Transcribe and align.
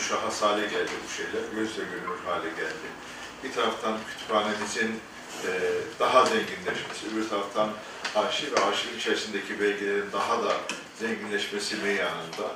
müşahhas 0.00 0.42
hale 0.42 0.62
geldi 0.62 0.90
bu 1.04 1.12
şeyler, 1.16 1.48
gözle 1.54 1.82
görünür 1.84 2.20
hale 2.26 2.48
geldi. 2.48 2.88
Bir 3.44 3.52
taraftan 3.52 3.98
kütüphanemizin 4.10 5.00
e, 5.46 5.50
daha 5.98 6.24
zenginleşmesi, 6.24 7.06
öbür 7.12 7.28
taraftan 7.28 7.70
arşiv 8.14 8.52
ve 8.52 8.60
arşiv 8.60 8.96
içerisindeki 8.98 9.60
belgelerin 9.60 10.12
daha 10.12 10.42
da 10.42 10.52
zenginleşmesi 11.00 11.76
meyanında 11.76 12.46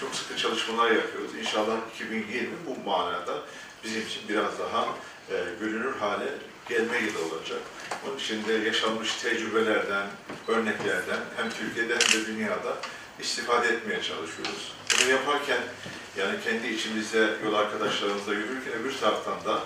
çok 0.00 0.14
sıkı 0.14 0.36
çalışmalar 0.36 0.90
yapıyoruz. 0.90 1.34
İnşallah 1.40 1.76
2020 1.94 2.48
bu 2.66 2.90
manada 2.90 3.42
bizim 3.84 4.02
için 4.02 4.22
biraz 4.28 4.58
daha 4.58 4.86
e, 5.30 5.34
görünür 5.60 5.96
hale 5.96 6.28
gelme 6.68 6.98
yılı 6.98 7.18
olacak. 7.18 7.60
Onun 8.06 8.18
için 8.18 8.44
de 8.44 8.52
yaşanmış 8.52 9.14
tecrübelerden, 9.14 10.06
örneklerden 10.48 11.20
hem 11.36 11.50
Türkiye'de 11.50 11.92
hem 11.92 12.20
de 12.20 12.26
dünyada 12.26 12.76
istifade 13.20 13.68
etmeye 13.68 14.02
çalışıyoruz. 14.02 14.72
Bunu 15.00 15.10
yaparken 15.10 15.60
yani 16.18 16.40
kendi 16.44 16.66
içimizde 16.66 17.30
yol 17.44 17.54
arkadaşlarımızla 17.54 18.34
yürürken 18.34 18.72
öbür 18.72 18.98
taraftan 18.98 19.44
da 19.44 19.62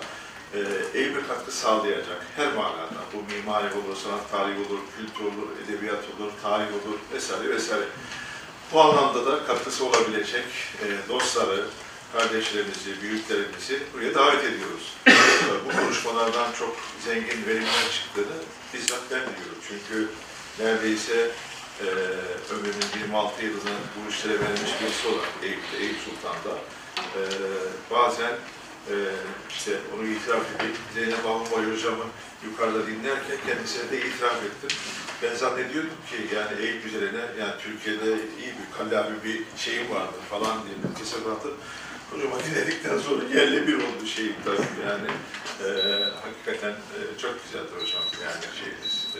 e, 0.53 0.59
Eyüp'e 0.99 1.27
katkı 1.27 1.51
sağlayacak 1.51 2.25
her 2.35 2.53
manada. 2.53 2.99
Bu 3.13 3.33
mimari 3.33 3.65
olur, 3.73 3.97
sanat 4.03 4.31
tarihi 4.31 4.59
olur, 4.59 4.79
kültür 4.97 5.23
olur, 5.23 5.47
edebiyat 5.65 6.03
olur, 6.17 6.31
tarih 6.43 6.67
olur 6.73 6.99
vesaire 7.13 7.49
vesaire. 7.49 7.85
Bu 8.73 8.81
anlamda 8.81 9.25
da 9.25 9.45
katkısı 9.45 9.85
olabilecek 9.85 10.45
e, 10.83 11.09
dostları, 11.09 11.65
kardeşlerimizi, 12.13 13.01
büyüklerimizi 13.01 13.79
buraya 13.93 14.15
davet 14.15 14.43
ediyoruz. 14.43 14.95
Bu 15.65 15.81
konuşmalardan 15.81 16.51
çok 16.59 16.75
zengin 17.05 17.47
verimler 17.47 17.91
çıktığını 17.93 18.37
bizzat 18.73 19.01
ben 19.11 19.21
biliyorum. 19.21 19.61
Çünkü 19.67 20.09
neredeyse 20.59 21.31
e, 21.85 21.89
ömrünün 22.53 23.01
26 23.01 23.45
yılını 23.45 23.75
bu 23.95 24.09
işlere 24.09 24.39
vermiş 24.39 24.71
birisi 24.81 25.07
olarak 25.07 25.29
Eyüp'te, 25.43 25.77
Eyüp 25.77 25.97
Sultan'da 26.05 26.55
e, 27.19 27.21
bazen 27.91 28.33
e, 28.91 28.95
işte 29.49 29.71
onu 29.95 30.07
itiraf 30.07 30.43
edip 30.55 30.75
Zeynep 30.93 31.25
Ahmet 31.25 31.73
hocamı 31.77 32.05
yukarıda 32.45 32.87
dinlerken 32.87 33.37
kendisine 33.47 33.91
de 33.91 33.97
itiraf 33.97 34.43
ettim. 34.43 34.77
Ben 35.23 35.35
zannediyordum 35.35 35.97
ki 36.09 36.35
yani 36.35 36.61
Eyüp 36.61 36.85
üzerine 36.85 37.21
yani 37.39 37.53
Türkiye'de 37.59 38.11
iyi 38.13 38.53
bir 38.59 38.77
kallabi 38.77 39.23
bir 39.23 39.41
şeyim 39.57 39.89
vardı 39.89 40.17
falan 40.29 40.57
diye 40.65 40.75
bir 40.83 40.99
tesebatı. 40.99 41.49
Hocama 42.11 42.35
dinledikten 42.43 42.97
sonra 42.97 43.23
yerle 43.35 43.67
bir 43.67 43.75
oldu 43.75 44.05
şeyim 44.15 44.35
tabii 44.45 44.87
yani. 44.87 45.09
E, 45.65 45.69
hakikaten 46.23 46.71
e, 46.71 46.99
çok 47.21 47.43
güzeldi 47.43 47.71
hocam 47.75 48.03
yani 48.23 48.41
şey, 48.59 48.69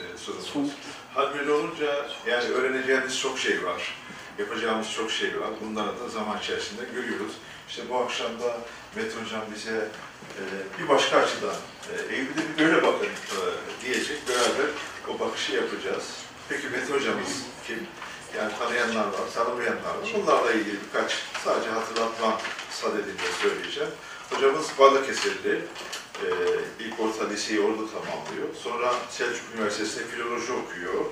e, 0.02 0.18
sunumumuz. 0.18 0.74
Hal 1.14 1.34
böyle 1.34 1.52
olunca 1.52 2.08
yani 2.28 2.50
öğreneceğimiz 2.50 3.20
çok 3.20 3.40
şey 3.40 3.66
var. 3.66 3.96
Yapacağımız 4.38 4.92
çok 4.92 5.12
şey 5.12 5.40
var. 5.40 5.50
Bunları 5.62 6.00
da 6.00 6.10
zaman 6.10 6.38
içerisinde 6.40 6.82
görüyoruz. 6.96 7.34
İşte 7.70 7.82
bu 7.90 7.98
akşam 7.98 8.28
da 8.28 8.58
Mete 8.96 9.22
Hocam 9.22 9.42
bize 9.56 9.88
e, 10.40 10.42
bir 10.80 10.90
başka 10.90 11.18
açıdan 11.18 11.56
e, 11.92 12.16
Eyüp'e 12.16 12.42
bir 12.58 12.64
böyle 12.66 12.84
bakın 12.84 13.06
e, 13.08 13.40
diyecek. 13.84 14.30
Beraber 14.30 14.70
o 15.08 15.20
bakışı 15.20 15.54
yapacağız. 15.54 16.04
Peki 16.50 16.70
Mete 16.70 16.94
Hocamız 16.94 17.44
kim? 17.68 17.88
Yani 18.38 18.52
tanıyanlar 18.60 19.06
var, 19.06 19.34
tanımayanlar 19.36 19.96
var. 19.96 20.10
Bunlarla 20.14 20.52
ilgili 20.52 20.78
birkaç 20.88 21.18
sadece 21.46 21.70
hatırlatma 21.70 22.42
sadedinde 22.72 23.32
söyleyeceğim. 23.42 23.92
Hocamız 24.30 24.68
Balıkesirli. 24.80 25.62
E, 26.26 26.30
ilk 26.84 27.00
orta 27.00 27.30
liseyi 27.30 27.60
orada 27.60 27.84
tamamlıyor. 27.88 28.56
Sonra 28.64 28.94
Selçuk 29.10 29.44
Üniversitesi'nde 29.56 30.06
filoloji 30.06 30.52
okuyor. 30.52 31.06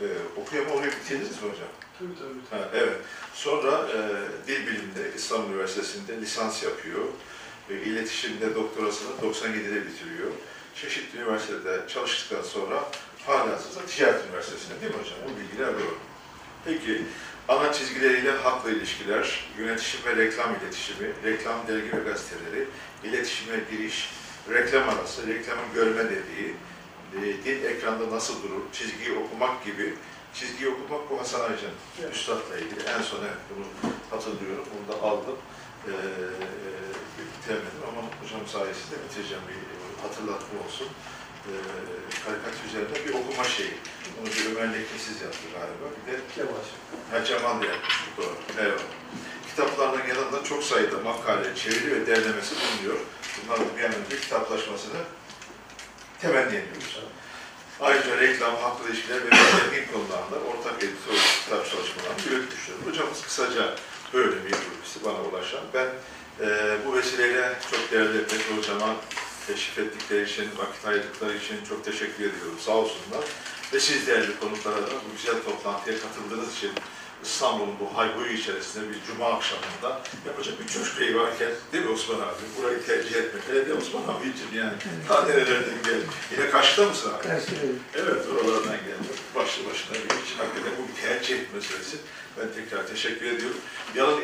E, 0.00 0.06
okuyama 0.40 0.70
orayı 0.70 0.90
bitirdiniz 0.90 1.42
mi 1.42 1.50
hocam? 1.50 1.68
Tabii 1.98 2.14
tabii. 2.18 2.62
Ha, 2.62 2.68
evet. 2.74 2.96
Sonra 3.34 3.70
e, 3.70 3.98
dil 4.46 4.66
biliminde 4.66 5.12
İstanbul 5.16 5.50
Üniversitesi'nde 5.50 6.20
lisans 6.20 6.62
yapıyor. 6.62 7.04
E, 7.70 7.74
iletişimde 7.74 8.54
doktorasını 8.54 9.10
97'de 9.22 9.86
bitiriyor. 9.86 10.30
Çeşitli 10.74 11.18
üniversitede 11.18 11.80
çalıştıktan 11.88 12.42
sonra 12.42 12.84
halihazırda 13.26 13.86
Ticaret 13.86 14.24
Üniversitesi'nde 14.28 14.80
değil 14.80 14.92
mi 14.94 14.98
hocam? 14.98 15.18
Bu 15.24 15.40
bilgiler 15.40 15.74
doğru. 15.74 15.98
Peki, 16.64 17.02
ana 17.48 17.72
çizgileriyle 17.72 18.30
halkla 18.30 18.70
ilişkiler, 18.70 19.48
yönetişim 19.58 20.00
ve 20.04 20.16
reklam 20.16 20.56
iletişimi, 20.62 21.08
reklam 21.24 21.66
dergi 21.68 21.96
ve 21.96 22.00
gazeteleri, 22.10 22.66
iletişime 23.04 23.56
giriş, 23.70 24.10
reklam 24.50 24.88
arası, 24.88 25.26
reklamın 25.26 25.74
görme 25.74 26.04
dediği, 26.04 26.54
e, 27.16 27.44
dil 27.44 27.64
ekranda 27.64 28.10
nasıl 28.10 28.42
durur, 28.42 28.62
çizgiyi 28.72 29.18
okumak 29.18 29.64
gibi 29.64 29.94
çizgiyi 30.34 30.70
okumak 30.70 31.10
bu 31.10 31.20
Hasan 31.20 31.40
Aycan 31.40 31.74
Evet. 32.02 32.14
Üstad'la 32.16 32.58
ilgili. 32.58 32.80
En 32.98 33.02
son 33.02 33.18
evet, 33.18 33.42
bunu 33.50 33.92
hatırlıyorum. 34.10 34.64
Bunu 34.72 34.96
da 34.96 35.02
aldım. 35.02 35.36
Ee, 35.86 35.90
bitiremedim 37.18 37.82
ama 37.88 38.00
hocam 38.20 38.46
sayesinde 38.46 38.96
bitireceğim 39.04 39.42
bir 39.50 39.60
hatırlatma 40.02 40.56
olsun. 40.66 40.88
Ee, 41.46 41.52
karikatür 42.24 42.64
üzerinde 42.68 43.08
bir 43.08 43.14
okuma 43.20 43.44
şeyi. 43.44 43.74
Bunu 44.16 44.26
bir 44.26 44.44
Ömer 44.50 44.74
Lekesiz 44.74 45.22
yaptı 45.22 45.46
galiba. 45.56 45.86
Bir 45.96 46.12
de 46.12 46.16
Yavaş. 46.40 46.66
Ha, 47.10 47.24
Cemal 47.24 47.60
da 47.62 47.66
yapmış. 47.66 47.94
Doğru. 48.18 48.36
Evet. 48.58 48.80
Kitaplarının 49.48 50.06
yanında 50.08 50.44
çok 50.44 50.62
sayıda 50.62 50.98
makale, 50.98 51.54
çeviri 51.54 51.90
ve 51.94 52.06
derlemesi 52.06 52.54
bulunuyor. 52.60 53.00
Bunların 53.42 53.76
bir 53.78 53.84
an 53.84 53.94
önce 53.94 54.20
kitaplaşmasını 54.20 55.00
temenni 56.20 56.56
ediyoruz. 56.56 57.00
Ayrıca 57.80 58.18
reklam, 58.20 58.56
halkla 58.56 58.88
ilişkiler 58.88 59.26
ve 59.26 59.30
benzerlik 59.30 59.92
konularında 59.92 60.36
ortak 60.50 60.82
editör 60.82 61.14
kitap 61.44 61.70
çalışmalarını 61.70 62.22
yürütmüştür. 62.30 62.74
Hocamız 62.86 63.22
kısaca 63.22 63.74
böyle 64.12 64.36
bir 64.44 64.50
birisi 64.50 65.04
bana 65.04 65.20
ulaşan. 65.20 65.60
Ben 65.74 65.88
e, 66.40 66.76
bu 66.86 66.96
vesileyle 66.96 67.52
çok 67.70 67.92
değerli 67.92 68.26
Fethi 68.26 68.56
Hocama 68.56 68.96
teşrif 69.46 69.78
ettikleri 69.78 70.30
için, 70.30 70.48
vakit 70.56 70.86
ayırdıkları 70.86 71.36
için 71.36 71.64
çok 71.68 71.84
teşekkür 71.84 72.24
ediyorum. 72.24 72.58
Sağ 72.60 72.72
olsunlar. 72.72 73.24
Ve 73.72 73.80
siz 73.80 74.06
değerli 74.06 74.40
konuklara 74.40 74.76
da 74.76 74.90
bu 74.90 75.16
güzel 75.16 75.42
toplantıya 75.42 75.96
katıldığınız 76.00 76.56
için 76.56 76.70
İstanbul'un 77.24 77.74
bu 77.80 77.98
hayhuyu 77.98 78.32
içerisinde 78.32 78.84
bir 78.90 78.96
cuma 79.06 79.26
akşamında 79.26 80.00
yapacak 80.26 80.60
bir 80.60 80.66
çocuk 80.68 81.00
beyi 81.00 81.16
varken 81.16 81.50
değil 81.72 81.84
mi 81.84 81.90
Osman 81.90 82.16
abi? 82.16 82.42
Burayı 82.58 82.86
tercih 82.86 83.14
etmek. 83.16 83.42
Hele 83.48 83.68
de 83.68 83.74
Osman 83.74 84.02
abi 84.02 84.28
için 84.28 84.58
yani. 84.58 84.72
Ta 85.08 85.22
nerelerden 85.24 85.82
geldi. 85.84 86.06
Yine 86.32 86.50
Kaş'ta 86.50 86.84
mısın 86.88 87.12
abi? 87.14 87.22
Karşılayın. 87.28 87.78
Evet, 87.94 88.22
oralardan 88.32 88.76
geldi. 88.88 89.10
Başlı 89.34 89.60
başına 89.70 89.94
bir 89.94 90.10
iş. 90.24 90.30
Hakikaten 90.38 90.72
bu 90.78 90.82
bir 90.88 91.02
tercih 91.02 91.38
meselesi. 91.54 91.96
Ben 92.38 92.46
tekrar 92.62 92.86
teşekkür 92.86 93.26
ediyorum. 93.26 93.56
Yalın 93.94 94.20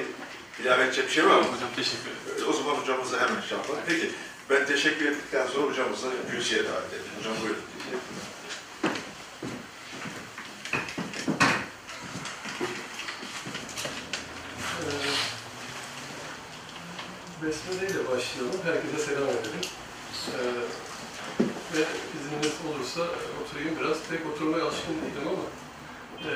ilave 0.63 0.85
edecek 0.85 1.07
bir 1.07 1.13
şey 1.13 1.27
var 1.27 1.39
mı? 1.39 1.45
Hocam 1.55 1.71
teşekkür 1.77 2.11
ederim. 2.11 2.49
O 2.49 2.53
zaman 2.53 2.75
hocamıza 2.75 3.17
hemen 3.21 3.41
şey 3.49 3.59
yapalım. 3.59 3.81
Peki, 3.87 4.11
ben 4.51 4.67
teşekkür 4.67 5.07
ettikten 5.07 5.47
sonra 5.47 5.67
hocamıza 5.67 6.09
Gülsi'ye 6.33 6.65
davet 6.65 6.89
edelim. 6.93 7.13
Hocam 7.19 7.35
buyurun. 7.43 7.63
Besmele 17.43 17.87
ile 17.91 18.09
başlayalım. 18.09 18.61
Herkese 18.65 18.99
selam 18.99 19.29
edelim. 19.29 19.65
Ee, 20.29 20.39
ve 21.75 21.85
izniniz 22.17 22.57
olursa 22.69 23.01
oturayım 23.43 23.79
biraz. 23.81 23.99
Pek 24.11 24.27
oturmaya 24.27 24.65
alışkın 24.65 24.95
değilim 24.95 25.29
ama 25.29 25.45
e, 26.31 26.33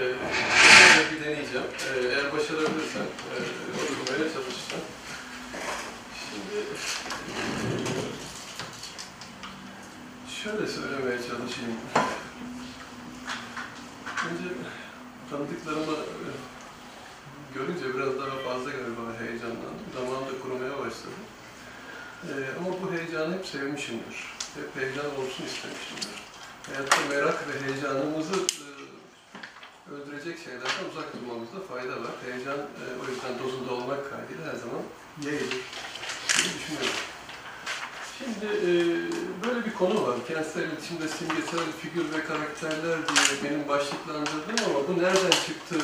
bir 1.12 1.24
deneyeceğim. 1.24 1.66
Ee, 1.66 1.98
eğer 1.98 2.32
başarabilirsem 2.32 3.02
e, 3.02 3.34
oturmaya 3.82 4.32
çalışacağım. 4.34 4.84
Şimdi 6.20 6.64
şöyle 10.42 10.66
söylemeye 10.66 11.18
çalışayım. 11.18 11.76
Önce 14.30 14.48
tanıdıklarımı 15.30 15.96
e, 15.96 16.28
görünce 17.54 17.94
biraz 17.94 18.18
daha 18.18 18.36
fazla 18.46 18.70
galiba 18.70 19.02
heyecanlandım. 19.20 19.78
Da 19.94 20.42
kurumaya 20.42 20.78
başladı. 20.78 21.20
Ee, 22.24 22.34
ama 22.58 22.68
bu 22.82 22.92
heyecanı 22.92 23.34
hep 23.36 23.46
sevmişimdir. 23.46 24.16
Hep 24.54 24.70
heyecan 24.76 25.06
olsun 25.06 25.44
istemişimdir. 25.50 26.18
Hayatta 26.66 26.96
merak 27.08 27.38
ve 27.48 27.54
heyecanımızı 27.64 28.34
e, 28.34 28.68
öldürecek 29.94 30.38
şeylerden 30.44 30.84
uzak 30.90 31.08
durmamızda 31.14 31.60
fayda 31.68 31.96
var. 32.04 32.14
Heyecan 32.24 32.58
e, 32.58 32.82
o 33.02 33.10
yüzden 33.10 33.34
dozunda 33.38 33.72
olmak 33.72 34.10
kaydıyla 34.10 34.52
her 34.52 34.58
zaman 34.64 34.82
yeğdir 35.24 35.60
diye 36.36 36.50
düşünüyorum. 36.56 36.98
Şimdi 38.18 38.46
e, 38.68 38.70
böyle 39.44 39.66
bir 39.66 39.74
konu 39.74 40.06
var. 40.06 40.16
Kentsel 40.28 40.62
iletişimde 40.62 41.08
simgesel 41.08 41.72
figür 41.82 42.04
ve 42.14 42.24
karakterler 42.24 42.98
diye 43.08 43.44
benim 43.44 43.68
başlıklandırdığım 43.68 44.64
ama 44.66 44.88
bu 44.88 45.02
nereden 45.02 45.36
çıktı 45.46 45.76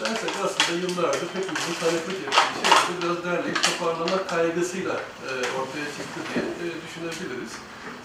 dersek 0.00 0.30
aslında 0.44 0.72
yıllardır 0.82 1.28
hepimizin 1.38 1.74
tanıklık 1.80 2.18
ettiği 2.26 2.52
şey. 2.86 2.94
Biraz 3.02 3.24
derleyip 3.24 3.60
toparlamak 3.64 4.28
kaygısıyla 4.28 4.94
e, 5.26 5.30
ortaya 5.58 5.88
çıktı 5.96 6.18
diye 6.28 6.44
e, 6.44 6.66
düşünebiliriz. 6.84 7.52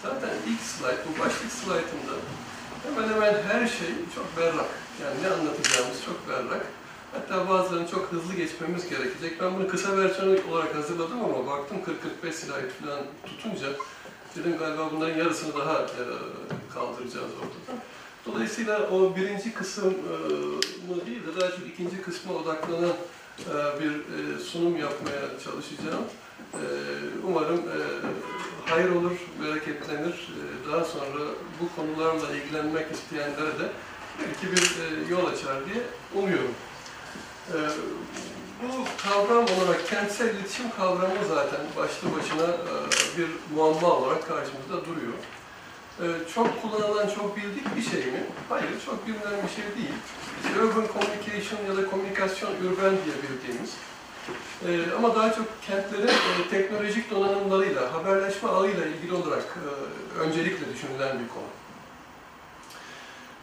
Zaten 0.03 0.33
ilk 0.49 0.61
slide, 0.61 1.01
bu 1.07 1.19
başlık 1.19 1.51
slaytında 1.51 2.13
hemen 2.85 3.07
hemen 3.13 3.33
her 3.49 3.67
şey 3.67 3.91
çok 4.15 4.37
berrak. 4.37 4.71
Yani 5.03 5.15
ne 5.23 5.27
anlatacağımız 5.27 5.97
çok 6.05 6.29
berrak. 6.29 6.65
Hatta 7.13 7.49
bazılarını 7.49 7.87
çok 7.87 8.11
hızlı 8.11 8.33
geçmemiz 8.33 8.89
gerekecek. 8.89 9.41
Ben 9.41 9.55
bunu 9.55 9.67
kısa 9.67 9.97
versiyonu 9.97 10.37
olarak 10.51 10.75
hazırladım 10.75 11.25
ama 11.25 11.47
baktım 11.47 11.77
40-45 12.23 12.31
slide 12.31 12.69
falan 12.69 12.99
tutunca 13.25 13.67
dedim 14.35 14.57
galiba 14.59 14.91
bunların 14.91 15.17
yarısını 15.17 15.55
daha 15.59 15.81
e, 15.81 16.03
kaldıracağız 16.73 17.31
ortada. 17.41 17.79
Dolayısıyla 18.27 18.89
o 18.89 19.15
birinci 19.15 19.53
kısmı 19.53 19.83
değil 21.05 21.21
de 21.27 21.41
daha 21.41 21.49
çok 21.51 21.67
ikinci 21.73 22.01
kısma 22.01 22.33
odaklanan 22.33 22.93
e, 23.39 23.53
bir 23.83 23.91
e, 23.91 24.39
sunum 24.39 24.77
yapmaya 24.77 25.21
çalışacağım. 25.43 26.03
E, 26.53 26.63
Umarım 27.27 27.57
e, 27.59 27.77
hayır 28.65 28.89
olur, 28.89 29.11
bereketlenir. 29.43 30.13
E, 30.13 30.71
Daha 30.71 30.85
sonra 30.85 31.19
bu 31.61 31.75
konularla 31.75 32.35
ilgilenmek 32.35 32.91
isteyenlere 32.91 33.59
de 33.59 33.71
belki 34.19 34.51
bir 34.55 34.61
e, 34.61 35.11
yol 35.11 35.25
açar 35.25 35.65
diye 35.65 35.83
umuyorum. 36.15 36.51
E, 37.53 37.55
Bu 38.63 38.83
kavram 39.03 39.43
olarak 39.43 39.87
kentsel 39.89 40.35
iletişim 40.35 40.65
kavramı 40.77 41.15
zaten 41.29 41.59
başlı 41.77 42.07
başına 42.19 42.47
e, 42.53 42.73
bir 43.17 43.27
muamma 43.55 43.91
olarak 43.91 44.27
karşımızda 44.27 44.85
duruyor. 44.85 45.13
Ee, 46.01 46.05
çok 46.35 46.61
kullanılan, 46.61 47.09
çok 47.09 47.37
bildik 47.37 47.75
bir 47.75 47.81
şey 47.81 47.99
mi? 48.11 48.23
Hayır, 48.49 48.69
çok 48.85 49.07
bilinen 49.07 49.43
bir 49.43 49.53
şey 49.55 49.65
değil. 49.77 49.97
Urban 50.59 50.87
communication 50.93 51.59
ya 51.69 51.77
da 51.77 51.89
komünikasyon 51.89 52.51
urban 52.51 52.95
diye 53.05 53.15
bildiğimiz. 53.23 53.69
Ee, 54.67 54.95
ama 54.97 55.15
daha 55.15 55.33
çok 55.33 55.45
kentlerin 55.67 56.07
e, 56.07 56.49
teknolojik 56.51 57.11
donanımlarıyla, 57.11 57.93
haberleşme 57.93 58.49
ağıyla 58.49 58.85
ilgili 58.85 59.13
olarak 59.13 59.57
e, 59.57 60.19
öncelikle 60.19 60.73
düşünülen 60.73 61.19
bir 61.19 61.27
konu. 61.27 61.47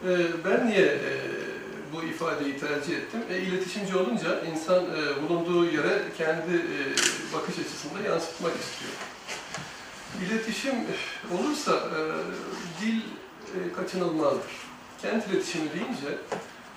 Ee, 0.05 0.27
ben 0.45 0.67
niye 0.67 0.85
e, 0.85 1.11
bu 1.93 2.03
ifadeyi 2.03 2.59
tercih 2.59 2.97
ettim? 2.97 3.19
E, 3.29 3.37
iletişimci 3.37 3.97
olunca 3.97 4.41
insan 4.45 4.85
bulunduğu 5.23 5.65
yere 5.65 6.01
kendi 6.17 6.61
bakış 7.33 7.55
açısında 7.59 8.09
yansıtmak 8.09 8.51
istiyor. 8.55 9.14
İletişim 10.23 10.75
olursa 11.33 11.71
e, 11.71 11.99
dil 12.81 12.99
e, 12.99 13.73
kaçınılmazdır. 13.73 14.51
Kent 15.01 15.27
iletişimi 15.27 15.73
deyince 15.73 16.17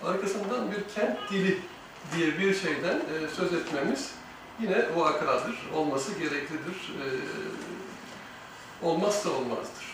arkasından 0.04 0.72
bir 0.72 0.94
kent 0.94 1.30
dili 1.30 1.58
diye 2.16 2.38
bir 2.38 2.54
şeyden 2.54 2.96
e, 2.96 3.28
söz 3.36 3.52
etmemiz 3.52 4.10
yine 4.60 4.96
vakadır, 4.96 5.54
olması 5.74 6.12
gereklidir, 6.12 6.92
e, 7.02 7.06
olmazsa 8.82 9.30
olmazdır. 9.30 9.88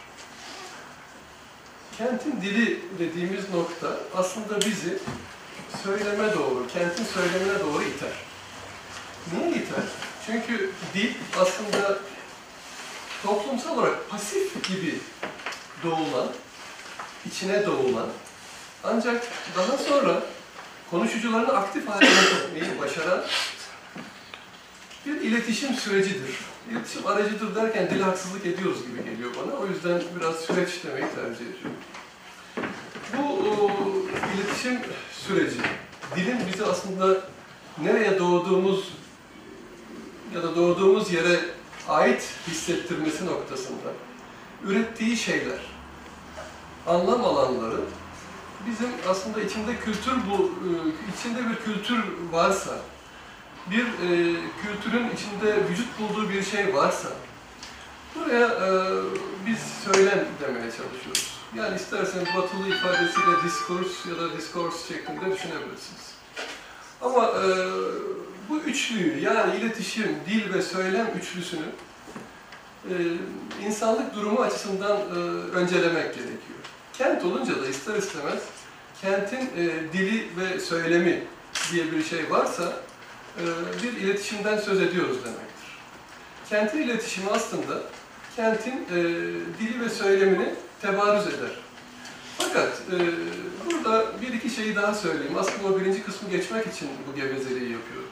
Kentin 1.98 2.40
dili 2.42 2.80
dediğimiz 2.98 3.54
nokta 3.54 3.96
aslında 4.16 4.60
bizi 4.60 4.98
söyleme 5.82 6.34
doğru, 6.34 6.66
kentin 6.72 7.04
söylemine 7.04 7.60
doğru 7.60 7.82
iter. 7.82 8.12
Niye 9.32 9.50
iter? 9.50 9.84
Çünkü 10.26 10.70
dil 10.94 11.14
aslında 11.40 11.98
toplumsal 13.24 13.78
olarak 13.78 14.10
pasif 14.10 14.68
gibi 14.68 14.98
doğulan, 15.84 16.28
içine 17.26 17.66
doğulan, 17.66 18.08
ancak 18.84 19.26
daha 19.56 19.78
sonra 19.78 20.22
konuşucularını 20.90 21.52
aktif 21.52 21.88
hale 21.88 22.06
getirmeyi 22.06 22.80
başaran 22.80 23.24
bir 25.06 25.20
iletişim 25.20 25.74
sürecidir. 25.74 26.30
İletişim 26.70 27.06
aracıdır 27.06 27.54
derken 27.54 27.90
dil 27.90 28.00
haksızlık 28.00 28.46
ediyoruz 28.46 28.78
gibi 28.86 29.10
geliyor 29.10 29.30
bana. 29.42 29.58
O 29.60 29.66
yüzden 29.66 30.02
biraz 30.20 30.36
süreç 30.36 30.84
demeyi 30.84 31.06
tercih 31.14 31.46
ediyorum. 31.46 31.76
Bu 33.16 33.22
o, 33.22 33.70
iletişim 34.34 34.78
süreci, 35.26 35.56
dilin 36.16 36.38
bizi 36.52 36.64
aslında 36.64 37.20
nereye 37.82 38.18
doğduğumuz 38.18 38.88
ya 40.34 40.42
da 40.42 40.56
doğduğumuz 40.56 41.12
yere 41.12 41.40
ait 41.88 42.22
hissettirmesi 42.48 43.26
noktasında 43.26 43.88
ürettiği 44.64 45.16
şeyler, 45.16 45.58
anlam 46.86 47.24
alanları 47.24 47.80
bizim 48.66 48.88
aslında 49.08 49.40
içinde 49.40 49.76
kültür 49.76 50.12
bu 50.30 50.42
e, 50.44 50.70
içinde 51.18 51.50
bir 51.50 51.56
kültür 51.56 52.04
varsa, 52.32 52.76
bir 53.70 53.84
e, 53.84 54.36
kültürün 54.62 55.10
içinde 55.10 55.68
vücut 55.68 55.88
bulduğu 55.98 56.30
bir 56.30 56.42
şey 56.42 56.74
varsa 56.74 57.08
buraya 58.14 58.46
e, 58.46 58.70
biz 59.46 59.58
söylem 59.84 60.24
demeye 60.40 60.70
çalışıyoruz. 60.70 61.34
Yani 61.56 61.76
isterseniz 61.76 62.28
batılı 62.36 62.68
ifadesiyle 62.68 63.42
diskurs 63.44 64.06
ya 64.06 64.18
da 64.18 64.36
discourse 64.36 64.94
şeklinde 64.94 65.20
düşünebilirsiniz. 65.20 66.14
Ama 67.02 67.24
e, 67.24 67.46
bu 68.48 68.58
üçlüyü 68.58 69.20
yani 69.20 69.56
iletişim, 69.56 70.16
dil 70.26 70.54
ve 70.54 70.62
söylem 70.62 71.06
üçlüsünü 71.20 71.66
e, 72.90 72.94
insanlık 73.66 74.14
durumu 74.14 74.40
açısından 74.40 74.96
e, 74.96 75.18
öncelemek 75.56 76.14
gerekiyor. 76.14 76.58
Kent 76.92 77.24
olunca 77.24 77.62
da 77.62 77.66
ister 77.66 77.94
istemez 77.94 78.42
kentin 79.02 79.50
e, 79.56 79.92
dili 79.92 80.28
ve 80.36 80.60
söylemi 80.60 81.24
diye 81.72 81.92
bir 81.92 82.04
şey 82.04 82.30
varsa 82.30 82.72
e, 83.38 83.42
bir 83.82 83.92
iletişimden 83.92 84.58
söz 84.58 84.80
ediyoruz 84.80 85.16
demektir. 85.24 85.78
Kentin 86.48 86.82
iletişimi 86.82 87.30
aslında 87.30 87.82
kentin 88.36 88.72
e, 88.72 88.96
dili 89.60 89.80
ve 89.80 89.88
söylemini 89.88 90.54
tebarüz 90.82 91.26
eder. 91.26 91.50
Fakat 92.38 92.82
e, 92.92 92.96
burada 93.66 94.04
bir 94.22 94.32
iki 94.32 94.50
şeyi 94.50 94.76
daha 94.76 94.94
söyleyeyim. 94.94 95.36
Aslında 95.38 95.68
o 95.68 95.80
birinci 95.80 96.02
kısmı 96.02 96.30
geçmek 96.30 96.66
için 96.66 96.88
bu 97.08 97.16
gevezeliği 97.16 97.72
yapıyoruz. 97.72 98.03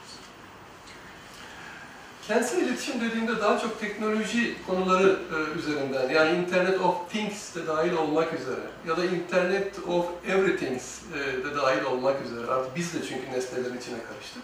Kentsel 2.29 2.59
iletişim 2.59 3.01
dediğimde 3.01 3.41
daha 3.41 3.59
çok 3.59 3.81
teknoloji 3.81 4.55
konuları 4.67 5.19
e, 5.35 5.59
üzerinden, 5.59 6.09
yani 6.09 6.39
Internet 6.39 6.81
of 6.81 7.11
Things 7.11 7.55
de 7.55 7.67
dahil 7.67 7.93
olmak 7.93 8.33
üzere 8.33 8.61
ya 8.89 8.97
da 8.97 9.05
Internet 9.05 9.79
of 9.89 10.07
Everythings 10.29 11.01
e, 11.15 11.45
de 11.45 11.57
dahil 11.57 11.85
olmak 11.85 12.27
üzere. 12.27 12.47
Artık 12.47 12.77
biz 12.77 12.95
de 12.95 12.99
çünkü 13.09 13.33
nesnelerin 13.33 13.79
içine 13.79 13.97
karıştık. 14.09 14.43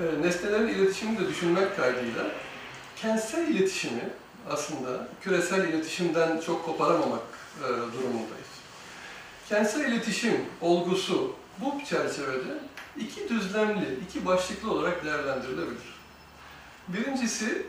E, 0.00 0.22
nesnelerin 0.22 0.68
iletişimini 0.68 1.18
de 1.18 1.28
düşünmek 1.28 1.76
kaydıyla 1.76 2.26
kentsel 2.96 3.48
iletişimi 3.48 4.04
aslında 4.50 5.08
küresel 5.22 5.68
iletişimden 5.68 6.40
çok 6.40 6.64
koparamamak 6.64 7.22
e, 7.60 7.68
durumundayız. 7.68 8.52
Kentsel 9.48 9.92
iletişim 9.92 10.40
olgusu 10.60 11.34
bu 11.58 11.84
çerçevede 11.84 12.58
iki 12.96 13.28
düzlemli, 13.28 13.98
iki 14.08 14.26
başlıklı 14.26 14.72
olarak 14.72 15.04
değerlendirilebilir. 15.04 15.95
Birincisi 16.88 17.66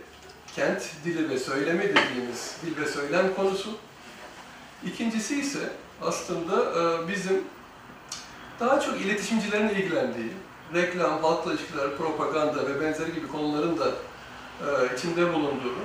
kent 0.56 0.84
dili 1.06 1.30
ve 1.30 1.40
söylemi 1.40 1.84
dediğimiz 1.84 2.56
dil 2.66 2.82
ve 2.82 2.86
söylem 2.86 3.36
konusu. 3.36 3.70
İkincisi 4.86 5.40
ise 5.40 5.60
aslında 6.02 6.56
e, 6.56 7.08
bizim 7.08 7.44
daha 8.60 8.80
çok 8.80 9.02
iletişimcilerin 9.02 9.70
ilgilendiği, 9.70 10.32
reklam, 10.74 11.24
halkla 11.24 11.54
ilişkiler, 11.54 11.98
propaganda 11.98 12.68
ve 12.68 12.82
benzeri 12.82 13.14
gibi 13.14 13.28
konuların 13.28 13.80
da 13.80 13.88
e, 13.88 14.96
içinde 14.98 15.34
bulunduğu, 15.34 15.76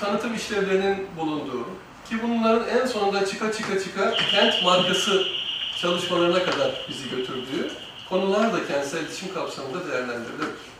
tanıtım 0.00 0.34
işlevlerinin 0.34 1.06
bulunduğu 1.18 1.64
ki 2.08 2.22
bunların 2.22 2.68
en 2.68 2.86
sonunda 2.86 3.26
çıka 3.26 3.52
çıka 3.52 3.80
çıka 3.80 4.14
kent 4.14 4.54
markası 4.64 5.24
çalışmalarına 5.80 6.44
kadar 6.44 6.86
bizi 6.88 7.10
götürdüğü 7.10 7.70
konular 8.08 8.52
da 8.52 8.66
kentsel 8.66 9.00
iletişim 9.00 9.34
kapsamında 9.34 9.88
değerlendirilebilir. 9.88 10.71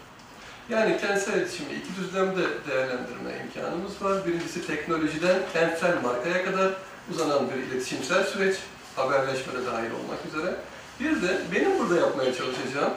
Yani 0.73 0.99
kentsel 1.01 1.35
iletişimi 1.35 1.73
iki 1.73 1.97
düzlemde 2.01 2.43
değerlendirme 2.69 3.31
imkanımız 3.45 4.03
var. 4.03 4.27
Birincisi 4.27 4.67
teknolojiden 4.67 5.39
kentsel 5.53 6.03
markaya 6.03 6.45
kadar 6.45 6.73
uzanan 7.11 7.51
bir 7.51 7.63
iletişimsel 7.63 8.25
süreç, 8.25 8.57
haberleşme 8.97 9.53
de 9.53 9.67
dahil 9.67 9.91
olmak 9.91 10.19
üzere. 10.29 10.55
Bir 11.01 11.23
de 11.23 11.41
benim 11.55 11.79
burada 11.79 12.01
yapmaya 12.01 12.35
çalışacağım 12.35 12.93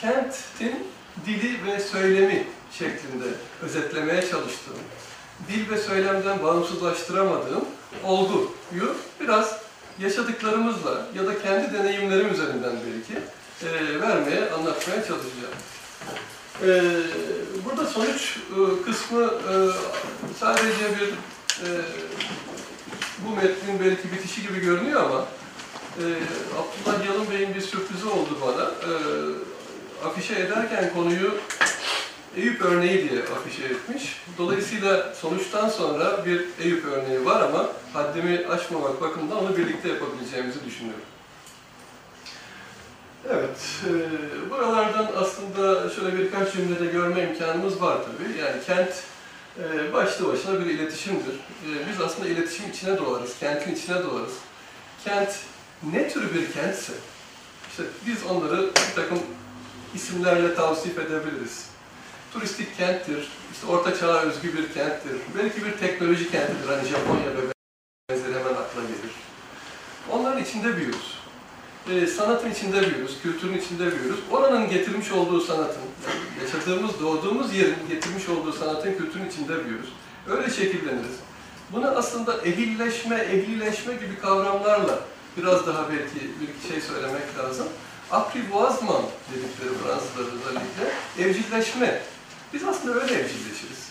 kentin 0.00 0.86
dili 1.26 1.66
ve 1.66 1.80
söylemi 1.80 2.46
şeklinde 2.72 3.24
özetlemeye 3.62 4.20
çalıştığım, 4.20 4.78
dil 5.48 5.70
ve 5.70 5.78
söylemden 5.78 6.42
bağımsızlaştıramadığım 6.42 7.64
olguyu 8.04 8.96
biraz 9.20 9.58
yaşadıklarımızla 9.98 11.06
ya 11.14 11.26
da 11.26 11.42
kendi 11.42 11.72
deneyimlerim 11.78 12.34
üzerinden 12.34 12.72
belki 12.86 13.22
e, 13.66 14.00
vermeye, 14.00 14.50
anlatmaya 14.50 15.04
çalışacağım. 15.06 15.54
E, 16.60 16.82
burada 17.64 17.86
sonuç 17.86 18.36
e, 18.36 18.84
kısmı 18.84 19.24
e, 19.24 19.54
sadece 20.40 20.84
bir 21.00 21.08
e, 21.66 21.68
bu 23.18 23.36
metnin 23.36 23.80
belki 23.80 24.12
bitişi 24.12 24.42
gibi 24.42 24.60
görünüyor 24.60 25.00
ama 25.04 25.26
Abdullah 26.58 27.06
Yalın 27.06 27.30
Bey'in 27.30 27.54
bir 27.54 27.60
sürprizi 27.60 28.06
oldu 28.06 28.38
bana. 28.46 28.70
Afişe 30.08 30.34
ederken 30.34 30.92
konuyu 30.94 31.34
Eyüp 32.36 32.62
örneği 32.62 33.10
diye 33.10 33.22
afişe 33.22 33.64
etmiş. 33.64 34.16
Dolayısıyla 34.38 35.14
sonuçtan 35.14 35.68
sonra 35.68 36.26
bir 36.26 36.44
Eyüp 36.64 36.84
örneği 36.84 37.24
var 37.24 37.40
ama 37.40 37.68
haddimi 37.92 38.46
aşmamak 38.46 39.00
bakımından 39.00 39.38
onu 39.38 39.56
birlikte 39.56 39.88
yapabileceğimizi 39.88 40.64
düşünüyorum. 40.66 41.04
Evet, 43.30 43.80
e, 43.86 44.50
buralardan 44.50 45.10
aslında 45.16 45.90
şöyle 45.90 46.18
birkaç 46.18 46.52
cümlede 46.52 46.86
görme 46.86 47.22
imkanımız 47.22 47.82
var 47.82 47.98
tabii. 48.04 48.38
Yani 48.38 48.62
kent 48.66 49.02
e, 49.58 49.92
başlı 49.92 50.28
başına 50.28 50.60
bir 50.60 50.66
iletişimdir. 50.66 51.34
E, 51.34 51.68
biz 51.90 52.00
aslında 52.00 52.28
iletişim 52.28 52.70
içine 52.70 52.98
doğarız, 52.98 53.38
kentin 53.38 53.74
içine 53.74 54.02
doğarız. 54.02 54.32
Kent 55.04 55.36
ne 55.92 56.08
tür 56.08 56.34
bir 56.34 56.52
kentse, 56.52 56.92
işte 57.70 57.82
biz 58.06 58.24
onları 58.30 58.66
bir 58.66 58.94
takım 58.96 59.18
isimlerle 59.94 60.54
tavsif 60.54 60.98
edebiliriz. 60.98 61.66
Turistik 62.32 62.76
kenttir, 62.76 63.28
işte 63.52 63.66
orta 63.66 63.98
çağa 63.98 64.20
özgü 64.20 64.56
bir 64.58 64.72
kenttir, 64.72 65.12
belki 65.38 65.64
bir 65.64 65.72
teknoloji 65.72 66.30
kentidir, 66.30 66.68
hani 66.68 66.88
Japonya 66.88 67.26
ve 67.26 67.52
benzeri 68.10 68.34
hemen 68.34 68.54
akla 68.54 68.80
gelir. 68.82 69.14
Onların 70.10 70.42
içinde 70.42 70.76
büyürüz. 70.76 71.21
Ee, 71.90 72.06
sanatın 72.06 72.50
içinde 72.50 72.80
büyürüz, 72.80 73.22
kültürün 73.22 73.58
içinde 73.58 73.92
büyürüz. 73.92 74.18
Oranın 74.30 74.70
getirmiş 74.70 75.12
olduğu 75.12 75.40
sanatın, 75.40 75.82
yaşadığımız, 76.42 77.00
doğduğumuz 77.00 77.54
yerin 77.54 77.88
getirmiş 77.88 78.28
olduğu 78.28 78.52
sanatın, 78.52 78.94
kültürün 78.94 79.28
içinde 79.28 79.64
büyürüz. 79.64 79.88
Öyle 80.28 80.50
şekilleniriz. 80.50 81.16
Buna 81.72 81.90
aslında 81.90 82.40
ehilleşme, 82.42 83.16
evlileşme 83.16 83.94
gibi 83.94 84.18
kavramlarla 84.22 84.98
biraz 85.36 85.66
daha 85.66 85.88
belki 85.90 86.30
bir 86.40 86.48
iki 86.48 86.68
şey 86.72 86.80
söylemek 86.80 87.38
lazım. 87.38 87.66
Apprivoisement 88.10 89.06
dedikleri 89.32 89.78
Fransızlar 89.82 90.24
özellikle, 90.24 90.92
evcilleşme. 91.24 92.02
Biz 92.54 92.64
aslında 92.64 92.94
öyle 92.94 93.14
evcilleşiriz. 93.14 93.88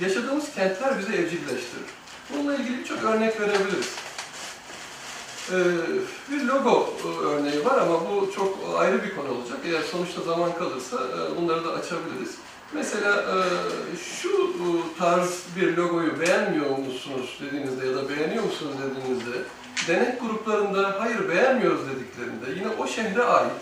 Yaşadığımız 0.00 0.54
kentler 0.54 0.98
bizi 0.98 1.12
evcilleştirir. 1.12 1.86
Bununla 2.30 2.54
ilgili 2.54 2.78
birçok 2.78 3.04
örnek 3.04 3.40
verebiliriz. 3.40 3.88
Ee, 5.50 5.54
bir 6.32 6.44
logo 6.44 6.94
e, 7.04 7.26
örneği 7.26 7.64
var 7.64 7.78
ama 7.78 8.00
bu 8.00 8.32
çok 8.36 8.58
ayrı 8.78 9.02
bir 9.02 9.16
konu 9.16 9.28
olacak. 9.28 9.58
Eğer 9.64 9.82
sonuçta 9.82 10.20
zaman 10.20 10.54
kalırsa 10.54 10.96
e, 10.96 11.36
bunları 11.36 11.64
da 11.64 11.68
açabiliriz. 11.68 12.34
Mesela 12.72 13.16
e, 13.16 13.36
şu 13.96 14.48
tarz 14.98 15.42
bir 15.56 15.76
logoyu 15.76 16.20
beğenmiyor 16.20 16.78
musunuz 16.78 17.38
dediğinizde 17.46 17.86
ya 17.86 17.94
da 17.94 18.08
beğeniyor 18.08 18.44
musunuz 18.44 18.72
dediğinizde 18.82 19.38
denek 19.88 20.20
gruplarında 20.20 20.96
hayır 20.98 21.28
beğenmiyoruz 21.28 21.80
dediklerinde 21.80 22.60
yine 22.60 22.68
o 22.78 22.86
şehre 22.86 23.22
ait 23.22 23.52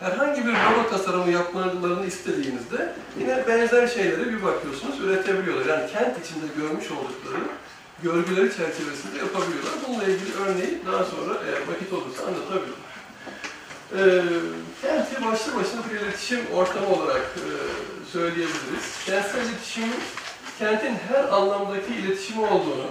herhangi 0.00 0.46
bir 0.46 0.52
logo 0.52 0.90
tasarımı 0.90 1.30
yapmalarını 1.30 2.06
istediğinizde 2.06 2.92
yine 3.20 3.46
benzer 3.48 3.86
şeyleri 3.86 4.32
bir 4.32 4.42
bakıyorsunuz 4.42 5.00
üretebiliyorlar. 5.00 5.78
Yani 5.78 5.92
kent 5.92 6.26
içinde 6.26 6.46
görmüş 6.56 6.90
oldukları 6.90 7.42
görgüleri 8.02 8.56
çerçevesinde 8.56 9.18
yapabiliyorlar. 9.18 9.72
Bununla 9.88 10.04
ilgili 10.04 10.34
örneği 10.46 10.78
daha 10.86 11.04
sonra 11.04 11.38
eğer 11.46 11.60
vakit 11.74 11.92
olursa 11.92 12.22
anlatabilirim. 12.26 12.82
Ee, 13.96 14.22
kenti 14.82 15.24
başlı 15.24 15.56
başına 15.56 15.80
bir 15.90 16.00
iletişim 16.00 16.40
ortamı 16.54 16.88
olarak 16.88 17.20
e, 17.20 17.46
söyleyebiliriz. 18.12 19.04
Kentsel 19.06 19.48
iletişimin 19.48 19.94
kentin 20.58 20.94
her 21.08 21.24
anlamdaki 21.24 21.94
iletişimi 21.94 22.46
olduğunu 22.46 22.86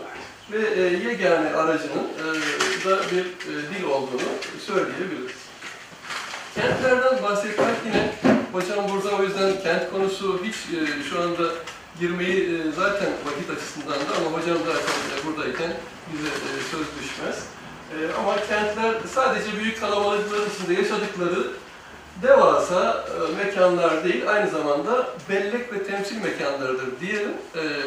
ve 0.52 0.82
e, 0.82 0.82
yegane 0.82 1.50
aracının 1.56 2.08
e, 2.20 2.86
da 2.86 3.00
bir 3.12 3.26
e, 3.26 3.54
dil 3.74 3.84
olduğunu 3.84 4.32
söyleyebiliriz. 4.66 5.36
Kentlerden 6.56 7.24
bahsetmek 7.24 7.76
yine, 7.86 8.14
hocam 8.52 8.90
burada 8.90 9.16
o 9.18 9.24
yüzden 9.24 9.64
kent 9.64 9.92
konusu 9.92 10.42
hiç 10.44 10.56
e, 10.56 11.04
şu 11.10 11.22
anda 11.22 11.44
girmeyi 12.00 12.44
e, 12.44 12.72
zaten 12.72 13.10
vakit 13.26 13.50
açısından 13.50 14.00
da 14.00 14.16
ama 14.18 14.38
hocam 14.38 14.58
zaten 14.58 14.96
buradayken 15.26 15.74
bize 16.14 16.28
e, 16.28 16.52
söz 16.72 16.88
düşmez. 17.00 17.44
E, 17.94 17.96
ama 18.20 18.36
kentler 18.36 18.96
sadece 19.14 19.60
büyük 19.60 19.80
kalabalıkların 19.80 20.50
içinde 20.56 20.74
yaşadıkları 20.74 21.48
devasa 22.22 23.06
mekanlar 23.38 24.04
değil, 24.04 24.30
aynı 24.30 24.50
zamanda 24.50 25.08
bellek 25.30 25.74
ve 25.74 25.84
temsil 25.84 26.22
mekanlarıdır 26.22 27.00
diyelim. 27.02 27.32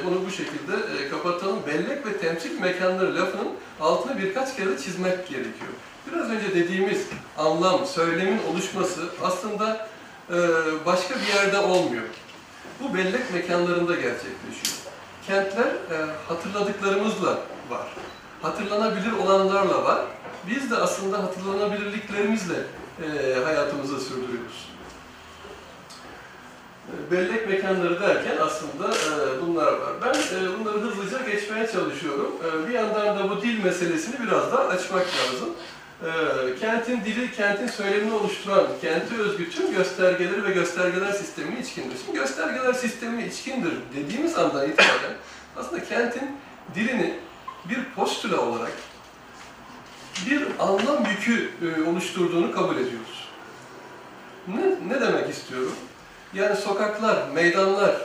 Bunu 0.04 0.26
bu 0.26 0.30
şekilde 0.30 1.08
kapatalım. 1.10 1.58
Bellek 1.66 2.06
ve 2.06 2.16
temsil 2.18 2.60
mekanları 2.60 3.14
lafının 3.16 3.48
altını 3.80 4.18
birkaç 4.18 4.56
kere 4.56 4.78
çizmek 4.78 5.28
gerekiyor. 5.28 5.72
Biraz 6.12 6.30
önce 6.30 6.54
dediğimiz 6.54 7.06
anlam, 7.38 7.86
söylemin 7.86 8.40
oluşması 8.52 9.00
aslında 9.22 9.86
başka 10.86 11.14
bir 11.14 11.26
yerde 11.26 11.58
olmuyor. 11.58 12.04
Bu 12.80 12.94
bellek 12.94 13.34
mekanlarında 13.34 13.94
gerçekleşiyor. 13.94 14.74
Kentler 15.26 15.66
e, 15.66 15.96
hatırladıklarımızla 16.28 17.30
var. 17.70 17.86
Hatırlanabilir 18.42 19.12
olanlarla 19.12 19.84
var. 19.84 20.00
Biz 20.50 20.70
de 20.70 20.76
aslında 20.76 21.22
hatırlanabilirliklerimizle 21.22 22.54
e, 23.02 23.34
hayatımızı 23.44 24.00
sürdürüyoruz. 24.00 24.68
E, 26.88 27.10
Bellek 27.10 27.48
mekanları 27.48 28.00
derken 28.00 28.36
aslında 28.40 28.94
e, 28.94 29.42
bunlar 29.46 29.72
var. 29.72 29.92
Ben 30.02 30.14
e, 30.14 30.58
bunları 30.58 30.78
hızlıca 30.78 31.18
geçmeye 31.30 31.66
çalışıyorum. 31.66 32.32
E, 32.44 32.68
bir 32.68 32.74
yandan 32.74 33.18
da 33.18 33.30
bu 33.30 33.42
dil 33.42 33.64
meselesini 33.64 34.26
biraz 34.26 34.52
daha 34.52 34.62
açmak 34.64 35.06
lazım. 35.06 35.48
E, 36.04 36.10
kentin 36.60 37.04
dili, 37.04 37.32
kentin 37.32 37.66
söylemini 37.66 38.12
oluşturan, 38.12 38.66
kenti 38.80 39.14
özgü 39.14 39.50
tüm 39.50 39.74
göstergeleri 39.74 40.44
ve 40.44 40.52
göstergeler 40.52 41.12
sistemi 41.12 41.60
içkindir. 41.60 41.96
Şimdi 42.04 42.18
göstergeler 42.18 42.72
sistemi 42.72 43.26
içkindir 43.26 43.72
dediğimiz 43.96 44.38
andan 44.38 44.68
itibaren 44.68 45.14
aslında 45.56 45.84
kentin 45.84 46.36
dilini 46.74 47.14
bir 47.68 47.84
postüla 47.96 48.40
olarak 48.40 48.72
bir 50.26 50.46
anlam 50.58 51.04
yükü 51.10 51.50
e, 51.62 51.82
oluşturduğunu 51.90 52.52
kabul 52.52 52.76
ediyoruz. 52.76 53.28
Ne, 54.48 54.94
ne 54.94 55.00
demek 55.00 55.30
istiyorum? 55.30 55.74
Yani 56.34 56.56
sokaklar, 56.56 57.28
meydanlar, 57.34 57.96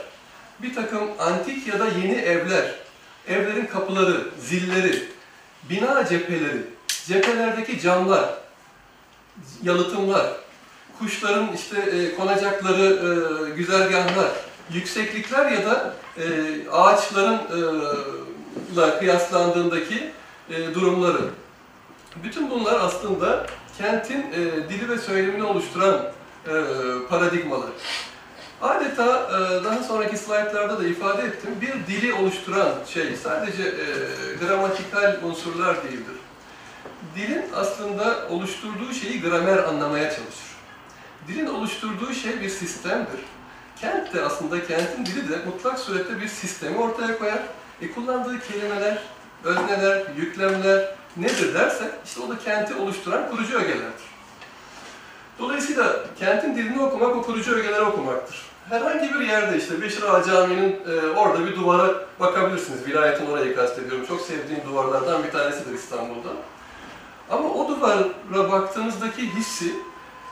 bir 0.62 0.74
takım 0.74 1.10
antik 1.18 1.66
ya 1.66 1.80
da 1.80 1.86
yeni 1.86 2.14
evler, 2.14 2.74
evlerin 3.28 3.66
kapıları, 3.66 4.28
zilleri, 4.38 5.02
bina 5.70 6.06
cepheleri, 6.06 6.62
cephelerdeki 7.10 7.80
camlar, 7.80 8.24
yalıtımlar, 9.62 10.26
kuşların 10.98 11.52
işte 11.54 11.80
e, 11.80 12.16
konacakları 12.16 12.84
e, 12.86 13.50
güzergahlar, 13.50 14.30
yükseklikler 14.72 15.52
ya 15.52 15.66
da 15.66 15.94
e, 16.18 16.24
ağaçların 16.70 17.34
e, 17.34 17.58
la 18.76 18.98
kıyaslandığındaki 18.98 20.12
e, 20.50 20.74
durumları. 20.74 21.22
Bütün 22.24 22.50
bunlar 22.50 22.80
aslında 22.80 23.46
kentin 23.78 24.20
e, 24.20 24.68
dili 24.68 24.88
ve 24.88 24.98
söylemini 24.98 25.42
oluşturan 25.42 26.12
e, 26.46 26.52
paradigmalar. 27.08 27.70
Adeta 28.62 29.30
e, 29.30 29.64
daha 29.64 29.82
sonraki 29.82 30.16
slaytlarda 30.16 30.80
da 30.80 30.86
ifade 30.86 31.22
ettim, 31.22 31.50
bir 31.60 31.94
dili 31.94 32.14
oluşturan 32.14 32.72
şey 32.86 33.16
sadece 33.16 33.62
e, 33.62 33.84
gramatikal 34.44 35.16
unsurlar 35.22 35.84
değildir. 35.84 36.19
Dilin 37.16 37.44
aslında 37.56 38.28
oluşturduğu 38.30 38.94
şeyi 38.94 39.22
gramer 39.22 39.58
anlamaya 39.58 40.04
çalışır. 40.04 40.50
Dilin 41.28 41.46
oluşturduğu 41.46 42.14
şey 42.14 42.40
bir 42.40 42.48
sistemdir. 42.48 43.20
Kent 43.80 44.14
de 44.14 44.22
aslında 44.22 44.66
kentin 44.66 45.06
dili 45.06 45.28
de 45.28 45.36
mutlak 45.46 45.78
surette 45.78 46.20
bir 46.20 46.28
sistemi 46.28 46.78
ortaya 46.78 47.18
koyar. 47.18 47.42
E, 47.82 47.92
kullandığı 47.92 48.40
kelimeler, 48.40 48.98
özneler, 49.44 50.06
yüklemler 50.16 50.94
nedir 51.16 51.54
dersek 51.54 51.90
işte 52.04 52.20
o 52.20 52.28
da 52.28 52.38
kenti 52.38 52.74
oluşturan 52.74 53.30
kurucu 53.30 53.58
ögelerdir. 53.58 54.10
Dolayısıyla 55.38 55.96
kentin 56.18 56.56
dilini 56.56 56.82
okumak 56.82 57.16
o 57.16 57.22
kurucu 57.22 57.54
ögeleri 57.54 57.82
okumaktır. 57.82 58.50
Herhangi 58.68 59.14
bir 59.14 59.20
yerde 59.20 59.58
işte 59.58 59.82
Beşir 59.82 60.02
Ağa 60.02 60.22
Camii'nin 60.22 60.80
e, 60.88 61.06
orada 61.16 61.46
bir 61.46 61.56
duvara 61.56 61.94
bakabilirsiniz. 62.20 62.86
Vilayetin 62.86 63.26
orayı 63.26 63.56
kastediyorum. 63.56 64.06
Çok 64.06 64.20
sevdiğim 64.20 64.60
duvarlardan 64.66 65.24
bir 65.24 65.30
tanesidir 65.30 65.74
İstanbul'da. 65.74 66.28
Ama 67.30 67.48
o 67.48 67.68
duvara 67.68 68.52
baktığınızdaki 68.52 69.34
hissi 69.34 69.72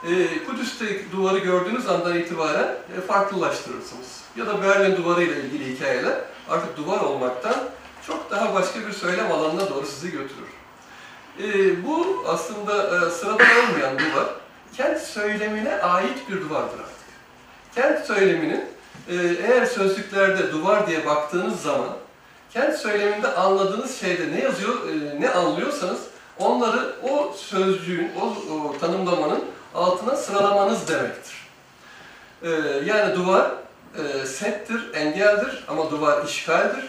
e, 0.03 0.43
Kudüs'te 0.45 1.11
duvarı 1.11 1.37
gördüğünüz 1.37 1.87
andan 1.87 2.17
itibaren 2.17 2.75
e, 2.97 3.01
farklılaştırırsınız. 3.01 4.21
Ya 4.35 4.47
da 4.47 4.63
Berlin 4.63 4.97
duvarı 4.97 5.23
ile 5.23 5.41
ilgili 5.41 5.75
hikayeler 5.75 6.17
artık 6.49 6.77
duvar 6.77 6.99
olmaktan 6.99 7.55
çok 8.07 8.31
daha 8.31 8.53
başka 8.53 8.87
bir 8.87 8.91
söylem 8.93 9.31
alanına 9.31 9.69
doğru 9.69 9.85
sizi 9.85 10.11
götürür. 10.11 10.49
E, 11.43 11.87
bu 11.87 12.25
aslında 12.27 12.83
e, 12.83 13.09
sıradan 13.09 13.47
olmayan 13.47 13.99
duvar, 13.99 14.27
kent 14.77 15.01
söylemine 15.01 15.81
ait 15.81 16.29
bir 16.29 16.41
duvardır 16.41 16.79
artık. 16.79 17.09
Kent 17.75 18.05
söyleminin 18.05 18.65
e, 19.09 19.15
eğer 19.47 19.65
sözlüklerde 19.65 20.51
duvar 20.51 20.87
diye 20.87 21.05
baktığınız 21.05 21.61
zaman 21.61 21.89
kent 22.53 22.75
söyleminde 22.75 23.27
anladığınız 23.27 23.99
şeyde 23.99 24.31
ne 24.31 24.41
yazıyor, 24.41 24.75
e, 24.89 25.21
ne 25.21 25.29
anlıyorsanız 25.29 25.99
onları 26.39 26.95
o 27.03 27.33
sözcüğün, 27.37 28.11
o, 28.21 28.53
o 28.53 28.77
tanımlamanın 28.79 29.43
altına 29.75 30.15
sıralamanız 30.15 30.87
demektir. 30.87 31.35
E, 32.43 32.49
yani 32.85 33.15
duvar 33.15 33.51
e, 33.97 34.25
settir, 34.25 34.93
engeldir 34.93 35.65
ama 35.67 35.91
duvar 35.91 36.25
işgaldir 36.25 36.85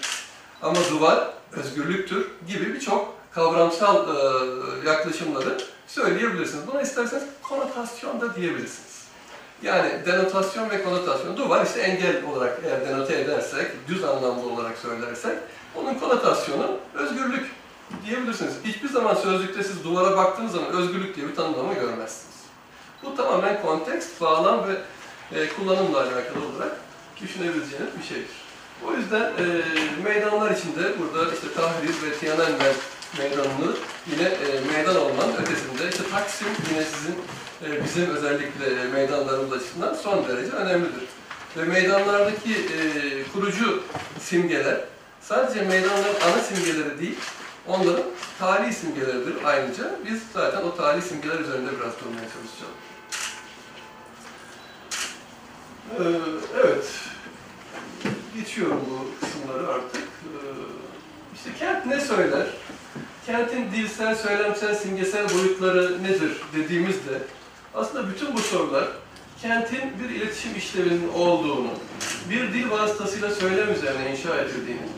ama 0.63 0.77
duvar 0.91 1.31
özgürlüktür 1.53 2.31
gibi 2.49 2.75
birçok 2.75 3.15
kavramsal 3.33 4.09
e, 4.09 4.89
yaklaşımları 4.89 5.59
söyleyebilirsiniz. 5.87 6.67
Buna 6.67 6.83
isterseniz 6.83 7.25
konotasyon 7.43 8.21
da 8.21 8.35
diyebilirsiniz. 8.35 8.91
Yani 9.63 9.91
denotasyon 10.07 10.71
ve 10.71 10.85
konotasyon. 10.85 11.37
Duvar 11.37 11.67
işte 11.67 11.81
engel 11.81 12.25
olarak 12.25 12.59
eğer 12.65 12.89
denote 12.89 13.21
edersek, 13.21 13.67
düz 13.89 14.05
anlamda 14.05 14.47
olarak 14.47 14.79
söylersek, 14.79 15.39
onun 15.77 15.95
konotasyonu 15.95 16.77
özgürlük 16.95 17.51
diyebilirsiniz. 18.07 18.53
Hiçbir 18.65 18.89
zaman 18.89 19.15
sözlükte 19.15 19.63
siz 19.63 19.85
duvara 19.85 20.17
baktığınız 20.17 20.53
zaman 20.53 20.71
özgürlük 20.71 21.17
diye 21.17 21.29
bir 21.29 21.35
tanımlama 21.35 21.73
görmezsiniz. 21.73 22.37
Bu 23.03 23.17
tamamen 23.17 23.63
kontekst, 23.63 24.21
bağlam 24.21 24.69
ve 24.69 24.75
e, 25.41 25.49
kullanımla 25.49 25.99
alakalı 25.99 26.47
olarak 26.55 26.77
düşünebileceğiniz 27.23 27.99
bir 27.99 28.05
şeydir. 28.09 28.41
O 28.89 28.93
yüzden 28.93 29.23
e, 29.23 29.45
meydanlar 30.05 30.51
içinde 30.51 30.99
burada 30.99 31.33
işte 31.35 31.47
Tahrir 31.55 32.11
ve 32.11 32.19
Tiananmen 32.19 32.75
meydanını 33.19 33.77
yine 34.11 34.29
e, 34.29 34.61
meydan 34.73 34.97
olmanın 34.97 35.33
ötesinde, 35.33 35.89
işte 35.91 36.03
Taksim 36.11 36.49
yine 36.71 36.85
sizin 36.85 37.15
e, 37.65 37.85
bizim 37.85 38.11
özellikle 38.11 38.67
e, 38.67 38.85
meydanlarımız 38.93 39.53
açısından 39.53 39.95
son 39.95 40.29
derece 40.29 40.53
önemlidir. 40.53 41.05
Ve 41.57 41.65
meydanlardaki 41.65 42.53
e, 42.53 42.79
kurucu 43.33 43.83
simgeler 44.21 44.81
sadece 45.23 45.63
meydanların 45.63 46.21
ana 46.33 46.43
simgeleri 46.43 46.99
değil, 46.99 47.19
onların 47.71 48.05
tarihi 48.39 48.75
simgeleridir 48.75 49.35
ayrıca. 49.45 49.91
Biz 50.07 50.23
zaten 50.33 50.63
o 50.63 50.77
tarihi 50.77 51.03
simgeler 51.03 51.41
üzerinde 51.41 51.71
biraz 51.81 51.93
durmaya 52.01 52.29
çalışacağız. 52.33 52.75
Ee, 55.99 56.03
evet, 56.65 56.87
geçiyorum 58.37 58.81
bu 58.91 59.27
kısımları 59.27 59.69
artık. 59.69 60.03
Ee, 60.03 60.37
işte 61.35 61.51
kent 61.59 61.87
ne 61.87 62.01
söyler? 62.01 62.47
Kentin 63.27 63.73
dilsel, 63.73 64.15
söylemsel, 64.15 64.75
simgesel 64.75 65.27
boyutları 65.35 66.03
nedir 66.03 66.33
dediğimizde 66.57 67.23
aslında 67.75 68.09
bütün 68.09 68.35
bu 68.35 68.39
sorular 68.39 68.89
kentin 69.43 69.81
bir 70.03 70.11
iletişim 70.11 70.57
işlevinin 70.57 71.09
olduğunu, 71.15 71.71
bir 72.31 72.53
dil 72.53 72.71
vasıtasıyla 72.71 73.31
söylem 73.31 73.75
üzerine 73.75 74.11
inşa 74.11 74.41
edildiğini, 74.41 74.89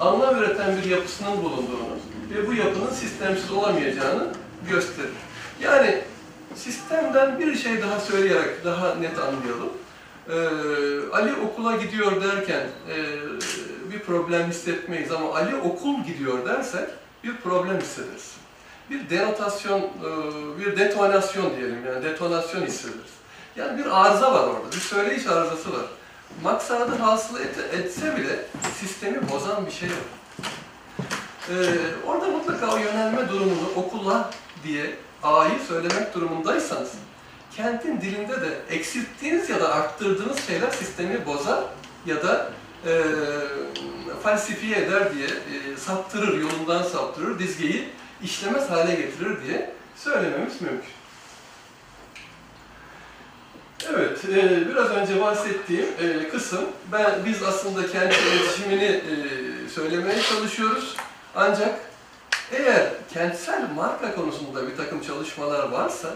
anlam 0.00 0.36
üreten 0.36 0.76
bir 0.76 0.90
yapısının 0.90 1.42
bulunduğunu 1.44 1.98
ve 2.30 2.46
bu 2.46 2.54
yapının 2.54 2.90
sistemsiz 2.90 3.50
olamayacağını 3.52 4.26
gösterir. 4.70 5.10
Yani 5.62 6.02
sistemden 6.56 7.38
bir 7.38 7.56
şey 7.56 7.82
daha 7.82 8.00
söyleyerek 8.00 8.64
daha 8.64 8.94
net 8.94 9.18
anlayalım. 9.18 9.72
Ee, 10.28 10.34
Ali 11.12 11.34
okula 11.34 11.76
gidiyor 11.76 12.24
derken 12.24 12.66
e, 12.90 12.96
bir 13.92 13.98
problem 13.98 14.48
hissetmeyiz 14.48 15.12
ama 15.12 15.34
Ali 15.34 15.56
okul 15.56 16.04
gidiyor 16.04 16.46
dersek 16.46 16.88
bir 17.24 17.36
problem 17.36 17.80
hissederiz. 17.80 18.32
Bir 18.90 19.10
denotasyon, 19.10 19.80
e, 19.80 20.10
bir 20.60 20.76
detonasyon 20.76 21.56
diyelim 21.56 21.78
yani 21.86 22.04
detonasyon 22.04 22.62
hissederiz. 22.62 23.14
Yani 23.56 23.78
bir 23.78 24.00
arıza 24.00 24.32
var 24.32 24.48
orada, 24.48 24.72
bir 24.72 24.80
söyleyiş 24.80 25.26
arızası 25.26 25.72
var. 25.72 25.86
Maksadı 26.42 26.96
hasıl 26.96 27.40
et, 27.40 27.54
etse 27.72 28.16
bile 28.16 28.44
sistemi 28.80 29.30
bozan 29.30 29.66
bir 29.66 29.72
şey 29.72 29.88
var. 29.88 30.50
Ee, 31.50 31.54
orada 32.06 32.28
mutlaka 32.28 32.74
o 32.74 32.76
yönelme 32.76 33.28
durumunu 33.28 33.68
okula 33.76 34.30
diye 34.64 34.96
A'yı 35.22 35.58
söylemek 35.68 36.14
durumundaysanız 36.14 36.90
kentin 37.56 38.00
dilinde 38.00 38.40
de 38.40 38.58
eksilttiğiniz 38.70 39.50
ya 39.50 39.60
da 39.60 39.74
arttırdığınız 39.74 40.46
şeyler 40.46 40.70
sistemi 40.70 41.26
bozar 41.26 41.64
ya 42.06 42.22
da 42.22 42.50
e, 42.86 43.02
falsifiye 44.22 44.78
eder 44.78 45.14
diye 45.14 45.26
e, 45.26 45.76
saptırır, 45.76 46.40
yolundan 46.40 46.82
saptırır, 46.82 47.38
dizgeyi 47.38 47.88
işlemez 48.22 48.70
hale 48.70 48.94
getirir 48.94 49.42
diye 49.46 49.70
söylememiz 49.96 50.60
mümkün. 50.60 50.90
Evet, 53.90 54.24
e, 54.24 54.68
biraz 54.68 54.90
önce 54.90 55.20
bahsettiğim 55.20 55.86
e, 56.00 56.28
kısım, 56.28 56.64
ben 56.92 57.10
biz 57.26 57.42
aslında 57.42 57.92
kendi 57.92 58.14
iletişimini 58.14 58.84
e, 58.84 59.04
söylemeye 59.74 60.22
çalışıyoruz. 60.22 60.96
Ancak 61.36 61.80
eğer 62.52 62.86
kentsel 63.12 63.70
marka 63.74 64.14
konusunda 64.14 64.66
bir 64.66 64.76
takım 64.76 65.00
çalışmalar 65.00 65.70
varsa, 65.70 66.08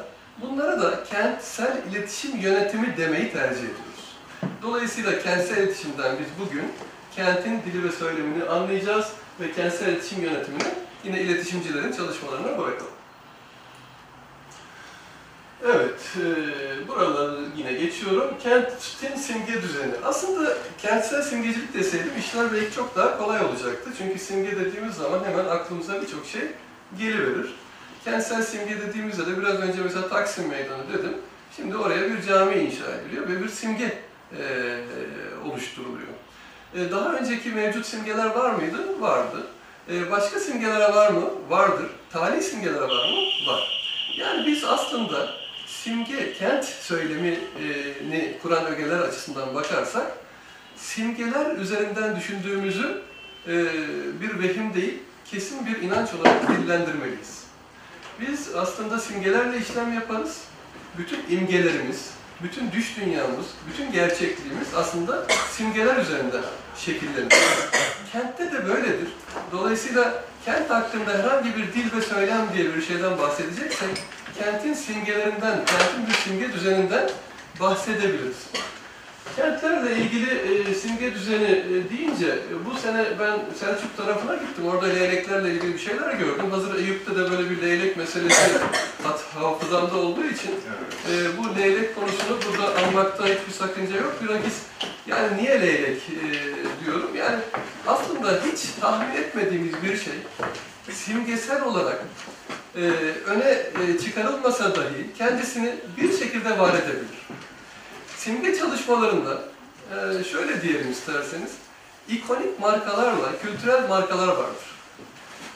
bunlara 0.42 0.80
da 0.80 1.04
kentsel 1.04 1.82
iletişim 1.90 2.40
yönetimi 2.40 2.96
demeyi 2.96 3.32
tercih 3.32 3.58
ediyoruz. 3.58 4.16
Dolayısıyla 4.62 5.22
kentsel 5.22 5.56
iletişimden 5.56 6.16
biz 6.18 6.46
bugün 6.46 6.72
kentin 7.16 7.62
dili 7.62 7.84
ve 7.84 7.92
söylemini 7.92 8.44
anlayacağız 8.44 9.06
ve 9.40 9.52
kentsel 9.52 9.88
iletişim 9.88 10.24
yönetimini 10.24 10.68
yine 11.04 11.20
iletişimcilerin 11.20 11.92
çalışmalarına 11.92 12.58
bırakalım. 12.58 12.97
Evet, 15.64 16.16
e, 16.16 16.88
buraları 16.88 17.40
yine 17.56 17.72
geçiyorum. 17.72 18.34
Kentin 18.42 19.16
simge 19.16 19.62
düzeni. 19.62 19.92
Aslında 20.04 20.52
kentsel 20.82 21.22
simgecilik 21.22 21.74
deseydim 21.74 22.12
işler 22.18 22.52
belki 22.52 22.74
çok 22.74 22.96
daha 22.96 23.18
kolay 23.18 23.44
olacaktı. 23.44 23.90
Çünkü 23.98 24.18
simge 24.18 24.56
dediğimiz 24.56 24.94
zaman 24.94 25.24
hemen 25.24 25.44
aklımıza 25.44 26.02
birçok 26.02 26.26
şey 26.26 26.42
geliverir. 26.98 27.54
Kentsel 28.04 28.42
simge 28.42 28.80
dediğimizde 28.80 29.26
de 29.26 29.38
biraz 29.38 29.60
önce 29.60 29.82
mesela 29.82 30.08
Taksim 30.08 30.48
Meydanı 30.48 30.92
dedim. 30.92 31.16
Şimdi 31.56 31.76
oraya 31.76 32.10
bir 32.10 32.22
cami 32.22 32.54
inşa 32.54 32.84
ediliyor 32.92 33.28
ve 33.28 33.42
bir 33.42 33.48
simge 33.48 33.98
e, 34.38 34.42
oluşturuluyor. 35.46 36.08
E, 36.74 36.90
daha 36.90 37.12
önceki 37.12 37.48
mevcut 37.48 37.86
simgeler 37.86 38.26
var 38.26 38.54
mıydı? 38.54 39.00
Vardı. 39.00 39.46
E, 39.90 40.10
başka 40.10 40.40
simgelere 40.40 40.94
var 40.94 41.10
mı? 41.10 41.24
Vardır. 41.48 41.86
Tarihi 42.12 42.42
simgelere 42.42 42.80
var 42.80 43.10
mı? 43.10 43.52
Var. 43.52 43.78
Yani 44.18 44.46
biz 44.46 44.64
aslında 44.64 45.37
simge, 45.68 46.32
kent 46.32 46.64
söylemini 46.64 47.38
kuran 48.42 48.66
ögeler 48.66 48.98
açısından 48.98 49.54
bakarsak, 49.54 50.06
simgeler 50.76 51.56
üzerinden 51.56 52.16
düşündüğümüzü 52.16 53.02
e, 53.46 53.64
bir 54.20 54.42
vehim 54.42 54.74
değil, 54.74 54.94
kesin 55.24 55.66
bir 55.66 55.82
inanç 55.82 56.08
olarak 56.14 56.48
dillendirmeliyiz. 56.48 57.44
Biz 58.20 58.54
aslında 58.54 58.98
simgelerle 58.98 59.58
işlem 59.58 59.94
yaparız. 59.94 60.40
Bütün 60.98 61.36
imgelerimiz, 61.36 62.10
bütün 62.42 62.72
düş 62.72 62.96
dünyamız, 62.96 63.46
bütün 63.70 63.92
gerçekliğimiz 63.92 64.68
aslında 64.76 65.26
simgeler 65.50 65.96
üzerinden 65.96 66.42
şekillenir. 66.76 67.34
Kentte 68.12 68.52
de 68.52 68.68
böyledir. 68.68 69.08
Dolayısıyla 69.52 70.24
kent 70.44 70.70
hakkında 70.70 71.10
herhangi 71.18 71.56
bir 71.56 71.72
dil 71.72 71.96
ve 71.96 72.00
söylem 72.00 72.46
diye 72.54 72.74
bir 72.74 72.82
şeyden 72.82 73.18
bahsedeceksek, 73.18 73.90
kentin 74.38 74.74
simgelerinden, 74.74 75.64
kentin 75.66 76.06
bir 76.08 76.14
simge 76.14 76.52
düzeninden 76.52 77.10
bahsedebiliriz. 77.60 78.36
Kentlerle 79.36 79.96
ilgili 79.96 80.30
e, 80.70 80.74
simge 80.74 81.14
düzeni 81.14 81.44
e, 81.44 81.90
deyince 81.90 82.26
e, 82.26 82.66
bu 82.66 82.78
sene 82.78 83.04
ben 83.18 83.38
Selçuk 83.60 83.96
tarafına 83.96 84.34
gittim. 84.34 84.66
Orada 84.68 84.86
leyleklerle 84.86 85.54
ilgili 85.54 85.74
bir 85.74 85.78
şeyler 85.78 86.12
gördüm. 86.12 86.50
Hazır 86.50 86.74
Eyüp'te 86.74 87.16
de 87.16 87.30
böyle 87.30 87.50
bir 87.50 87.62
leylek 87.62 87.96
meselesi 87.96 88.58
hat, 89.02 89.20
hafızamda 89.34 89.96
olduğu 89.96 90.24
için 90.24 90.50
e, 91.10 91.38
bu 91.38 91.56
leylek 91.56 91.94
konusunu 91.94 92.38
burada 92.46 92.76
anmakta 92.76 93.24
hiçbir 93.24 93.52
sakınca 93.52 93.96
yok. 93.96 94.14
Bilakis 94.22 94.54
yani 95.06 95.36
niye 95.36 95.60
leylek 95.60 96.02
e, 96.02 96.26
diyorum? 96.84 97.10
Yani 97.16 97.38
aslında 97.86 98.40
hiç 98.52 98.60
tahmin 98.80 99.16
etmediğimiz 99.16 99.82
bir 99.82 99.96
şey 99.96 100.14
simgesel 100.92 101.62
olarak 101.62 102.04
e, 102.78 102.80
öne 103.26 103.50
e, 103.50 103.98
çıkarılmasa 104.04 104.76
dahi 104.76 105.14
kendisini 105.18 105.74
bir 105.96 106.18
şekilde 106.18 106.58
var 106.58 106.74
edebilir. 106.74 107.26
Simge 108.16 108.58
çalışmalarında 108.58 109.42
e, 109.90 110.24
şöyle 110.24 110.62
diyelim 110.62 110.92
isterseniz, 110.92 111.50
ikonik 112.08 112.60
markalarla 112.60 113.38
kültürel 113.42 113.88
markalar 113.88 114.28
vardır. 114.28 114.68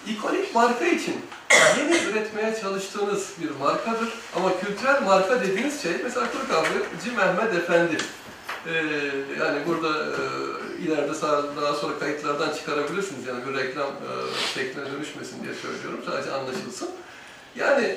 İkonik 0.07 0.55
marka 0.55 0.85
için 0.85 1.15
yeni 1.79 1.97
üretmeye 1.97 2.61
çalıştığınız 2.61 3.29
bir 3.41 3.51
markadır 3.51 4.09
ama 4.37 4.61
kültürel 4.61 5.03
marka 5.03 5.41
dediğiniz 5.41 5.83
şey 5.83 5.93
mesela 6.05 6.27
Kuru 6.33 6.49
Kahveci 6.49 7.17
Mehmet 7.17 7.55
Efendi. 7.55 7.97
Ee, 8.66 8.72
yani 9.40 9.59
burada 9.66 9.88
e, 10.07 10.20
ileride 10.83 11.12
daha 11.62 11.75
sonra 11.75 11.98
kayıtlardan 11.98 12.53
çıkarabilirsiniz 12.53 13.27
yani 13.27 13.40
bir 13.48 13.59
reklam 13.59 13.87
e, 13.88 14.11
şekline 14.55 14.92
dönüşmesin 14.92 15.44
diye 15.44 15.55
söylüyorum 15.55 16.01
sadece 16.07 16.33
anlaşılsın. 16.33 16.90
Yani 17.57 17.96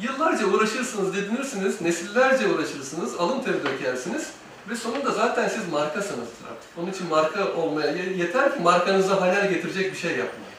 Yıllarca 0.00 0.46
uğraşırsınız, 0.46 1.14
dedinirsiniz, 1.16 1.80
nesillerce 1.80 2.48
uğraşırsınız, 2.48 3.14
alın 3.20 3.40
teri 3.42 3.64
dökersiniz 3.64 4.28
ve 4.70 4.76
sonunda 4.76 5.10
zaten 5.10 5.48
siz 5.48 5.68
markasınızdır 5.72 6.44
artık. 6.52 6.78
Onun 6.78 6.90
için 6.90 7.08
marka 7.08 7.52
olmaya 7.52 7.90
ye- 7.90 8.16
yeter 8.16 8.54
ki 8.54 8.60
markanızı 8.62 9.14
halel 9.14 9.50
getirecek 9.50 9.92
bir 9.92 9.98
şey 9.98 10.10
yapmayın. 10.10 10.54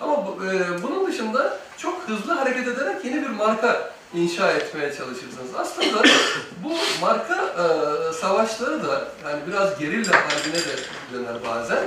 Ama 0.00 0.14
e, 0.52 0.82
bunun 0.82 1.06
dışında 1.06 1.58
çok 1.78 2.02
hızlı 2.08 2.32
hareket 2.32 2.68
ederek 2.68 3.04
yeni 3.04 3.22
bir 3.22 3.28
marka 3.30 3.92
inşa 4.14 4.52
etmeye 4.52 4.92
çalışırsınız. 4.92 5.54
Aslında 5.58 6.02
bu 6.64 6.72
marka 7.00 7.34
e, 7.34 8.12
savaşları 8.12 8.86
da 8.86 9.08
yani 9.24 9.40
biraz 9.46 9.78
gerilla 9.78 10.12
haline 10.12 10.58
de 10.58 10.76
döner 11.12 11.36
bazen. 11.48 11.84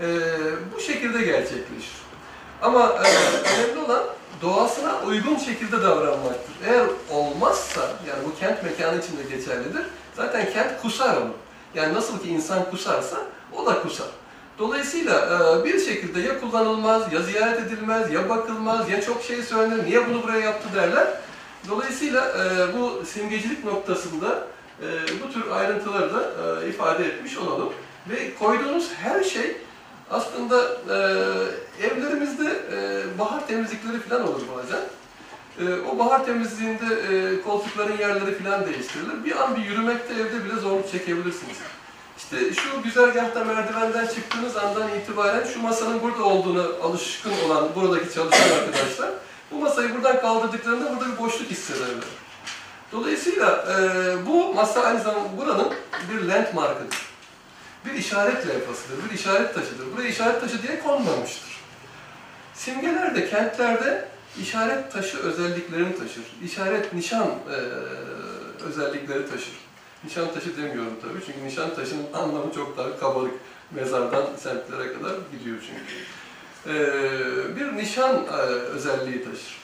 E, 0.00 0.06
bu 0.76 0.80
şekilde 0.80 1.18
gerçekleşir. 1.18 1.98
Ama 2.62 2.88
e, 2.88 3.08
önemli 3.54 3.80
olan 3.86 4.02
doğasına 4.42 5.00
uygun 5.06 5.36
şekilde 5.36 5.82
davranmaktır. 5.82 6.54
Eğer 6.66 6.86
olmazsa, 7.10 7.80
yani 7.80 8.18
bu 8.26 8.40
kent 8.40 8.62
mekanı 8.62 8.98
için 8.98 9.18
de 9.18 9.36
geçerlidir, 9.36 9.82
zaten 10.16 10.52
kent 10.52 10.82
kusar 10.82 11.16
onu. 11.16 11.32
Yani 11.74 11.94
nasıl 11.94 12.22
ki 12.22 12.28
insan 12.28 12.70
kusarsa, 12.70 13.16
o 13.56 13.66
da 13.66 13.82
kusar. 13.82 14.06
Dolayısıyla 14.58 15.14
e, 15.60 15.64
bir 15.64 15.80
şekilde 15.80 16.20
ya 16.20 16.40
kullanılmaz, 16.40 17.12
ya 17.12 17.22
ziyaret 17.22 17.60
edilmez, 17.60 18.12
ya 18.12 18.28
bakılmaz, 18.28 18.90
ya 18.90 19.00
çok 19.00 19.22
şey 19.22 19.42
söylenir, 19.42 19.84
niye 19.84 20.08
bunu 20.08 20.22
buraya 20.22 20.40
yaptı 20.40 20.68
derler. 20.74 21.08
Dolayısıyla 21.68 22.28
e, 22.28 22.78
bu 22.78 23.06
simgecilik 23.06 23.64
noktasında 23.64 24.46
e, 24.82 24.86
bu 25.24 25.32
tür 25.32 25.50
ayrıntıları 25.50 26.14
da 26.14 26.22
e, 26.62 26.68
ifade 26.68 27.04
etmiş 27.04 27.38
olalım. 27.38 27.72
Ve 28.10 28.34
koyduğunuz 28.34 28.92
her 28.94 29.24
şey 29.24 29.56
aslında 30.10 30.62
e, 30.88 30.96
evlerimizde 31.86 32.62
e, 32.72 33.18
bahar 33.18 33.46
temizlikleri 33.46 34.00
falan 34.00 34.28
olur 34.28 34.42
bazen. 34.56 34.80
E, 35.60 35.80
o 35.92 35.98
bahar 35.98 36.24
temizliğinde 36.26 36.86
e, 37.10 37.42
koltukların 37.42 37.98
yerleri 37.98 38.38
falan 38.38 38.66
değiştirilir. 38.66 39.24
Bir 39.24 39.42
an 39.42 39.56
bir 39.56 39.62
yürümekte 39.64 40.14
evde 40.14 40.44
bile 40.44 40.60
zorluk 40.60 40.90
çekebilirsiniz. 40.92 41.56
İşte 42.18 42.54
şu 42.54 42.82
güzergahta 42.82 43.44
merdivenden 43.44 44.06
çıktığınız 44.06 44.56
andan 44.56 44.88
itibaren 44.88 45.46
şu 45.54 45.62
masanın 45.62 46.02
burada 46.02 46.24
olduğunu 46.24 46.72
alışkın 46.82 47.32
olan 47.46 47.68
buradaki 47.74 48.14
çalışan 48.14 48.58
arkadaşlar 48.58 49.10
bu 49.50 49.56
masayı 49.56 49.94
buradan 49.94 50.20
kaldırdıklarında 50.20 50.90
burada 50.90 51.12
bir 51.12 51.18
boşluk 51.18 51.50
hissederler. 51.50 52.04
Dolayısıyla 52.92 53.64
e, 53.78 54.26
bu 54.26 54.54
masa 54.54 54.82
aynı 54.82 55.02
zamanda 55.02 55.36
buranın 55.36 55.72
bir 56.10 56.28
landmarkıdır 56.28 57.08
bir 57.86 57.94
işaret 57.94 58.48
levhasıdır, 58.48 59.10
bir 59.10 59.14
işaret 59.14 59.54
taşıdır. 59.54 59.92
Buraya 59.96 60.08
işaret 60.08 60.40
taşı 60.40 60.62
diye 60.62 60.80
konmamıştır. 60.80 61.58
Simgeler 62.54 63.14
de 63.14 63.30
kentlerde 63.30 64.08
işaret 64.42 64.92
taşı 64.92 65.18
özelliklerini 65.18 65.98
taşır. 65.98 66.22
İşaret 66.44 66.92
nişan 66.92 67.26
e, 67.26 67.56
özellikleri 68.64 69.30
taşır. 69.30 69.54
Nişan 70.04 70.34
taşı 70.34 70.56
demiyorum 70.56 70.96
tabii 71.02 71.24
çünkü 71.26 71.44
nişan 71.46 71.74
taşının 71.74 72.12
anlamı 72.14 72.54
çok 72.54 72.76
daha 72.76 72.98
kabarık. 72.98 73.34
Mezardan 73.70 74.24
semtlere 74.36 74.92
kadar 74.92 75.14
gidiyor 75.32 75.56
çünkü. 75.60 75.94
E, 76.66 76.72
bir 77.56 77.76
nişan 77.76 78.16
e, 78.16 78.36
özelliği 78.74 79.24
taşır. 79.24 79.58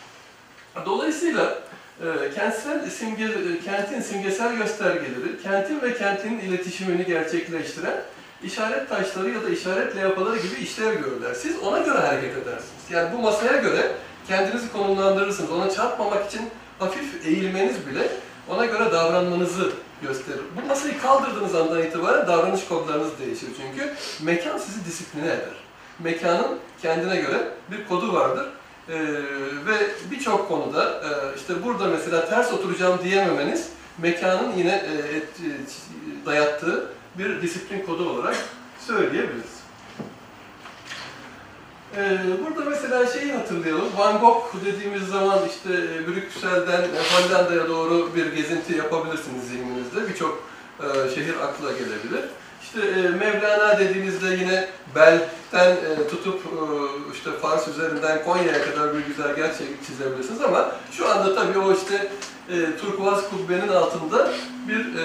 Dolayısıyla 0.87 1.59
e, 2.01 2.31
kentsel 2.35 2.91
simge, 2.91 3.29
kentin 3.65 4.01
simgesel 4.01 4.57
göstergeleri, 4.57 5.43
kentin 5.43 5.83
ve 5.83 5.99
kentin 5.99 6.39
iletişimini 6.39 7.05
gerçekleştiren 7.05 8.03
işaret 8.43 8.89
taşları 8.89 9.31
ya 9.31 9.43
da 9.43 9.51
işaret 9.51 9.97
levhaları 9.97 10.37
gibi 10.37 10.55
işlev 10.63 10.95
görürler. 10.95 11.35
Siz 11.35 11.59
ona 11.59 11.79
göre 11.79 11.99
hareket 11.99 12.37
edersiniz. 12.37 12.91
Yani 12.91 13.13
bu 13.13 13.23
masaya 13.23 13.57
göre 13.57 13.93
kendinizi 14.29 14.73
konumlandırırsınız. 14.73 15.51
Ona 15.51 15.71
çarpmamak 15.71 16.27
için 16.31 16.43
hafif 16.79 17.27
eğilmeniz 17.27 17.87
bile 17.87 18.09
ona 18.49 18.67
göre 18.67 18.93
davranmanızı 18.93 19.73
gösterir. 20.03 20.41
Bu 20.57 20.69
masayı 20.69 21.01
kaldırdığınız 21.01 21.55
andan 21.55 21.83
itibaren 21.83 22.27
davranış 22.27 22.65
kodlarınız 22.65 23.19
değişir 23.19 23.49
çünkü 23.57 23.95
mekan 24.23 24.59
sizi 24.59 24.85
disipline 24.85 25.27
eder. 25.27 25.64
Mekanın 25.99 26.59
kendine 26.83 27.17
göre 27.17 27.49
bir 27.71 27.89
kodu 27.89 28.13
vardır. 28.13 28.47
Ee, 28.89 28.95
ve 29.67 29.91
birçok 30.11 30.49
konuda 30.49 30.85
e, 30.85 31.37
işte 31.37 31.65
burada 31.65 31.89
mesela 31.89 32.29
ters 32.29 32.53
oturacağım 32.53 32.99
diyememeniz 33.05 33.69
mekanın 33.99 34.53
yine 34.57 34.71
e, 34.73 35.17
et, 35.17 35.29
e, 35.41 36.27
dayattığı 36.27 36.87
bir 37.19 37.43
disiplin 37.43 37.87
kodu 37.87 38.11
olarak 38.11 38.37
söyleyebiliriz. 38.79 39.55
Ee, 41.97 42.19
burada 42.45 42.71
mesela 42.71 43.07
şeyi 43.07 43.33
hatırlayalım. 43.33 43.89
Van 43.97 44.21
Gogh 44.21 44.43
dediğimiz 44.67 45.09
zaman 45.09 45.39
işte 45.49 45.73
e, 45.73 46.07
Brüksel'den 46.07 46.83
e, 46.83 47.01
Hollanda'ya 47.13 47.69
doğru 47.69 48.15
bir 48.15 48.33
gezinti 48.33 48.77
yapabilirsiniz 48.77 49.49
zihninizde. 49.49 50.09
Birçok 50.09 50.43
e, 50.81 51.15
şehir 51.15 51.35
akla 51.35 51.73
gelebilir. 51.73 52.25
İşte 52.75 52.89
e, 52.89 53.09
Mevlana 53.09 53.79
dediğinizde 53.79 54.27
yine 54.29 54.69
Bel'den 54.95 55.71
e, 55.71 56.09
tutup 56.11 56.41
e, 56.47 56.63
işte 57.15 57.31
Fars 57.43 57.69
üzerinden 57.69 58.25
Konya'ya 58.25 58.65
kadar 58.65 58.95
bir 58.95 59.05
güzergah 59.07 59.49
çe- 59.49 59.87
çizebilirsiniz 59.87 60.41
ama 60.41 60.73
şu 60.91 61.09
anda 61.09 61.35
tabii 61.35 61.59
o 61.59 61.73
işte 61.73 62.09
e, 62.51 62.77
turkuaz 62.77 63.31
kubbenin 63.31 63.69
altında 63.69 64.31
bir 64.69 64.81
e, 64.81 65.05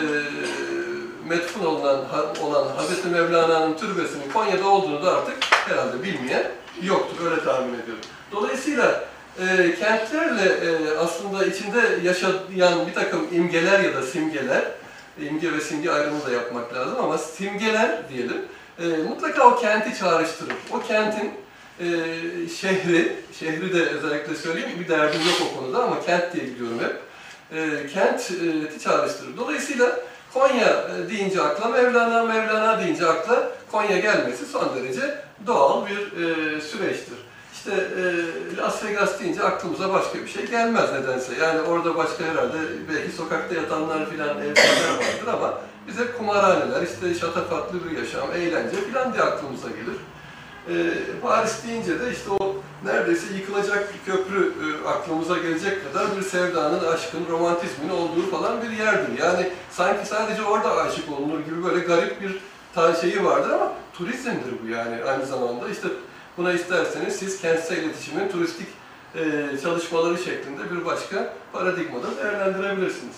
metfun 1.28 1.66
olan, 1.66 2.06
olan 2.44 2.76
Hazreti 2.76 3.08
Mevlana'nın 3.08 3.78
türbesinin 3.78 4.32
Konya'da 4.34 4.68
olduğunu 4.68 5.06
da 5.06 5.18
artık 5.18 5.38
herhalde 5.50 6.04
bilmeyen 6.04 6.52
yoktur, 6.82 7.32
öyle 7.32 7.44
tahmin 7.44 7.74
ediyorum. 7.74 8.04
Dolayısıyla 8.32 9.04
e, 9.40 9.76
kentlerle 9.80 10.50
e, 10.50 10.98
aslında 10.98 11.46
içinde 11.46 11.82
yaşayan 12.04 12.88
bir 12.88 12.94
takım 12.94 13.28
imgeler 13.32 13.80
ya 13.80 13.96
da 13.96 14.02
simgeler, 14.02 14.64
imge 15.22 15.54
ve 15.54 15.62
simge 15.62 15.92
ayrımı 15.92 16.26
da 16.26 16.32
yapmak 16.32 16.74
lazım 16.74 16.98
ama 17.04 17.18
simgeler 17.18 18.10
diyelim, 18.10 18.42
e, 18.80 18.88
mutlaka 18.88 19.48
o 19.48 19.56
kenti 19.56 20.00
çağrıştırır. 20.00 20.54
O 20.72 20.82
kentin 20.82 21.32
e, 21.80 21.86
şehri, 22.62 23.16
şehri 23.40 23.74
de 23.74 23.90
özellikle 23.90 24.36
söyleyeyim, 24.36 24.80
bir 24.80 24.88
derdim 24.88 25.22
yok 25.22 25.52
o 25.52 25.60
konuda 25.60 25.84
ama 25.84 26.02
kent 26.06 26.34
diye 26.34 26.46
gidiyorum 26.46 26.80
hep. 26.80 26.96
E, 27.58 27.88
kenti 27.88 28.34
çağrıştırır. 28.84 29.38
Dolayısıyla 29.38 30.00
Konya 30.34 30.88
e, 30.90 31.10
deyince 31.10 31.42
akla 31.42 31.70
Mevlana, 31.70 32.24
Mevlana 32.24 32.80
deyince 32.80 33.06
akla 33.06 33.52
Konya 33.72 34.00
gelmesi 34.00 34.46
son 34.46 34.76
derece 34.76 35.16
doğal 35.48 35.86
bir 35.88 35.98
e, 35.98 36.62
süreçtir. 36.62 37.18
İşte 37.60 37.72
e, 37.72 38.04
Las 38.58 38.84
Vegas 38.84 39.20
deyince 39.20 39.44
aklımıza 39.44 39.94
başka 39.94 40.20
bir 40.20 40.28
şey 40.28 40.46
gelmez 40.46 40.92
nedense. 40.94 41.34
Yani 41.42 41.62
orada 41.62 41.96
başka 41.96 42.24
herhalde 42.24 42.58
belki 42.94 43.12
sokakta 43.12 43.56
yatanlar 43.56 44.10
filan 44.10 44.38
evler 44.38 44.90
vardır 44.98 45.28
ama 45.34 45.54
bize 45.88 46.12
kumarhaneler, 46.18 46.82
işte 46.82 47.20
şatafatlı 47.20 47.80
bir 47.86 47.98
yaşam, 47.98 48.32
eğlence 48.36 48.76
filan 48.76 49.14
diye 49.14 49.24
aklımıza 49.24 49.68
gelir. 49.68 50.00
E, 50.70 50.74
Paris 51.22 51.64
deyince 51.68 52.00
de 52.00 52.12
işte 52.12 52.30
o 52.40 52.56
neredeyse 52.86 53.34
yıkılacak 53.34 53.94
bir 53.94 54.12
köprü 54.12 54.54
e, 54.64 54.88
aklımıza 54.88 55.38
gelecek 55.38 55.94
kadar 55.94 56.18
bir 56.18 56.22
sevdanın, 56.22 56.86
aşkın, 56.94 57.26
romantizmin 57.30 57.90
olduğu 57.90 58.32
falan 58.32 58.62
bir 58.62 58.70
yerdir. 58.70 59.24
Yani 59.24 59.50
sanki 59.72 60.08
sadece 60.08 60.44
orada 60.44 60.76
aşık 60.76 61.12
olunur 61.12 61.40
gibi 61.40 61.64
böyle 61.64 61.80
garip 61.80 62.22
bir 62.22 62.40
ta 62.76 62.96
şeyi 62.96 63.26
vardır 63.26 63.50
ama 63.50 63.74
turizmdir 63.94 64.54
bu 64.64 64.68
yani 64.68 65.04
aynı 65.04 65.26
zamanda. 65.26 65.70
işte 65.70 65.88
buna 66.40 66.54
isterseniz 66.54 67.16
siz 67.16 67.42
kentsel 67.42 67.78
iletişimin 67.78 68.30
turistik 68.30 68.68
e, 69.16 69.22
çalışmaları 69.64 70.18
şeklinde 70.18 70.72
bir 70.72 70.86
başka 70.86 71.34
paradigmada 71.54 72.18
değerlendirebilirsiniz. 72.18 73.16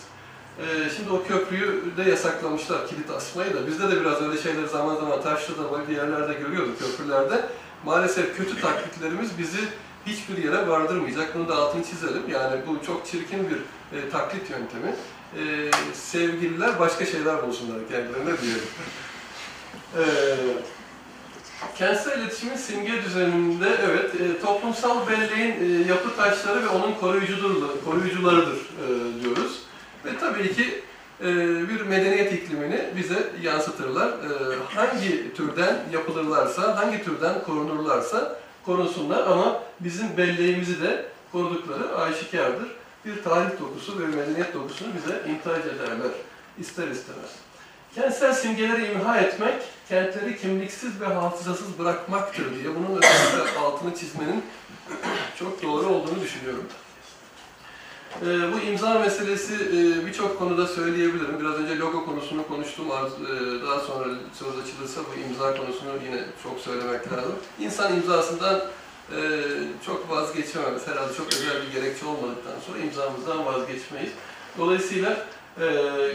E, 0.59 0.89
şimdi 0.97 1.11
o 1.11 1.23
köprüyü 1.23 1.83
de 1.97 2.09
yasaklamışlar, 2.09 2.87
kilit 2.87 3.09
asmayı 3.09 3.53
da. 3.53 3.67
Bizde 3.67 3.91
de 3.91 4.01
biraz 4.01 4.21
öyle 4.21 4.41
şeyler 4.41 4.65
zaman 4.65 4.95
zaman 4.95 5.21
Taşlı'da, 5.21 5.71
başka 5.71 5.91
yerlerde 5.91 6.33
görüyorduk 6.33 6.79
köprülerde. 6.79 7.45
Maalesef 7.85 8.37
kötü 8.37 8.61
taklitlerimiz 8.61 9.37
bizi 9.37 9.59
hiçbir 10.05 10.43
yere 10.43 10.67
vardırmayacak. 10.67 11.35
Bunu 11.35 11.47
da 11.49 11.55
altını 11.55 11.83
çizelim. 11.83 12.23
Yani 12.29 12.61
bu 12.67 12.85
çok 12.85 13.05
çirkin 13.05 13.49
bir 13.49 13.57
e, 13.97 14.09
taklit 14.09 14.49
yöntemi. 14.49 14.95
E, 15.37 15.71
sevgililer 15.93 16.79
başka 16.79 17.05
şeyler 17.05 17.47
bulsunlar 17.47 17.79
kendilerine 17.89 18.41
diyelim. 18.41 18.63
E, 19.97 20.03
kentsel 21.77 22.19
iletişimin 22.19 22.55
simge 22.55 23.03
düzeninde 23.03 23.67
evet 23.89 24.21
e, 24.21 24.41
toplumsal 24.41 25.07
belleğin 25.07 25.51
e, 25.51 25.87
yapı 25.87 26.15
taşları 26.15 26.63
ve 26.63 26.67
onun 26.67 26.93
koruyucudur, 26.93 27.67
koruyucularıdır 27.85 28.55
e, 28.55 29.23
diyoruz. 29.23 29.61
Ve 30.05 30.09
tabii 30.19 30.53
ki 30.53 30.81
e, 31.21 31.25
bir 31.69 31.81
medeniyet 31.81 32.33
iklimini 32.33 32.81
bize 32.97 33.31
yansıtırlar. 33.41 34.07
E, 34.07 34.15
hangi 34.75 35.33
türden 35.33 35.79
yapılırlarsa, 35.93 36.77
hangi 36.77 37.03
türden 37.03 37.43
korunurlarsa 37.43 38.39
korunsunlar 38.65 39.27
ama 39.27 39.63
bizim 39.79 40.17
belleğimizi 40.17 40.81
de 40.81 41.05
korudukları 41.31 41.97
aşikardır. 41.97 42.67
Bir 43.05 43.23
tarih 43.23 43.49
dokusu 43.59 43.99
ve 43.99 44.07
medeniyet 44.07 44.53
dokusunu 44.53 44.89
bize 44.95 45.31
imtihac 45.31 45.61
ederler 45.61 46.11
ister 46.59 46.87
istemez. 46.87 47.29
Kentsel 47.95 48.33
simgeleri 48.33 48.91
imha 48.91 49.17
etmek, 49.17 49.53
kentleri 49.89 50.37
kimliksiz 50.37 51.01
ve 51.01 51.05
hafızasız 51.05 51.79
bırakmaktır 51.79 52.55
diye 52.55 52.75
bunun 52.75 52.97
özellikle 52.97 53.59
altını 53.59 53.95
çizmenin 53.95 54.43
çok 55.39 55.63
doğru 55.63 55.85
olduğunu 55.87 56.21
düşünüyorum. 56.21 56.65
Ee, 58.21 58.25
bu 58.25 58.59
imza 58.59 58.99
meselesi 58.99 59.53
e, 59.55 60.05
birçok 60.05 60.39
konuda 60.39 60.67
söyleyebilirim. 60.67 61.39
Biraz 61.39 61.55
önce 61.55 61.77
logo 61.79 62.05
konusunu 62.05 62.47
konuştum. 62.47 62.85
E, 62.87 62.91
Daha 63.67 63.79
sonra 63.79 64.05
söz 64.33 64.47
açılırsa 64.47 65.01
bu 65.01 65.19
imza 65.21 65.55
konusunu 65.57 65.89
yine 66.05 66.23
çok 66.43 66.59
söylemek 66.59 67.11
lazım. 67.13 67.35
İnsan 67.59 67.95
imzasından 67.95 68.61
e, 69.15 69.19
çok 69.85 70.09
vazgeçemez. 70.09 70.87
Herhalde 70.87 71.13
çok 71.17 71.27
özel 71.33 71.61
bir 71.61 71.79
gerekçe 71.79 72.05
olmadıktan 72.05 72.53
sonra 72.67 72.77
imzamızdan 72.79 73.45
vazgeçmeyiz. 73.45 74.11
Dolayısıyla 74.57 75.27
e, 75.59 75.65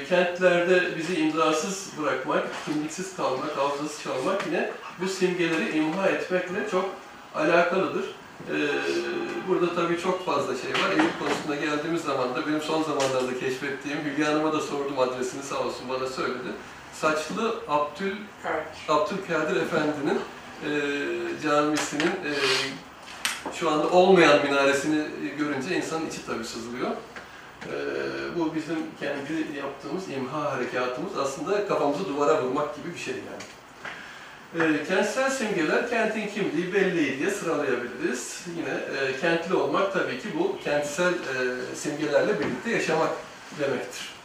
kentlerde 0.08 0.96
bizi 0.98 1.20
imzasız 1.20 1.90
bırakmak, 2.02 2.44
kimliksiz 2.64 3.16
kalmak, 3.16 3.56
hafızasız 3.56 4.04
kalmak 4.04 4.46
yine 4.46 4.70
bu 5.00 5.08
simgeleri 5.08 5.76
imha 5.76 6.08
etmekle 6.08 6.70
çok 6.70 6.90
alakalıdır. 7.34 8.04
Ee, 8.50 8.68
burada 9.48 9.74
tabii 9.74 10.00
çok 10.00 10.26
fazla 10.26 10.54
şey 10.56 10.70
var. 10.70 10.90
Eyüp 10.90 11.18
konusuna 11.18 11.54
geldiğimiz 11.54 12.02
zaman 12.02 12.34
da 12.34 12.46
benim 12.46 12.60
son 12.60 12.82
zamanlarda 12.82 13.38
keşfettiğim, 13.40 13.98
Hülya 14.04 14.28
Hanım'a 14.28 14.52
da 14.52 14.60
sordum 14.60 14.98
adresini 14.98 15.42
sağ 15.42 15.58
olsun 15.58 15.88
bana 15.88 16.06
söyledi. 16.06 16.48
Saçlı 16.92 17.54
Abdül, 17.68 18.16
Abdülkadir 18.88 19.56
Efendi'nin 19.56 20.20
e, 20.64 20.70
camisinin 21.42 22.06
e, 22.06 22.32
şu 23.52 23.70
anda 23.70 23.88
olmayan 23.90 24.44
minaresini 24.44 25.06
görünce 25.38 25.76
insanın 25.76 26.06
içi 26.06 26.26
tabii 26.26 26.44
sızlıyor. 26.44 26.90
E, 27.72 28.38
bu 28.38 28.54
bizim 28.54 28.76
kendi 29.00 29.58
yaptığımız 29.58 30.10
imha 30.10 30.52
harekatımız 30.52 31.18
aslında 31.18 31.68
kafamızı 31.68 32.08
duvara 32.08 32.42
vurmak 32.42 32.76
gibi 32.76 32.94
bir 32.94 32.98
şey 32.98 33.14
yani. 33.14 33.42
E, 34.54 34.84
kentsel 34.84 35.30
simgeler 35.30 35.90
kentin 35.90 36.26
kimliği, 36.28 36.74
belleği 36.74 37.18
diye 37.18 37.30
sıralayabiliriz. 37.30 38.44
Yine 38.56 39.00
e, 39.00 39.20
kentli 39.20 39.54
olmak 39.54 39.92
tabii 39.92 40.18
ki 40.18 40.28
bu 40.38 40.58
kentsel 40.64 41.12
e, 41.12 41.14
simgelerle 41.74 42.40
birlikte 42.40 42.70
yaşamak 42.70 43.10
demektir. 43.60 44.16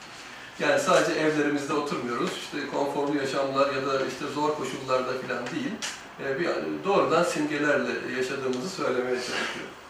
Yani 0.60 0.80
sadece 0.80 1.20
evlerimizde 1.20 1.74
oturmuyoruz, 1.74 2.32
işte 2.32 2.58
konforlu 2.74 3.18
yaşamlar 3.18 3.74
ya 3.74 3.88
da 3.88 4.06
işte 4.06 4.26
zor 4.36 4.56
koşullarda 4.56 5.12
falan 5.28 5.44
değil. 5.48 5.74
E, 6.26 6.40
bir, 6.40 6.50
doğrudan 6.86 7.24
simgelerle 7.24 8.16
yaşadığımızı 8.18 8.70
söylemeye 8.70 9.16
çalışıyorum. 9.16 9.81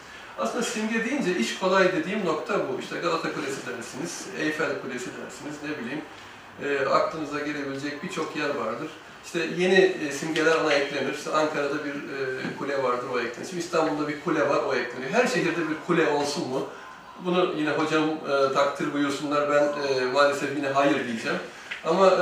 Aslında 0.41 0.63
simge 0.63 1.05
deyince 1.05 1.37
iş 1.37 1.59
kolay 1.59 1.93
dediğim 1.93 2.25
nokta 2.25 2.59
bu. 2.59 2.79
İşte 2.79 2.99
Galata 2.99 3.33
Kulesi 3.33 3.57
dersiniz, 3.67 4.25
Eyfel 4.39 4.81
Kulesi 4.81 5.05
dersiniz, 5.05 5.55
ne 5.63 5.85
bileyim. 5.85 6.01
E, 6.63 6.89
aklınıza 6.89 7.39
gelebilecek 7.39 8.03
birçok 8.03 8.35
yer 8.35 8.49
vardır. 8.49 8.87
İşte 9.25 9.39
yeni 9.57 9.75
e, 9.75 10.11
simgeler 10.11 10.55
ona 10.55 10.73
eklenir. 10.73 11.13
İşte 11.13 11.31
Ankara'da 11.31 11.85
bir 11.85 11.93
e, 11.93 12.57
kule 12.59 12.83
vardır, 12.83 13.07
o 13.13 13.19
eklenir. 13.19 13.47
Şimdi 13.49 13.59
İstanbul'da 13.59 14.07
bir 14.07 14.21
kule 14.21 14.49
var, 14.49 14.59
o 14.67 14.75
ekleniyor. 14.75 15.11
Her 15.11 15.27
şehirde 15.27 15.69
bir 15.69 15.75
kule 15.87 16.07
olsun 16.07 16.47
mu? 16.49 16.67
Bunu 17.25 17.53
yine 17.57 17.69
hocam 17.69 18.03
e, 18.09 18.53
takdir 18.53 18.93
buyursunlar. 18.93 19.49
Ben 19.51 19.63
e, 19.63 20.05
maalesef 20.05 20.57
yine 20.57 20.67
hayır 20.67 21.07
diyeceğim. 21.07 21.39
Ama 21.85 22.07
e, 22.07 22.19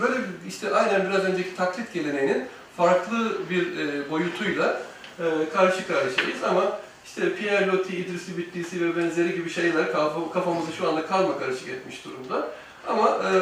böyle 0.00 0.16
işte 0.48 0.74
aynen 0.74 1.10
biraz 1.10 1.24
önceki 1.24 1.56
taklit 1.56 1.92
geleneğinin 1.92 2.46
farklı 2.76 3.50
bir 3.50 3.78
e, 3.78 4.10
boyutuyla 4.10 4.82
e, 5.18 5.24
karşı 5.54 5.86
karşıyayız 5.86 6.44
ama 6.48 6.78
işte 7.04 7.34
Pierre 7.34 7.66
Loti, 7.66 7.96
İdrisi 7.96 8.38
Bitlisi 8.38 8.80
ve 8.84 8.96
benzeri 8.96 9.34
gibi 9.34 9.50
şeyler 9.50 9.92
kaf- 9.92 10.32
kafamızı 10.32 10.72
şu 10.72 10.88
anda 10.88 11.06
karma 11.06 11.38
karışık 11.38 11.68
etmiş 11.68 12.04
durumda. 12.04 12.48
Ama 12.88 13.08
e, 13.08 13.32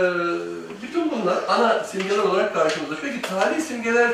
bütün 0.83 1.11
bunlar 1.11 1.39
ana 1.49 1.85
simgeler 1.85 2.19
olarak 2.19 2.55
karşımızda. 2.55 2.95
Peki 3.03 3.23
tarihi 3.23 3.61
simgeler 3.63 4.11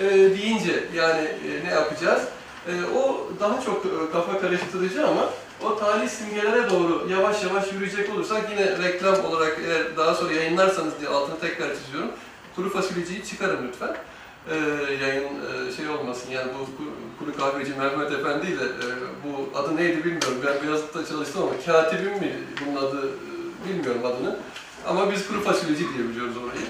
e, 0.00 0.10
deyince 0.10 0.84
yani 0.94 1.20
e, 1.20 1.66
ne 1.68 1.70
yapacağız? 1.70 2.22
E, 2.68 2.72
o 2.98 3.28
daha 3.40 3.60
çok 3.60 3.86
e, 3.86 4.12
kafa 4.12 4.40
karıştırıcı 4.40 5.06
ama 5.06 5.30
o 5.62 5.78
tarihi 5.78 6.08
simgelere 6.08 6.70
doğru 6.70 7.06
yavaş 7.10 7.42
yavaş 7.42 7.72
yürüyecek 7.72 8.14
olursak 8.14 8.50
yine 8.50 8.78
reklam 8.82 9.24
olarak 9.24 9.58
eğer 9.66 9.96
daha 9.96 10.14
sonra 10.14 10.32
yayınlarsanız 10.32 10.92
diye 11.00 11.10
altını 11.10 11.40
tekrar 11.40 11.68
çiziyorum. 11.74 12.10
Kuru 12.56 12.70
fasulyeciyi 12.70 13.24
çıkarın 13.24 13.68
lütfen. 13.68 13.96
E, 14.50 14.56
yayın 15.04 15.24
e, 15.24 15.72
şey 15.76 15.88
olmasın 15.88 16.30
yani 16.30 16.50
bu 16.58 16.62
ku- 16.82 17.18
kuru 17.18 17.36
kahveci 17.36 17.70
Mehmet 17.74 18.12
Efendi 18.12 18.46
ile 18.46 18.64
e, 18.64 18.86
bu 19.24 19.58
adı 19.58 19.76
neydi 19.76 19.98
bilmiyorum. 20.04 20.38
Ben 20.46 20.66
Beyazıt'ta 20.68 21.06
çalıştım 21.06 21.42
ama 21.42 21.52
katibim 21.66 22.12
mi 22.12 22.32
bunun 22.66 22.86
adı 22.86 23.08
e, 23.08 23.68
bilmiyorum 23.68 24.00
adını. 24.06 24.36
Ama 24.86 25.12
biz 25.12 25.28
kuru 25.28 25.40
fasulyeci 25.40 25.84
diye 25.94 26.08
biliyoruz 26.08 26.34
orayı. 26.36 26.66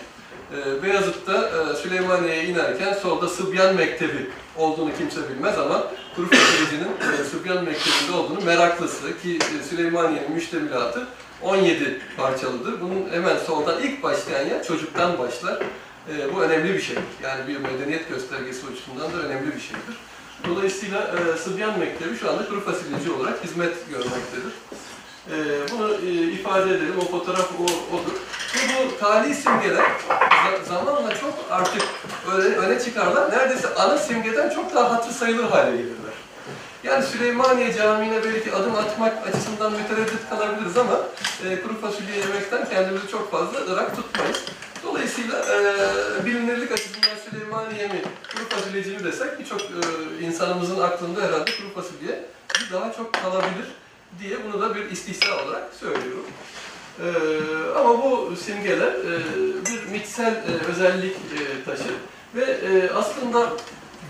Ee, 0.52 0.82
Beyazıt'ta 0.82 1.50
e, 1.72 1.76
Süleymaniye'ye 1.76 2.44
inerken 2.44 2.92
solda 2.94 3.28
Sıbyan 3.28 3.74
Mektebi 3.74 4.30
olduğunu 4.56 4.90
kimse 4.98 5.28
bilmez 5.28 5.58
ama 5.58 5.86
kuru 6.16 6.26
fasulyecinin 6.30 6.88
e, 7.20 7.24
Sıbyan 7.24 7.64
Mektebi'nde 7.64 8.16
olduğunu 8.16 8.44
meraklısı 8.44 9.20
ki 9.22 9.38
e, 9.60 9.62
Süleymaniye'nin 9.64 10.32
müştemilatı 10.32 11.06
17 11.42 12.00
parçalıdır. 12.16 12.80
Bunun 12.80 13.08
hemen 13.12 13.36
soldan 13.36 13.82
ilk 13.82 14.02
başlayan 14.02 14.46
yer 14.48 14.64
çocuktan 14.64 15.18
başlar. 15.18 15.58
E, 16.16 16.34
bu 16.34 16.42
önemli 16.42 16.74
bir 16.74 16.80
şeydir. 16.82 17.02
Yani 17.22 17.48
bir 17.48 17.56
medeniyet 17.56 18.08
göstergesi 18.08 18.60
açısından 18.72 19.12
da 19.12 19.26
önemli 19.26 19.46
bir 19.56 19.60
şeydir. 19.60 19.96
Dolayısıyla 20.48 21.00
e, 21.34 21.38
Sıbyan 21.38 21.78
Mektebi 21.78 22.16
şu 22.18 22.30
anda 22.30 22.48
kuru 22.48 22.60
fasulyeci 22.64 23.10
olarak 23.12 23.44
hizmet 23.44 23.88
görmektedir. 23.90 24.52
Ee, 25.30 25.34
bunu 25.72 25.94
e, 25.94 26.10
ifade 26.32 26.70
edelim, 26.70 26.94
o 27.02 27.04
fotoğraf 27.10 27.48
o, 27.60 27.64
odur. 27.96 28.12
Ve 28.54 28.58
bu 28.90 28.98
tarihi 28.98 29.34
simgeler 29.34 29.84
za- 30.08 30.64
zamanla 30.68 31.14
çok 31.20 31.34
artık 31.50 31.82
öne, 32.34 32.44
öne 32.56 32.80
çıkarlar. 32.84 33.30
Neredeyse 33.30 33.74
ana 33.74 33.98
simgeden 33.98 34.50
çok 34.50 34.74
daha 34.74 34.92
hatır 34.92 35.10
sayılır 35.12 35.44
hale 35.44 35.70
gelirler. 35.70 36.14
Yani 36.84 37.04
Süleymaniye 37.06 37.72
Camii'ne 37.74 38.24
belki 38.24 38.52
adım 38.52 38.74
atmak 38.74 39.28
açısından 39.28 39.72
mütereddit 39.72 40.28
kalabiliriz 40.30 40.76
ama 40.76 41.00
e, 41.48 41.60
kuru 41.60 41.80
fasulye 41.80 42.16
yemekten 42.16 42.68
kendimizi 42.70 43.08
çok 43.10 43.30
fazla 43.30 43.72
ırak 43.72 43.96
tutmayız. 43.96 44.44
Dolayısıyla 44.82 45.38
e, 45.38 46.26
bilinirlik 46.26 46.72
açısından 46.72 47.16
Süleymaniye 47.30 47.88
mi, 47.88 48.02
kuru 48.32 48.48
fasulyeci 48.48 48.90
mi 48.90 49.04
desek 49.04 49.38
birçok 49.38 49.60
e, 49.60 50.24
insanımızın 50.24 50.80
aklında 50.80 51.22
herhalde 51.22 51.50
kuru 51.50 51.74
fasulye 51.74 52.24
daha 52.72 52.92
çok 52.92 53.14
kalabilir 53.14 53.66
diye 54.20 54.36
bunu 54.44 54.62
da 54.62 54.74
bir 54.74 54.90
istihza 54.90 55.44
olarak 55.44 55.74
söylüyorum. 55.80 56.26
Ee, 57.04 57.78
ama 57.78 58.02
bu 58.04 58.36
simgeler 58.36 58.92
e, 58.92 59.18
bir 59.66 59.92
mitsel 59.92 60.32
e, 60.32 60.66
özellik 60.70 61.16
e, 61.16 61.64
taşır 61.64 61.94
ve 62.34 62.44
e, 62.44 62.90
aslında 62.90 63.52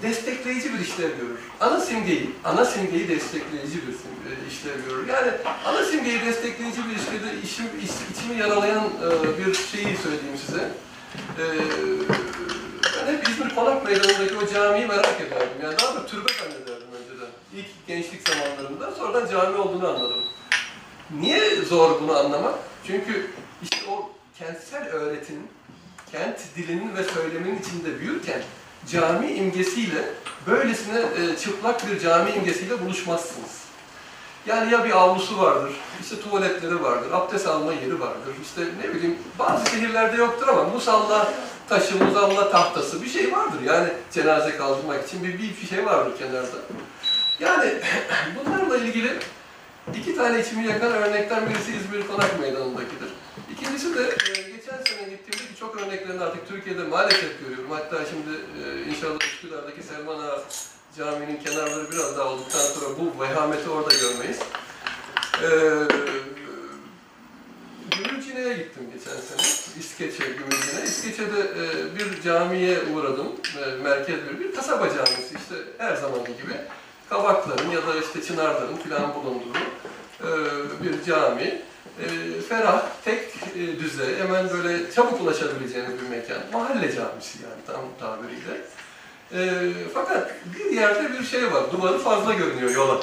destekleyici 0.03 0.75
bir 0.75 0.79
işlev 0.79 1.09
görür. 1.09 1.39
Ana 1.61 1.81
simgeyi, 1.81 2.31
ana 2.45 2.65
simgeyi 2.65 3.09
destekleyici 3.09 3.77
bir 3.77 3.93
sim- 3.93 4.23
e, 4.29 4.49
işlev 4.51 4.85
görür. 4.89 5.09
Yani 5.09 5.31
ana 5.65 5.83
simgeyi 5.85 6.21
destekleyici 6.27 6.79
bir 6.89 6.97
işlevde 6.97 7.43
işim, 7.45 7.65
iç- 7.85 8.17
içimi 8.17 8.41
yaralayan 8.41 8.85
e, 8.85 9.39
bir 9.39 9.55
şeyi 9.55 9.97
söyleyeyim 9.97 10.39
size. 10.47 10.71
E, 11.39 11.45
ben 13.07 13.13
hep 13.13 13.29
İzmir 13.29 13.55
Konak 13.55 13.85
Meydanı'ndaki 13.85 14.37
o 14.37 14.47
camiyi 14.55 14.87
merak 14.87 15.21
ederdim. 15.21 15.49
Yani 15.63 15.79
daha 15.79 15.95
da 15.95 16.07
türbe 16.07 16.33
zannederdim 16.33 16.89
önceden. 17.01 17.31
İlk 17.57 17.87
gençlik 17.87 18.29
zamanlarımda. 18.29 18.91
Sonradan 18.93 19.31
cami 19.31 19.57
olduğunu 19.57 19.89
anladım. 19.89 20.25
Niye 21.21 21.57
zor 21.57 22.01
bunu 22.01 22.17
anlamak? 22.19 22.55
Çünkü 22.87 23.31
işte 23.63 23.77
o 23.91 24.11
kentsel 24.39 24.89
öğretinin, 24.89 25.47
kent 26.13 26.39
dilinin 26.57 26.97
ve 26.97 27.05
söyleminin 27.05 27.59
içinde 27.59 28.01
büyürken 28.01 28.43
cami 28.87 29.33
imgesiyle 29.33 30.05
böylesine 30.47 30.99
e, 31.01 31.37
çıplak 31.37 31.91
bir 31.91 32.01
cami 32.01 32.31
imgesiyle 32.31 32.85
buluşmazsınız. 32.85 33.59
Yani 34.47 34.73
ya 34.73 34.85
bir 34.85 34.91
avlusu 34.91 35.39
vardır, 35.39 35.73
işte 36.01 36.21
tuvaletleri 36.21 36.83
vardır, 36.83 37.13
abdest 37.13 37.47
alma 37.47 37.73
yeri 37.73 38.01
vardır, 38.01 38.35
işte 38.43 38.63
ne 38.83 38.95
bileyim 38.95 39.19
bazı 39.39 39.71
şehirlerde 39.71 40.17
yoktur 40.17 40.49
ama 40.49 40.65
musalla 40.65 41.33
taşı, 41.69 42.05
musalla 42.05 42.51
tahtası 42.51 43.03
bir 43.03 43.09
şey 43.09 43.33
vardır. 43.33 43.61
Yani 43.65 43.89
cenaze 44.13 44.57
kaldırmak 44.57 45.09
için 45.09 45.25
bir, 45.25 45.39
bir 45.39 45.67
şey 45.69 45.87
vardır 45.87 46.19
kenarda. 46.19 46.57
Yani 47.41 47.75
bunlarla 48.37 48.77
ilgili 48.77 49.13
iki 49.95 50.17
tane 50.17 50.41
içimi 50.41 50.67
yakan 50.67 50.93
örnekten 50.93 51.49
birisi 51.49 51.73
İzmir 51.77 52.07
Konak 52.07 52.41
Meydanı'ndakidir. 52.41 53.09
İkincisi 53.53 53.95
de 53.95 54.03
e, 54.03 54.51
geçen 54.51 54.77
sene 54.85 54.98
gittiğimde 55.19 55.55
ki 55.55 55.61
çok 55.61 55.81
örneklerini 55.81 56.23
artık 56.23 56.49
Türkiye'de 56.49 56.83
maalesef 56.83 57.41
görüyorum. 57.41 57.71
Hatta 57.71 58.05
şimdi 58.07 58.31
e, 58.65 58.91
inşallah 58.91 59.19
Üsküdar'daki 59.21 59.83
Selman 59.83 60.19
Ağa 60.19 60.43
Camii'nin 60.99 61.37
kenarları 61.37 61.93
biraz 61.93 62.17
daha 62.17 62.29
olduktan 62.29 62.61
sonra 62.61 62.87
bu 62.99 63.23
vehameti 63.23 63.71
orada 63.71 63.95
görmeyiz. 63.95 64.39
E, 65.43 65.49
Gümülcine'ye 67.91 68.55
gittim 68.55 68.83
geçen 68.95 69.21
sene. 69.21 69.75
İskeçe 69.79 70.25
Gümülcine. 70.25 70.85
İskeçe'de 70.85 71.41
e, 71.41 71.97
bir 71.99 72.23
camiye 72.23 72.79
uğradım. 72.95 73.29
E, 73.59 73.83
merkez 73.83 74.17
bir, 74.17 74.41
bir 74.41 74.55
kasaba 74.55 74.89
camisi. 74.89 75.35
İşte 75.37 75.55
her 75.79 75.97
zamanki 75.97 76.33
gibi 76.33 76.55
kabakların 77.09 77.71
ya 77.71 77.87
da 77.87 78.01
işte 78.01 78.23
çınarların 78.23 78.77
filan 78.77 79.15
bulunduğu 79.15 79.59
e, 80.21 80.29
bir 80.83 81.05
cami. 81.05 81.63
E, 82.03 82.41
ferah, 82.49 82.87
tek 83.05 83.35
e, 83.57 83.81
düze, 83.81 84.19
hemen 84.19 84.51
böyle 84.51 84.93
çabuk 84.93 85.21
ulaşabileceğiniz 85.21 85.93
bir 86.03 86.09
mekan. 86.17 86.39
Mahalle 86.53 86.95
camisi 86.95 87.39
yani 87.43 87.63
tam 87.67 87.81
tabiriyle. 88.01 88.61
E, 89.33 89.71
fakat 89.95 90.31
bir 90.59 90.77
yerde 90.77 91.13
bir 91.13 91.25
şey 91.25 91.53
var, 91.53 91.73
duvarı 91.73 91.99
fazla 91.99 92.35
görünüyor 92.35 92.71
yola. 92.71 93.01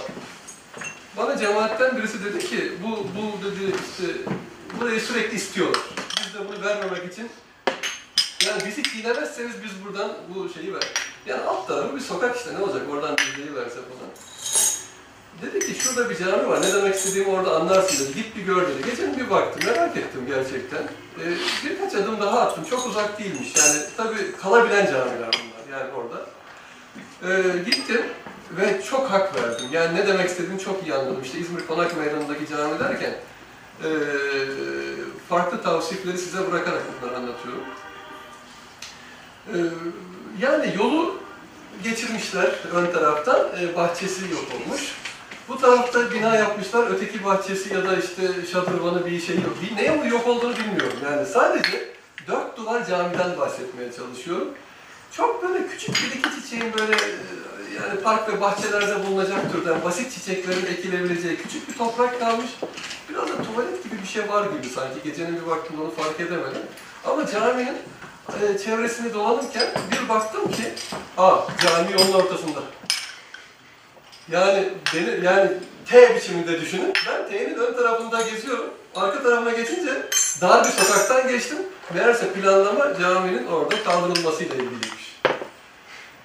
Bana 1.17 1.37
cemaatten 1.37 1.97
birisi 1.97 2.25
dedi 2.25 2.47
ki, 2.49 2.73
bu, 2.83 2.89
bu 2.89 3.45
dedi 3.45 3.75
işte, 3.89 4.13
burayı 4.79 5.01
sürekli 5.01 5.35
istiyorlar. 5.35 5.81
Biz 6.19 6.33
de 6.33 6.39
bunu 6.49 6.65
vermemek 6.65 7.13
için, 7.13 7.29
yani 8.45 8.65
bizi 8.65 8.83
çiğnemezseniz 8.83 9.63
biz 9.63 9.85
buradan 9.85 10.11
bu 10.35 10.49
şeyi 10.49 10.73
ver. 10.73 10.83
Yani 11.25 11.41
alt 11.41 11.67
tarafı 11.67 11.95
bir 11.95 12.01
sokak 12.01 12.37
işte 12.37 12.53
ne 12.53 12.63
olacak 12.63 12.81
oradan 12.91 13.17
bilgiyi 13.17 13.55
verse 13.55 13.75
falan. 13.75 14.11
Dedi 15.41 15.59
ki 15.59 15.81
şurada 15.83 16.09
bir 16.09 16.17
cami 16.17 16.49
var, 16.49 16.61
ne 16.61 16.73
demek 16.73 16.95
istediğimi 16.95 17.31
orada 17.31 17.55
anlarsın 17.55 18.05
dedi. 18.05 18.15
Git 18.15 18.35
bir 18.35 18.41
gör 18.41 18.61
dedi. 18.61 18.89
Geçen 18.91 19.17
bir 19.17 19.29
baktım, 19.29 19.61
merak 19.65 19.97
ettim 19.97 20.21
gerçekten. 20.27 20.83
Ee, 21.19 21.23
birkaç 21.65 21.95
adım 21.95 22.21
daha 22.21 22.39
attım, 22.39 22.63
çok 22.69 22.85
uzak 22.85 23.19
değilmiş. 23.19 23.55
Yani 23.57 23.79
tabii 23.97 24.31
kalabilen 24.41 24.85
camiler 24.85 25.29
bunlar 25.31 25.79
yani 25.79 25.91
orada. 25.93 26.25
Ee, 27.23 27.59
gittim 27.59 28.01
ve 28.51 28.81
çok 28.89 29.11
hak 29.11 29.35
verdim. 29.35 29.65
Yani 29.71 29.95
ne 29.95 30.07
demek 30.07 30.29
istediğini 30.29 30.59
çok 30.59 30.83
iyi 30.83 30.93
anladım. 30.93 31.21
İşte 31.23 31.39
İzmir 31.39 31.67
Konak 31.67 31.97
Meydanı'ndaki 31.97 32.47
cami 32.47 32.79
derken 32.79 33.15
ee, 33.83 33.87
farklı 35.29 35.61
tavsifleri 35.61 36.17
size 36.17 36.51
bırakarak 36.51 36.81
bunları 37.01 37.17
anlatıyorum. 37.17 37.63
Ee, 39.47 39.57
yani 40.41 40.73
yolu 40.77 41.15
geçirmişler 41.83 42.51
ön 42.73 42.91
taraftan, 42.91 43.47
e, 43.61 43.75
bahçesi 43.75 44.21
yok 44.31 44.45
olmuş. 44.55 44.95
Bu 45.49 45.57
tarafta 45.57 46.11
bina 46.11 46.35
yapmışlar, 46.35 46.91
öteki 46.91 47.23
bahçesi 47.23 47.73
ya 47.73 47.85
da 47.85 47.97
işte 47.97 48.21
şadırvanı 48.51 49.05
bir 49.05 49.21
şey 49.21 49.35
yok. 49.35 49.55
Bir, 49.61 49.75
neye 49.75 50.09
yok 50.09 50.27
olduğunu 50.27 50.55
bilmiyorum. 50.57 50.97
Yani 51.05 51.25
sadece 51.25 51.89
dört 52.27 52.57
duvar 52.57 52.85
camiden 52.87 53.37
bahsetmeye 53.37 53.91
çalışıyorum. 53.91 54.47
Çok 55.11 55.43
böyle 55.43 55.67
küçük 55.67 55.89
bir 55.89 56.19
iki 56.19 56.41
çiçeğin 56.41 56.73
böyle 56.73 56.95
e, 56.95 57.09
yani 57.75 57.99
park 58.03 58.33
ve 58.33 58.41
bahçelerde 58.41 59.05
bulunacak 59.05 59.51
türden 59.51 59.83
basit 59.83 60.13
çiçeklerin 60.13 60.65
ekilebileceği 60.65 61.37
küçük 61.37 61.69
bir 61.69 61.77
toprak 61.77 62.19
kalmış. 62.19 62.49
Biraz 63.09 63.27
da 63.27 63.43
tuvalet 63.43 63.83
gibi 63.83 64.01
bir 64.01 64.07
şey 64.07 64.29
var 64.29 64.45
gibi 64.45 64.69
sanki. 64.69 65.03
Gecenin 65.03 65.35
bir 65.35 65.41
vaktinde 65.41 65.81
onu 65.81 65.91
fark 65.91 66.19
edemedim. 66.19 66.61
Ama 67.05 67.27
caminin 67.27 67.77
e, 68.41 68.57
çevresini 68.57 69.13
dolanırken 69.13 69.67
bir 69.91 70.09
baktım 70.09 70.51
ki, 70.51 70.73
aa 71.17 71.37
cami 71.63 71.91
yolun 71.91 72.13
ortasında. 72.13 72.59
Yani 74.31 74.69
beni 74.95 75.25
yani 75.25 75.51
T 75.85 76.15
biçiminde 76.15 76.61
düşünün. 76.61 76.93
Ben 77.07 77.29
T'nin 77.29 77.55
ön 77.55 77.73
tarafında 77.73 78.21
geziyorum. 78.21 78.65
Arka 78.95 79.23
tarafına 79.23 79.51
geçince 79.51 79.91
dar 80.41 80.63
bir 80.63 80.69
sokaktan 80.69 81.27
geçtim. 81.27 81.57
Meğerse 81.93 82.33
planlama 82.33 82.99
caminin 83.01 83.47
orada 83.47 83.83
kaldırılmasıyla 83.83 84.55
ilgiliymiş. 84.55 85.21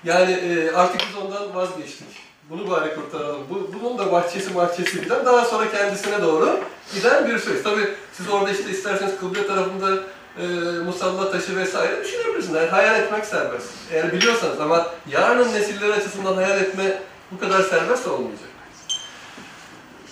Yani 0.05 0.33
e, 0.33 0.73
artık 0.73 1.01
biz 1.01 1.25
ondan 1.25 1.55
vazgeçtik. 1.55 2.09
Bunu 2.51 2.71
bari 2.71 2.95
kurtaralım. 2.95 3.43
Bu, 3.51 3.71
bunun 3.81 3.99
da 3.99 4.13
bahçesi 4.13 4.55
bahçesi 4.55 5.09
falan. 5.09 5.27
Daha 5.27 5.45
sonra 5.45 5.71
kendisine 5.71 6.23
doğru 6.23 6.61
giden 6.95 7.29
bir 7.29 7.39
süreç. 7.39 7.63
Tabii 7.65 7.89
siz 8.13 8.29
orada 8.29 8.51
işte 8.51 8.71
isterseniz 8.71 9.13
kıble 9.21 9.47
tarafında 9.47 10.03
e, 10.39 10.45
musalla 10.85 11.31
taşı 11.33 11.57
vesaire 11.57 12.05
düşünebilirsiniz. 12.05 12.57
Yani 12.57 12.69
hayal 12.69 13.01
etmek 13.01 13.25
serbest. 13.25 13.67
Eğer 13.93 14.13
biliyorsanız 14.13 14.61
ama 14.61 14.87
yarının 15.09 15.55
nesilleri 15.55 15.93
açısından 15.93 16.35
hayal 16.35 16.61
etme 16.61 17.03
bu 17.33 17.39
kadar 17.39 17.63
serbest 17.63 18.09
olmayacak. 18.09 18.49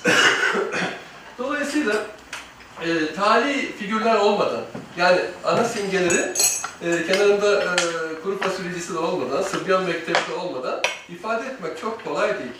Dolayısıyla 1.39 1.95
e, 2.85 3.15
tali 3.15 3.73
figürler 3.73 4.15
olmadan, 4.17 4.61
yani 4.97 5.21
ana 5.45 5.65
simgeleri 5.65 6.33
e, 6.83 7.07
kenarında 7.07 7.63
e, 7.63 7.77
kuru 8.23 8.39
fasulyecisi 8.39 8.95
de 8.95 8.99
olmadan, 8.99 9.43
Sıbyan 9.43 9.85
Mektebi 9.85 10.19
de 10.31 10.35
olmadan 10.41 10.81
ifade 11.09 11.47
etmek 11.47 11.81
çok 11.81 12.05
kolay 12.05 12.29
değil. 12.39 12.53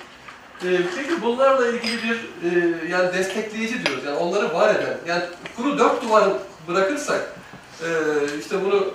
E, 0.65 0.81
peki 0.97 1.23
bunlarla 1.23 1.69
ilgili 1.69 2.03
bir 2.03 2.17
e, 2.17 2.77
yani 2.89 3.13
destekleyici 3.13 3.87
diyoruz, 3.87 4.05
yani 4.05 4.17
onları 4.17 4.55
var 4.55 4.75
eden, 4.75 4.99
yani 5.07 5.23
kuru 5.57 5.79
dört 5.79 6.03
duvar 6.03 6.29
bırakırsak, 6.69 7.33
e, 7.83 7.89
işte 8.41 8.65
bunu 8.65 8.95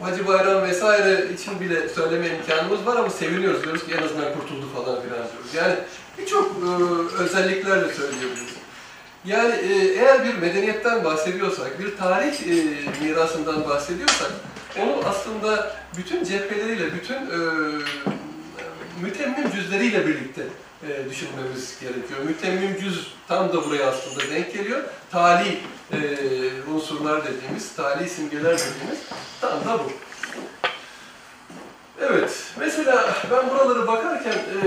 Hacı 0.00 0.26
Bayram 0.26 0.62
vesaire 0.62 1.32
için 1.34 1.60
bile 1.60 1.88
söyleme 1.88 2.28
imkanımız 2.28 2.86
var 2.86 2.96
ama 2.96 3.10
seviniyoruz 3.10 3.64
diyoruz 3.64 3.86
ki 3.86 3.94
en 3.98 4.02
azından 4.02 4.34
kurtuldu 4.34 4.66
falan 4.74 5.02
filan 5.02 5.18
diyoruz. 5.18 5.54
Yani 5.54 5.74
birçok 6.18 6.46
e, 6.46 6.68
özelliklerle 7.22 7.94
söyleyebiliriz. 7.94 8.60
Yani 9.24 9.54
e, 9.54 9.74
eğer 9.74 10.24
bir 10.24 10.34
medeniyetten 10.34 11.04
bahsediyorsak, 11.04 11.80
bir 11.80 11.96
tarih 11.96 12.40
e, 12.40 12.54
mirasından 13.04 13.68
bahsediyorsak, 13.68 14.30
onu 14.78 15.02
aslında 15.08 15.76
bütün 15.96 16.24
cepheleriyle, 16.24 16.94
bütün 16.94 17.14
e, 17.14 17.38
mütemmim 19.02 19.50
cüzleriyle 19.50 20.06
birlikte 20.06 20.42
e, 20.82 21.10
düşünmemiz 21.10 21.80
gerekiyor. 21.80 22.20
Mütemmim 22.24 22.80
cüz 22.80 23.14
tam 23.28 23.48
da 23.48 23.64
buraya 23.64 23.86
aslında 23.86 24.34
denk 24.34 24.52
geliyor. 24.54 24.80
Tali 25.10 25.58
e, 25.92 26.00
unsurlar 26.74 27.24
dediğimiz, 27.24 27.76
tali 27.76 28.08
simgeler 28.08 28.58
dediğimiz 28.58 28.98
tam 29.40 29.50
da 29.50 29.78
bu. 29.78 29.90
Evet, 32.00 32.52
mesela 32.58 33.14
ben 33.30 33.50
buraları 33.50 33.86
bakarken 33.86 34.32
e, 34.32 34.64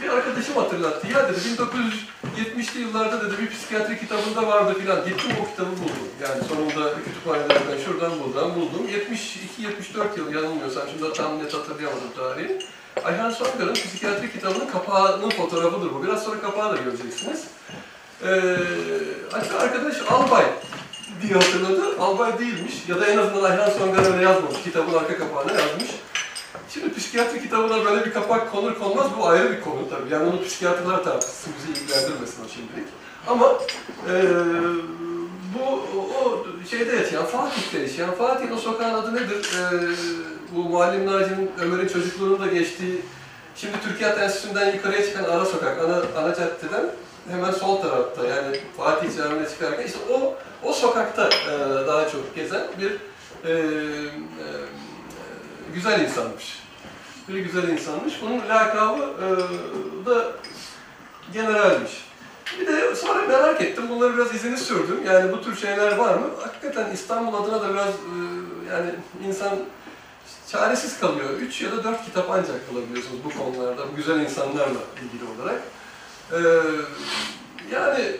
bir 0.00 0.08
arkadaşım 0.08 0.56
hatırlattı. 0.56 1.06
Ya 1.06 1.28
dedi 1.28 1.38
1970'li 1.38 2.80
yıllarda 2.80 3.26
dedi 3.26 3.42
bir 3.42 3.50
psikiyatri 3.50 4.00
kitabında 4.00 4.46
vardı 4.46 4.74
filan. 4.80 5.04
Gittim 5.04 5.30
o 5.42 5.50
kitabı 5.50 5.70
buldum. 5.70 6.08
Yani 6.22 6.44
sonunda 6.48 6.94
kütüphanelerden 6.94 7.84
şuradan 7.84 8.12
buradan 8.20 8.54
buldum. 8.54 8.88
72-74 8.88 10.18
yıl 10.18 10.34
yanılmıyorsam 10.34 10.82
şimdi 10.90 11.12
tam 11.12 11.38
net 11.38 11.54
hatırlayamadım 11.54 12.12
tarihi. 12.16 12.58
Ayhan 13.04 13.30
Songar'ın 13.30 13.74
psikiyatri 13.74 14.32
kitabının 14.32 14.66
kapağının 14.66 15.30
fotoğrafıdır 15.30 15.94
bu. 15.94 16.02
Biraz 16.04 16.24
sonra 16.24 16.40
kapağı 16.40 16.72
da 16.72 16.82
göreceksiniz. 16.82 17.44
Ee, 18.22 18.56
hatta 19.32 19.58
arkadaş 19.58 19.96
Albay 20.10 20.44
diye 21.22 21.34
hatırladı. 21.34 22.00
Albay 22.00 22.38
değilmiş. 22.38 22.74
Ya 22.88 23.00
da 23.00 23.06
en 23.06 23.18
azından 23.18 23.50
Ayhan 23.50 23.70
Songar 23.70 24.12
öyle 24.12 24.22
yazmamış. 24.22 24.62
Kitabın 24.64 24.94
arka 24.94 25.18
kapağına 25.18 25.52
yazmış. 25.52 25.90
Şimdi 26.74 26.94
psikiyatri 26.94 27.42
kitabına 27.42 27.84
böyle 27.84 28.06
bir 28.06 28.12
kapak 28.12 28.52
konur 28.52 28.74
konmaz 28.74 29.06
bu 29.18 29.28
ayrı 29.28 29.52
bir 29.52 29.60
konu 29.60 29.90
tabii. 29.90 30.14
Yani 30.14 30.28
onu 30.28 30.42
psikiyatrlar 30.42 31.04
tartışsın, 31.04 31.52
bizi 31.58 31.80
ilgilendirmesin 31.80 32.44
o 32.44 32.48
şimdilik. 32.48 32.88
Ama 33.26 33.58
eee 34.08 34.24
bu 35.54 35.64
o 36.18 36.46
şeyde 36.70 36.96
yaşayan, 36.96 37.24
Fatih'te 37.24 37.78
yaşayan, 37.78 38.14
Fatih'in 38.14 38.52
o 38.52 38.56
sokağın 38.56 38.94
adı 38.94 39.14
nedir? 39.14 39.50
Eee 39.54 39.88
bu 40.54 40.64
Muallim 40.64 41.06
Naci'nin 41.06 41.50
Ömer'in 41.60 41.88
çocukluğunu 41.88 42.40
da 42.40 42.46
geçtiği 42.46 43.02
Şimdi 43.56 43.74
Türkiye 43.84 44.10
Enstitüsü'nden 44.10 44.74
yukarıya 44.74 45.06
çıkan 45.06 45.24
ara 45.24 45.44
sokak, 45.44 45.78
ana, 45.78 46.22
ana 46.22 46.34
caddeden 46.34 46.90
hemen 47.30 47.50
sol 47.50 47.82
tarafta 47.82 48.26
yani 48.26 48.60
Fatih 48.76 49.16
Camii'ne 49.16 49.48
çıkarken 49.48 49.86
işte 49.86 49.98
o 50.12 50.34
o 50.62 50.72
sokakta 50.72 51.28
e, 51.28 51.86
daha 51.86 52.08
çok 52.08 52.34
gezen 52.34 52.66
bir 52.80 52.90
e, 53.50 53.52
e, 53.52 54.46
güzel 55.74 56.00
insanmış. 56.00 56.62
Bir 57.28 57.38
güzel 57.38 57.68
insanmış. 57.68 58.14
Bunun 58.22 58.48
lakabı 58.48 59.02
e, 59.02 59.26
da 60.06 60.32
generalmiş. 61.32 62.08
Bir 62.60 62.66
de 62.66 62.94
sonra 62.96 63.26
merak 63.26 63.60
ettim. 63.60 63.84
Bunları 63.90 64.16
biraz 64.16 64.34
izini 64.34 64.58
sürdüm. 64.58 65.00
Yani 65.06 65.32
bu 65.32 65.42
tür 65.42 65.56
şeyler 65.56 65.96
var 65.96 66.14
mı? 66.14 66.26
Hakikaten 66.40 66.90
İstanbul 66.90 67.34
adına 67.34 67.62
da 67.62 67.74
biraz 67.74 67.88
e, 67.88 68.16
yani 68.72 68.90
insan 69.28 69.58
çaresiz 70.50 71.00
kalıyor. 71.00 71.30
Üç 71.30 71.62
ya 71.62 71.72
da 71.72 71.84
dört 71.84 72.04
kitap 72.04 72.30
ancak 72.30 72.72
bulabiliyorsunuz 72.72 73.24
bu 73.24 73.38
konularda, 73.38 73.92
bu 73.92 73.96
güzel 73.96 74.20
insanlarla 74.20 74.80
ilgili 75.02 75.24
olarak. 75.36 75.60
Ee, 76.32 76.38
yani 77.74 78.16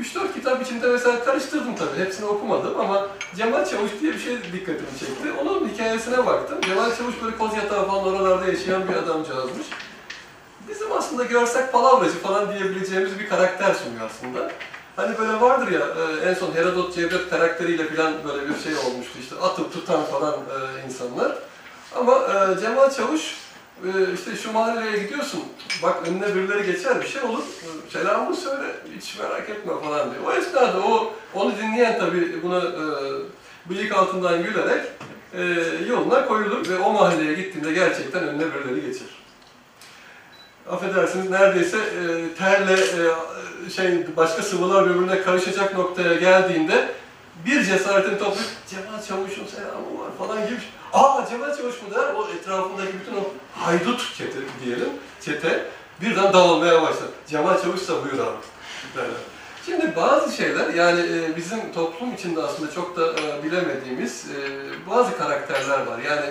3-4 0.00 0.34
kitap 0.34 0.62
içinde 0.62 0.86
mesela 0.86 1.24
karıştırdım 1.24 1.76
tabii, 1.76 2.04
hepsini 2.04 2.26
okumadım 2.26 2.80
ama 2.80 3.06
Cemal 3.36 3.64
Çavuş 3.64 3.90
diye 4.00 4.12
bir 4.12 4.18
şey 4.18 4.36
dikkatimi 4.36 4.98
çekti. 5.00 5.32
Onun 5.40 5.68
hikayesine 5.68 6.26
baktım. 6.26 6.58
Cemal 6.60 6.96
Çavuş 6.96 7.14
böyle 7.24 7.38
Kozyatağı 7.38 7.86
falan 7.86 8.04
oralarda 8.04 8.46
yaşayan 8.46 8.88
bir 8.88 8.94
adamcağızmış. 8.94 9.66
Bizim 10.68 10.92
aslında 10.92 11.24
görsek 11.24 11.72
palavracı 11.72 12.18
falan 12.18 12.52
diyebileceğimiz 12.52 13.18
bir 13.18 13.28
karakter 13.28 13.74
sunuyor 13.74 14.10
aslında. 14.10 14.50
Hani 14.96 15.18
böyle 15.18 15.40
vardır 15.40 15.72
ya, 15.72 15.80
e, 15.80 16.30
en 16.30 16.34
son 16.34 16.52
Herodot 16.54 16.94
Cevdet 16.94 17.30
karakteriyle 17.30 17.94
falan 17.94 18.14
böyle 18.28 18.48
bir 18.48 18.60
şey 18.62 18.74
olmuştu 18.76 19.18
işte 19.20 19.36
atıp 19.36 19.72
tutan 19.72 20.04
falan 20.04 20.34
e, 20.34 20.86
insanlar. 20.86 21.32
Ama 21.96 22.12
e, 22.14 22.60
Cemal 22.60 22.90
Çavuş 22.90 23.34
işte 24.14 24.36
şu 24.36 24.52
mahalleye 24.52 25.02
gidiyorsun, 25.02 25.44
bak 25.82 26.08
önüne 26.08 26.34
birileri 26.34 26.66
geçer 26.72 27.00
bir 27.00 27.06
şey 27.06 27.22
olur, 27.22 27.42
selamını 27.88 28.36
söyle, 28.36 28.66
hiç 28.96 29.18
merak 29.18 29.50
etme 29.50 29.72
falan 29.84 30.10
diyor. 30.10 30.22
O 30.26 30.32
esnada 30.32 30.80
o, 30.80 31.14
onu 31.34 31.52
dinleyen 31.56 31.98
tabii 31.98 32.42
buna 32.42 32.58
e, 32.58 32.84
bıyık 33.70 33.92
altından 33.92 34.42
gülerek 34.42 34.84
e, 35.34 35.42
yoluna 35.88 36.26
koyulur 36.26 36.68
ve 36.68 36.78
o 36.78 36.92
mahalleye 36.92 37.34
gittiğinde 37.34 37.72
gerçekten 37.72 38.28
önüne 38.28 38.44
birileri 38.54 38.86
geçer. 38.86 39.08
Affedersiniz 40.70 41.30
neredeyse 41.30 41.76
e, 41.76 42.34
terle 42.34 42.72
e, 42.72 43.70
şey 43.70 44.16
başka 44.16 44.42
sıvılar 44.42 44.88
birbirine 44.88 45.22
karışacak 45.22 45.78
noktaya 45.78 46.14
geldiğinde 46.14 46.88
bir 47.46 47.64
cesaretin 47.64 48.18
toplayıp 48.18 48.50
Cemal 48.70 49.02
Çavuş'un 49.02 49.46
selamı 49.46 49.98
var 50.00 50.10
falan 50.18 50.46
gibi. 50.46 50.60
Aa 50.92 51.26
Cemal 51.30 51.56
Çavuş 51.56 51.82
mu 51.82 51.90
der? 51.94 52.14
O 52.14 52.28
etrafındaki 52.28 52.92
bütün 53.00 53.16
o 53.16 53.24
haydut 53.54 54.14
çete 54.18 54.38
diyelim, 54.64 54.88
çete 55.20 55.66
birden 56.00 56.32
dağılmaya 56.32 56.82
başlar. 56.82 57.08
Cemal 57.28 57.62
Çavuş'sa 57.62 58.04
buyur 58.04 58.18
abi. 58.18 58.36
Şimdi 59.66 59.96
bazı 59.96 60.36
şeyler 60.36 60.74
yani 60.74 61.00
e, 61.00 61.36
bizim 61.36 61.72
toplum 61.72 62.14
içinde 62.14 62.42
aslında 62.42 62.72
çok 62.72 62.96
da 62.96 63.06
e, 63.06 63.42
bilemediğimiz 63.44 64.26
e, 64.30 64.90
bazı 64.90 65.16
karakterler 65.18 65.86
var. 65.86 65.98
Yani 65.98 66.26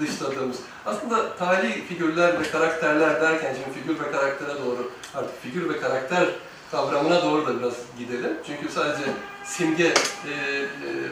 dışladığımız. 0.00 0.56
Aslında 0.86 1.36
tarihi 1.36 1.84
figürler 1.84 2.40
ve 2.40 2.50
karakterler 2.50 3.20
derken 3.20 3.54
şimdi 3.54 3.80
figür 3.80 4.00
ve 4.00 4.12
karaktere 4.12 4.64
doğru 4.64 4.90
artık 5.14 5.42
figür 5.42 5.68
ve 5.68 5.80
karakter 5.80 6.28
kavramına 6.70 7.22
doğru 7.22 7.46
da 7.46 7.60
biraz 7.60 7.74
gidelim. 7.98 8.32
Çünkü 8.46 8.72
sadece 8.72 9.02
simge 9.44 9.84
e, 9.84 9.88
e, 9.88 9.94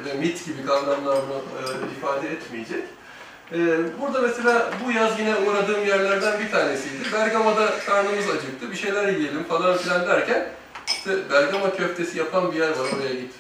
ve 0.05 0.15
mit 0.15 0.45
gibi 0.45 0.67
kavramlar 0.67 1.19
bunu 1.29 1.39
e, 1.39 1.99
ifade 1.99 2.29
etmeyecek. 2.29 2.85
E, 3.53 3.59
burada 4.01 4.21
mesela 4.21 4.71
bu 4.85 4.93
yaz 4.93 5.21
yine 5.21 5.37
uğradığım 5.37 5.87
yerlerden 5.87 6.41
bir 6.41 6.51
tanesiydi. 6.51 7.13
Bergama'da 7.13 7.79
karnımız 7.87 8.31
acıktı, 8.31 8.71
bir 8.71 8.77
şeyler 8.77 9.09
yiyelim 9.09 9.45
falan 9.45 9.77
filan 9.77 10.07
derken 10.07 10.49
işte 10.87 11.31
Bergama 11.31 11.77
köftesi 11.77 12.19
yapan 12.19 12.53
bir 12.53 12.57
yer 12.57 12.71
var 12.71 12.87
oraya 12.97 13.15
git. 13.15 13.35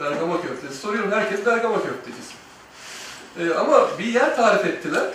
Bergama 0.00 0.42
köftesi. 0.42 0.74
Soruyorum 0.74 1.12
herkes 1.12 1.46
Bergama 1.46 1.82
köftecisi. 1.82 2.34
E, 3.38 3.54
ama 3.54 3.98
bir 3.98 4.04
yer 4.04 4.36
tarif 4.36 4.66
ettiler. 4.66 5.10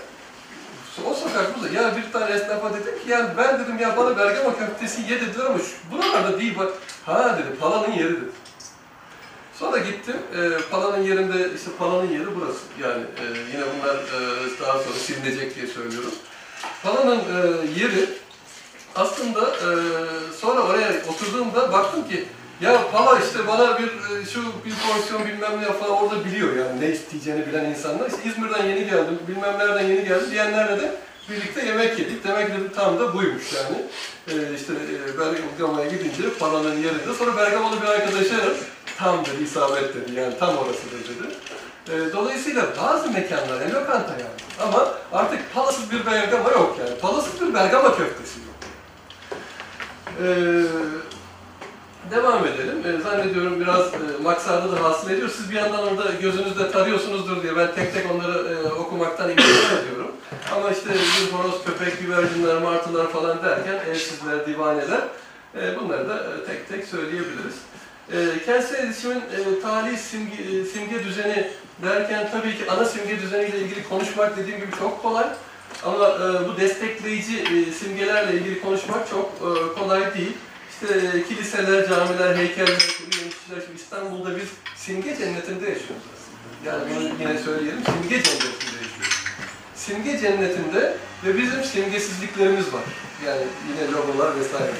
O 1.05 1.13
sokak 1.13 1.55
burada. 1.55 1.73
Ya 1.73 1.95
bir 1.97 2.11
tane 2.11 2.35
esnafa 2.35 2.69
dedim 2.73 3.03
ki 3.03 3.09
yani 3.09 3.29
ben 3.37 3.59
dedim 3.59 3.79
ya 3.79 3.97
bana 3.97 4.17
Bergama 4.17 4.57
köftesi 4.57 5.01
ye 5.01 5.21
dediler 5.21 5.45
ama 5.45 5.59
şu, 5.59 5.95
buralarda 5.95 6.39
değil 6.39 6.57
bak. 6.57 6.73
Ha 7.05 7.37
dedi 7.37 7.59
palanın 7.59 7.91
yeri 7.91 8.09
dedi. 8.09 8.31
Sonra 9.53 9.77
gittim. 9.77 10.15
E, 10.35 10.69
palanın 10.71 11.03
yerinde 11.03 11.53
işte 11.55 11.71
palanın 11.79 12.11
yeri 12.11 12.35
burası. 12.35 12.59
Yani 12.81 13.03
e, 13.03 13.23
yine 13.53 13.63
bunlar 13.73 13.95
e, 13.95 14.19
daha 14.61 14.79
sonra 14.79 14.95
silinecek 15.05 15.55
diye 15.55 15.67
söylüyorum. 15.67 16.11
Palanın 16.83 17.19
e, 17.19 17.39
yeri 17.79 18.09
aslında 18.95 19.41
e, 19.41 19.69
sonra 20.41 20.61
oraya 20.61 20.91
oturduğumda 21.09 21.73
baktım 21.73 22.07
ki 22.07 22.25
ya 22.61 22.91
pala 22.91 23.19
işte 23.19 23.47
bana 23.47 23.79
bir 23.79 23.87
e, 23.87 24.25
şu 24.33 24.41
bir 24.65 24.73
porsiyon 24.87 25.25
bilmem 25.25 25.61
ne 25.61 25.73
falan 25.73 26.03
orada 26.03 26.25
biliyor 26.25 26.55
yani 26.55 26.81
ne 26.81 26.89
isteyeceğini 26.89 27.47
bilen 27.47 27.65
insanlar. 27.65 28.07
İşte 28.07 28.19
İzmir'den 28.25 28.65
yeni 28.65 28.85
geldim, 28.85 29.19
bilmem 29.27 29.57
nereden 29.57 29.87
yeni 29.87 30.07
geldim 30.07 30.31
diyenlerle 30.31 30.81
de 30.81 30.91
birlikte 31.29 31.65
yemek 31.65 31.99
yedik. 31.99 32.23
Demek 32.23 32.47
ki 32.47 32.53
tam 32.75 32.99
da 32.99 33.13
buymuş 33.13 33.43
yani. 33.53 33.77
E, 34.27 34.55
işte 34.55 34.73
e, 34.73 35.19
Bergama'ya 35.19 35.87
gidince 35.89 36.33
palanın 36.39 36.75
yerinde. 36.75 37.13
Sonra 37.19 37.37
Bergamalı 37.37 37.81
bir 37.81 37.87
arkadaşa 37.87 38.35
tam 38.97 39.25
dedi, 39.25 39.43
isabet 39.43 39.95
dedi 39.95 40.19
yani 40.19 40.33
tam 40.39 40.57
orasıdır 40.57 40.99
dedi. 41.03 41.33
E, 41.89 42.13
dolayısıyla 42.13 42.65
bazı 42.81 43.11
mekanlar, 43.11 43.61
yani 43.61 43.73
lokanta 43.73 44.11
yani. 44.11 44.37
Ama 44.61 44.87
artık 45.13 45.53
palasız 45.53 45.91
bir 45.91 46.05
Bergama 46.05 46.51
yok 46.51 46.77
yani. 46.79 46.99
Palasız 46.99 47.41
bir 47.41 47.53
Bergama 47.53 47.97
köftesi 47.97 48.39
yok. 48.39 48.47
Ee, 50.21 50.63
devam 52.11 52.47
edelim. 52.47 52.77
Ee, 52.85 53.01
zannediyorum 53.01 53.59
biraz 53.59 53.87
e, 53.93 54.25
da 54.71 54.83
hasıl 54.83 55.09
ediyor. 55.09 55.29
Siz 55.29 55.51
bir 55.51 55.55
yandan 55.55 55.87
orada 55.87 56.11
gözünüzde 56.21 56.71
tarıyorsunuzdur 56.71 57.43
diye 57.43 57.57
ben 57.57 57.75
tek 57.75 57.93
tek 57.93 58.11
onları 58.11 58.53
e, 58.53 58.67
okumaktan 58.71 59.29
imkan 59.29 59.45
ediyorum. 59.45 60.11
Ama 60.55 60.71
işte 60.71 60.89
bir 60.89 61.33
horoz, 61.33 61.63
köpek, 61.65 61.99
güvercinler, 62.01 62.61
martılar 62.61 63.07
falan 63.07 63.43
derken 63.43 63.79
evsizler, 63.91 64.47
divaneler 64.47 65.01
e, 65.55 65.79
bunları 65.79 66.09
da 66.09 66.15
e, 66.15 66.45
tek 66.45 66.69
tek 66.69 66.85
söyleyebiliriz. 66.85 67.55
E, 68.11 68.45
kentsel 68.45 68.83
iletişimin 68.83 69.15
e, 69.17 69.61
tarihi 69.61 69.97
simge, 69.97 70.65
simge 70.73 71.03
düzeni 71.03 71.51
derken 71.83 72.29
tabii 72.31 72.57
ki 72.57 72.71
ana 72.71 72.85
simge 72.85 73.21
düzeniyle 73.21 73.59
ilgili 73.59 73.89
konuşmak 73.89 74.37
dediğim 74.37 74.59
gibi 74.59 74.71
çok 74.79 75.01
kolay. 75.01 75.25
Ama 75.85 76.07
e, 76.07 76.47
bu 76.47 76.57
destekleyici 76.57 77.39
e, 77.39 77.71
simgelerle 77.71 78.33
ilgili 78.33 78.61
konuşmak 78.61 79.09
çok 79.09 79.25
e, 79.25 79.79
kolay 79.79 80.13
değil. 80.15 80.37
İşte 80.81 81.17
e, 81.17 81.23
kiliseler, 81.23 81.89
camiler, 81.89 82.35
heykeller, 82.35 82.81
yöneticiler, 83.01 83.61
şimdi 83.65 83.81
İstanbul'da 83.81 84.35
biz 84.35 84.47
simge 84.75 85.17
cennetinde 85.17 85.69
yaşıyoruz 85.69 86.05
aslında. 86.13 86.69
Yani 86.69 86.83
bunu 86.95 87.03
yine 87.19 87.37
söyleyelim, 87.39 87.83
simge 87.85 88.23
cennetinde 88.23 88.77
yaşıyoruz. 88.83 89.17
Simge 89.75 90.19
cennetinde 90.19 90.97
ve 91.25 91.37
bizim 91.37 91.63
simgesizliklerimiz 91.63 92.73
var. 92.73 92.83
Yani 93.25 93.41
yine 93.69 93.91
logolar 93.91 94.39
vesaire. 94.39 94.71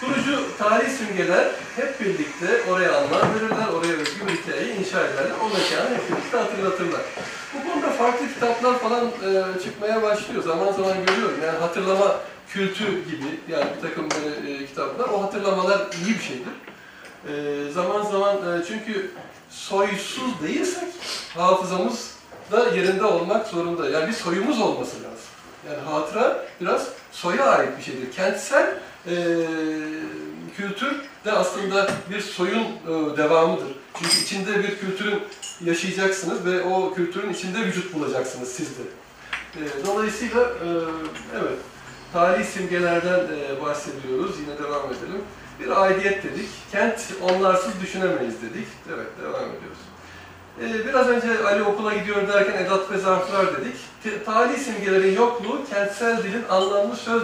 Kurucu 0.00 0.58
tarihi 0.58 0.90
simgeler 0.90 1.46
hep 1.76 2.00
birlikte 2.00 2.70
oraya 2.70 2.96
anlam 2.96 3.34
verirler, 3.34 3.68
oraya 3.74 3.92
özgü 3.92 4.26
bir 4.26 4.32
hikayeyi 4.32 4.74
inşa 4.74 5.00
ederler. 5.00 5.32
O 5.42 5.44
mekanı 5.44 5.94
hep 5.96 6.10
birlikte 6.10 6.38
hatırlatırlar. 6.38 7.00
Bu 7.54 7.70
konuda 7.70 7.90
farklı 7.90 8.28
kitaplar 8.34 8.78
falan 8.78 9.06
e, 9.06 9.62
çıkmaya 9.64 10.02
başlıyor. 10.02 10.42
Zaman 10.42 10.72
zaman 10.72 11.06
görüyorum. 11.06 11.38
Yani 11.44 11.58
hatırlama 11.58 12.20
kültü 12.52 12.84
gibi 12.84 13.40
yani 13.48 13.66
bir 13.76 13.88
takım 13.88 14.08
böyle 14.10 14.54
e, 14.54 14.66
kitaplar. 14.66 15.08
O 15.08 15.22
hatırlamalar 15.22 15.78
iyi 15.78 16.14
bir 16.14 16.22
şeydir. 16.22 16.52
E, 17.28 17.72
zaman 17.72 18.02
zaman 18.02 18.36
e, 18.36 18.64
çünkü 18.68 19.10
soysuz 19.50 20.42
değilsek 20.42 20.88
hafızamız 21.34 22.14
da 22.52 22.68
yerinde 22.68 23.04
olmak 23.04 23.46
zorunda. 23.46 23.90
Yani 23.90 24.08
bir 24.08 24.12
soyumuz 24.12 24.60
olması 24.60 24.96
lazım. 24.96 25.30
Yani 25.68 25.80
hatıra 25.80 26.44
biraz 26.60 26.88
soya 27.12 27.44
ait 27.44 27.78
bir 27.78 27.82
şeydir. 27.82 28.12
Kentsel 28.12 28.78
e, 29.06 29.14
kültür 30.56 30.96
de 31.24 31.32
aslında 31.32 31.90
bir 32.10 32.20
soyun 32.20 32.62
e, 32.62 33.16
devamıdır. 33.16 33.68
Çünkü 33.98 34.22
içinde 34.22 34.58
bir 34.58 34.78
kültürün 34.78 35.22
yaşayacaksınız 35.64 36.44
ve 36.44 36.62
o 36.62 36.94
kültürün 36.94 37.32
içinde 37.32 37.58
vücut 37.60 37.94
bulacaksınız 37.94 38.48
siz 38.48 38.68
de. 38.68 38.82
E, 39.56 39.86
dolayısıyla 39.86 40.40
e, 40.42 40.68
evet, 41.34 41.58
tarihi 42.12 42.44
simgelerden 42.44 43.18
e, 43.20 43.62
bahsediyoruz. 43.64 44.36
Yine 44.40 44.58
devam 44.58 44.86
edelim. 44.86 45.22
Bir 45.60 45.82
aidiyet 45.82 46.24
dedik. 46.24 46.48
Kent 46.72 47.00
onlarsız 47.22 47.72
düşünemeyiz 47.82 48.34
dedik. 48.42 48.66
Evet, 48.94 49.06
devam 49.22 49.44
ediyoruz. 49.50 49.78
E, 50.60 50.88
biraz 50.88 51.08
önce 51.08 51.44
Ali 51.46 51.62
okula 51.62 51.94
gidiyor 51.94 52.28
derken 52.28 52.64
edat 52.64 52.90
ve 52.90 52.98
zarflar 52.98 53.46
dedik. 53.60 53.74
Te- 54.02 54.24
Tarihi 54.24 54.60
simgelerin 54.60 55.16
yokluğu 55.16 55.60
kentsel 55.70 56.22
dilin 56.22 56.44
anlamlı 56.50 56.96
söz 56.96 57.22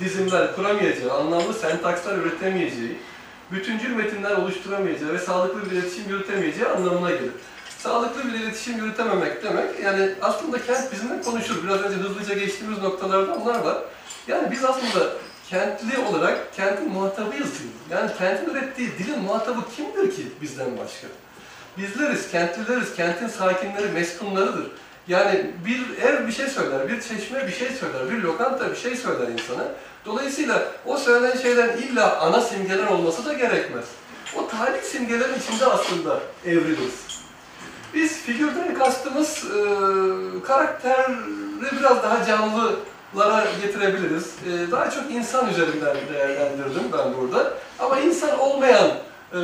dizimler 0.00 0.56
kuramayacağı, 0.56 1.12
anlamlı 1.18 1.54
sentakslar 1.54 2.18
üretemeyeceği, 2.18 2.98
bütüncül 3.52 3.90
metinler 3.96 4.36
oluşturamayacağı 4.36 5.12
ve 5.12 5.18
sağlıklı 5.18 5.70
bir 5.70 5.76
iletişim 5.76 6.04
yürütemeyeceği 6.08 6.66
anlamına 6.66 7.10
gelir. 7.10 7.32
Sağlıklı 7.84 8.24
bir 8.24 8.38
iletişim 8.38 8.76
yürütememek 8.76 9.42
demek. 9.42 9.80
Yani 9.80 10.10
aslında 10.22 10.66
kent 10.66 10.92
bizimle 10.92 11.22
konuşur. 11.22 11.64
Biraz 11.64 11.80
önce 11.80 11.96
hızlıca 11.96 12.34
geçtiğimiz 12.34 12.78
noktalarda 12.78 13.34
onlar 13.34 13.58
var. 13.58 13.78
Yani 14.28 14.50
biz 14.50 14.64
aslında 14.64 15.06
kentli 15.50 15.98
olarak 15.98 16.54
kentin 16.56 16.88
muhatabıyız. 16.88 17.50
Yani 17.90 18.10
kentin 18.18 18.50
ürettiği 18.50 18.90
dilin 18.98 19.20
muhatabı 19.20 19.60
kimdir 19.76 20.16
ki 20.16 20.22
bizden 20.42 20.78
başka? 20.78 21.06
Bizleriz, 21.78 22.30
kentlileriz, 22.30 22.94
kentin 22.94 23.28
sakinleri, 23.28 23.92
meskunlarıdır. 23.92 24.70
Yani 25.08 25.50
bir 25.66 26.02
ev 26.02 26.26
bir 26.26 26.32
şey 26.32 26.46
söyler, 26.46 26.88
bir 26.88 27.00
çeşme 27.00 27.46
bir 27.46 27.52
şey 27.52 27.68
söyler, 27.68 28.10
bir 28.10 28.22
lokanta 28.22 28.70
bir 28.70 28.76
şey 28.76 28.96
söyler 28.96 29.28
insana. 29.28 29.64
Dolayısıyla 30.04 30.62
o 30.86 30.96
söylenen 30.96 31.36
şeylerin 31.36 31.82
illa 31.82 32.20
ana 32.20 32.40
simgeler 32.40 32.86
olması 32.86 33.24
da 33.24 33.32
gerekmez. 33.32 33.84
O 34.36 34.48
tarih 34.48 34.82
simgelerin 34.82 35.38
içinde 35.40 35.66
aslında 35.66 36.20
evriliriz. 36.46 37.13
Biz 37.94 38.22
figürden 38.22 38.74
kastımız 38.74 39.44
e, 39.44 39.60
karakteri 40.46 41.16
biraz 41.80 42.02
daha 42.02 42.26
canlılara 42.26 43.46
getirebiliriz. 43.62 44.34
E, 44.46 44.70
daha 44.70 44.90
çok 44.90 45.10
insan 45.10 45.50
üzerinden 45.50 45.96
değerlendirdim 46.14 46.82
ben 46.92 47.14
burada. 47.14 47.52
Ama 47.78 47.98
insan 47.98 48.38
olmayan 48.38 48.88
e, 49.32 49.40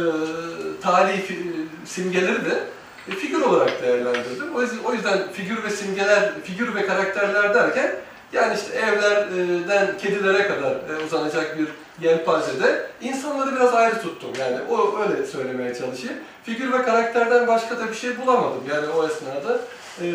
tarihi 0.82 1.22
fi- 1.22 1.66
simgeleri 1.84 2.44
de 2.44 2.64
e, 3.08 3.10
figür 3.10 3.40
olarak 3.40 3.82
değerlendirdim. 3.82 4.54
O 4.54 4.62
yüzden, 4.62 4.78
o 4.84 4.92
yüzden 4.92 5.32
figür 5.32 5.64
ve 5.64 5.70
simgeler, 5.70 6.32
figür 6.44 6.74
ve 6.74 6.86
karakterler 6.86 7.54
derken 7.54 7.96
yani 8.32 8.54
işte 8.54 8.78
evlerden 8.78 9.98
kedilere 9.98 10.48
kadar 10.48 10.72
e, 10.72 11.04
uzanacak 11.06 11.58
bir 11.58 11.66
yelpazede 12.06 12.86
insanları 13.00 13.56
biraz 13.56 13.74
ayrı 13.74 14.02
tuttum. 14.02 14.30
Yani 14.38 14.56
o 14.70 14.98
öyle 15.00 15.26
söylemeye 15.26 15.74
çalışayım. 15.74 16.16
Figür 16.44 16.72
ve 16.72 16.82
karakterden 16.82 17.46
başka 17.46 17.78
da 17.78 17.88
bir 17.88 17.94
şey 17.94 18.18
bulamadım. 18.18 18.62
Yani 18.70 18.88
o 18.88 19.06
esnada 19.06 19.58
e, 20.02 20.06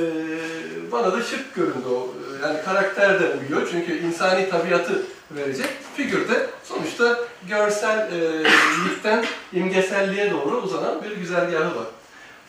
bana 0.91 1.13
da 1.13 1.21
şık 1.21 1.55
göründü 1.55 1.87
o. 1.89 2.13
Yani 2.43 2.57
karakter 2.65 3.19
de 3.19 3.31
uyuyor 3.41 3.67
çünkü 3.71 3.97
insani 3.97 4.49
tabiatı 4.49 5.01
verecek. 5.31 5.67
Figür 5.95 6.29
de 6.29 6.47
sonuçta 6.63 7.19
görsellikten 7.49 9.25
imgeselliğe 9.53 10.31
doğru 10.31 10.57
uzanan 10.57 11.03
bir 11.03 11.17
güzergahı 11.17 11.75
var. 11.75 11.85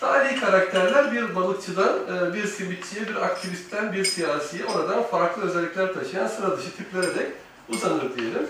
Tarihi 0.01 0.41
karakterler 0.41 1.13
bir 1.13 1.35
balıkçıdan, 1.35 1.93
e, 1.99 2.35
bir 2.35 2.47
simitçiye, 2.47 3.09
bir 3.09 3.17
aktivistten, 3.17 3.93
bir 3.93 4.05
siyasiye 4.05 4.65
oradan 4.65 5.03
farklı 5.03 5.43
özellikler 5.43 5.95
taşıyan 5.95 6.27
sıra 6.27 6.59
dışı 6.59 6.77
tiplere 6.77 7.15
dek 7.15 7.27
uzanır 7.69 8.17
diyelim. 8.17 8.47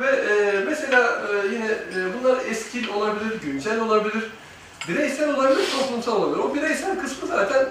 Ve 0.00 0.06
e, 0.06 0.64
mesela 0.66 1.22
e, 1.32 1.46
yine 1.54 1.70
bunlar 2.18 2.38
eskil 2.50 2.88
olabilir, 2.88 3.40
güncel 3.42 3.80
olabilir, 3.80 4.30
bireysel 4.88 5.34
olabilir, 5.34 5.64
toplumsal 5.78 6.16
olabilir. 6.16 6.44
O 6.44 6.54
bireysel 6.54 7.00
kısmı 7.00 7.28
zaten 7.28 7.68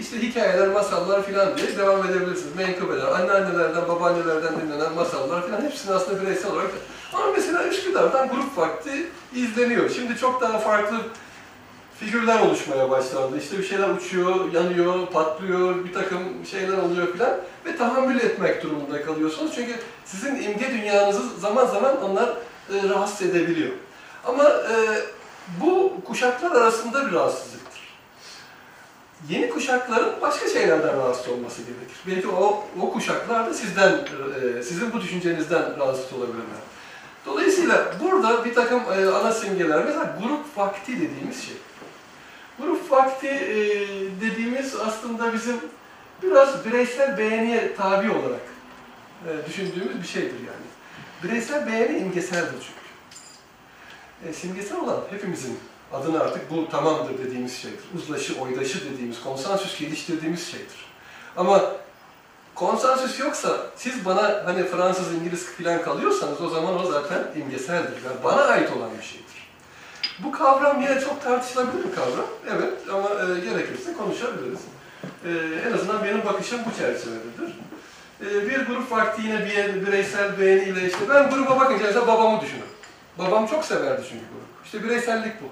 işte 0.00 0.22
hikayeler, 0.22 0.68
masallar 0.68 1.26
filan 1.26 1.56
diye 1.56 1.78
devam 1.78 2.06
edebilirsiniz. 2.06 2.56
Menkıbeler, 2.56 3.06
anneannelerden, 3.06 3.88
babaannelerden 3.88 4.52
dinlenen 4.60 4.92
masallar 4.92 5.46
filan 5.46 5.60
hepsini 5.60 5.94
aslında 5.94 6.22
bireysel 6.22 6.52
olarak 6.52 6.70
ama 7.14 7.26
mesela 7.36 7.64
Üsküdar'dan 7.64 8.28
grup 8.28 8.58
vakti 8.58 9.06
izleniyor. 9.34 9.90
Şimdi 9.90 10.16
çok 10.16 10.40
daha 10.40 10.58
farklı 10.58 10.96
figürler 12.00 12.40
oluşmaya 12.40 12.90
başlandı. 12.90 13.38
İşte 13.38 13.58
bir 13.58 13.64
şeyler 13.64 13.88
uçuyor, 13.88 14.52
yanıyor, 14.52 15.06
patlıyor, 15.06 15.84
bir 15.84 15.92
takım 15.92 16.46
şeyler 16.50 16.78
oluyor 16.78 17.12
filan 17.12 17.36
ve 17.66 17.76
tahammül 17.76 18.20
etmek 18.20 18.62
durumunda 18.62 19.02
kalıyorsunuz. 19.02 19.52
Çünkü 19.54 19.74
sizin 20.04 20.42
imge 20.42 20.70
dünyanızı 20.70 21.40
zaman 21.40 21.66
zaman 21.66 22.02
onlar 22.02 22.28
e, 22.74 22.88
rahatsız 22.88 23.22
edebiliyor. 23.22 23.72
Ama 24.24 24.44
e, 24.44 24.76
bu 25.60 25.92
kuşaklar 26.04 26.50
arasında 26.50 27.06
bir 27.06 27.12
rahatsızlıktır. 27.12 27.68
Yeni 29.28 29.50
kuşakların 29.50 30.20
başka 30.22 30.48
şeylerden 30.48 30.96
rahatsız 30.96 31.28
olması 31.28 31.62
gerekir. 31.62 31.96
Belki 32.06 32.28
o, 32.28 32.64
o 32.80 32.92
kuşaklar 32.92 33.46
da 33.46 33.54
sizden, 33.54 33.92
e, 33.92 34.62
sizin 34.62 34.92
bu 34.92 35.00
düşüncenizden 35.00 35.78
rahatsız 35.78 36.12
olabilirler. 36.12 36.58
Dolayısıyla 37.26 37.94
burada 38.02 38.44
bir 38.44 38.54
takım 38.54 38.80
e, 38.98 39.08
ana 39.08 39.32
simgeler, 39.32 39.84
mesela 39.84 40.18
grup 40.22 40.58
vakti 40.58 40.92
dediğimiz 40.92 41.44
şey. 41.44 41.56
Grup 42.58 42.90
vakti 42.90 43.28
e, 43.28 43.56
dediğimiz 44.20 44.76
aslında 44.76 45.32
bizim 45.32 45.56
biraz 46.22 46.64
bireysel 46.64 47.18
beğeniye 47.18 47.74
tabi 47.74 48.10
olarak 48.10 48.40
e, 49.26 49.46
düşündüğümüz 49.48 50.02
bir 50.02 50.06
şeydir 50.06 50.36
yani. 50.38 50.66
Bireysel 51.24 51.66
beğeni 51.66 51.98
imgeseldir 51.98 52.52
çünkü. 52.52 52.88
E, 54.28 54.32
simgesel 54.32 54.80
olan 54.80 55.00
hepimizin 55.10 55.58
adına 55.92 56.20
artık 56.20 56.50
bu 56.50 56.68
tamamdır 56.70 57.18
dediğimiz 57.18 57.56
şeydir. 57.56 57.84
Uzlaşı, 57.96 58.40
oydaşı 58.40 58.92
dediğimiz, 58.92 59.22
konsensüs 59.22 59.78
geliştirdiğimiz 59.78 60.50
şeydir. 60.50 60.86
Ama 61.36 61.72
konsensüs 62.54 63.20
yoksa 63.20 63.66
siz 63.76 64.04
bana 64.04 64.42
hani 64.44 64.64
Fransız, 64.64 65.12
İngiliz 65.12 65.46
falan 65.46 65.82
kalıyorsanız 65.82 66.40
o 66.40 66.48
zaman 66.48 66.80
o 66.80 66.92
zaten 66.92 67.26
imgeseldir. 67.36 68.04
Yani 68.04 68.16
bana 68.24 68.42
ait 68.42 68.72
olan 68.76 68.90
bir 68.98 69.04
şeydir. 69.04 69.47
Bu 70.18 70.32
kavram 70.32 70.82
yine 70.82 71.00
çok 71.00 71.22
tartışılabilir 71.22 71.84
bir 71.84 71.94
kavram. 71.94 72.26
Evet 72.50 72.72
ama 72.92 73.08
e, 73.08 73.40
gerekirse 73.40 73.92
konuşabiliriz. 73.92 74.60
E, 75.24 75.30
en 75.68 75.72
azından 75.72 76.04
benim 76.04 76.24
bakışım 76.24 76.60
bu 76.66 76.78
çerçevededir. 76.78 77.58
E, 78.20 78.48
bir 78.50 78.66
grup 78.66 78.92
vakti 78.92 79.22
yine 79.22 79.46
bir 79.46 79.86
bireysel 79.86 80.40
beğeniyle 80.40 80.86
işte 80.86 81.00
ben 81.08 81.30
gruba 81.30 81.60
bakınca 81.60 81.84
mesela 81.84 82.06
babamı 82.06 82.40
düşünürüm. 82.40 82.68
Babam 83.18 83.46
çok 83.46 83.64
severdi 83.64 84.02
çünkü 84.08 84.24
grup. 84.24 84.64
İşte 84.64 84.84
bireysellik 84.84 85.42
bu. 85.42 85.46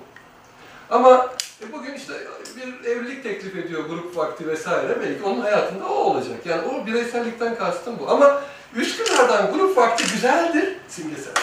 Ama 0.90 1.30
e, 1.62 1.72
bugün 1.72 1.94
işte 1.94 2.12
bir 2.56 2.90
evlilik 2.90 3.22
teklif 3.22 3.56
ediyor 3.56 3.84
grup 3.84 4.16
vakti 4.16 4.48
vesaire. 4.48 5.00
Belki 5.00 5.22
onun 5.22 5.40
hayatında 5.40 5.88
o 5.88 5.94
olacak. 5.94 6.46
Yani 6.46 6.62
o 6.62 6.86
bireysellikten 6.86 7.56
kastım 7.56 7.98
bu. 7.98 8.10
Ama 8.10 8.42
Üsküdar'dan 8.74 9.52
grup 9.52 9.76
vakti 9.76 10.12
güzeldir, 10.12 10.76
simgeseldir. 10.88 11.42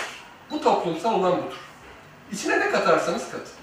Bu 0.51 0.62
toplumsal 0.62 1.14
olan 1.14 1.38
budur. 1.38 1.58
İçine 2.32 2.60
ne 2.60 2.72
katarsanız 2.72 3.24
katın. 3.32 3.54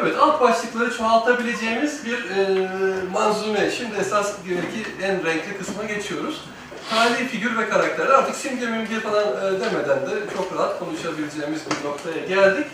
Evet, 0.00 0.16
alt 0.20 0.40
başlıkları 0.40 0.96
çoğaltabileceğimiz 0.96 2.06
bir 2.06 2.30
e, 2.30 2.68
manzume. 3.12 3.70
Şimdi 3.70 3.96
esas 3.96 4.34
belki 4.48 5.04
en 5.04 5.24
renkli 5.24 5.58
kısma 5.58 5.84
geçiyoruz. 5.84 6.44
Tarihi 6.90 7.28
figür 7.28 7.58
ve 7.58 7.68
karakterler. 7.68 8.10
Artık 8.10 8.36
simge 8.36 8.66
mimge 8.66 9.00
falan 9.00 9.24
e, 9.24 9.60
demeden 9.60 10.06
de 10.06 10.34
çok 10.36 10.54
rahat 10.54 10.78
konuşabileceğimiz 10.78 11.60
bir 11.70 11.88
noktaya 11.88 12.26
geldik. 12.26 12.66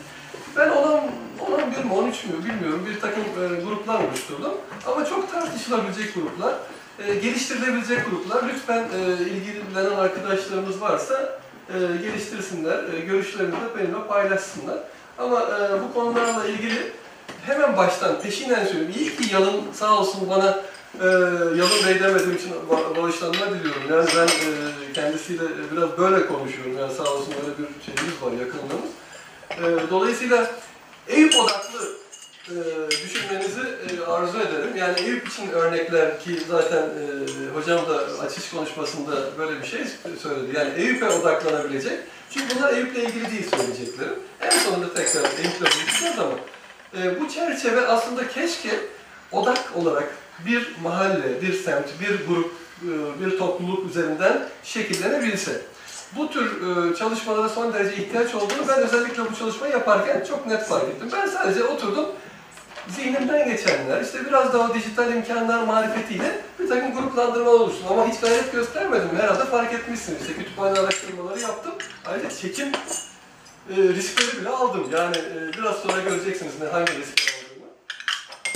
Ben 0.56 0.70
10, 0.70 1.10
11 1.52 1.84
mi 1.84 1.92
13 1.92 2.24
mü 2.24 2.44
bilmiyorum 2.44 2.86
bir 2.90 3.00
takım 3.00 3.22
e, 3.22 3.60
gruplar 3.60 4.04
oluşturdum. 4.04 4.52
Ama 4.86 5.04
çok 5.04 5.32
tartışılabilecek 5.32 6.14
gruplar, 6.14 6.54
e, 6.98 7.14
geliştirilebilecek 7.14 8.10
gruplar. 8.10 8.44
Lütfen 8.48 8.78
e, 8.82 9.12
ilgilenen 9.24 9.96
arkadaşlarımız 9.96 10.80
varsa 10.80 11.40
e, 11.74 11.96
geliştirsinler, 12.02 12.78
e, 12.94 13.00
görüşlerini 13.00 13.52
de 13.52 13.78
benimle 13.78 14.06
paylaşsınlar. 14.08 14.78
Ama 15.18 15.40
e, 15.40 15.82
bu 15.82 15.94
konularla 15.94 16.44
ilgili 16.44 16.92
hemen 17.46 17.76
baştan 17.76 18.20
peşinden 18.20 18.64
söyleyeyim. 18.66 18.94
İyi 18.98 19.16
ki 19.16 19.34
Yalın 19.34 19.60
sağ 19.74 19.98
olsun 19.98 20.30
bana 20.30 20.62
Yalın 21.56 21.86
Bey 21.86 22.00
demediğim 22.00 22.36
için 22.36 22.52
ba- 22.70 22.96
bağışlanma 23.02 23.50
diliyorum. 23.50 23.82
Yani 23.90 24.08
ben 24.16 24.28
kendisiyle 24.94 25.42
biraz 25.72 25.98
böyle 25.98 26.26
konuşuyorum. 26.26 26.78
Yani 26.78 26.94
sağ 26.94 27.02
olsun 27.02 27.34
öyle 27.42 27.58
bir 27.58 27.84
şeyimiz 27.84 28.22
var, 28.22 28.32
yakınlığımız. 28.32 29.90
Dolayısıyla 29.90 30.50
Eyüp 31.08 31.36
odaklı 31.36 31.80
e, 32.50 32.90
düşünmenizi 33.04 33.60
e, 33.60 34.04
arzu 34.04 34.38
ederim. 34.38 34.76
Yani 34.76 35.00
Eyüp 35.00 35.28
için 35.28 35.50
örnekler 35.50 36.20
ki 36.20 36.38
zaten 36.48 36.82
e, 36.82 37.54
hocam 37.54 37.78
da 37.88 38.24
açış 38.24 38.50
konuşmasında 38.50 39.38
böyle 39.38 39.62
bir 39.62 39.66
şey 39.66 39.80
söyledi. 40.22 40.56
Yani 40.56 40.70
Eyüp'e 40.76 41.08
odaklanabilecek. 41.08 41.98
Çünkü 42.30 42.56
bunlar 42.56 42.72
Eyüp'le 42.72 42.96
ilgili 42.96 43.30
değil 43.30 43.50
söyleyeceklerim. 43.50 44.14
En 44.40 44.50
sonunda 44.50 44.94
tekrar 44.94 45.22
Eyüp'le 45.22 45.60
buluşacağız 45.60 46.18
ama 46.18 46.34
bu 47.20 47.28
çerçeve 47.28 47.86
aslında 47.86 48.28
keşke 48.28 48.70
odak 49.32 49.76
olarak 49.76 50.08
bir 50.46 50.76
mahalle, 50.82 51.42
bir 51.42 51.52
semt, 51.52 51.86
bir 52.00 52.26
grup, 52.26 52.52
bir 53.20 53.38
topluluk 53.38 53.90
üzerinden 53.90 54.48
şekillenebilse. 54.62 55.60
Bu 56.16 56.30
tür 56.30 56.46
e, 56.46 56.96
çalışmalara 56.96 57.48
son 57.48 57.72
derece 57.72 58.02
ihtiyaç 58.02 58.34
olduğunu 58.34 58.68
ben 58.68 58.78
özellikle 58.78 59.30
bu 59.30 59.36
çalışmayı 59.38 59.72
yaparken 59.72 60.24
çok 60.28 60.46
net 60.46 60.64
fark 60.64 60.84
ettim. 60.84 61.08
Ben 61.12 61.26
sadece 61.26 61.64
oturdum, 61.64 62.06
zihnimden 62.88 63.48
geçenler, 63.48 64.00
işte 64.02 64.26
biraz 64.26 64.54
daha 64.54 64.74
dijital 64.74 65.12
imkanlar 65.12 65.62
marifetiyle 65.62 66.40
bir 66.58 66.68
takım 66.68 66.94
gruplandırmalar 66.94 67.60
oluştum. 67.60 67.86
Ama 67.90 68.08
hiç 68.08 68.20
gayret 68.20 68.52
göstermedim. 68.52 69.08
Herhalde 69.18 69.44
fark 69.44 69.72
etmişsiniz. 69.72 70.20
İşte 70.20 70.34
kütüphane 70.34 70.78
araştırmaları 70.78 71.40
yaptım. 71.40 71.72
Ayrıca 72.06 72.30
çekim 72.30 72.68
e, 73.70 73.76
riskleri 73.76 74.40
bile 74.40 74.48
aldım. 74.48 74.88
Yani 74.92 75.16
e, 75.16 75.52
biraz 75.58 75.76
sonra 75.76 76.00
göreceksiniz 76.00 76.52
ne 76.60 76.68
hangi 76.68 76.92
riskler 76.92 77.34
aldığımı. 77.34 77.70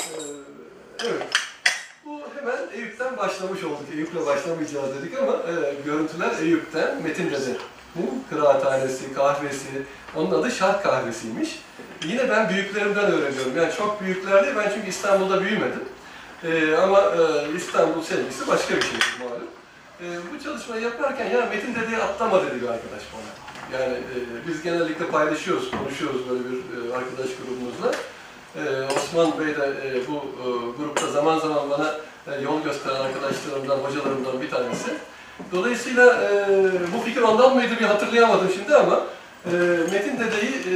E, 0.01 1.09
evet. 1.09 1.23
Bu 2.05 2.21
hemen 2.37 2.59
Eyüp'ten 2.75 3.17
başlamış 3.17 3.65
olduk. 3.65 3.87
Eyüp'le 3.95 4.27
başlamayacağız 4.27 5.03
dedik 5.03 5.19
ama 5.19 5.33
e, 5.33 5.75
görüntüler 5.85 6.31
Eyüp'ten, 6.43 6.97
Metin 7.95 8.07
Rede 8.07 8.29
kıraathanesi, 8.31 9.15
kahvesi, 9.15 9.83
onun 10.17 10.31
adı 10.31 10.51
Şah 10.51 10.83
Kahvesi'ymiş. 10.83 11.59
Yine 12.05 12.31
ben 12.31 12.49
büyüklerimden 12.49 13.05
öğreniyorum. 13.05 13.57
Yani 13.57 13.73
çok 13.77 14.01
büyükler 14.01 14.45
değil, 14.45 14.55
ben 14.57 14.71
çünkü 14.75 14.89
İstanbul'da 14.89 15.41
büyümedim. 15.41 15.85
Ee, 16.45 16.77
ama 16.77 17.01
e, 17.01 17.57
İstanbul 17.57 18.03
sevgisi 18.03 18.49
başka 18.49 18.77
bir 18.77 18.83
şey 18.83 18.99
malum. 19.19 19.49
Ee, 20.01 20.05
bu 20.35 20.45
çalışmayı 20.45 20.83
yaparken 20.83 21.31
ya 21.31 21.47
Metin 21.47 21.75
dedeyi 21.75 21.97
atlama 21.97 22.43
dedi 22.43 22.63
bir 22.63 22.69
arkadaş 22.69 23.03
bana. 23.15 23.79
Yani 23.81 23.95
e, 23.95 24.49
biz 24.49 24.63
genellikle 24.63 25.07
paylaşıyoruz, 25.07 25.71
konuşuyoruz 25.71 26.31
böyle 26.31 26.45
bir 26.45 26.57
e, 26.57 26.95
arkadaş 26.97 27.29
grubumuzla. 27.37 27.93
Ee, 28.57 28.97
Osman 28.97 29.39
Bey 29.39 29.57
de 29.57 29.67
e, 29.85 30.09
bu 30.09 30.17
e, 30.17 30.47
grupta 30.79 31.07
zaman 31.07 31.39
zaman 31.39 31.71
bana 31.71 31.95
e, 32.27 32.41
yol 32.41 32.63
gösteren 32.63 33.01
arkadaşlarımdan, 33.01 33.79
hocalarımdan 33.79 34.41
bir 34.41 34.51
tanesi. 34.51 34.91
Dolayısıyla 35.53 36.23
e, 36.23 36.47
bu 36.95 37.05
fikir 37.05 37.23
ondan 37.23 37.57
mıydı 37.57 37.73
bir 37.81 37.85
hatırlayamadım 37.85 38.51
şimdi 38.55 38.77
ama 38.77 39.01
e, 39.47 39.51
Metin 39.93 40.19
dedeyi 40.19 40.53
e, 40.53 40.75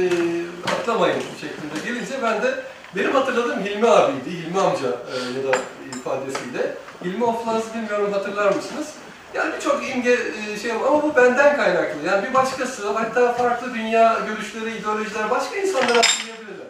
atlamayın 0.71 1.21
şeklinde 1.41 1.85
gelince 1.85 2.13
ben 2.23 2.41
de 2.41 2.55
benim 2.95 3.11
hatırladığım 3.11 3.59
Hilmi 3.63 3.89
abiydi, 3.89 4.29
Hilmi 4.29 4.59
amca 4.59 4.87
e, 4.87 5.15
ya 5.37 5.53
da 5.53 5.57
ifadesiyle. 5.97 6.75
Hilmi 7.03 7.23
Oflaz'ı 7.23 7.73
bilmiyorum 7.73 8.13
hatırlar 8.13 8.55
mısınız? 8.55 8.87
Yani 9.33 9.53
birçok 9.55 9.89
imge 9.89 10.17
e, 10.53 10.59
şey 10.59 10.71
ama 10.71 11.03
bu 11.03 11.15
benden 11.15 11.55
kaynaklı. 11.55 12.07
Yani 12.07 12.29
bir 12.29 12.33
başkası, 12.33 12.89
hatta 12.93 13.33
farklı 13.33 13.73
dünya 13.73 14.19
görüşleri, 14.27 14.77
ideolojiler 14.77 15.29
başka 15.29 15.55
insanlar 15.55 15.95
hatırlayabilirler. 15.95 16.67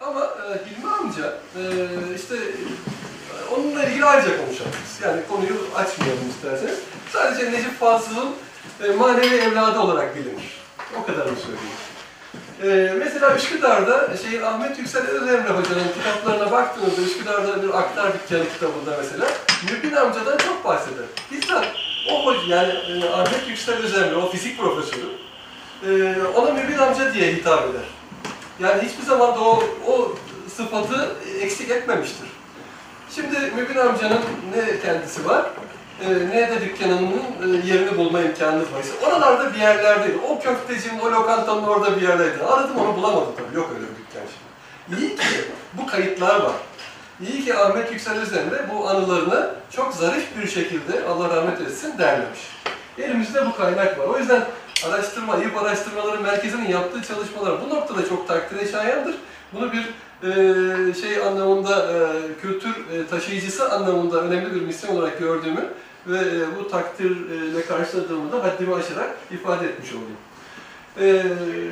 Ama 0.00 0.20
e, 0.20 0.70
Hilmi 0.70 0.92
amca 0.92 1.34
e, 1.56 1.62
işte 2.16 2.36
onunla 3.54 3.84
ilgili 3.84 4.04
ayrıca 4.04 4.44
konuşalım. 4.44 4.72
biz. 4.84 5.02
Yani 5.06 5.20
konuyu 5.28 5.56
açmayalım 5.74 6.28
isterseniz. 6.30 6.78
Sadece 7.12 7.52
Necip 7.52 7.80
Fazıl'ın 7.80 8.30
e, 8.84 8.88
manevi 8.88 9.34
evladı 9.34 9.78
olarak 9.78 10.16
bilinir. 10.16 10.60
O 11.02 11.06
kadar 11.06 11.26
mı 11.26 11.36
söyleyeyim? 11.36 11.86
Ee, 12.62 12.94
mesela 12.98 13.36
Üsküdar'da 13.36 14.16
şey 14.16 14.44
Ahmet 14.44 14.78
Yüksel 14.78 15.06
Özemre 15.06 15.48
Hoca'nın 15.48 15.88
kitaplarına 15.98 16.50
baktığınızda 16.50 17.02
Üsküdar'da 17.02 17.62
bir 17.62 17.78
aktar 17.78 18.12
dükkanı 18.14 18.44
kitabında 18.52 18.96
mesela 18.98 19.26
Mübin 19.70 19.96
amcadan 19.96 20.36
çok 20.36 20.64
bahseder. 20.64 21.04
Bizzat 21.30 21.66
o 22.12 22.26
hoca 22.26 22.56
yani 22.56 22.72
e, 22.72 23.10
Ahmet 23.10 23.48
Yüksel 23.48 23.74
Özemre 23.74 24.16
o 24.16 24.30
fizik 24.30 24.58
profesörü 24.58 25.06
e, 25.86 26.14
ona 26.34 26.50
Mübin 26.50 26.78
amca 26.78 27.14
diye 27.14 27.32
hitap 27.32 27.70
eder. 27.70 27.84
Yani 28.60 28.82
hiçbir 28.82 29.04
zaman 29.04 29.34
da 29.34 29.40
o, 29.40 29.62
o 29.86 30.14
sıfatı 30.56 31.16
eksik 31.40 31.70
etmemiştir. 31.70 32.28
Şimdi 33.16 33.52
Mübin 33.56 33.78
amcanın 33.78 34.20
ne 34.56 34.80
kendisi 34.80 35.28
var, 35.28 35.46
e, 36.00 36.08
ne 36.08 36.50
de 36.50 36.60
dükkanının 36.60 37.22
e, 37.42 37.66
yerini 37.66 37.98
bulma 37.98 38.20
imkanınız 38.20 38.72
var. 38.72 38.80
İşte 38.82 39.06
oralarda 39.06 39.54
bir 39.54 39.58
yerlerdeydi. 39.58 40.18
O 40.28 40.40
köftecinin, 40.40 41.00
o 41.00 41.12
lokantanın 41.12 41.62
orada 41.62 41.96
bir 41.96 42.02
yerdeydi. 42.02 42.44
Aradım 42.44 42.76
onu 42.78 42.96
bulamadım 42.96 43.32
tabii. 43.36 43.56
Yok 43.56 43.70
öyle 43.74 43.82
bir 43.82 43.96
dükkan 43.96 44.22
şimdi. 44.88 45.02
İyi 45.02 45.16
ki 45.16 45.44
bu 45.72 45.86
kayıtlar 45.86 46.40
var. 46.40 46.52
İyi 47.20 47.44
ki 47.44 47.54
Ahmet 47.54 47.92
Yüksel 47.92 48.18
Özen'de 48.18 48.64
bu 48.72 48.88
anılarını 48.88 49.50
çok 49.70 49.94
zarif 49.94 50.36
bir 50.38 50.48
şekilde 50.48 51.04
Allah 51.08 51.36
rahmet 51.36 51.60
etsin 51.60 51.98
derlemiş. 51.98 52.40
Elimizde 52.98 53.46
bu 53.46 53.56
kaynak 53.56 53.98
var. 53.98 54.06
O 54.06 54.18
yüzden 54.18 54.42
araştırma, 54.86 55.36
İYİP 55.36 55.56
Araştırmaları 55.56 56.20
Merkezi'nin 56.20 56.68
yaptığı 56.68 57.02
çalışmalar 57.02 57.54
bu 57.64 57.74
noktada 57.74 58.08
çok 58.08 58.28
takdire 58.28 58.68
şayandır. 58.68 59.14
Bunu 59.52 59.72
bir 59.72 59.94
şey 61.00 61.22
anlamında, 61.26 61.92
e, 61.92 61.96
kültür 62.42 62.70
e, 62.70 63.06
taşıyıcısı 63.06 63.72
anlamında 63.72 64.20
önemli 64.20 64.54
bir 64.54 64.60
misyon 64.60 64.96
olarak 64.96 65.18
gördüğümü 65.18 65.68
ve 66.06 66.18
e, 66.18 66.56
bu 66.58 66.68
takdirle 66.68 67.66
karşıladığımı 67.66 68.32
da 68.32 68.44
haddimi 68.44 68.74
aşarak 68.74 69.16
ifade 69.30 69.66
etmiş 69.66 69.90
olayım. 69.92 70.16
E, 71.00 71.24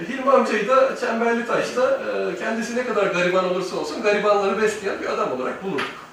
Hilmi 0.08 0.30
amcayı 0.30 0.68
da 0.68 0.96
Çemberli 0.96 1.46
Taş'ta 1.46 2.00
kendisi 2.38 2.76
ne 2.76 2.86
kadar 2.86 3.06
gariban 3.06 3.44
olursa 3.44 3.76
olsun 3.76 4.02
garibanları 4.02 4.62
besleyen 4.62 5.02
bir 5.02 5.12
adam 5.12 5.32
olarak 5.32 5.64
bulurduk. 5.64 6.04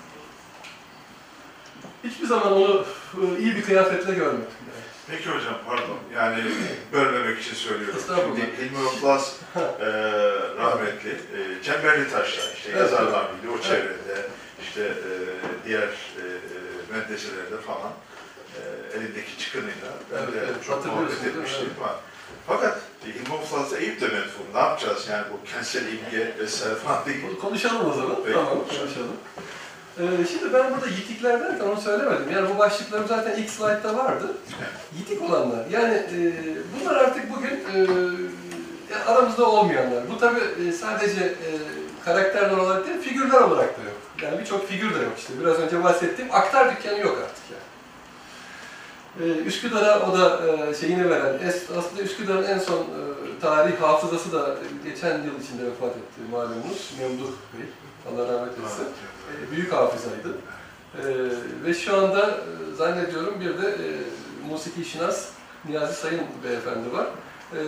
Hiçbir 2.03 2.27
zaman 2.27 2.53
onu 2.53 2.85
iyi 3.39 3.55
bir 3.55 3.61
kıyafetle 3.61 4.13
görmedim. 4.13 4.45
Peki 5.07 5.29
hocam 5.29 5.55
pardon 5.67 5.97
yani 6.15 6.43
bölmemek 6.93 7.41
için 7.41 7.55
söylüyorum. 7.55 8.01
Şimdi 8.07 8.41
Hilmi 8.57 8.87
Oflaz 8.87 9.35
e, 9.55 9.85
rahmetli 10.57 11.09
e, 11.11 11.63
Çemberli 11.63 12.11
Taş'ta 12.11 12.41
işte 12.53 12.69
Evet, 12.71 12.79
yazarlar 12.81 13.25
biliyor 13.37 13.53
o 13.53 13.57
Evet. 13.57 13.63
çevrede 13.65 14.27
işte 14.61 14.81
e, 14.83 15.11
diğer 15.67 15.87
e, 15.87 16.23
medreselerde 16.93 17.57
falan 17.67 17.91
e, 18.57 18.97
elindeki 18.97 19.37
çıkınıyla 19.37 19.89
ben 20.11 20.17
Evet, 20.17 20.33
de 20.33 20.37
evet, 20.39 20.65
çok 20.67 20.85
muhabbet 20.85 21.25
etmiştim 21.25 21.69
var. 21.81 21.95
Fakat 22.47 22.79
Hilmi 23.05 23.35
Oflaz'da 23.35 23.77
Eyüp 23.77 24.01
de 24.01 24.07
menfur. 24.07 24.43
Ne 24.53 24.59
yapacağız 24.59 25.07
yani 25.09 25.25
bu 25.33 25.51
kentsel 25.51 25.85
imge 25.87 26.33
vesaire 26.39 26.75
falan 26.75 27.05
değil. 27.05 27.39
Konuşalım 27.41 27.89
o 27.91 27.93
zaman. 27.93 28.15
Peki, 28.25 28.33
tamam, 28.37 28.49
konuşalım. 28.59 28.79
konuşalım. 28.85 29.17
Ee, 29.99 30.03
şimdi 30.31 30.53
ben 30.53 30.73
burada 30.73 30.87
yitikler 30.87 31.39
derken 31.39 31.65
onu 31.65 31.81
söylemedim. 31.81 32.31
Yani 32.35 32.49
bu 32.55 32.59
başlıklarım 32.59 33.07
zaten 33.07 33.35
ilk 33.35 33.49
slaytta 33.49 33.97
vardı. 33.97 34.33
Yitik 34.97 35.21
olanlar. 35.21 35.65
Yani 35.71 35.93
e, 35.93 36.33
bunlar 36.75 36.95
artık 36.95 37.23
bugün 37.37 37.51
e, 37.75 37.87
aramızda 39.07 39.49
olmayanlar. 39.49 40.03
Bu 40.09 40.19
tabi 40.19 40.39
sadece 40.79 41.21
e, 41.21 41.49
karakterler 42.05 42.57
olarak 42.57 42.87
değil, 42.87 42.99
figürler 42.99 43.41
olarak 43.41 43.79
da 43.79 43.83
yok. 43.83 43.97
Yani 44.21 44.39
birçok 44.39 44.67
figür 44.67 44.95
de 44.95 44.99
yok 44.99 45.13
işte. 45.17 45.33
Biraz 45.39 45.59
önce 45.59 45.83
bahsettiğim 45.83 46.31
aktar 46.35 46.75
dükkanı 46.75 46.99
yok 46.99 47.17
artık 47.23 47.43
yani. 47.51 47.61
Ee, 49.19 49.43
Üsküdar'a 49.43 50.09
o 50.09 50.17
da 50.17 50.41
e, 50.47 50.75
şeyini 50.75 51.09
veren, 51.09 51.39
aslında 51.77 52.01
Üsküdar'ın 52.01 52.43
en 52.43 52.59
son 52.59 52.79
e, 52.79 53.39
tarih 53.41 53.81
hafızası 53.81 54.31
da 54.31 54.55
geçen 54.85 55.17
yıl 55.17 55.41
içinde 55.43 55.65
vefat 55.65 55.89
etti 55.89 56.21
malumunuz. 56.31 56.93
Memduh 56.99 57.31
Bey, 57.53 57.65
Allah 58.09 58.33
rahmet 58.33 58.51
etsin. 58.51 58.85
E, 59.31 59.51
büyük 59.51 59.73
hafızaydı. 59.73 60.37
E, 60.97 61.03
ve 61.65 61.73
şu 61.73 61.97
anda 61.97 62.29
e, 62.29 62.75
zannediyorum 62.75 63.41
bir 63.41 63.61
de 63.63 63.69
e, 63.69 63.87
musiki 64.49 64.85
şinas 64.85 65.29
Niyazi 65.65 65.93
Sayın 65.93 66.21
beyefendi 66.43 66.93
var. 66.93 67.07
E, 67.53 67.59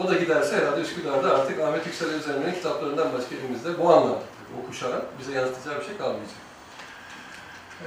o 0.00 0.08
da 0.08 0.14
giderse 0.14 0.56
herhalde 0.56 0.80
Üsküdar'da 0.80 1.38
artık 1.38 1.60
Ahmet 1.60 1.86
Yüksel 1.86 2.08
Özermen'in 2.08 2.54
kitaplarından 2.54 3.12
başka 3.12 3.34
elimizde 3.34 3.78
bu 3.78 3.92
anlamda 3.92 4.18
o 4.58 4.66
kuşağa 4.66 5.02
bize 5.20 5.32
yansıtacağı 5.32 5.80
bir 5.80 5.84
şey 5.84 5.96
kalmayacak. 5.96 6.36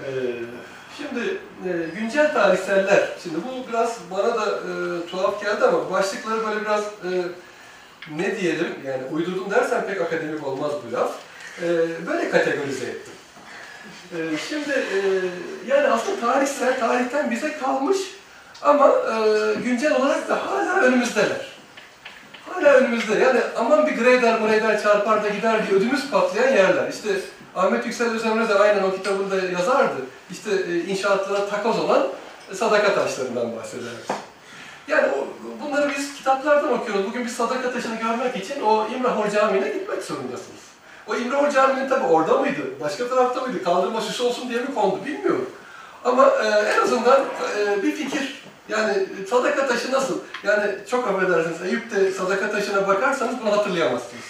E, 0.06 0.10
şimdi 0.98 1.38
e, 1.70 2.00
güncel 2.00 2.34
tarihseller, 2.34 3.10
şimdi 3.24 3.36
bu 3.36 3.70
biraz 3.70 3.98
bana 4.12 4.36
da 4.36 4.46
e, 4.46 4.72
tuhaf 5.10 5.42
geldi 5.42 5.66
ama 5.66 5.92
başlıkları 5.92 6.48
böyle 6.48 6.62
biraz 6.62 6.84
e, 6.84 7.10
ne 8.18 8.40
diyelim 8.42 8.68
yani 8.86 9.04
uydurdum 9.12 9.52
dersen 9.52 9.88
pek 9.88 10.02
akademik 10.02 10.48
olmaz 10.48 10.72
bu 10.88 10.96
laf. 10.96 11.12
E, 11.64 11.68
böyle 12.08 12.30
kategorize 12.30 12.86
ettim. 12.86 13.14
E, 14.18 14.18
şimdi 14.50 14.72
e, 14.72 14.98
yani 15.68 15.88
aslında 15.88 16.20
tarihsel, 16.20 16.80
tarihten 16.80 17.32
bize 17.32 17.58
kalmış 17.58 17.98
ama 18.62 18.88
e, 18.88 19.54
güncel 19.64 19.96
olarak 19.96 20.30
da 20.30 20.46
hala 20.46 20.82
önümüzdeler. 20.82 21.52
Hala 22.50 22.74
önümüzde. 22.74 23.20
Yani 23.20 23.40
aman 23.58 23.88
bir 23.88 23.98
greyder 23.98 24.40
mureyder 24.40 24.84
çarpar 24.84 25.24
da 25.24 25.30
gider 25.30 25.68
diye 25.68 25.80
ödümüz 25.80 26.10
patlayan 26.12 26.54
yerler. 26.56 26.90
İşte 26.90 27.10
Ahmet 27.56 27.86
Yüksel 27.86 28.12
Özemre 28.12 28.50
de 28.50 28.56
aynen 28.56 28.84
o 28.84 28.92
kitabında 28.92 29.36
yazardı. 29.36 30.02
İşte 30.32 30.52
e, 30.52 30.80
inşaatlara 30.80 31.50
takoz 31.50 31.80
olan 31.80 32.08
sadaka 32.54 32.96
taşlarından 32.96 33.56
bahsederdi. 33.56 34.22
Yani 34.88 35.08
bunları 35.64 35.92
biz 35.98 36.14
kitaplardan 36.14 36.74
okuyoruz. 36.74 37.06
Bugün 37.06 37.26
bir 37.26 37.30
sadaka 37.30 37.72
taşını 37.72 37.96
görmek 37.96 38.36
için 38.36 38.62
o 38.62 38.88
İmrahor 38.96 39.30
Camii'ne 39.30 39.70
gitmek 39.70 40.04
zorundasınız. 40.04 40.71
O 41.08 41.16
İmrahor 41.16 41.52
Camii'nin 41.52 41.90
tabi 41.90 42.06
orada 42.06 42.38
mıydı, 42.38 42.62
başka 42.80 43.08
tarafta 43.08 43.42
mıydı, 43.42 43.64
kaldırma 43.64 44.02
süsü 44.02 44.24
olsun 44.24 44.50
diye 44.50 44.62
mi 44.62 44.74
kondu 44.76 45.06
bilmiyorum. 45.06 45.50
Ama 46.06 46.32
e, 46.44 46.48
en 46.48 46.82
azından 46.82 47.20
e, 47.60 47.84
bir 47.84 47.92
fikir. 47.92 48.42
Yani 48.70 49.06
sadaka 49.30 49.68
taşı 49.68 49.92
nasıl? 49.92 50.20
Yani 50.44 50.76
çok 50.90 51.08
affedersiniz 51.08 51.62
Eyüp'te 51.62 52.12
sadaka 52.12 52.52
taşına 52.52 52.88
bakarsanız 52.88 53.36
bunu 53.42 53.52
hatırlayamazsınız 53.52 54.24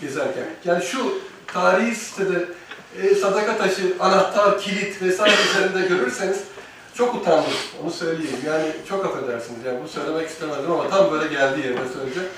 gezerken. 0.00 0.44
Yani 0.64 0.84
şu 0.84 1.18
tarihi 1.46 1.94
sitede 1.94 2.44
e, 3.02 3.14
sadaka 3.14 3.56
taşı, 3.56 3.82
anahtar, 4.00 4.58
kilit 4.58 5.02
vesaire 5.02 5.34
üzerinde 5.50 5.88
görürseniz 5.88 6.38
çok 6.94 7.14
utandım, 7.14 7.52
onu 7.82 7.90
söyleyeyim. 7.90 8.38
Yani 8.46 8.64
çok 8.88 9.04
affedersiniz, 9.04 9.64
yani 9.64 9.78
bunu 9.80 9.88
söylemek 9.88 10.28
istemedim 10.28 10.72
ama 10.72 10.88
tam 10.88 11.12
böyle 11.12 11.34
geldi 11.34 11.60
yerine 11.60 11.80
söyleyeceğim. 11.94 12.28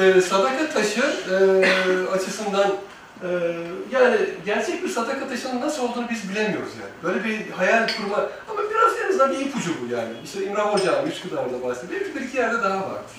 Ee, 0.00 0.20
sadaka 0.20 0.68
taşı 0.68 1.00
e, 1.00 1.36
açısından 2.14 2.74
e, 3.22 3.28
yani 3.90 4.16
gerçek 4.46 4.84
bir 4.84 4.88
sadaka 4.88 5.28
taşının 5.28 5.60
nasıl 5.60 5.82
olduğunu 5.82 6.06
biz 6.10 6.30
bilemiyoruz 6.30 6.72
yani. 6.80 6.92
Böyle 7.02 7.24
bir 7.24 7.50
hayal 7.50 7.88
kurma 7.96 8.16
ama 8.50 8.60
biraz 8.70 8.98
en 9.04 9.08
azından 9.08 9.32
bir 9.32 9.46
ipucu 9.46 9.70
bu 9.82 9.94
yani. 9.94 10.12
İşte 10.24 10.44
İmran 10.44 10.66
Hocam 10.66 11.08
Üsküdar'da 11.08 11.62
bahsediyor. 11.64 12.00
Bir, 12.00 12.14
bir 12.14 12.20
iki 12.20 12.36
yerde 12.36 12.62
daha 12.62 12.76
vardır. 12.76 13.16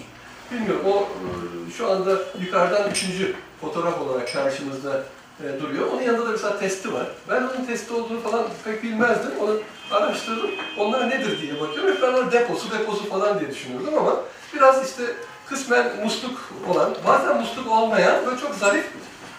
Bilmiyorum, 0.51 0.81
o 0.85 0.97
e, 1.01 1.71
şu 1.77 1.91
anda 1.91 2.17
yukarıdan 2.41 2.91
üçüncü 2.91 3.33
fotoğraf 3.61 4.01
olarak 4.01 4.33
karşımızda 4.33 5.03
e, 5.43 5.61
duruyor. 5.61 5.87
Onun 5.87 6.01
yanında 6.01 6.25
da 6.25 6.31
mesela 6.31 6.59
testi 6.59 6.93
var. 6.93 7.07
Ben 7.29 7.41
onun 7.41 7.65
testi 7.65 7.93
olduğunu 7.93 8.19
falan 8.19 8.45
pek 8.65 8.83
bilmezdim. 8.83 9.31
Onu 9.41 9.59
Araştırdım. 9.91 10.49
Onlar 10.77 11.09
nedir 11.09 11.41
diye 11.41 11.59
bakıyorum. 11.59 11.95
Hep 11.95 12.01
ben 12.01 12.31
deposu, 12.31 12.71
deposu 12.71 13.09
falan 13.09 13.39
diye 13.39 13.49
düşünüyordum 13.51 13.97
ama 13.97 14.15
biraz 14.53 14.89
işte 14.89 15.03
kısmen 15.45 15.85
musluk 16.03 16.49
olan, 16.69 16.95
bazen 17.07 17.37
musluk 17.37 17.71
olmayan 17.71 18.25
böyle 18.25 18.41
çok 18.41 18.55
zarif 18.55 18.85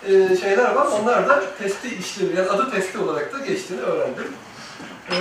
e, 0.07 0.37
şeyler 0.37 0.75
var. 0.75 0.87
Onlar 0.87 1.29
da 1.29 1.43
testi 1.59 1.89
işlemi, 1.97 2.37
yani 2.37 2.49
adı 2.49 2.71
testi 2.71 2.99
olarak 2.99 3.35
da 3.35 3.39
geçtiğini 3.39 3.81
öğrendim. 3.81 4.33
E, 5.11 5.17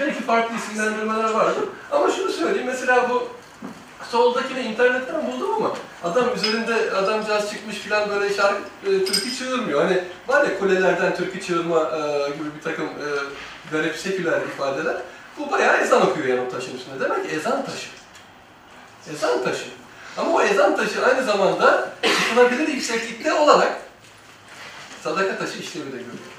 belki 0.00 0.22
farklı 0.22 0.56
isimlendirmeler 0.56 1.30
vardır. 1.30 1.64
Ama 1.92 2.10
şunu 2.10 2.30
söyleyeyim, 2.30 2.66
mesela 2.66 3.10
bu 3.10 3.28
soldakini 4.10 4.60
internetten 4.60 5.26
buldum 5.26 5.54
ama 5.54 5.72
adam 6.04 6.34
üzerinde 6.36 6.90
adamcağız 6.90 7.50
çıkmış 7.50 7.76
falan 7.76 8.10
böyle 8.10 8.34
şarkı, 8.34 8.62
e, 8.86 9.04
türkü 9.04 9.36
çığırmıyor. 9.38 9.82
Hani 9.82 10.04
var 10.28 10.44
ya 10.44 10.58
kulelerden 10.58 11.16
türkü 11.16 11.40
çığırma 11.40 11.80
e, 11.80 12.30
gibi 12.30 12.54
bir 12.58 12.62
takım 12.64 12.86
e, 12.86 13.08
garip 13.72 13.96
seküler 13.96 14.40
ifadeler. 14.42 14.96
Bu 15.38 15.50
bayağı 15.50 15.76
ezan 15.76 16.10
okuyor 16.10 16.26
yani 16.26 16.40
o 16.40 16.48
taşın 16.48 16.76
üstünde. 16.76 17.00
Demek 17.00 17.30
ki 17.30 17.36
ezan 17.36 17.64
taşı. 17.64 17.88
Ezan 19.12 19.44
taşı. 19.44 19.64
Ama 20.16 20.30
o 20.30 20.42
ezan 20.42 20.76
taşı 20.76 21.06
aynı 21.06 21.24
zamanda 21.24 21.88
çıkılabilir 22.02 22.68
yükseklikte 22.68 23.32
olarak 23.32 23.85
sadaka 25.06 25.38
taşı 25.38 25.58
işlevi 25.58 25.86
de 25.86 25.90
görüyor. 25.90 26.32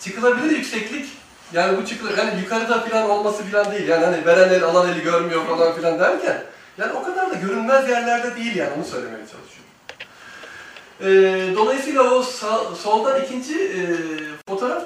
Çıkılabilir 0.00 0.56
yükseklik 0.56 1.08
yani 1.52 1.78
bu 1.78 1.86
çıkılır, 1.86 2.18
yani 2.18 2.40
yukarıda 2.40 2.80
falan 2.80 3.10
olması 3.10 3.42
falan 3.42 3.72
değil. 3.72 3.88
Yani 3.88 4.04
hani 4.04 4.26
veren 4.26 4.48
el 4.48 4.64
alan 4.64 4.88
eli 4.92 5.02
görmüyor 5.02 5.46
falan 5.46 5.76
filan 5.76 5.98
derken 5.98 6.42
yani 6.78 6.92
o 6.92 7.02
kadar 7.02 7.30
da 7.30 7.34
görünmez 7.34 7.88
yerlerde 7.88 8.36
değil 8.36 8.56
yani 8.56 8.70
onu 8.76 8.84
söylemeye 8.84 9.24
çalışıyorum. 9.26 9.70
Ee, 11.00 11.56
dolayısıyla 11.56 12.02
o 12.02 12.22
sağ- 12.22 12.74
soldan 12.74 13.22
ikinci 13.22 13.54
e, 13.54 13.80
fotoğraf 14.48 14.82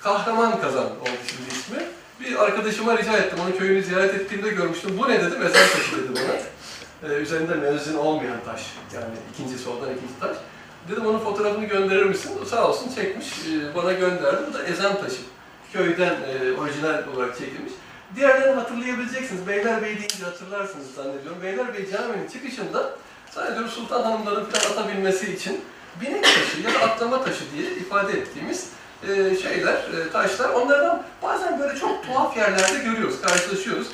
kahraman 0.00 0.60
kazan 0.60 0.84
oldu 0.84 1.10
şimdi 1.28 1.48
ismi. 1.58 1.86
Bir 2.20 2.44
arkadaşıma 2.44 2.98
rica 2.98 3.16
ettim, 3.16 3.38
onun 3.42 3.58
köyünü 3.58 3.82
ziyaret 3.82 4.14
ettiğimde 4.14 4.48
görmüştüm. 4.48 4.98
Bu 4.98 5.08
ne 5.08 5.22
dedim, 5.22 5.42
ezan 5.42 5.52
taşı 5.52 5.96
dedi 5.96 6.08
bana. 6.14 7.12
Ee, 7.12 7.16
üzerinde 7.16 7.54
müezzin 7.54 7.96
olmayan 7.96 8.38
taş, 8.46 8.62
yani 8.94 9.14
ikinci 9.34 9.58
soldan 9.58 9.88
ikinci 9.90 10.20
taş. 10.20 10.36
Dedim 10.90 11.06
onun 11.06 11.18
fotoğrafını 11.18 11.64
gönderir 11.64 12.04
misin? 12.04 12.32
Sağ 12.50 12.68
olsun 12.68 12.94
çekmiş, 12.94 13.26
e, 13.26 13.74
bana 13.76 13.92
gönderdi. 13.92 14.42
Bu 14.48 14.54
da 14.54 14.62
ezan 14.64 15.00
taşı. 15.00 15.20
Köyden 15.72 16.14
e, 16.14 16.60
orijinal 16.60 17.02
olarak 17.14 17.38
çekilmiş. 17.38 17.72
Diğerlerini 18.16 18.54
hatırlayabileceksiniz. 18.54 19.46
Beylerbeyi 19.48 19.96
deyince 19.96 20.24
hatırlarsınız 20.24 20.94
zannediyorum. 20.94 21.42
Beylerbeyi 21.42 21.90
Camii'nin 21.90 22.28
çıkışında 22.28 22.90
zannediyorum 23.30 23.68
Sultan 23.68 24.02
Hanımların 24.02 24.44
falan 24.44 24.72
atabilmesi 24.72 25.34
için 25.34 25.60
binek 26.00 26.24
taşı 26.24 26.60
ya 26.64 26.74
da 26.74 26.84
atlama 26.84 27.24
taşı 27.24 27.44
diye 27.56 27.70
ifade 27.70 28.12
ettiğimiz 28.12 28.68
e, 29.08 29.36
şeyler, 29.36 29.82
taşlar. 30.12 30.48
Onlardan 30.48 31.02
bazen 31.22 31.60
böyle 31.60 31.78
çok 31.78 32.06
tuhaf 32.06 32.36
yerlerde 32.36 32.78
görüyoruz, 32.84 33.20
karşılaşıyoruz. 33.22 33.88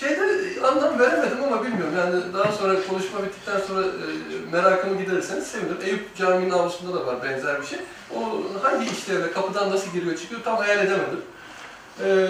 Şeyde 0.00 0.22
anlam 0.66 0.98
veremedim 0.98 1.44
ama 1.44 1.64
bilmiyorum. 1.64 1.94
Yani 1.98 2.34
daha 2.34 2.52
sonra 2.52 2.74
konuşma 2.88 3.22
bittikten 3.22 3.60
sonra 3.60 3.86
e, 3.86 4.08
merakımı 4.52 5.02
giderirseniz 5.02 5.46
sevinirim. 5.46 5.78
Eyüp 5.84 6.16
Camii'nin 6.16 6.50
avlusunda 6.50 7.00
da 7.00 7.06
var 7.06 7.16
benzer 7.22 7.60
bir 7.60 7.66
şey. 7.66 7.78
O 8.16 8.42
hangi 8.62 8.90
işlevle, 8.90 9.32
kapıdan 9.32 9.70
nasıl 9.70 9.92
giriyor 9.92 10.16
çıkıyor 10.16 10.40
tam 10.44 10.56
hayal 10.56 10.78
edemedim. 10.78 11.20
Ee, 12.04 12.28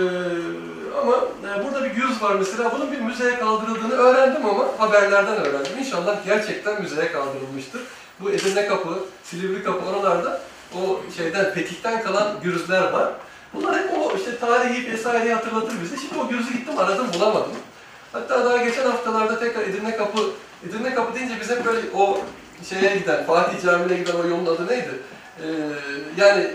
ama 1.00 1.16
e, 1.16 1.64
burada 1.64 1.84
bir 1.84 1.90
güz 1.90 2.22
var 2.22 2.34
mesela. 2.34 2.72
Bunun 2.72 2.92
bir 2.92 3.00
müzeye 3.00 3.38
kaldırıldığını 3.38 3.94
öğrendim 3.94 4.46
ama 4.46 4.64
haberlerden 4.78 5.36
öğrendim. 5.36 5.78
İnşallah 5.78 6.16
gerçekten 6.26 6.82
müzeye 6.82 7.12
kaldırılmıştır. 7.12 7.80
Bu 8.20 8.30
Edirne 8.30 8.66
Kapı, 8.66 8.98
Silivri 9.24 9.62
Kapı 9.62 9.86
oralarda 9.90 10.40
o 10.74 11.00
şeyden, 11.16 11.54
Petik'ten 11.54 12.02
kalan 12.02 12.28
gürüzler 12.42 12.92
var. 12.92 13.12
Bunlar 13.56 13.78
hep 13.78 13.98
o 13.98 14.16
işte 14.16 14.38
tarihi 14.38 14.92
vesaireyi 14.92 15.34
hatırlatır 15.34 15.82
bize. 15.82 15.96
Şimdi 15.96 16.18
o 16.18 16.28
gürüzü 16.28 16.52
gittim 16.52 16.78
aradım 16.78 17.06
bulamadım. 17.14 17.52
Hatta 18.12 18.44
daha 18.44 18.56
geçen 18.56 18.90
haftalarda 18.90 19.40
tekrar 19.40 19.62
Edirne 19.62 19.96
Kapı, 19.96 20.30
Edirne 20.68 20.94
Kapı 20.94 21.14
deyince 21.14 21.34
biz 21.40 21.50
hep 21.50 21.64
böyle 21.64 21.80
o 21.94 22.20
şeye 22.68 22.96
giden, 22.96 23.26
Fatih 23.26 23.62
Camii'ne 23.62 23.98
giden 23.98 24.14
o 24.14 24.26
yolun 24.26 24.46
adı 24.46 24.66
neydi? 24.66 24.90
Ee, 25.42 25.46
yani 26.16 26.50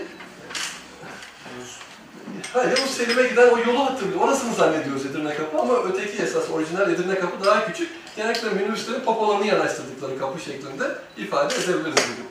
Ha, 2.52 2.62
Yavuz 2.62 2.90
Selim'e 2.90 3.22
giden 3.22 3.48
o 3.48 3.58
yolu 3.58 3.84
hatırlıyor. 3.86 4.20
Orasını 4.20 4.54
zannediyoruz 4.54 5.06
Edirne 5.06 5.34
Kapı 5.34 5.58
ama 5.58 5.74
öteki 5.84 6.22
esas 6.22 6.50
orijinal 6.50 6.90
Edirne 6.90 7.14
Kapı 7.14 7.44
daha 7.44 7.66
küçük. 7.66 7.90
Genellikle 8.16 8.50
minibüslerin 8.50 9.00
popolarını 9.00 9.46
yanaştırdıkları 9.46 10.18
kapı 10.18 10.40
şeklinde 10.40 10.84
ifade 11.16 11.54
edebiliriz 11.54 12.04
bugün. 12.12 12.28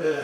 Ee, 0.00 0.20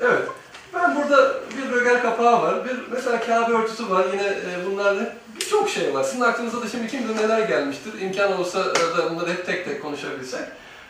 evet. 0.00 0.28
Ben 0.74 0.96
burada 0.96 1.34
bir 1.56 1.72
röger 1.72 2.02
kapağı 2.02 2.42
var. 2.42 2.64
Bir 2.64 2.78
mesela 2.90 3.20
Kabe 3.20 3.52
örtüsü 3.52 3.90
var. 3.90 4.04
Yine 4.12 4.26
e, 4.26 4.66
bunlarla 4.66 5.14
birçok 5.36 5.68
şey 5.68 5.94
var. 5.94 6.04
Sizin 6.04 6.20
aklınıza 6.20 6.62
da 6.62 6.68
şimdi 6.68 6.88
kim 6.88 7.08
bilir 7.08 7.16
neler 7.16 7.40
gelmiştir. 7.40 8.00
İmkan 8.00 8.40
olsa 8.40 8.60
e, 8.60 8.98
da 8.98 9.10
bunları 9.10 9.30
hep 9.30 9.46
tek 9.46 9.64
tek 9.64 9.82
konuşabilsek. 9.82 10.40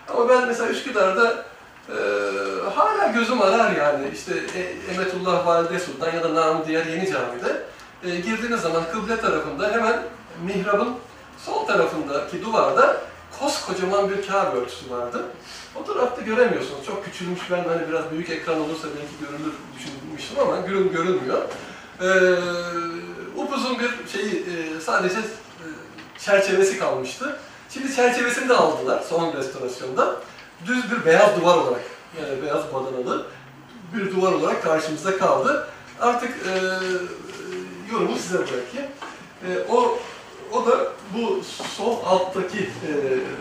Ama 0.08 0.28
ben 0.28 0.46
mesela 0.46 0.70
Üsküdar'da 0.70 1.44
ee, 1.88 2.70
hala 2.74 3.06
gözüm 3.12 3.42
arar 3.42 3.76
yani 3.76 4.08
işte 4.14 4.32
e, 4.56 4.92
Emetullah 4.94 5.46
Valide 5.46 5.78
Sultan 5.78 6.12
ya 6.14 6.24
da 6.24 6.34
namı 6.34 6.66
diğer 6.66 6.86
yeni 6.86 7.10
camide 7.10 7.62
e, 8.04 8.20
girdiğiniz 8.20 8.60
zaman 8.60 8.82
kıble 8.92 9.20
tarafında 9.20 9.72
hemen 9.72 10.02
mihrabın 10.44 10.94
sol 11.44 11.66
tarafındaki 11.66 12.44
duvarda 12.44 12.96
koskocaman 13.40 14.10
bir 14.10 14.26
Kabe 14.26 14.56
örtüsü 14.56 14.90
vardı. 14.90 15.24
Fotoğrafta 15.74 16.22
göremiyorsunuz. 16.22 16.86
Çok 16.86 17.04
küçülmüş. 17.04 17.40
Ben 17.50 17.64
hani 17.64 17.88
biraz 17.88 18.10
büyük 18.10 18.30
ekran 18.30 18.60
olursa 18.60 18.88
belki 18.88 19.14
görülür 19.20 19.54
düşünmüştüm 19.78 20.38
ama 20.40 20.56
görün 20.56 20.92
görünmüyor. 20.92 21.42
Ee, 22.00 22.06
upuzun 23.36 23.78
bir 23.78 24.08
şeyi 24.12 24.32
e, 24.34 24.80
sadece 24.80 25.18
e, 25.18 25.66
çerçevesi 26.18 26.78
kalmıştı. 26.78 27.38
Şimdi 27.70 27.94
çerçevesini 27.94 28.48
de 28.48 28.54
aldılar 28.54 29.02
son 29.08 29.36
restorasyonda 29.36 30.16
düz 30.66 30.90
bir 30.90 31.04
beyaz 31.04 31.40
duvar 31.40 31.56
olarak, 31.56 31.80
yani 32.20 32.42
beyaz 32.42 32.62
badanalı 32.74 33.26
bir 33.94 34.16
duvar 34.16 34.32
olarak 34.32 34.62
karşımızda 34.62 35.18
kaldı. 35.18 35.68
Artık 36.00 36.30
e, 36.30 36.52
yorumu 37.92 38.18
size 38.18 38.38
bırakayım. 38.38 38.88
E, 39.46 39.48
o 39.70 39.98
o 40.52 40.66
da 40.66 40.92
bu 41.14 41.42
sol 41.76 41.96
alttaki 42.04 42.58
e, 42.58 42.90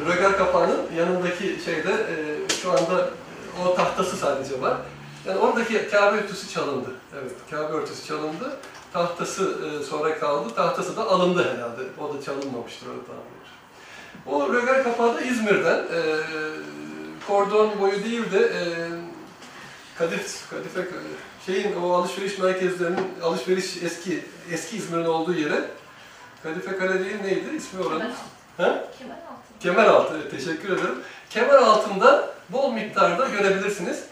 röger 0.10 0.38
kapağının 0.38 0.82
yanındaki 0.98 1.60
şeyde 1.66 1.92
e, 1.92 2.16
şu 2.62 2.72
anda 2.72 3.10
o 3.66 3.76
tahtası 3.76 4.18
sadece 4.18 4.62
var. 4.62 4.78
Yani 5.28 5.40
oradaki 5.40 5.90
Kabe 5.90 6.18
örtüsü 6.18 6.54
çalındı. 6.54 6.90
Evet, 7.22 7.32
Kabe 7.52 7.74
örtüsü 7.74 8.08
çalındı. 8.08 8.58
Tahtası 8.94 9.58
e, 9.66 9.84
sonra 9.84 10.20
kaldı. 10.20 10.56
Tahtası 10.56 10.98
da 10.98 11.08
alındı 11.08 11.54
herhalde. 11.54 11.82
O 12.02 12.14
da 12.14 12.22
çalınmamıştır 12.22 12.86
tahmin 12.86 13.02
ediyorum. 13.02 13.58
O 14.26 14.54
röger 14.54 14.84
kapağı 14.84 15.16
da 15.16 15.22
İzmir'den. 15.22 15.78
E, 15.78 16.02
kordon 17.28 17.80
boyu 17.82 18.04
değil 18.04 18.32
de 18.32 18.40
e, 18.40 18.62
Kadif, 19.98 20.50
Kadife, 20.50 20.88
şeyin 21.46 21.76
o 21.76 21.94
alışveriş 21.94 22.38
merkezlerinin 22.38 23.08
alışveriş 23.24 23.84
eski 23.84 24.24
eski 24.52 24.78
İzmir'in 24.78 25.06
olduğu 25.06 25.34
yere 25.34 25.66
Kadife 26.44 26.78
Kale 26.78 27.00
değil 27.00 27.22
neydi 27.24 27.56
ismi 27.58 27.84
oranın? 27.84 28.12
Kemeraltı, 29.60 30.14
evet, 30.22 30.32
teşekkür 30.32 30.70
ederim. 30.70 30.96
Kemer 31.30 31.58
altında 31.58 32.30
bol 32.50 32.72
miktarda 32.72 33.28
görebilirsiniz. 33.30 34.04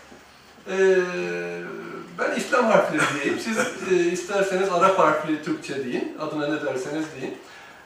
Ee, 0.70 0.98
ben 2.20 2.36
İslam 2.38 2.66
harfleri 2.66 3.02
diyeyim. 3.14 3.40
Siz 3.40 3.58
e, 3.92 4.12
isterseniz 4.12 4.70
Arap 4.72 5.00
harfli 5.00 5.44
Türkçe 5.44 5.86
deyin. 5.86 6.18
Adına 6.22 6.48
ne 6.48 6.66
derseniz 6.66 7.06
deyin. 7.22 7.38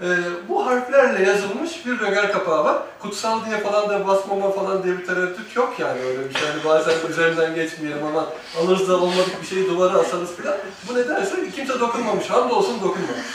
Ee, 0.01 0.05
bu 0.49 0.65
harflerle 0.65 1.29
yazılmış 1.29 1.85
bir 1.85 1.99
röger 1.99 2.31
kapağı 2.31 2.63
var. 2.63 2.77
Kutsal 2.99 3.45
diye 3.45 3.57
falan 3.59 3.89
da 3.89 4.07
basmama 4.07 4.51
falan 4.51 4.83
diye 4.83 4.97
bir 4.97 5.05
tereddüt 5.05 5.55
yok 5.55 5.73
yani 5.79 6.01
öyle 6.01 6.29
bir 6.29 6.33
şey. 6.33 6.47
Yani 6.47 6.63
bazen 6.65 7.09
üzerinden 7.09 7.55
geçmeyelim 7.55 8.05
ama 8.05 8.27
alırız 8.59 8.89
da 8.89 8.97
olmadık 8.97 9.41
bir 9.41 9.47
şeyi 9.47 9.69
duvara 9.69 9.97
asarız 9.97 10.31
falan. 10.35 10.57
Bu 10.89 10.95
nedense 10.95 11.51
kimse 11.55 11.79
dokunmamış. 11.79 12.29
Hamdolsun 12.29 12.75
dokunmamış. 12.81 13.25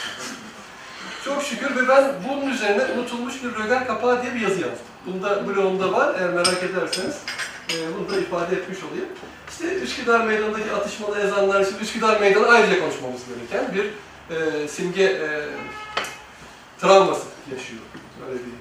Çok 1.25 1.43
şükür 1.43 1.75
ve 1.75 1.87
ben 1.87 2.13
bunun 2.29 2.51
üzerine 2.51 2.83
unutulmuş 2.85 3.43
bir 3.43 3.63
röger 3.63 3.87
kapağı 3.87 4.23
diye 4.23 4.35
bir 4.35 4.39
yazı 4.39 4.61
yazdım. 4.61 4.85
Bunda 5.05 5.47
blogumda 5.47 5.91
var 5.91 6.15
eğer 6.19 6.29
merak 6.29 6.63
ederseniz. 6.63 7.15
E, 7.69 7.75
bunu 7.97 8.09
da 8.09 8.19
ifade 8.19 8.55
etmiş 8.55 8.77
olayım. 8.83 9.09
İşte 9.49 9.75
Üsküdar 9.75 10.21
Meydanı'ndaki 10.21 10.71
atışmalı 10.71 11.19
ezanlar, 11.19 11.65
şimdi 11.65 11.83
Üsküdar 11.83 12.19
Meydanı 12.19 12.47
ayrıca 12.47 12.79
konuşmamız 12.79 13.21
gereken 13.27 13.75
bir 13.75 13.85
e, 14.35 14.67
simge 14.67 15.03
e, 15.03 15.27
travması 16.81 17.25
yaşıyor. 17.51 17.81
Öyle 18.27 18.39
diyeyim. 18.39 18.59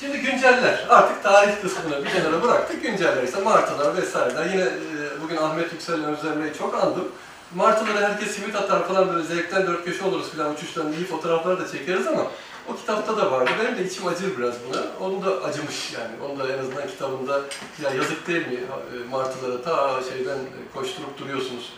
Şimdi 0.00 0.18
günceller. 0.18 0.86
Artık 0.88 1.22
tarih 1.22 1.52
kısmını 1.62 2.04
bir 2.04 2.10
kenara 2.10 2.42
bıraktık. 2.42 2.82
Günceller 2.82 3.22
işte 3.22 3.40
martılar 3.40 3.96
vesaireler. 3.96 4.46
Yine 4.46 4.62
e, 4.62 5.20
bugün 5.22 5.36
Ahmet 5.36 5.72
Yüksel'in 5.72 6.04
Özlemre'yi 6.04 6.54
çok 6.58 6.74
andım. 6.74 7.08
Martıları 7.56 8.06
herkes 8.06 8.30
simit 8.30 8.56
atar 8.56 8.88
falan 8.88 9.08
böyle 9.08 9.24
zevkten 9.24 9.66
dört 9.66 9.84
köşe 9.84 10.04
oluruz 10.04 10.30
falan 10.30 10.54
uçuştan 10.54 10.92
iyi 10.92 11.04
fotoğraflar 11.04 11.60
da 11.60 11.68
çekeriz 11.68 12.06
ama 12.06 12.26
o 12.68 12.76
kitapta 12.76 13.16
da 13.16 13.32
vardı. 13.32 13.50
Benim 13.60 13.78
de 13.78 13.84
içim 13.84 14.06
acır 14.06 14.38
biraz 14.38 14.54
buna. 14.68 15.06
Onu 15.06 15.24
da 15.24 15.44
acımış 15.44 15.92
yani. 15.92 16.22
Onu 16.22 16.38
da 16.38 16.52
en 16.52 16.58
azından 16.58 16.86
kitabında 16.86 17.40
ya 17.82 17.90
yazık 17.90 18.26
değil 18.26 18.46
mi 18.46 18.54
e, 18.54 19.08
martılara 19.10 19.62
ta 19.62 20.00
şeyden 20.02 20.38
koşturup 20.74 21.18
duruyorsunuz 21.18 21.72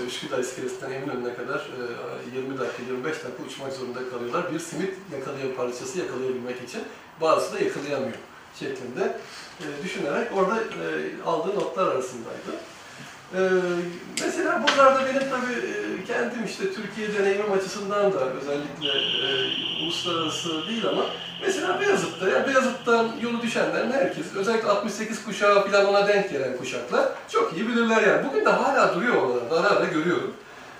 e, 0.00 0.06
Üsküdar 0.06 0.38
iskelesinden 0.38 0.90
Eminönü'ne 0.90 1.34
kadar 1.34 1.58
e, 2.34 2.36
20 2.36 2.58
dakika, 2.58 2.82
25 2.82 3.06
dakika 3.06 3.42
uçmak 3.46 3.72
zorunda 3.72 4.10
kalıyorlar. 4.10 4.54
Bir 4.54 4.58
simit 4.58 4.94
yakalıyor 5.12 5.54
parçası 5.54 5.98
yakalayabilmek 5.98 6.62
için. 6.68 6.82
Bazısı 7.20 7.54
da 7.54 7.58
yakalayamıyor 7.58 8.16
şeklinde 8.58 9.18
e, 9.60 9.84
düşünerek 9.84 10.28
orada 10.36 10.56
e, 10.56 10.86
aldığı 11.26 11.54
notlar 11.54 11.86
arasındaydı. 11.86 12.50
E, 13.34 13.40
mesela 14.20 14.62
buralarda 14.62 15.06
benim 15.06 15.30
tabii 15.30 15.54
e, 15.66 16.04
kendim 16.06 16.44
işte 16.46 16.64
Türkiye 16.74 17.18
deneyimim 17.18 17.52
açısından 17.52 18.12
da 18.12 18.18
özellikle 18.18 18.88
e, 18.88 19.28
uluslararası 19.82 20.68
değil 20.68 20.86
ama 20.88 21.04
mesela 21.46 21.80
Beyazıt'ta, 21.80 22.28
yani 22.28 22.46
Beyazıt'tan 22.46 23.08
yolu 23.22 23.42
düşenlerin 23.42 23.92
herkes, 23.92 24.26
özellikle 24.36 24.68
68 24.68 25.24
kuşağı 25.24 25.66
falan 25.66 25.86
ona 25.86 26.08
denk 26.08 26.30
gelen 26.30 26.56
kuşaklar 26.56 27.08
çok 27.28 27.52
iyi 27.56 27.68
bilirler 27.68 28.02
yani. 28.02 28.28
Bugün 28.28 28.44
de 28.44 28.50
hala 28.50 28.94
duruyor 28.94 29.14
oralarda, 29.14 29.60
ara 29.60 29.70
ara 29.70 29.84
görüyorum. 29.84 30.34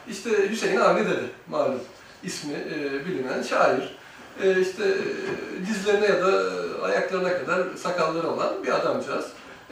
İşte 0.08 0.50
Hüseyin 0.50 0.80
Avni 0.80 1.06
Dede 1.06 1.24
malum 1.48 1.80
ismi 2.22 2.54
e, 2.54 3.06
bilinen 3.06 3.42
şair. 3.42 3.96
E, 4.42 4.60
işte 4.60 4.84
e, 4.84 5.66
dizlerine 5.66 6.06
ya 6.06 6.26
da 6.26 6.42
ayaklarına 6.82 7.38
kadar 7.38 7.62
sakalları 7.76 8.30
olan 8.30 8.64
bir 8.64 8.68
adamcağız. 8.68 9.26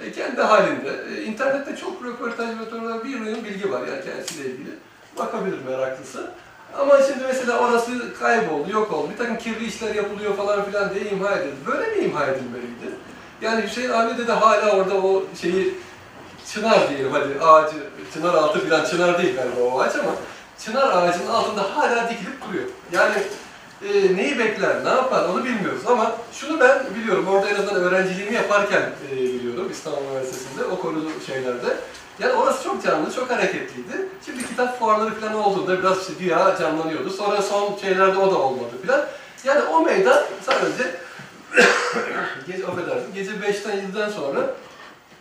E, 0.05 0.13
kendi 0.13 0.43
halinde. 0.43 0.91
E, 1.15 1.23
internette 1.23 1.77
çok 1.77 2.05
röportaj 2.05 2.49
ve 2.49 3.05
bir 3.05 3.09
yığın 3.09 3.45
bilgi 3.45 3.73
var 3.73 3.81
yani 3.81 4.05
kendisiyle 4.05 4.51
ilgili. 4.51 4.71
Bakabilir 5.19 5.59
meraklısı. 5.69 6.31
Ama 6.79 7.03
şimdi 7.03 7.25
mesela 7.27 7.59
orası 7.59 8.19
kayboldu, 8.19 8.71
yok 8.73 8.93
oldu. 8.93 9.11
Bir 9.13 9.17
takım 9.17 9.39
kirli 9.39 9.67
işler 9.67 9.95
yapılıyor 9.95 10.37
falan 10.37 10.65
filan 10.65 10.95
diye 10.95 11.05
imha 11.11 11.35
edildi. 11.35 11.57
Böyle 11.67 11.97
mi 11.97 12.05
imha 12.05 12.27
edilmeliydi? 12.27 12.95
Yani 13.43 13.63
Hüseyin 13.63 13.91
Avni 13.91 14.29
de 14.29 14.33
hala 14.33 14.77
orada 14.77 14.95
o 14.95 15.25
şeyi 15.41 15.75
çınar 16.47 16.89
diyelim 16.89 17.13
hadi 17.13 17.45
ağacı, 17.45 17.77
çınar 18.15 18.35
altı 18.35 18.61
filan 18.61 18.85
çınar 18.85 19.23
değil 19.23 19.37
galiba 19.37 19.61
o 19.61 19.81
ağaç 19.81 19.97
ama 19.97 20.11
çınar 20.59 20.91
ağacının 20.91 21.27
altında 21.27 21.77
hala 21.77 22.11
dikilip 22.11 22.49
duruyor. 22.49 22.65
Yani 22.93 23.15
e, 23.83 24.17
neyi 24.17 24.39
bekler, 24.39 24.85
ne 24.85 24.89
yapar 24.89 25.29
onu 25.29 25.45
bilmiyoruz 25.45 25.83
ama 25.87 26.13
şunu 26.33 26.61
ben 26.61 26.87
biliyorum, 26.95 27.29
orada 27.29 27.49
en 27.49 27.55
azından 27.55 27.83
öğrenciliğimi 27.83 28.35
yaparken 28.35 28.83
e, 29.13 29.17
biliyorum 29.17 29.69
İstanbul 29.73 30.03
Üniversitesi'nde 30.03 30.65
o 30.65 30.81
konu 30.81 31.05
şeylerde. 31.27 31.77
Yani 32.19 32.33
orası 32.33 32.65
çok 32.65 32.85
canlı, 32.85 33.13
çok 33.13 33.31
hareketliydi. 33.31 34.09
Şimdi 34.27 34.47
kitap 34.47 34.79
fuarları 34.79 35.15
falan 35.15 35.35
olduğunda 35.35 35.79
biraz 35.79 36.01
işte 36.01 36.13
güya 36.19 36.57
canlanıyordu. 36.61 37.11
Sonra 37.11 37.43
son 37.43 37.77
şeylerde 37.77 38.19
o 38.19 38.31
da 38.31 38.39
olmadı 38.39 38.71
filan. 38.83 39.07
Yani 39.45 39.63
o 39.63 39.83
meydan 39.83 40.25
sadece 40.47 40.95
gece, 42.47 42.67
affedersin, 42.67 43.15
gece 43.15 43.31
5'ten 43.31 43.79
7'den 43.79 44.11
sonra 44.11 44.55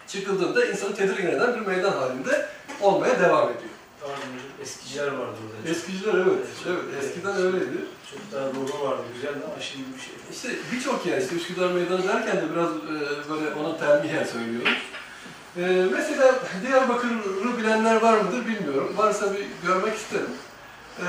çıkıldığında 0.07 0.65
insanı 0.65 0.95
tedirgin 0.95 1.27
eden 1.27 1.55
bir 1.55 1.67
meydan 1.67 1.91
halinde 1.91 2.45
olmaya 2.81 3.19
devam 3.19 3.43
ediyor. 3.43 3.69
Hocam, 4.01 4.17
eskiciler 4.61 5.07
vardı 5.07 5.37
orada. 5.45 5.71
Eskiciler 5.71 6.13
evet, 6.13 6.47
evet 6.67 7.03
eskiden 7.03 7.35
öyleydi. 7.35 7.77
Çok 8.11 8.19
daha 8.31 8.55
doğru 8.55 8.89
vardı, 8.89 9.01
güzeldi 9.15 9.39
ama 9.45 9.61
şimdi 9.61 9.85
bir 9.95 10.01
şey. 10.01 10.13
İşte 10.31 10.49
birçok 10.71 11.05
yer, 11.05 11.21
işte 11.21 11.35
Üsküdar 11.35 11.71
Meydanı 11.71 12.07
derken 12.07 12.37
de 12.37 12.45
biraz 12.53 12.69
e, 12.69 13.29
böyle 13.29 13.53
onu 13.53 13.79
telmihen 13.79 14.23
söylüyorum. 14.23 14.73
E, 15.57 15.61
mesela 15.97 16.35
Diyarbakır'ı 16.67 17.57
bilenler 17.57 18.01
var 18.01 18.21
mıdır 18.21 18.47
bilmiyorum. 18.47 18.93
Varsa 18.97 19.33
bir 19.33 19.67
görmek 19.67 19.95
isterim. 19.95 20.29
E, 20.99 21.05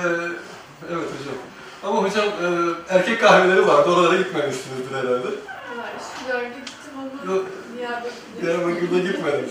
evet 0.91 1.09
hocam. 1.19 1.39
Ama 1.83 2.03
hocam 2.03 2.25
e, 2.27 2.49
erkek 2.89 3.21
kahveleri 3.21 3.67
vardı, 3.69 3.91
oralara 3.91 4.17
gitmemişsinizdir 4.17 4.95
herhalde. 4.97 5.29
Var, 5.29 5.93
Üsküdar'da 6.01 6.49
gittim 6.49 6.93
ama 6.99 7.33
Yok. 7.35 7.47
Diyarbakır'da 7.79 8.43
Diyarbakır'da 8.43 8.99
gitmediniz. 8.99 9.51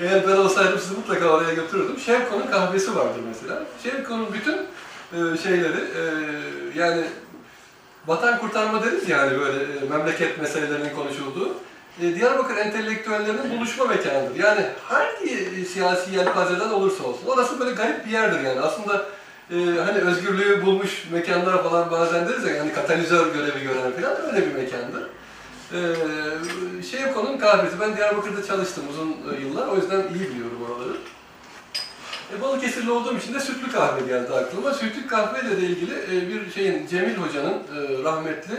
Eğer 0.00 0.28
ben 0.28 0.36
olsaydım 0.36 0.78
sizi 0.78 0.94
mutlaka 0.94 1.28
oraya 1.28 1.54
götürürdüm. 1.54 1.98
Şevko'nun 1.98 2.46
kahvesi 2.46 2.96
vardır 2.96 3.20
mesela. 3.28 3.64
Şevko'nun 3.82 4.32
bütün 4.32 4.56
şeyleri, 5.42 5.78
e, 5.78 6.02
yani 6.78 7.04
vatan 8.06 8.38
kurtarma 8.38 8.84
deriz 8.84 9.08
yani 9.08 9.38
böyle 9.38 9.62
e, 9.62 9.88
memleket 9.90 10.40
meselelerinin 10.40 10.94
konuşulduğu. 10.94 11.54
E, 12.02 12.14
Diyarbakır 12.14 12.56
entelektüellerinin 12.56 13.58
buluşma 13.58 13.84
mekanıdır. 13.84 14.36
Yani 14.36 14.66
hangi 14.82 15.64
siyasi 15.64 16.14
yelpazeden 16.14 16.70
olursa 16.70 17.04
olsun. 17.04 17.26
Orası 17.26 17.60
böyle 17.60 17.72
garip 17.72 18.06
bir 18.06 18.10
yerdir 18.10 18.40
yani. 18.40 18.60
Aslında 18.60 19.06
e, 19.50 19.56
hani 19.86 19.98
özgürlüğü 19.98 20.66
bulmuş 20.66 21.04
mekanlar 21.12 21.62
falan 21.62 21.90
bazen 21.90 22.28
deriz 22.28 22.44
ya, 22.44 22.56
yani 22.56 22.72
katalizör 22.72 23.26
görevi 23.34 23.62
gören 23.62 23.92
falan 23.92 24.34
öyle 24.34 24.46
bir 24.46 24.54
mekandır. 24.62 25.08
Ee, 25.72 25.78
Şevko'nun 26.90 27.38
kahvesi. 27.38 27.80
Ben 27.80 27.96
Diyarbakır'da 27.96 28.46
çalıştım 28.46 28.84
uzun 28.90 29.08
e, 29.10 29.40
yıllar. 29.40 29.68
O 29.68 29.76
yüzden 29.76 30.00
iyi 30.00 30.30
biliyorum 30.30 30.58
oraları. 30.70 30.96
E, 32.36 32.42
Balıkesirli 32.42 32.90
olduğum 32.90 33.18
için 33.18 33.34
de 33.34 33.40
sütlü 33.40 33.72
kahve 33.72 34.06
geldi 34.06 34.32
aklıma. 34.32 34.74
Sütlü 34.74 35.06
kahveyle 35.06 35.62
de 35.62 35.66
ilgili 35.66 35.94
e, 35.94 36.28
bir 36.28 36.50
şeyin 36.50 36.86
Cemil 36.86 37.16
Hoca'nın 37.16 37.54
e, 37.54 38.02
rahmetli 38.04 38.54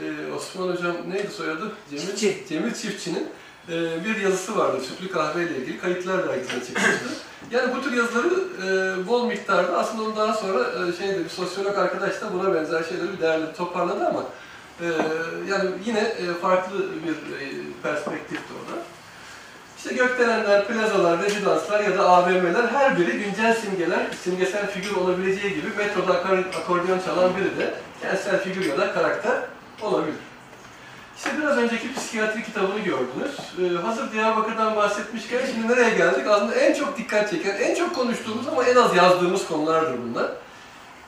e, 0.00 0.32
Osman 0.36 0.68
Hocam 0.68 0.96
neydi 1.08 1.30
soyadı? 1.30 1.72
Cemil, 1.90 2.02
Çiftçi. 2.02 2.44
Cemil 2.48 2.74
Çiftçi'nin 2.74 3.28
e, 3.68 4.04
bir 4.04 4.16
yazısı 4.16 4.58
vardı 4.58 4.80
sütlü 4.80 5.10
kahveyle 5.12 5.56
ilgili. 5.56 5.80
Kayıtlar 5.80 6.28
dergisine 6.28 6.64
çıkmıştı. 6.64 7.08
Yani 7.50 7.74
bu 7.76 7.82
tür 7.82 7.92
yazıları 7.92 8.34
e, 8.66 9.06
bol 9.06 9.26
miktarda 9.26 9.78
aslında 9.78 10.02
onu 10.02 10.16
daha 10.16 10.34
sonra 10.34 10.60
e, 10.60 10.92
şeyde 10.92 11.24
bir 11.24 11.28
sosyolog 11.28 11.78
arkadaş 11.78 12.20
da 12.20 12.32
buna 12.32 12.54
benzer 12.54 12.82
şeyleri 12.82 13.12
bir 13.12 13.20
değerli 13.20 13.52
toparladı 13.56 14.06
ama 14.06 14.24
ee, 14.80 14.84
yani 15.50 15.70
yine 15.86 15.98
e, 15.98 16.34
farklı 16.42 16.78
bir 16.78 17.10
e, 17.10 17.46
perspektifti 17.82 18.52
orada. 18.54 18.82
İşte 19.84 19.96
gökdelenler, 19.96 20.66
plazalar, 20.66 21.22
rezidanslar 21.22 21.80
ya 21.80 21.98
da 21.98 22.08
AVM'ler 22.08 22.68
her 22.68 22.98
biri 22.98 23.18
güncel 23.18 23.54
simgeler, 23.54 24.06
simgesel 24.24 24.70
figür 24.70 24.96
olabileceği 24.96 25.54
gibi 25.54 25.66
metroda 25.76 26.12
akor- 26.12 26.62
akordeon 26.62 26.98
çalan 27.04 27.36
biri 27.36 27.58
de 27.58 27.74
kentsel 28.02 28.40
figür 28.44 28.64
ya 28.64 28.78
da 28.78 28.94
karakter 28.94 29.32
olabilir. 29.82 30.16
İşte 31.16 31.30
biraz 31.40 31.58
önceki 31.58 31.94
psikiyatri 31.94 32.42
kitabını 32.42 32.78
gördünüz. 32.78 33.38
Ee, 33.60 33.82
hazır 33.86 34.12
Diyarbakır'dan 34.12 34.76
bahsetmişken 34.76 35.40
şimdi 35.46 35.68
nereye 35.68 35.90
geldik? 35.90 36.26
Aslında 36.28 36.54
en 36.54 36.74
çok 36.74 36.98
dikkat 36.98 37.30
çeken, 37.30 37.56
en 37.56 37.74
çok 37.74 37.94
konuştuğumuz 37.94 38.48
ama 38.48 38.64
en 38.64 38.76
az 38.76 38.96
yazdığımız 38.96 39.46
konulardır 39.46 39.98
bunlar. 40.02 40.30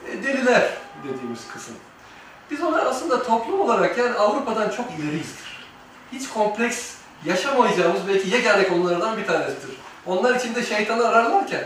E, 0.08 0.22
deliler 0.22 0.70
dediğimiz 1.04 1.48
kısım. 1.52 1.74
Biz 2.50 2.62
ona 2.62 2.78
aslında 2.78 3.22
toplum 3.22 3.60
olarak 3.60 3.98
yani 3.98 4.14
Avrupa'dan 4.14 4.70
çok 4.70 4.86
ileriyizdir. 4.98 5.66
Hiç 6.12 6.28
kompleks 6.28 6.95
yaşamayacağımız 7.26 8.00
belki 8.08 8.30
yegane 8.30 8.68
konulardan 8.68 9.16
bir 9.16 9.26
tanesidir. 9.26 9.76
Onlar 10.06 10.34
içinde 10.34 10.62
şeytanı 10.62 11.08
ararlarken 11.08 11.64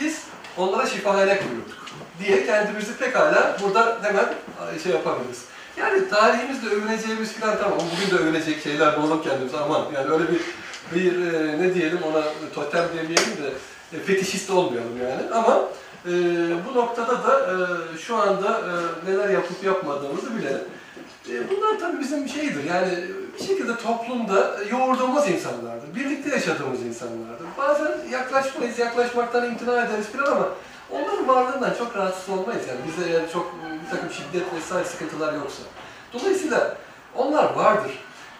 biz 0.00 0.22
onlara 0.56 0.86
şifahane 0.86 1.38
kuruyorduk 1.38 1.84
diye 2.18 2.46
kendimizi 2.46 2.96
pekala 2.96 3.56
burada 3.62 3.98
hemen 4.02 4.26
şey 4.82 4.92
yapabiliriz. 4.92 5.44
Yani 5.76 6.08
tarihimizde 6.08 6.68
övüneceğimiz 6.68 7.32
falan 7.32 7.58
tamam 7.58 7.78
bugün 7.96 8.18
de 8.18 8.22
övünecek 8.22 8.62
şeyler 8.62 8.96
bulalım 8.96 9.22
kendimize 9.22 9.56
aman 9.56 9.82
yani 9.94 10.10
öyle 10.10 10.24
bir 10.32 10.40
bir 10.94 11.32
e, 11.32 11.58
ne 11.62 11.74
diyelim 11.74 11.98
ona 12.02 12.22
totem 12.54 12.84
demeyelim 12.88 13.36
de 13.42 13.52
e, 13.96 14.00
fetişist 14.00 14.50
olmayalım 14.50 15.00
yani 15.02 15.34
ama 15.34 15.60
e, 16.06 16.10
bu 16.68 16.78
noktada 16.78 17.24
da 17.24 17.52
e, 17.52 17.98
şu 17.98 18.16
anda 18.16 18.60
e, 18.60 18.72
neler 19.10 19.28
yapıp 19.28 19.64
yapmadığımızı 19.64 20.36
bilelim. 20.36 20.64
E, 21.30 21.50
bunlar 21.50 21.78
tabii 21.80 22.00
bizim 22.00 22.28
şeydir 22.28 22.64
yani 22.64 22.98
bir 23.38 23.44
şekilde 23.44 23.76
toplumda 23.76 24.56
yoğurduğumuz 24.70 25.28
insanlardır. 25.28 25.94
Birlikte 25.94 26.30
yaşadığımız 26.30 26.82
insanlardır. 26.82 27.46
Bazen 27.58 27.92
yaklaşmayız, 28.10 28.78
yaklaşmaktan 28.78 29.44
imtina 29.44 29.84
ederiz 29.84 30.06
falan 30.06 30.32
ama 30.32 30.48
onların 30.90 31.28
varlığından 31.28 31.74
çok 31.78 31.96
rahatsız 31.96 32.28
olmayız 32.28 32.62
yani. 32.68 32.80
Bizde 32.88 33.10
eğer 33.10 33.32
çok 33.32 33.54
bir 33.84 33.90
takım 33.90 34.10
şiddet 34.10 34.54
vesaire 34.54 34.84
sıkıntılar 34.84 35.32
yoksa. 35.32 35.62
Dolayısıyla 36.12 36.76
onlar 37.16 37.54
vardır. 37.54 37.92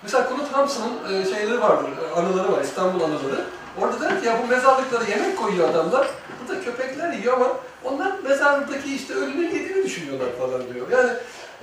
Mesela 0.02 0.28
Knut 0.28 0.52
Hamsun'un 0.52 1.12
e, 1.12 1.24
şeyleri 1.24 1.60
vardır, 1.60 1.88
e, 1.88 2.20
anıları 2.20 2.52
var, 2.52 2.62
İstanbul 2.62 3.00
anıları. 3.00 3.44
Orada 3.80 4.00
der 4.00 4.20
ki 4.20 4.26
ya 4.26 4.38
bu 4.42 4.46
mezarlıklara 4.46 5.04
yemek 5.04 5.38
koyuyor 5.38 5.68
adamlar. 5.68 6.08
Burada 6.40 6.64
köpekler 6.64 7.12
yiyor 7.12 7.34
ama 7.34 7.48
onlar 7.84 8.12
mezarlıktaki 8.28 8.94
işte 8.94 9.14
ölünün 9.14 9.46
yediğini 9.46 9.84
düşünüyorlar 9.84 10.28
falan 10.40 10.74
diyor. 10.74 10.86
Yani 10.90 11.10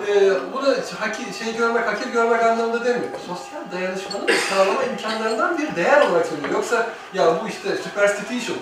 e, 0.08 0.34
bunu 0.54 0.76
haki, 1.00 1.44
şey 1.44 1.58
görmek, 1.58 1.88
hakir 1.88 2.10
görmek 2.12 2.44
anlamında 2.44 2.86
demiyor. 2.86 3.10
Sosyal 3.28 3.72
dayanışmanın 3.72 4.28
sağlama 4.50 4.84
imkanlarından 4.84 5.58
bir 5.58 5.76
değer 5.76 6.02
olarak 6.02 6.26
söylüyor. 6.26 6.50
Yoksa 6.54 6.90
ya 7.14 7.42
bu 7.44 7.48
işte 7.48 7.70
superstition, 7.84 8.58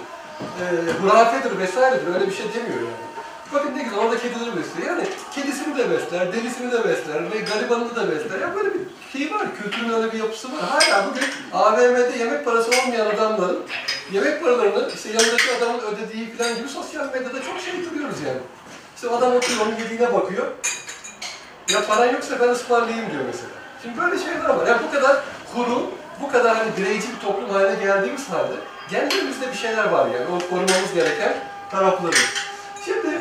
e, 0.62 0.66
hurafedir 1.02 1.60
vesairedir 1.60 2.14
öyle 2.14 2.28
bir 2.28 2.34
şey 2.34 2.46
demiyor 2.54 2.82
yani. 2.82 3.10
Bakın 3.54 3.78
ne 3.78 3.84
güzel 3.84 4.00
orada 4.00 4.18
kedileri 4.18 4.58
besliyor. 4.58 4.88
Yani 4.88 5.08
kedisini 5.36 5.78
de 5.78 5.90
besler, 5.92 6.34
delisini 6.34 6.72
de 6.72 6.84
besler 6.84 7.32
ve 7.32 7.40
garibanını 7.40 7.96
da 7.96 8.12
besler. 8.12 8.40
Ya 8.40 8.56
böyle 8.56 8.70
bir 8.74 8.80
şey 9.14 9.32
var, 9.32 9.48
kültürün 9.64 9.90
öyle 9.90 10.12
bir 10.12 10.20
yapısı 10.20 10.48
var. 10.48 10.62
Hala 10.62 11.08
bugün 11.10 11.24
AVM'de 11.54 12.18
yemek 12.18 12.46
parası 12.46 12.72
olmayan 12.82 13.06
adamların 13.06 13.60
yemek 14.12 14.44
paralarını 14.44 14.90
işte 14.96 15.10
yanındaki 15.10 15.56
adamın 15.58 15.80
ödediği 15.80 16.38
falan 16.38 16.56
gibi 16.56 16.68
sosyal 16.68 17.06
medyada 17.06 17.44
çok 17.44 17.60
şey 17.60 17.90
görüyoruz 17.90 18.18
yani. 18.28 18.40
İşte 18.96 19.10
adam 19.10 19.36
oturuyor, 19.36 19.66
onun 19.66 19.76
yediğine 19.76 20.14
bakıyor. 20.14 20.48
Ya 21.74 21.86
paran 21.88 22.14
yoksa 22.14 22.40
ben 22.40 22.50
ısmarlayayım 22.50 23.12
diyor 23.12 23.24
mesela. 23.28 23.50
Şimdi 23.84 24.02
böyle 24.02 24.20
şeyler 24.20 24.50
var. 24.50 24.68
Yani 24.68 24.82
bu 24.88 24.92
kadar 24.92 25.18
kuru, 25.56 25.92
bu 26.22 26.32
kadar 26.32 26.58
hani 26.58 26.78
bireyci 26.78 27.08
bir 27.08 27.20
toplum 27.28 27.50
haline 27.50 27.84
geldiğimiz 27.84 28.30
halde 28.30 28.54
genlerimizde 28.90 29.52
bir 29.52 29.58
şeyler 29.58 29.90
var 29.90 30.06
yani. 30.06 30.26
O 30.28 30.50
korumamız 30.50 30.94
gereken 30.94 31.36
tarafları. 31.72 32.16
Şimdi 32.86 33.20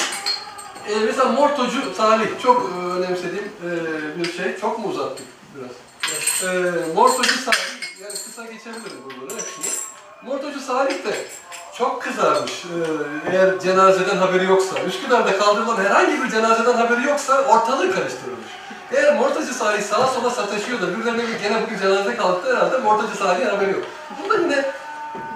e, 0.89 0.99
mesela 1.07 1.25
Mortocu 1.25 1.95
Salih 1.97 2.29
çok 2.43 2.63
e, 2.63 2.87
önemsediğim 2.87 3.53
e, 3.65 3.69
bir 4.19 4.33
şey. 4.33 4.59
Çok 4.61 4.79
mu 4.79 4.89
uzattık 4.89 5.27
biraz? 5.55 5.71
E, 6.55 6.71
Mortocu 6.95 7.35
Salih, 7.35 8.03
yani 8.03 8.13
kısa 8.13 8.45
geçebilirim 8.45 9.03
bunları 9.05 9.35
hepsini. 9.35 9.67
Mortocu 10.23 10.61
Salih 10.61 11.05
de 11.05 11.27
çok 11.79 12.03
kızarmış 12.03 12.53
e, 12.53 12.77
eğer 13.33 13.59
cenazeden 13.61 14.17
haberi 14.17 14.45
yoksa. 14.45 14.81
Üsküdar'da 14.81 15.39
kaldırılan 15.39 15.77
herhangi 15.77 16.23
bir 16.23 16.31
cenazeden 16.31 16.73
haberi 16.73 17.07
yoksa 17.07 17.43
ortalığı 17.43 17.95
karıştırılmış. 17.95 18.38
Eğer 18.93 19.15
Mortacı 19.15 19.55
Salih 19.55 19.83
sağa 19.83 20.07
sola 20.07 20.31
sataşıyor 20.31 20.83
da 20.83 20.89
bir 20.89 21.39
gene 21.43 21.63
bugün 21.63 21.79
cenaze 21.79 22.17
kalktı 22.17 22.57
herhalde 22.57 22.79
Mortacı 22.79 23.17
Salih'in 23.17 23.49
haberi 23.49 23.71
yok. 23.71 23.85
Bunda 24.23 24.37
yine 24.37 24.65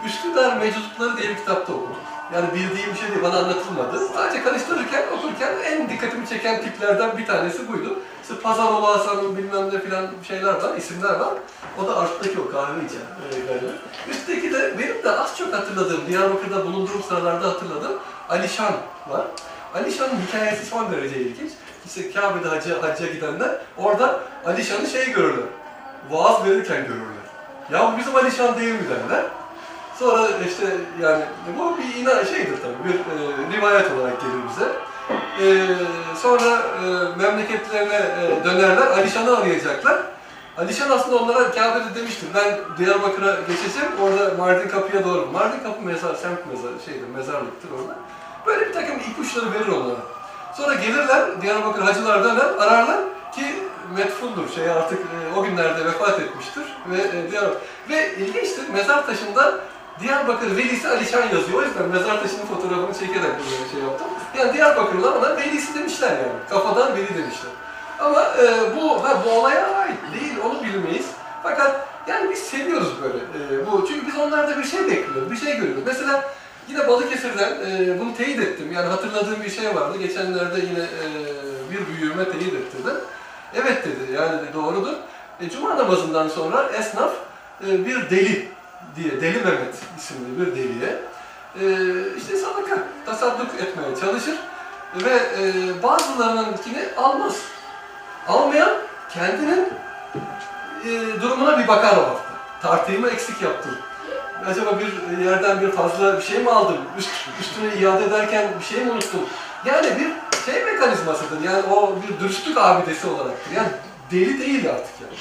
Üsküdar 0.06 0.56
Meczupları 0.56 1.16
diye 1.16 1.28
bir 1.28 1.36
kitapta 1.36 1.72
okudum. 1.72 1.96
Yani 2.34 2.46
bildiğim 2.54 2.94
bir 2.94 2.98
şey 2.98 3.08
değil, 3.08 3.22
bana 3.22 3.38
anlatılmadı. 3.38 4.08
Sadece 4.14 4.42
karıştırırken, 4.44 5.04
okurken 5.18 5.52
en 5.64 5.88
dikkatimi 5.88 6.28
çeken 6.28 6.62
tiplerden 6.62 7.18
bir 7.18 7.26
tanesi 7.26 7.68
buydu. 7.72 7.98
İşte 8.22 8.34
Pazarolu 8.42 8.86
Hasan'ın 8.86 9.36
bilmem 9.36 9.74
ne 9.74 9.80
filan 9.80 10.06
şeyler 10.28 10.54
var, 10.54 10.76
isimler 10.76 11.14
var. 11.14 11.34
O 11.82 11.88
da 11.88 11.96
alttaki 11.96 12.40
o 12.40 12.50
kahve 12.52 12.84
içen 12.84 12.98
e. 13.48 14.10
Üstteki 14.10 14.52
de 14.52 14.78
benim 14.78 15.02
de 15.02 15.10
az 15.10 15.38
çok 15.38 15.54
hatırladığım, 15.54 16.06
Diyarbakır'da 16.06 16.64
bulunduğum 16.64 17.02
sıralarda 17.08 17.48
hatırladığım 17.48 17.98
Alişan 18.28 18.72
var. 19.08 19.26
Alişan'ın 19.74 20.20
hikayesi 20.28 20.66
son 20.66 20.92
derece 20.92 21.16
ilginç. 21.16 21.50
İşte 21.86 22.12
Kabe'de 22.12 22.48
hacca, 22.48 22.82
hacca 22.82 23.06
gidenler 23.06 23.50
orada 23.76 24.20
Alişan'ı 24.46 24.86
şey 24.86 25.12
görürler. 25.12 25.46
Vaaz 26.10 26.44
verirken 26.44 26.82
görürler. 26.82 27.22
Ya 27.72 27.92
bu 27.92 27.98
bizim 27.98 28.16
Alişan 28.16 28.60
değil 28.60 28.72
mi 28.72 28.86
derler. 28.90 29.24
Sonra 29.98 30.28
işte 30.48 30.76
yani 31.02 31.24
bu 31.58 31.78
bir 31.78 32.00
ina 32.00 32.24
şeydir 32.24 32.56
tabii 32.62 32.88
bir 32.88 32.94
e, 32.94 33.56
rivayet 33.56 33.92
olarak 33.92 34.20
gelir 34.20 34.42
bize. 34.50 34.68
E, 35.40 35.66
sonra 36.16 36.62
e, 36.84 36.88
memleketlerine 37.22 37.94
e, 37.96 38.44
dönerler, 38.44 38.86
Alişan'ı 38.86 39.36
arayacaklar. 39.38 39.98
Alişan 40.58 40.90
aslında 40.90 41.16
onlara 41.16 41.50
Kabe'de 41.50 41.94
demiştir. 42.00 42.28
Ben 42.34 42.58
Diyarbakır'a 42.78 43.36
geçeceğim, 43.48 43.92
orada 44.02 44.34
Mardin 44.38 44.68
Kapı'ya 44.68 45.04
doğru. 45.04 45.28
Mardin 45.32 45.62
Kapı 45.62 45.82
mezar, 45.82 46.14
semt 46.14 46.46
mezarı, 46.46 46.84
şeydir, 46.84 47.08
mezarlıktır 47.08 47.68
orada. 47.70 47.96
Böyle 48.46 48.68
bir 48.68 48.72
takım 48.72 48.96
ipuçları 48.96 49.52
verir 49.52 49.68
onlara. 49.68 50.00
Sonra 50.56 50.74
gelirler, 50.74 51.42
Diyarbakır 51.42 51.82
hacılar 51.82 52.24
döner, 52.24 52.46
ararlar 52.58 53.00
ki 53.34 53.44
metfundur, 53.96 54.48
şey 54.54 54.70
artık 54.70 54.98
e, 54.98 55.38
o 55.38 55.42
günlerde 55.42 55.84
vefat 55.84 56.20
etmiştir. 56.20 56.64
Ve 56.90 57.18
e, 57.18 57.30
Diyarbakır. 57.30 57.60
Ve 57.88 58.16
ilginçtir, 58.16 58.68
mezar 58.68 59.06
taşında 59.06 59.54
Diyarbakır 60.00 60.56
Velisi 60.56 60.88
Alişan 60.88 61.22
yazıyor. 61.22 61.58
O 61.58 61.62
yüzden 61.62 61.88
mezar 61.88 62.22
taşının 62.22 62.46
fotoğrafını 62.46 62.94
çekerek 62.94 63.32
böyle 63.38 63.70
şey 63.72 63.80
yaptım. 63.82 64.06
Yani 64.38 64.52
Diyarbakırlılar 64.52 65.12
ona 65.12 65.36
Velisi 65.36 65.74
demişler 65.74 66.10
yani. 66.10 66.48
Kafadan 66.50 66.96
Veli 66.96 67.08
demişler. 67.08 67.52
Ama 68.00 68.20
e, 68.22 68.76
bu 68.76 69.04
ha, 69.04 69.22
bu 69.24 69.30
olaya 69.30 69.74
ait 69.76 69.98
değil, 70.14 70.34
onu 70.44 70.62
bilmeyiz. 70.62 71.06
Fakat 71.42 71.88
yani 72.06 72.30
biz 72.30 72.38
seviyoruz 72.38 72.88
böyle 73.02 73.18
e, 73.18 73.66
bu. 73.66 73.86
Çünkü 73.88 74.06
biz 74.06 74.18
onlarda 74.18 74.58
bir 74.58 74.64
şey 74.64 74.80
bekliyoruz, 74.80 75.30
bir 75.30 75.36
şey 75.36 75.56
görüyoruz. 75.56 75.82
Mesela 75.86 76.24
yine 76.68 76.88
Balıkesir'den 76.88 77.52
e, 77.52 78.00
bunu 78.00 78.16
teyit 78.16 78.40
ettim. 78.40 78.72
Yani 78.72 78.86
hatırladığım 78.88 79.42
bir 79.42 79.50
şey 79.50 79.74
vardı. 79.74 79.98
Geçenlerde 79.98 80.60
yine 80.60 80.80
e, 80.80 81.06
bir 81.70 81.86
büyüğüme 81.86 82.24
teyit 82.24 82.54
ettirdim. 82.54 82.96
Evet 83.54 83.84
dedi, 83.84 84.12
yani 84.12 84.40
doğrudur. 84.54 84.94
E, 85.40 85.50
Cuma 85.50 85.78
namazından 85.78 86.28
sonra 86.28 86.68
esnaf 86.78 87.12
e, 87.66 87.86
bir 87.86 88.10
deli 88.10 88.48
diye, 88.96 89.20
Deli 89.20 89.38
Mehmet 89.38 89.74
isimli 89.98 90.40
bir 90.40 90.56
deliye 90.56 90.98
e, 91.60 91.66
işte 92.16 92.36
sadaka, 92.36 92.78
tasadduk 93.06 93.54
etmeye 93.54 93.96
çalışır 94.00 94.34
ve 95.04 95.10
e, 95.10 95.42
bazılarınınkini 95.82 96.84
almaz. 96.96 97.36
Almayan 98.28 98.72
kendinin 99.10 99.68
e, 100.84 101.20
durumuna 101.22 101.58
bir 101.58 101.68
bakar 101.68 101.96
o 101.96 102.00
hafta. 102.00 102.32
Tartıyı 102.62 103.00
mı 103.00 103.08
eksik 103.08 103.42
yaptım? 103.42 103.78
Acaba 104.46 104.78
bir 104.80 105.18
yerden 105.24 105.60
bir 105.60 105.70
fazla 105.70 106.18
bir 106.18 106.22
şey 106.22 106.38
mi 106.38 106.50
aldım? 106.50 106.76
Üst, 106.98 107.10
üstüne 107.40 107.74
iade 107.74 108.04
ederken 108.04 108.48
bir 108.60 108.64
şey 108.64 108.84
mi 108.84 108.90
unuttum? 108.90 109.20
Yani 109.64 109.86
bir 109.86 110.12
şey 110.52 110.64
mekanizmasıdır. 110.64 111.42
Yani 111.44 111.62
o 111.72 111.96
bir 112.02 112.20
dürüstlük 112.20 112.58
abidesi 112.58 113.06
olaraktır. 113.06 113.52
Yani 113.56 113.68
deli 114.10 114.40
değil 114.40 114.70
artık 114.70 115.00
yani. 115.00 115.18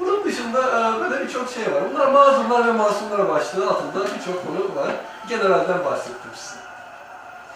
Bunun 0.00 0.24
dışında 0.24 0.60
e, 0.60 1.00
böyle 1.00 1.26
birçok 1.26 1.50
şey 1.50 1.72
var. 1.72 1.82
Bunlar 1.94 2.12
mazlumlar 2.12 2.66
ve 2.66 2.72
masumlar 2.72 3.28
başlığı 3.28 3.68
altında 3.70 4.04
birçok 4.04 4.46
konu 4.46 4.82
var. 4.82 4.90
Generalden 5.28 5.84
bahsettim 5.84 6.30
size. 6.34 6.56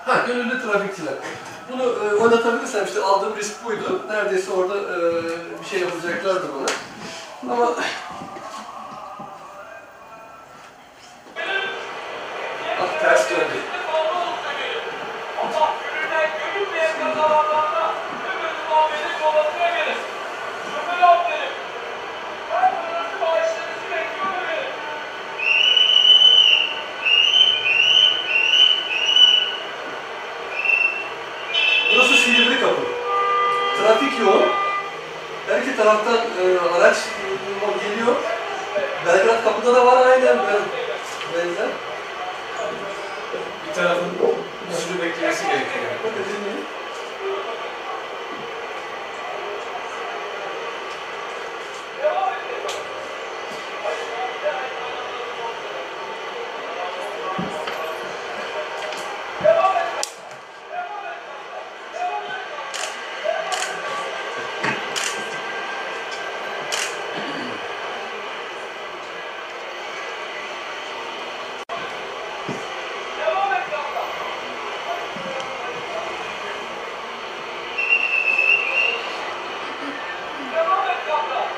Ha, 0.05 0.24
gönüllü 0.26 0.62
trafikçiler. 0.62 1.14
Bunu 1.72 1.82
e, 1.82 2.14
oynatabilirsem 2.14 2.84
işte 2.84 3.03
aldığım 3.03 3.36
risk 3.36 3.64
buydu. 3.64 4.03
Neredeyse 4.09 4.53
orada 4.53 4.74
e, 4.74 4.99
bir 5.62 5.66
şey 5.70 5.80
yapacaklardı 5.80 6.46
bana. 6.55 6.66
Ama 7.53 7.74
taraftan 35.89 36.16
e, 36.16 36.59
araç 36.78 36.97
e, 36.97 37.89
geliyor. 37.89 38.16
Belgrad 39.07 39.45
Kapı'da 39.45 39.74
da 39.74 39.86
var 39.86 40.07
aynen 40.07 40.36
ben- 40.39 40.68
benzer. 41.34 41.68
Bir 43.68 43.74
tarafın 43.74 44.11
usulü 44.72 45.03
beklemesi 45.03 45.47
gerekiyor. 45.47 45.84
Devam 73.18 73.53
et 73.53 73.64
kaptan. 73.70 74.09
Devam 80.55 80.84
et 80.89 81.01
kaptan. 81.07 81.49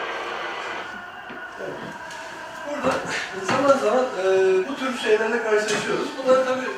Burada 3.65 3.80
zaman 3.91 4.05
e, 4.05 4.29
bu 4.69 4.75
tür 4.77 4.99
şeylerle 4.99 5.43
karşılaşıyoruz. 5.43 6.09
Bunlar 6.19 6.45
tabii 6.45 6.69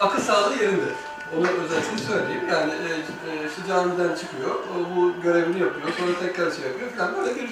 akıl 0.00 0.22
sağlığı 0.22 0.56
yerinde. 0.62 0.90
Onu 1.38 1.46
özellikle 1.64 1.98
söyleyeyim. 1.98 2.48
Yani 2.50 2.72
e, 2.72 2.88
e, 3.28 3.48
işte 3.48 3.60
camiden 3.68 4.14
çıkıyor, 4.20 4.54
o 4.54 4.96
bu 4.96 5.22
görevini 5.22 5.60
yapıyor, 5.60 5.88
sonra 5.98 6.18
tekrar 6.20 6.50
şey 6.50 6.64
yapıyor 6.64 6.90
falan. 6.90 7.14
Böyle 7.16 7.34
bir 7.34 7.50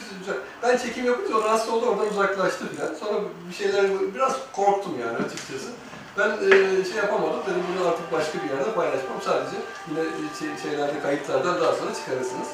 Ben 0.63 0.77
çekim 0.77 1.07
yapınca 1.07 1.37
o 1.37 1.45
rahatsız 1.45 1.69
oldu, 1.69 1.87
oradan 1.87 2.09
uzaklaştı 2.09 2.65
falan. 2.77 2.95
Sonra 2.95 3.21
bir 3.49 3.55
şeyler, 3.55 3.85
biraz 4.15 4.37
korktum 4.53 4.95
yani 5.01 5.17
açıkçası. 5.17 5.71
Ben 6.19 6.31
e, 6.31 6.51
şey 6.85 6.97
yapamadım, 6.97 7.41
dedim 7.47 7.63
bunu 7.69 7.89
artık 7.89 8.13
başka 8.13 8.39
bir 8.43 8.51
yerde 8.51 8.73
paylaşmam. 8.75 9.21
Sadece 9.25 9.57
yine 9.89 10.01
e, 10.01 10.27
şey, 10.39 10.71
şeylerde, 10.71 11.01
kayıtlardan 11.03 11.61
daha 11.61 11.73
sonra 11.73 11.95
çıkarırsınız. 11.95 12.49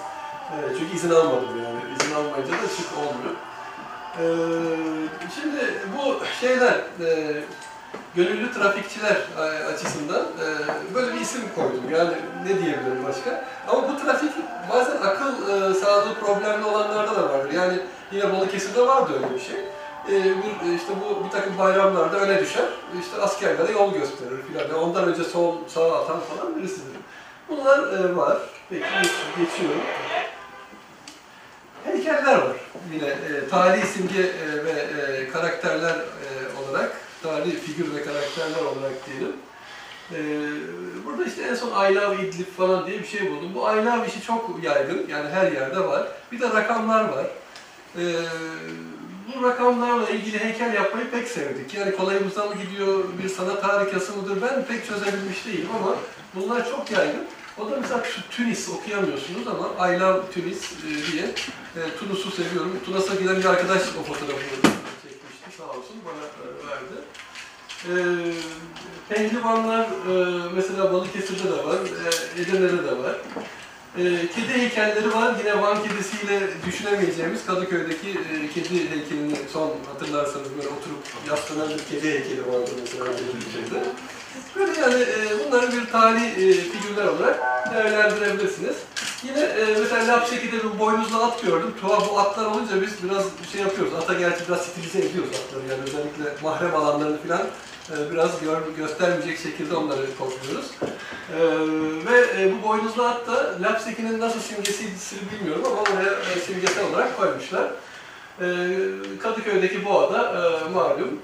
E, 0.53 0.57
çünkü 0.79 0.95
izin 0.97 1.11
almadım 1.11 1.57
yani. 1.65 1.81
İzin 1.95 2.15
almayınca 2.15 2.53
da 2.53 2.69
şık 2.77 2.91
olmuyor. 2.99 3.35
Ee, 4.21 4.25
şimdi 5.35 5.75
bu 5.99 6.21
şeyler, 6.41 6.73
e, 6.73 7.43
gönüllü 8.17 8.53
trafikçiler 8.53 9.17
e, 9.39 9.43
açısından 9.65 10.21
e, 10.23 10.47
böyle 10.95 11.15
bir 11.15 11.21
isim 11.21 11.43
koydum. 11.55 11.83
Yani 11.93 12.11
ne 12.45 12.49
diyebilirim 12.49 13.05
başka? 13.05 13.45
Ama 13.69 13.89
bu 13.89 14.05
trafik 14.05 14.33
bazen 14.73 14.97
akıl 14.97 15.33
e, 15.49 15.75
sağlığı 15.75 16.15
problemli 16.15 16.65
olanlarda 16.65 17.17
da 17.17 17.29
vardır. 17.31 17.53
Yani 17.53 17.79
yine 18.13 18.33
Balıkesir'de 18.33 18.87
vardı 18.87 19.13
öyle 19.15 19.35
bir 19.35 19.41
şey. 19.41 19.57
E, 20.09 20.25
bir, 20.25 20.75
işte 20.77 20.93
bu 21.01 21.25
bir 21.25 21.31
takım 21.31 21.59
bayramlarda 21.59 22.17
öne 22.19 22.41
düşer, 22.41 22.65
işte 23.01 23.23
askerlere 23.23 23.73
yol 23.73 23.93
gösterir 23.93 24.43
filan. 24.49 24.63
Yani 24.63 24.75
ondan 24.75 25.05
önce 25.09 25.25
sol, 25.25 25.57
sağa 25.69 25.93
atan 26.03 26.21
falan 26.21 26.57
birisidir. 26.57 26.97
Bunlar 27.49 27.79
e, 27.79 28.17
var. 28.17 28.39
Peki 28.71 28.83
geç- 29.03 29.11
geçiyorum. 29.47 29.81
Heykeller 31.87 32.39
var 32.39 32.57
yine 32.93 33.09
e, 33.09 33.49
tarihi 33.51 33.87
simge 33.87 34.21
e, 34.21 34.65
ve 34.65 34.71
e, 34.71 35.29
karakterler 35.29 35.95
e, 35.95 36.29
olarak, 36.63 36.93
tarihi 37.23 37.57
figür 37.57 37.95
ve 37.95 38.05
karakterler 38.05 38.61
olarak 38.61 39.07
diyelim. 39.07 39.37
Ee, 40.13 40.17
burada 41.05 41.25
işte 41.25 41.43
en 41.43 41.55
son 41.55 41.69
I 41.69 41.95
love 41.95 42.15
İdlib 42.15 42.47
falan 42.57 42.87
diye 42.87 42.99
bir 42.99 43.07
şey 43.07 43.31
buldum. 43.31 43.55
Bu 43.55 43.61
I 43.61 43.85
love 43.85 44.07
işi 44.09 44.23
çok 44.23 44.61
yaygın, 44.63 45.07
yani 45.09 45.29
her 45.29 45.53
yerde 45.53 45.81
var. 45.81 46.09
Bir 46.33 46.41
de 46.41 46.51
rakamlar 46.51 47.05
var. 47.05 47.27
Ee, 47.99 48.03
bu 49.37 49.43
rakamlarla 49.43 50.09
ilgili 50.09 50.39
heykel 50.39 50.75
yapmayı 50.75 51.11
pek 51.11 51.29
sevdik. 51.29 51.75
Yani 51.75 51.97
kolayımıza 51.97 52.47
mı 52.47 52.55
gidiyor, 52.55 53.05
bir 53.23 53.29
sanat 53.29 53.65
harikası 53.65 54.17
mıdır 54.17 54.43
ben 54.43 54.65
pek 54.65 54.87
çözebilmiş 54.87 55.47
değilim 55.47 55.69
ama 55.81 55.97
bunlar 56.35 56.71
çok 56.71 56.91
yaygın. 56.91 57.25
O 57.59 57.71
da 57.71 57.77
mesela 57.81 58.03
Tunis 58.31 58.69
okuyamıyorsunuz 58.69 59.47
ama 59.49 59.89
I 59.89 60.01
love 60.01 60.21
Tunis 60.35 60.73
e, 60.73 61.13
diye 61.13 61.25
e, 61.77 61.99
Tunus'u 61.99 62.31
seviyorum. 62.31 62.73
Tunus'a 62.85 63.15
giden 63.15 63.37
bir 63.37 63.45
arkadaş 63.45 63.83
o 64.01 64.03
fotoğrafı 64.03 64.57
çekmişti 65.03 65.57
sağ 65.59 65.65
olsun 65.65 65.97
bana 66.07 66.25
e, 66.43 66.47
verdi. 66.69 66.97
E, 67.91 67.95
pehlivanlar 69.09 69.85
e, 69.85 70.15
mesela 70.55 70.93
Balıkesir'de 70.93 71.45
de 71.45 71.65
var, 71.65 71.79
e, 72.37 72.41
Edirne'de 72.41 72.85
de 72.85 72.99
var. 72.99 73.17
E, 73.99 74.03
kedi 74.27 74.49
heykelleri 74.49 75.15
var. 75.15 75.35
Yine 75.39 75.63
Van 75.63 75.83
kedisiyle 75.83 76.49
düşünemeyeceğimiz 76.67 77.47
Kadıköy'deki 77.47 78.11
e, 78.11 78.51
kedi 78.55 78.91
heykelini 78.91 79.37
son 79.53 79.73
hatırlarsanız 79.93 80.57
böyle 80.57 80.69
oturup 80.69 81.05
yaslanan 81.29 81.69
bir 81.69 81.85
kedi 81.85 82.11
heykeli 82.11 82.47
vardı 82.47 82.71
mesela 82.81 83.07
şeyde. 83.53 83.85
Böyle 84.57 84.81
yani 84.81 85.03
e, 85.03 85.47
bunları 85.47 85.73
bir 85.73 85.91
tarihi 85.93 86.27
e, 86.27 86.53
figürler 86.53 87.07
olarak 87.07 87.41
değerlendirebilirsiniz. 87.75 88.77
Yine 89.23 89.41
e, 89.41 89.77
mesela 89.81 90.13
Lapseki'de 90.13 90.57
bir 90.57 90.79
boynuzlu 90.79 91.23
at 91.23 91.43
gördüm. 91.43 91.75
Tuhaf 91.81 92.11
bu 92.11 92.19
atlar 92.19 92.47
olunca 92.47 92.83
biz 92.83 93.05
biraz 93.05 93.25
şey 93.53 93.61
yapıyoruz. 93.61 93.95
Ata 93.95 94.15
gerçi 94.15 94.49
biraz 94.49 94.61
stilize 94.61 94.99
ediyoruz 94.99 95.31
atları 95.31 95.63
yani 95.71 95.83
özellikle 95.83 96.43
mahrem 96.43 96.75
alanlarını 96.75 97.19
falan 97.23 97.43
e, 97.91 98.13
biraz 98.13 98.41
gör, 98.41 98.59
göstermeyecek 98.77 99.39
şekilde 99.39 99.77
onları 99.77 100.17
topluyoruz. 100.19 100.71
E, 101.37 101.41
ve 102.07 102.43
e, 102.43 102.53
bu 102.53 102.69
boynuzlu 102.69 103.03
at 103.05 103.27
da 103.27 103.55
Lapseki'nin 103.63 104.21
nasıl 104.21 104.41
simgesiydi 104.41 104.93
bilmiyorum 105.33 105.65
ama 105.67 105.81
oraya 105.81 106.13
e, 106.13 106.41
simgesel 106.41 106.85
olarak 106.91 107.17
koymuşlar. 107.17 107.71
E, 108.41 108.47
Kadıköy'deki 109.23 109.85
boğada 109.85 110.23
e, 110.23 110.71
malum 110.71 111.21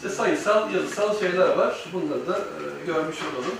işte 0.00 0.12
sayısal, 0.12 0.74
yazısal 0.74 1.18
şeyler 1.18 1.48
var. 1.48 1.84
Bunları 1.92 2.26
da 2.26 2.38
e, 2.38 2.86
görmüş 2.86 3.16
olalım. 3.22 3.56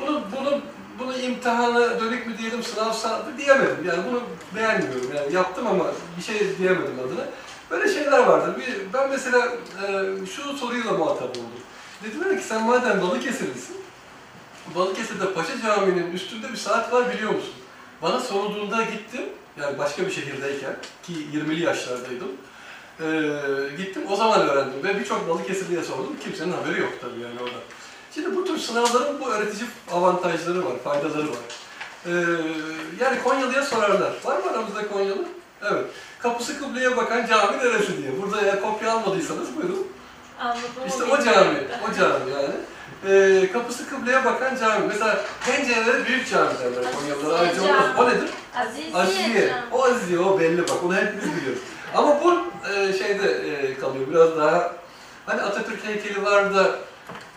Bunu, 0.00 0.22
bunu, 0.36 0.60
bunu 0.98 1.18
imtihana 1.18 2.00
dönük 2.00 2.26
mü 2.26 2.38
diyelim, 2.38 2.62
sınavsal 2.62 3.18
mı 3.18 3.38
diyemedim. 3.38 3.84
Yani 3.86 4.02
bunu 4.10 4.22
beğenmiyorum. 4.56 5.12
Yani 5.16 5.34
yaptım 5.34 5.66
ama 5.66 5.84
bir 6.18 6.22
şey 6.22 6.58
diyemedim 6.58 6.98
adına. 7.06 7.26
Böyle 7.70 7.94
şeyler 7.94 8.18
vardır. 8.18 8.60
Bir, 8.60 8.92
ben 8.92 9.10
mesela 9.10 9.48
e, 9.88 10.26
şu 10.26 10.56
soruyla 10.56 10.92
muhatap 10.92 11.30
oldum. 11.30 11.60
Dediler 12.04 12.38
ki 12.38 12.44
sen 12.44 12.62
madem 12.62 13.02
Balıkesirlisin, 13.02 13.76
Balıkesir'de 14.74 15.32
Paşa 15.32 15.60
Camii'nin 15.62 16.12
üstünde 16.12 16.52
bir 16.52 16.56
saat 16.56 16.92
var 16.92 17.12
biliyor 17.14 17.30
musun? 17.30 17.54
Bana 18.02 18.20
sorulduğunda 18.20 18.82
gittim, 18.82 19.24
yani 19.60 19.78
başka 19.78 20.06
bir 20.06 20.10
şehirdeyken 20.10 20.76
ki 21.02 21.12
20'li 21.12 21.62
yaşlardaydım. 21.62 22.28
Ee, 23.02 23.76
gittim 23.76 24.02
o 24.10 24.16
zaman 24.16 24.40
öğrendim 24.48 24.84
ve 24.84 25.00
birçok 25.00 25.28
Balıkesirli'ye 25.28 25.82
sordum. 25.82 26.16
Kimsenin 26.24 26.52
haberi 26.52 26.80
yok 26.80 26.92
tabii 27.00 27.20
yani 27.20 27.40
orada. 27.42 27.58
Şimdi 28.14 28.36
bu 28.36 28.44
tür 28.44 28.58
sınavların 28.58 29.20
bu 29.20 29.28
öğretici 29.30 29.68
avantajları 29.92 30.64
var, 30.64 30.72
faydaları 30.84 31.28
var. 31.30 31.38
Ee, 32.06 32.10
yani 33.00 33.22
Konyalı'ya 33.24 33.62
sorarlar. 33.62 34.12
Var 34.24 34.36
mı 34.36 34.50
aramızda 34.50 34.88
Konyalı? 34.88 35.24
Evet. 35.62 35.84
Kapısı 36.18 36.58
kıbleye 36.60 36.96
bakan 36.96 37.26
cami 37.26 37.58
neresi 37.58 37.98
diye. 37.98 38.22
Burada 38.22 38.40
eğer 38.40 38.60
kopya 38.62 38.92
almadıysanız 38.92 39.56
buyurun. 39.56 39.86
Anladım. 40.40 40.62
İşte 40.88 41.04
o 41.04 41.16
cami, 41.24 41.58
o 41.90 41.94
cami 41.98 42.30
yani. 42.32 42.54
Ee, 43.08 43.52
kapısı 43.52 43.90
kıbleye 43.90 44.24
bakan 44.24 44.56
cami. 44.56 44.86
Mesela 44.88 45.20
pencereleri 45.46 46.06
büyük 46.06 46.30
cami 46.30 46.50
derler 46.58 46.92
Konyalılar. 46.94 47.40
Ayrıca 47.40 47.66
Cami. 47.66 47.98
o, 47.98 48.08
nedir? 48.08 48.30
Aziziye. 48.56 48.94
Aziziye. 48.94 49.54
O 49.72 49.84
Aziziye, 49.84 50.18
o 50.18 50.40
belli 50.40 50.62
bak. 50.62 50.84
Onu 50.84 50.96
hepimiz 50.96 51.36
biliyoruz. 51.36 51.62
Ama 51.94 52.20
bu 52.24 52.34
e, 52.72 52.92
şeyde 52.92 53.28
e, 53.28 53.78
kalıyor 53.78 54.06
biraz 54.10 54.36
daha... 54.36 54.72
Hani 55.26 55.42
Atatürk 55.42 55.84
heykeli 55.84 56.22
var 56.22 56.54
da 56.54 56.76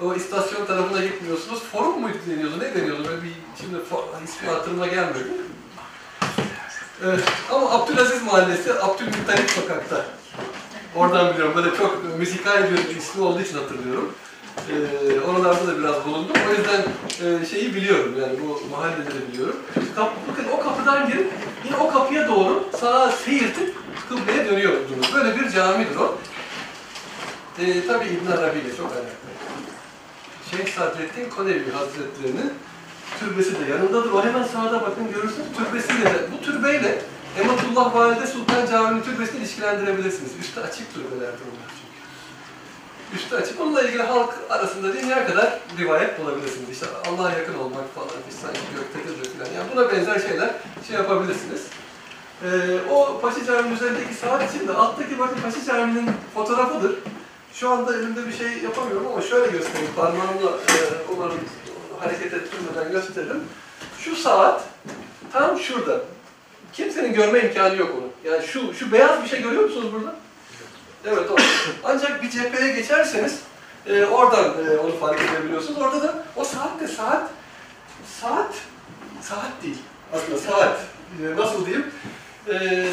o 0.01 0.13
istasyon 0.13 0.65
tarafına 0.65 1.03
gitmiyorsunuz. 1.03 1.63
Forum 1.63 2.01
muydu 2.01 2.17
deniyordu, 2.29 2.59
ne 2.59 2.75
deniyordu? 2.75 3.07
Böyle 3.07 3.23
bir 3.23 3.33
şimdi 3.61 3.75
ismi 4.23 4.49
hatırıma 4.49 4.87
gelmiyor. 4.87 5.25
E, 7.03 7.07
ama 7.51 7.71
Abdülaziz 7.71 8.23
Mahallesi, 8.23 8.73
Abdülmuttalip 8.73 9.49
Sokak'ta. 9.49 10.05
Oradan 10.95 11.33
biliyorum. 11.33 11.53
Böyle 11.55 11.75
çok 11.77 12.19
müzikal 12.19 12.71
bir 12.71 12.95
ismi 12.95 13.23
olduğu 13.23 13.41
için 13.41 13.57
hatırlıyorum. 13.57 14.13
Ee, 14.69 15.19
oralarda 15.19 15.67
da 15.67 15.79
biraz 15.79 16.05
bulundum. 16.05 16.35
O 16.49 16.51
yüzden 16.51 16.81
e, 17.25 17.45
şeyi 17.45 17.75
biliyorum 17.75 18.15
yani 18.21 18.33
bu 18.41 18.61
mahalleleri 18.71 19.31
biliyorum. 19.31 19.55
Kap, 19.95 20.11
bakın 20.31 20.45
o 20.57 20.63
kapıdan 20.63 21.07
girip 21.07 21.31
yine 21.65 21.75
o 21.75 21.91
kapıya 21.91 22.27
doğru 22.27 22.69
sağa 22.79 23.11
seyirtip 23.11 23.75
kıbleye 24.09 24.45
dönüyordunuz. 24.45 25.13
Böyle 25.13 25.39
bir 25.39 25.49
camidir 25.49 25.95
o. 25.95 26.17
Ee, 27.59 27.87
tabii 27.87 28.05
İbn 28.05 28.31
Arabi 28.31 28.59
ile 28.59 28.77
çok 28.77 28.85
alakalı. 28.85 29.33
Şeyh 30.51 30.75
Sadrettin 30.75 31.29
Konevi 31.29 31.71
Hazretleri'nin 31.71 32.53
türbesi 33.19 33.51
de 33.51 33.71
yanındadır. 33.71 34.11
O 34.11 34.23
hemen 34.23 34.43
sağda 34.43 34.81
bakın 34.81 35.11
görürsünüz. 35.13 35.47
Türbesiyle 35.57 36.05
de, 36.05 36.19
bu 36.31 36.45
türbeyle 36.45 37.01
Ematullah 37.39 37.95
Valide 37.95 38.27
Sultan 38.27 38.65
Camii'nin 38.65 39.03
türbesini 39.03 39.37
ilişkilendirebilirsiniz. 39.37 40.31
Üstü 40.41 40.59
açık 40.61 40.93
türbelerdir 40.93 41.37
çünkü. 41.39 41.82
Üstü 43.15 43.35
açık. 43.35 43.61
Onunla 43.61 43.81
ilgili 43.81 44.03
halk 44.03 44.33
arasında 44.49 44.93
dünya 44.93 45.27
kadar 45.27 45.59
rivayet 45.79 46.19
bulabilirsiniz. 46.19 46.69
İşte 46.69 46.85
Allah'a 47.07 47.31
yakın 47.31 47.53
olmak 47.53 47.95
falan, 47.95 48.09
işte 48.29 48.41
sanki 48.41 48.59
göktedir 48.75 49.29
falan. 49.37 49.51
Yani 49.57 49.67
buna 49.75 49.91
benzer 49.91 50.19
şeyler 50.19 50.49
şey 50.87 50.95
yapabilirsiniz. 50.95 51.61
Ee, 52.43 52.47
o 52.91 53.19
Paşa 53.21 53.45
Camii'nin 53.45 53.75
üzerindeki 53.75 54.13
saat 54.13 54.55
için 54.55 54.67
de 54.67 54.73
alttaki 54.73 55.19
bakın 55.19 55.37
Paşa 55.43 55.65
Camii'nin 55.65 56.11
fotoğrafıdır. 56.33 56.95
Şu 57.53 57.69
anda 57.69 57.95
elimde 57.97 58.27
bir 58.27 58.33
şey 58.33 58.57
yapamıyorum 58.63 59.07
ama 59.07 59.21
şöyle 59.21 59.51
göstereyim. 59.51 59.91
Parmağımla 59.95 60.49
e, 60.49 60.75
umarım 61.13 61.39
hareket 61.99 62.33
ettirmeden 62.33 62.91
gösteririm. 62.91 63.43
Şu 63.99 64.15
saat 64.15 64.63
tam 65.33 65.59
şurada. 65.59 66.01
Kimsenin 66.73 67.13
görme 67.13 67.39
imkanı 67.39 67.75
yok 67.75 67.89
onu. 67.97 68.31
Yani 68.31 68.47
şu 68.47 68.73
şu 68.73 68.91
beyaz 68.91 69.23
bir 69.23 69.29
şey 69.29 69.41
görüyor 69.41 69.63
musunuz 69.63 69.93
burada? 69.93 70.15
Evet 71.05 71.31
o. 71.31 71.35
Ancak 71.83 72.23
bir 72.23 72.29
cepheye 72.29 72.73
geçerseniz 72.73 73.39
e, 73.87 74.05
oradan 74.05 74.45
e, 74.45 74.77
onu 74.77 74.99
fark 74.99 75.21
edebiliyorsunuz. 75.21 75.81
Orada 75.81 76.03
da 76.03 76.23
o 76.35 76.43
saat 76.43 76.79
de 76.79 76.87
saat 76.87 77.29
saat 78.21 78.53
saat 79.21 79.63
değil. 79.63 79.77
Aslında 80.13 80.37
saat. 80.37 80.79
E, 81.23 81.35
nasıl 81.35 81.65
diyeyim? 81.65 81.91
E, 82.47 82.87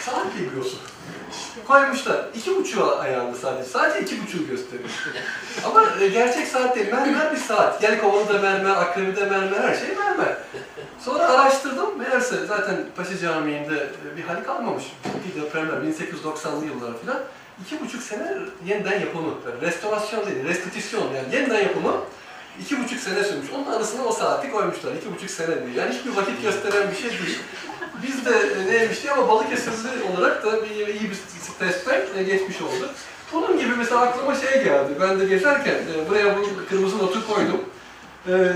saat 0.00 0.26
bibliosu. 0.38 0.76
Koymuşlar. 1.66 2.24
İki 2.34 2.56
buçuğu 2.56 2.96
ayağında 2.96 3.36
sadece. 3.36 3.68
Sadece 3.68 4.00
iki 4.00 4.22
buçuğu 4.22 4.46
gösteriyor. 4.46 4.88
Ama 5.64 5.84
e, 6.00 6.08
gerçek 6.08 6.48
saat 6.48 6.76
değil. 6.76 6.92
Mermer 6.92 7.32
bir 7.32 7.36
saat. 7.36 7.82
Yelkovanı 7.82 8.28
da 8.28 8.38
mermer, 8.38 8.70
akrebi 8.70 9.16
de 9.16 9.24
mermer, 9.24 9.60
her 9.60 9.74
şey 9.74 9.96
mermer. 9.96 10.36
Sonra 11.00 11.28
araştırdım. 11.28 11.98
Meğerse 11.98 12.46
zaten 12.46 12.76
Paşa 12.96 13.18
Camii'nde 13.18 13.76
e, 13.76 14.16
bir 14.16 14.22
hal 14.22 14.44
kalmamış. 14.44 14.84
Bir 15.04 15.42
depremler, 15.42 15.76
1890'lı 15.76 16.66
yıllar 16.66 16.92
falan. 17.04 17.20
İki 17.62 17.80
buçuk 17.80 18.02
sene 18.02 18.32
yeniden 18.66 19.00
yapımı. 19.00 19.34
Yani 19.46 19.60
restorasyon 19.60 20.26
değil, 20.26 20.44
restitüsyon 20.44 21.14
yani 21.14 21.34
yeniden 21.34 21.60
yapımı. 21.60 21.92
iki 22.60 22.84
buçuk 22.84 22.98
sene 23.00 23.24
sürmüş. 23.24 23.50
Onun 23.54 23.72
arasına 23.72 24.04
o 24.04 24.12
saati 24.12 24.50
koymuşlar. 24.50 24.94
İki 24.94 25.14
buçuk 25.14 25.30
sene 25.30 25.66
diye. 25.66 25.76
Yani 25.76 25.94
hiçbir 25.94 26.16
vakit 26.16 26.42
gösteren 26.42 26.90
bir 26.90 26.96
şey 26.96 27.10
değil. 27.10 27.38
Biz 28.02 28.24
de 28.24 28.30
e, 28.30 28.72
neymiş 28.72 29.02
diye 29.02 29.12
ama 29.12 29.28
Balıkesirli 29.28 30.02
olarak 30.12 30.44
da 30.44 30.64
bir, 30.64 30.86
iyi 30.86 31.10
bir 31.10 31.18
testten 31.58 32.02
e, 32.16 32.22
geçmiş 32.22 32.62
olduk. 32.62 32.90
Bunun 33.32 33.58
gibi 33.58 33.74
mesela 33.78 34.00
aklıma 34.00 34.34
şey 34.34 34.64
geldi. 34.64 34.92
Ben 35.00 35.20
de 35.20 35.24
gezerken 35.24 35.74
e, 35.74 36.08
buraya 36.08 36.38
bu 36.38 36.68
kırmızı 36.68 36.98
notu 36.98 37.34
koydum. 37.34 37.60
Ee, 38.28 38.54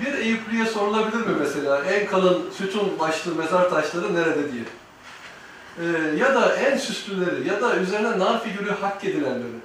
bir 0.00 0.18
Eyüplü'ye 0.18 0.66
sorulabilir 0.66 1.26
mi 1.26 1.36
mesela 1.40 1.84
en 1.84 2.06
kalın 2.06 2.50
sütun 2.58 2.98
başlı 2.98 3.34
mezar 3.34 3.70
taşları 3.70 4.14
nerede 4.14 4.52
diye. 4.52 4.62
Ee, 5.80 6.16
ya 6.18 6.34
da 6.34 6.56
en 6.56 6.76
süslüleri 6.76 7.48
ya 7.48 7.60
da 7.60 7.76
üzerine 7.76 8.18
nar 8.18 8.44
figürü 8.44 8.70
hak 8.70 9.04
edilenleri. 9.04 9.58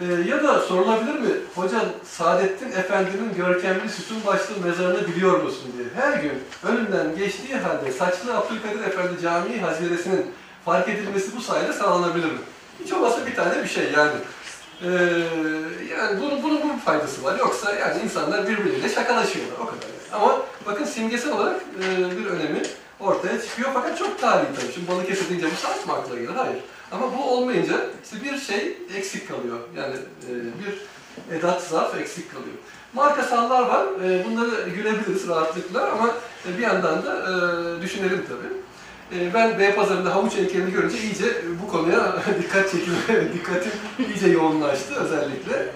Ee, 0.00 0.04
ya 0.28 0.44
da 0.44 0.60
sorulabilir 0.60 1.14
mi 1.14 1.30
hocam 1.54 1.84
Saadettin 2.04 2.72
Efendi'nin 2.72 3.34
görkemli 3.36 3.88
sütun 3.88 4.16
başlı 4.26 4.60
mezarını 4.64 5.08
biliyor 5.08 5.42
musun 5.42 5.72
diye. 5.76 5.86
Her 5.94 6.22
gün 6.22 6.32
önünden 6.64 7.16
geçtiği 7.16 7.56
halde 7.56 7.92
saçlı 7.92 8.36
Abdülkadir 8.36 8.86
Efendi 8.86 9.22
Camii 9.22 9.60
haziresinin 9.60 10.26
fark 10.64 10.88
edilmesi 10.88 11.36
bu 11.36 11.40
sayede 11.40 11.72
sağlanabilir 11.72 12.26
mi? 12.26 12.38
Hiç 12.84 12.92
olmazsa 12.92 13.26
bir 13.26 13.34
tane 13.34 13.62
bir 13.62 13.68
şey 13.68 13.84
yani. 13.92 14.16
Ee, 14.82 14.88
yani 15.98 16.20
bunun, 16.20 16.42
bunun, 16.42 16.62
bunun 16.62 16.76
faydası 16.78 17.24
var. 17.24 17.38
Yoksa 17.38 17.74
yani 17.74 18.02
insanlar 18.02 18.48
birbiriyle 18.48 18.88
şakalaşıyorlar 18.88 19.58
o 19.60 19.66
kadar. 19.66 19.82
Yani. 19.82 20.22
Ama 20.22 20.42
bakın 20.66 20.84
simgesel 20.84 21.32
olarak 21.32 21.60
e, 21.60 22.18
bir 22.18 22.26
önemi 22.26 22.62
ortaya 23.00 23.42
çıkıyor 23.42 23.70
fakat 23.74 23.98
çok 23.98 24.20
tarihi 24.20 24.54
tabii. 24.60 24.72
Şimdi 24.74 24.88
Balıkesir 24.88 25.28
deyince 25.28 25.46
bu 25.46 25.56
saat 25.56 25.86
mi 25.86 25.92
akla 25.92 26.14
gelir? 26.14 26.28
Hayır. 26.28 26.58
Ama 26.92 27.18
bu 27.18 27.24
olmayınca 27.30 27.74
işte 28.04 28.24
bir 28.24 28.38
şey 28.38 28.78
eksik 28.96 29.28
kalıyor. 29.28 29.58
Yani 29.76 29.94
e, 30.30 30.32
bir 30.34 30.82
edat, 31.38 31.62
zarf 31.62 32.00
eksik 32.00 32.32
kalıyor. 32.32 32.56
Markasallar 32.94 33.62
var. 33.62 33.86
E, 34.04 34.24
bunları 34.24 34.68
gülebiliriz 34.68 35.28
rahatlıkla 35.28 35.92
ama 35.92 36.08
e, 36.48 36.58
bir 36.58 36.62
yandan 36.62 37.04
da 37.04 37.82
düşünelim 37.82 38.24
tabii. 38.28 38.64
Ben 39.34 39.58
Beypazarı'nda 39.58 40.14
havuç 40.14 40.36
heykelini 40.36 40.72
görünce 40.72 40.98
iyice 40.98 41.24
bu 41.62 41.70
konuya 41.70 42.16
dikkat 42.42 42.70
çekilme, 42.70 43.32
dikkatim 43.34 43.72
iyice 44.08 44.28
yoğunlaştı 44.28 44.94
özellikle. 44.94 45.72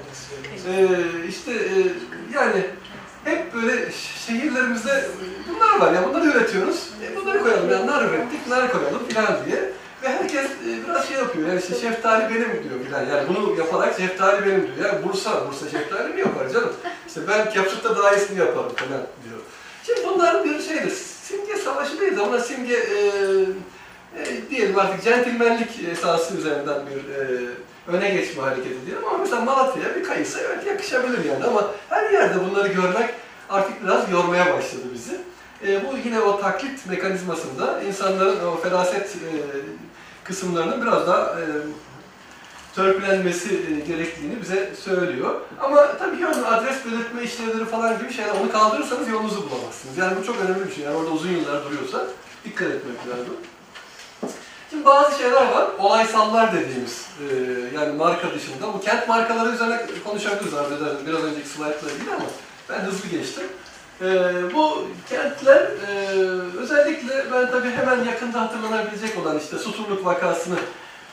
Ee, 0.68 0.88
işte 1.28 1.52
yani 2.34 2.64
hep 3.28 3.55
böyle 3.55 3.92
şehirlerimizde 4.26 5.09
bunlar 5.48 5.80
var 5.80 5.92
ya 5.92 6.09
bunları 6.09 6.24
üretiyoruz. 6.24 6.88
E, 7.02 7.16
bunları 7.16 7.42
koyalım 7.42 7.70
ya 7.70 7.86
nar 7.86 8.05
ürettik, 8.05 8.48
nar 8.48 8.72
koyalım 8.72 9.09
filan 9.09 9.36
diye. 9.46 9.72
Ve 10.02 10.09
herkes 10.09 10.44
e, 10.44 10.86
biraz 10.86 11.09
şey 11.09 11.16
yapıyor 11.16 11.48
yani 11.48 11.60
işte 11.60 11.74
şeftali 11.74 12.34
benim 12.34 12.50
diyor 12.50 12.84
filan. 12.86 13.06
Yani 13.06 13.28
bunu 13.28 13.56
yaparak 13.59 13.96
şeftali 13.96 14.46
benim 14.46 14.62
diyor. 14.76 14.94
Ya 14.94 15.05
Bursa, 15.05 15.48
Bursa 15.48 15.68
şeftali 15.70 16.14
mi 16.14 16.20
yapar 16.20 16.48
canım? 16.48 16.72
İşte 17.09 17.20
ben 17.28 17.50
Capsut'ta 17.55 17.96
daha 17.96 18.14
iyisini 18.14 18.38
yaparım 18.38 18.72
falan 18.76 19.02
diyor. 19.24 19.40
Şimdi 19.86 20.00
bunlar 20.09 20.44
bir 20.44 20.62
şeydir. 20.62 20.90
Simge 21.22 21.56
savaşı 21.56 22.00
değil 22.00 22.16
de 22.16 22.20
ona 22.20 22.40
simge 22.40 22.74
e, 22.74 22.96
e, 24.16 24.50
diyelim 24.50 24.78
artık 24.78 25.05
centilmenlik 25.05 25.68
esası 25.92 26.36
üzerinden 26.36 26.78
bir 26.86 27.14
e, 27.14 27.48
öne 27.89 28.10
geçme 28.10 28.43
hareketi 28.43 28.86
diyelim 28.86 29.09
ama 29.09 29.19
mesela 29.19 29.40
Malatya'ya 29.40 29.97
bir 29.97 30.05
kayısı 30.05 30.39
evet 30.40 30.66
yakışabilir 30.66 31.24
yani 31.24 31.44
ama 31.44 31.70
her 31.89 32.10
yerde 32.10 32.51
bunları 32.51 32.69
görmek 32.69 33.10
artık 33.51 33.85
biraz 33.85 34.10
yormaya 34.10 34.55
başladı 34.55 34.82
bizi. 34.94 35.20
E, 35.66 35.86
bu 35.86 35.97
yine 36.05 36.20
o 36.20 36.40
taklit 36.40 36.86
mekanizmasında 36.86 37.82
insanların 37.82 38.47
o 38.47 38.56
feraset 38.56 39.16
e, 39.16 39.31
kısımlarının 40.24 40.82
biraz 40.82 41.06
daha 41.06 41.40
e, 41.40 41.44
törpülenmesi 42.74 43.55
e, 43.55 43.81
gerektiğini 43.81 44.40
bize 44.43 44.73
söylüyor. 44.81 45.40
Ama 45.60 45.98
tabii 45.98 46.23
yani 46.23 46.47
adres 46.47 46.77
belirtme 46.86 47.23
işlevleri 47.23 47.65
falan 47.65 47.98
gibi 47.98 48.12
şeyler, 48.12 48.31
onu 48.31 48.52
kaldırırsanız 48.52 49.09
yolunuzu 49.09 49.51
bulamazsınız. 49.51 49.98
Yani 49.98 50.16
bu 50.20 50.27
çok 50.27 50.36
önemli 50.40 50.69
bir 50.69 50.74
şey. 50.74 50.85
Yani 50.85 50.97
orada 50.97 51.10
uzun 51.10 51.31
yıllar 51.31 51.65
duruyorsa 51.65 52.06
dikkat 52.44 52.69
etmek 52.69 53.09
lazım. 53.09 53.36
Bazı 54.89 55.19
şeyler 55.19 55.52
var, 55.52 55.69
olaysallar 55.78 56.52
dediğimiz, 56.52 57.06
e, 57.20 57.24
yani 57.74 57.93
marka 57.97 58.35
dışında. 58.35 58.74
Bu 58.74 58.81
kent 58.81 59.09
markaları 59.09 59.51
üzerine 59.51 59.81
konuşabiliriz 60.05 60.55
ederim. 60.55 60.97
Biraz 61.06 61.24
önceki 61.24 61.48
slaytla 61.48 61.90
ilgili 61.90 62.10
ama 62.10 62.24
ben 62.69 62.81
hızlı 62.81 63.09
geçtim. 63.09 63.44
E, 64.01 64.06
bu 64.55 64.86
kentler, 65.10 65.56
e, 65.56 65.93
özellikle 66.59 67.32
ben 67.32 67.51
tabii 67.51 67.70
hemen 67.70 68.05
yakında 68.05 68.40
hatırlanabilecek 68.40 69.19
olan 69.19 69.39
işte 69.39 69.59
Susurluk 69.59 70.05
vakasını 70.05 70.59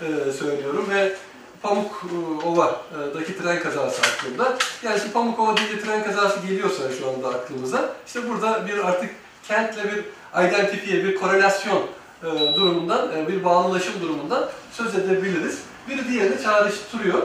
e, 0.01 0.31
söylüyorum 0.31 0.87
ve 0.89 1.15
Pamukova'daki 1.61 3.37
tren 3.37 3.59
kazası 3.59 4.01
aklımda. 4.01 4.57
Yani 4.83 4.99
şimdi 4.99 5.13
Pamukova 5.13 5.57
deyince 5.57 5.81
tren 5.81 6.03
kazası 6.03 6.39
geliyorsa 6.47 6.83
şu 6.99 7.09
anda 7.09 7.27
aklımıza, 7.27 7.89
işte 8.07 8.29
burada 8.29 8.67
bir 8.67 8.87
artık 8.87 9.09
kentle 9.47 9.83
bir 9.83 10.03
identifiye, 10.49 11.03
bir 11.03 11.15
korelasyon 11.15 11.81
e, 12.25 12.55
durumundan, 12.55 13.09
e, 13.17 13.27
bir 13.27 13.43
bağlılaşım 13.43 13.93
durumundan 14.01 14.49
söz 14.71 14.95
edebiliriz. 14.95 15.59
Biri 15.89 16.09
diğerini 16.09 16.43
çağrıştırıyor. 16.43 17.21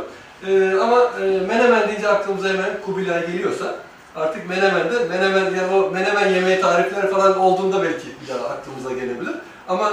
E, 0.47 0.75
ama 0.81 1.03
e, 1.21 1.25
Menemen 1.49 1.89
deyince 1.89 2.09
aklımıza 2.09 2.49
hemen 2.49 2.71
Kubilay 2.87 3.27
geliyorsa, 3.27 3.75
artık 4.17 4.49
Menemen'de, 4.49 5.05
Menemen 5.05 5.45
yani 5.45 5.75
o 5.75 5.91
Menemen 5.91 6.29
yemeği 6.29 6.61
tarifleri 6.61 7.11
falan 7.11 7.39
olduğunda 7.39 7.83
belki 7.83 8.07
bir 8.07 8.35
aklımıza 8.53 8.93
gelebilir. 8.93 9.35
Ama 9.69 9.93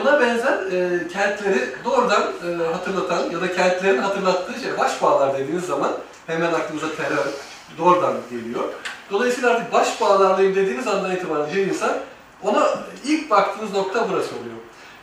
buna 0.00 0.20
benzer 0.20 0.72
e, 0.72 1.08
kentleri 1.08 1.68
doğrudan 1.84 2.22
hatırlatan 2.72 3.30
ya 3.30 3.40
da 3.40 3.52
kentlerin 3.52 3.98
hatırlattığı 3.98 4.60
şey 4.60 4.78
başbağlar 4.78 5.38
dediğiniz 5.38 5.64
zaman 5.64 5.92
hemen 6.26 6.52
aklımıza 6.52 6.86
terör 6.96 7.26
doğrudan 7.78 8.14
geliyor. 8.30 8.64
Dolayısıyla 9.10 9.50
artık 9.50 9.72
başbağlarlıyım 9.72 10.54
dediğiniz 10.54 10.88
andan 10.88 11.16
itibaren 11.16 11.46
bir 11.54 11.66
insan 11.66 11.92
ona 12.42 12.68
ilk 13.04 13.30
baktığınız 13.30 13.72
nokta 13.72 14.08
burası 14.10 14.36
oluyor. 14.36 14.56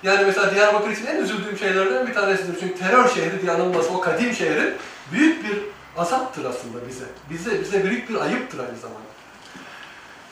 Yani 0.03 0.25
mesela 0.25 0.55
Diyarbakır 0.55 0.91
için 0.91 1.05
en 1.05 1.23
üzüldüğüm 1.23 1.57
şeylerden 1.57 2.07
bir 2.07 2.13
tanesidir. 2.13 2.59
Çünkü 2.59 2.79
terör 2.79 3.09
şehri 3.09 3.41
diye 3.41 3.51
anılması 3.51 3.93
o 3.93 4.01
kadim 4.01 4.33
şehrin 4.33 4.73
büyük 5.11 5.43
bir 5.43 5.57
azaptır 5.97 6.45
aslında 6.45 6.87
bize. 6.89 7.05
Bize 7.29 7.61
bize 7.61 7.83
büyük 7.83 8.09
bir 8.09 8.15
ayıptır 8.15 8.59
aynı 8.59 8.77
zamanda. 8.77 9.15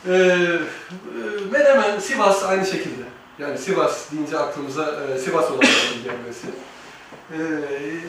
Ee, 0.08 0.60
Menemen, 1.52 2.00
Sivas 2.00 2.44
aynı 2.44 2.66
şekilde. 2.66 3.04
Yani 3.40 3.58
Sivas 3.58 4.12
deyince 4.12 4.40
aklımıza 4.40 4.84
e, 4.86 5.20
Sivas 5.20 5.52
olaylarının 5.52 6.04
gelmesi. 6.04 6.48
Ee, 7.32 7.38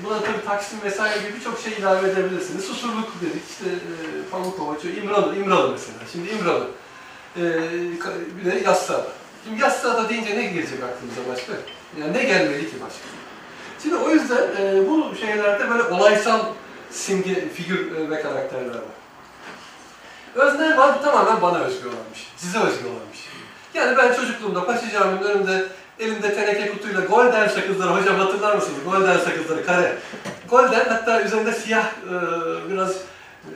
buna 0.05 0.21
tabii 0.21 0.45
Taksim 0.47 0.79
vesaire 0.85 1.19
gibi 1.19 1.39
birçok 1.39 1.61
şey 1.61 1.73
ilave 1.73 2.11
edebilirsiniz. 2.11 2.65
Susurluk 2.65 3.13
dedik, 3.21 3.43
işte 3.51 3.65
e, 3.65 4.31
Pamukova, 4.31 4.77
İmralı, 5.03 5.37
İmralı 5.37 5.73
mesela. 5.73 5.99
Şimdi 6.13 6.31
İmralı. 6.31 6.69
Ee, 7.37 7.43
bir 8.41 8.53
de 8.53 8.59
Yassıada. 8.65 9.07
Şimdi 9.45 9.63
Yassıada 9.63 10.09
deyince 10.09 10.37
ne 10.37 10.43
gelecek 10.43 10.79
aklımıza 10.83 11.33
başka? 11.33 11.53
Yani 12.01 12.13
ne 12.13 12.25
gelmeli 12.25 12.71
ki 12.71 12.77
başka? 12.81 13.05
Şimdi 13.83 13.97
o 13.97 14.11
yüzden 14.11 14.49
e, 14.61 14.89
bu 14.89 15.17
şeylerde 15.21 15.71
böyle 15.71 15.83
olaysal 15.83 16.41
simge, 16.91 17.49
figür 17.49 17.97
e, 17.97 18.11
ve 18.11 18.23
karakterler 18.23 18.75
var. 18.75 18.95
Özne 20.35 20.77
var 20.77 21.03
tamamen 21.03 21.43
bana 21.43 21.59
özgü 21.59 21.89
olanmış, 21.89 22.33
size 22.37 22.59
özgü 22.59 22.85
olanmış. 22.87 23.29
Yani 23.75 23.97
ben 23.97 24.15
çocukluğumda 24.15 24.67
Paşa 24.67 24.91
Camii'nin 24.91 25.23
önünde 25.23 25.67
elimde 25.99 26.35
teneke 26.35 26.73
kutuyla 26.73 27.01
Golden 27.01 27.49
sakızları, 27.49 27.91
hocam 27.91 28.17
hatırlar 28.17 28.55
mısınız? 28.55 28.79
Golden 28.85 29.19
sakızları, 29.19 29.67
kare. 29.67 29.97
Golden 30.51 30.85
hatta 30.89 31.23
üzerinde 31.23 31.53
siyah, 31.53 31.85
e, 31.87 32.15
biraz 32.71 32.91
e, 33.45 33.55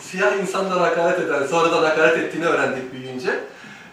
siyah 0.00 0.36
insanlara 0.36 0.80
hakaret 0.80 1.20
eden, 1.20 1.46
sonradan 1.46 1.82
hakaret 1.82 2.18
ettiğini 2.18 2.46
öğrendik 2.46 2.92
büyüyünce. 2.92 3.40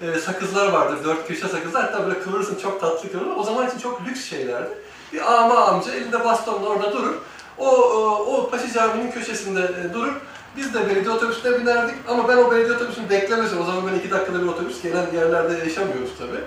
E, 0.01 0.19
sakızlar 0.19 0.71
vardır, 0.71 1.03
dört 1.03 1.27
köşe 1.27 1.47
sakızlar. 1.47 1.83
Hatta 1.83 2.07
böyle 2.07 2.19
kıvırırsın, 2.19 2.55
çok 2.55 2.81
tatlı 2.81 3.11
kıvırır. 3.11 3.35
O 3.37 3.43
zaman 3.43 3.67
için 3.67 3.79
çok 3.79 4.07
lüks 4.07 4.25
şeylerdi. 4.29 4.69
Bir 5.13 5.33
ama 5.33 5.65
amca 5.65 5.91
elinde 5.91 6.25
bastonla 6.25 6.67
orada 6.67 6.93
durur. 6.93 7.13
O, 7.57 7.67
o, 7.67 8.35
o 8.35 8.49
Paşa 8.49 8.73
Camii'nin 8.73 9.11
köşesinde 9.11 9.61
e, 9.61 9.93
durur. 9.93 10.13
Biz 10.57 10.73
de 10.73 10.89
belediye 10.89 11.09
otobüsüne 11.09 11.59
binerdik 11.59 11.95
ama 12.07 12.27
ben 12.27 12.37
o 12.37 12.51
belediye 12.51 12.75
otobüsünü 12.75 13.09
beklemesin. 13.09 13.61
O 13.61 13.65
zaman 13.65 13.87
ben 13.87 13.99
iki 13.99 14.11
dakikada 14.11 14.41
bir 14.41 14.47
otobüs 14.47 14.81
gelen 14.81 15.05
yerlerde 15.15 15.53
yaşamıyoruz 15.53 16.11
tabii. 16.19 16.43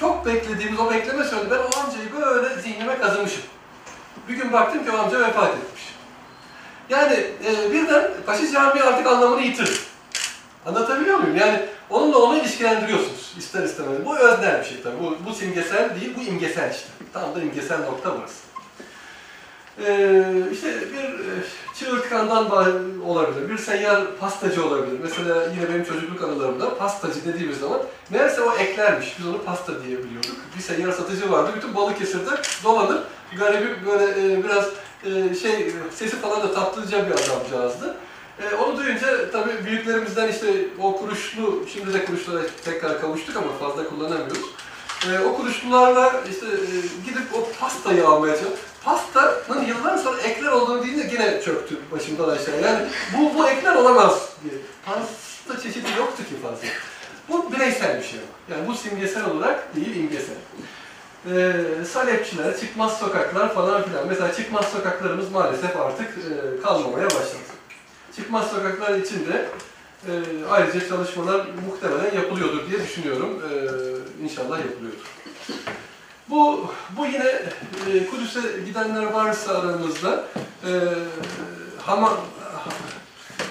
Çok 0.00 0.26
beklediğimiz 0.26 0.80
o 0.80 0.90
bekleme 0.90 1.24
sürede 1.24 1.50
ben 1.50 1.58
o 1.58 1.80
amcayı 1.84 2.12
böyle 2.12 2.60
zihnime 2.62 2.98
kazımışım. 2.98 3.42
Bir 4.28 4.34
gün 4.34 4.52
baktım 4.52 4.84
ki 4.84 4.90
o 4.90 4.98
amca 4.98 5.20
vefat 5.20 5.48
etmiş. 5.48 5.73
Yani 6.88 7.26
e, 7.46 7.72
birden 7.72 8.10
Paşa 8.26 8.52
Camii 8.52 8.82
artık 8.82 9.06
anlamını 9.06 9.40
yitirdi. 9.40 9.70
Anlatabiliyor 10.66 11.18
muyum? 11.18 11.36
Yani 11.36 11.60
onunla 11.90 12.18
onu 12.18 12.38
ilişkilendiriyorsunuz 12.38 13.34
ister 13.38 13.62
istemez. 13.62 14.04
Bu 14.04 14.16
öznel 14.16 14.60
bir 14.60 14.64
şey 14.64 14.82
tabii. 14.82 15.02
Bu, 15.02 15.16
bu 15.26 15.34
simgesel 15.34 16.00
değil, 16.00 16.12
bu 16.16 16.22
imgesel 16.22 16.70
işte. 16.70 16.88
Tam 17.12 17.34
da 17.34 17.40
imgesel 17.40 17.78
nokta 17.78 18.12
burası. 18.18 18.44
Ee, 19.86 20.22
işte 20.52 20.68
bir 20.92 21.04
e, 21.04 22.20
bah- 22.50 23.04
olabilir, 23.06 23.50
bir 23.50 23.58
seyyar 23.58 24.16
pastacı 24.20 24.66
olabilir. 24.66 24.98
Mesela 25.02 25.44
yine 25.54 25.68
benim 25.68 25.84
çocukluk 25.84 26.22
anılarımda 26.22 26.78
pastacı 26.78 27.24
dediğimiz 27.24 27.58
zaman 27.58 27.80
meğerse 28.10 28.42
o 28.42 28.56
eklermiş. 28.56 29.16
Biz 29.18 29.26
onu 29.26 29.42
pasta 29.42 29.72
diye 29.84 29.98
biliyorduk. 29.98 30.36
Bir 30.56 30.62
seyyar 30.62 30.92
satıcı 30.92 31.32
vardı. 31.32 31.50
Bütün 31.56 31.74
Balıkesir'de 31.74 32.30
dolanır. 32.64 33.02
Garibim 33.38 33.76
böyle 33.86 34.32
e, 34.32 34.44
biraz 34.44 34.64
e, 35.06 35.34
şey 35.34 35.72
sesi 35.94 36.16
falan 36.16 36.42
da 36.42 36.54
tatlıca 36.54 37.06
bir 37.06 37.12
adamcağızdı. 37.12 37.96
E, 38.42 38.54
onu 38.54 38.76
duyunca 38.76 39.30
tabii 39.30 39.64
büyüklerimizden 39.64 40.28
işte 40.28 40.46
o 40.82 40.96
kuruşlu, 40.96 41.64
şimdi 41.72 41.94
de 41.94 42.04
kuruşlara 42.04 42.40
tekrar 42.64 43.00
kavuştuk 43.00 43.36
ama 43.36 43.52
fazla 43.60 43.88
kullanamıyoruz. 43.88 44.44
E, 45.10 45.18
o 45.18 45.36
kuruşlularla 45.36 46.12
işte 46.30 46.46
e, 46.46 46.66
gidip 47.06 47.34
o 47.34 47.48
pastayı 47.60 48.08
almaya 48.08 48.36
çalıştık. 48.36 48.58
Pastanın 48.84 49.66
yıllar 49.66 49.98
sonra 49.98 50.20
ekler 50.20 50.52
olduğunu 50.52 50.82
deyince 50.82 51.08
yine 51.12 51.42
çöktü 51.42 51.76
başımdan 51.92 52.28
aşağı. 52.28 52.60
Yani 52.60 52.86
bu, 53.16 53.38
bu 53.38 53.48
ekler 53.48 53.74
olamaz 53.74 54.28
diye. 54.44 54.60
Pasta 54.86 55.62
çeşidi 55.62 55.88
yoktu 55.98 56.22
ki 56.28 56.34
fazla. 56.42 56.66
Bu 57.28 57.52
bireysel 57.52 57.98
bir 57.98 58.04
şey 58.04 58.18
ama. 58.18 58.56
Yani 58.56 58.68
bu 58.68 58.74
simgesel 58.74 59.24
olarak 59.24 59.76
değil, 59.76 59.96
imgesel. 59.96 60.36
Ee, 61.30 61.84
salepçiler, 61.84 62.60
çıkmaz 62.60 62.98
sokaklar 62.98 63.54
falan 63.54 63.82
filan. 63.82 64.08
Mesela 64.08 64.34
çıkmaz 64.34 64.68
sokaklarımız 64.68 65.30
maalesef 65.30 65.76
artık 65.76 66.08
e, 66.08 66.62
kalmamaya 66.62 67.06
başladı. 67.06 67.38
Çıkmaz 68.16 68.50
sokaklar 68.50 68.98
için 68.98 69.26
de 69.26 69.48
e, 70.06 70.12
ayrıca 70.50 70.88
çalışmalar 70.88 71.46
muhtemelen 71.66 72.14
yapılıyordur 72.14 72.70
diye 72.70 72.82
düşünüyorum. 72.82 73.42
E, 73.50 73.54
inşallah 74.24 74.58
yapılıyordur. 74.58 75.06
Bu, 76.30 76.70
bu 76.96 77.06
yine 77.06 77.42
e, 77.92 78.06
Kudüs'e 78.06 78.40
gidenler 78.66 79.02
varsa 79.02 79.58
aramızda 79.58 80.24
e, 80.66 80.70
Hama, 81.82 82.12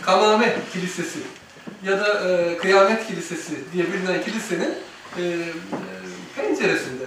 Kamame 0.02 0.56
Kilisesi 0.74 1.20
ya 1.84 2.00
da 2.00 2.30
e, 2.30 2.58
Kıyamet 2.58 3.08
Kilisesi 3.08 3.74
diye 3.74 3.94
bilinen 3.94 4.24
kilisenin 4.24 4.74
e, 5.18 5.22
e, 5.22 5.38
penceresinde 6.36 7.04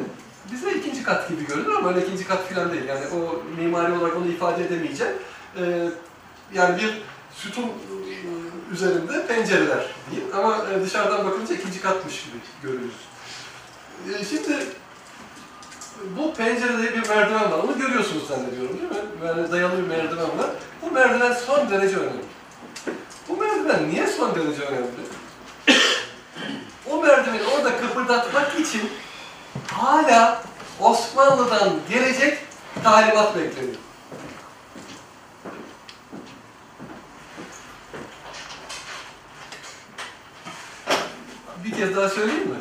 bize 0.52 0.72
ikinci 0.72 1.02
kat 1.02 1.28
gibi 1.28 1.46
görünür 1.46 1.74
ama 1.74 1.88
öyle 1.88 2.06
ikinci 2.06 2.28
kat 2.28 2.48
falan 2.48 2.72
değil. 2.72 2.84
Yani 2.84 3.04
o 3.06 3.42
mimari 3.60 3.92
olarak 3.92 4.16
onu 4.16 4.26
ifade 4.26 4.64
edemeyeceğim. 4.64 5.14
E, 5.56 5.88
yani 6.54 6.82
bir 6.82 7.02
sütun 7.34 7.62
e, 7.62 7.72
üzerinde 8.72 9.26
pencereler 9.26 9.86
diyeyim. 10.10 10.30
Ama 10.34 10.64
e, 10.72 10.82
dışarıdan 10.82 11.26
bakınca 11.26 11.54
ikinci 11.54 11.80
katmış 11.80 12.24
gibi 12.24 12.36
görüyoruz. 12.62 12.96
E, 14.14 14.24
Şimdi 14.24 14.56
bu 16.16 16.34
pencerede 16.34 16.82
bir 16.82 17.08
merdiven 17.08 17.52
var. 17.52 17.58
Onu 17.64 17.78
görüyorsunuz 17.78 18.28
zannediyorum 18.28 18.78
değil 18.78 18.90
mi? 18.90 19.26
Yani 19.26 19.52
dayalı 19.52 19.76
bir 19.82 19.88
merdiven 19.88 20.38
var. 20.38 20.50
Bu 20.82 20.90
merdiven 20.90 21.32
son 21.32 21.70
derece 21.70 21.96
önemli. 21.96 22.24
Bu 23.28 23.36
merdiven 23.36 23.88
niye 23.88 24.06
son 24.06 24.34
derece 24.34 24.62
önemli? 24.62 24.86
o 26.90 27.02
merdiveni 27.02 27.42
orada 27.56 27.76
kıpırdatmak 27.76 28.60
için 28.60 28.90
hala 29.72 30.42
Osmanlı'dan 30.80 31.72
gelecek 31.90 32.38
talimat 32.84 33.36
bekleniyor. 33.36 33.76
Bir 41.64 41.72
kez 41.72 41.96
daha 41.96 42.08
söyleyeyim 42.08 42.48
mi? 42.48 42.56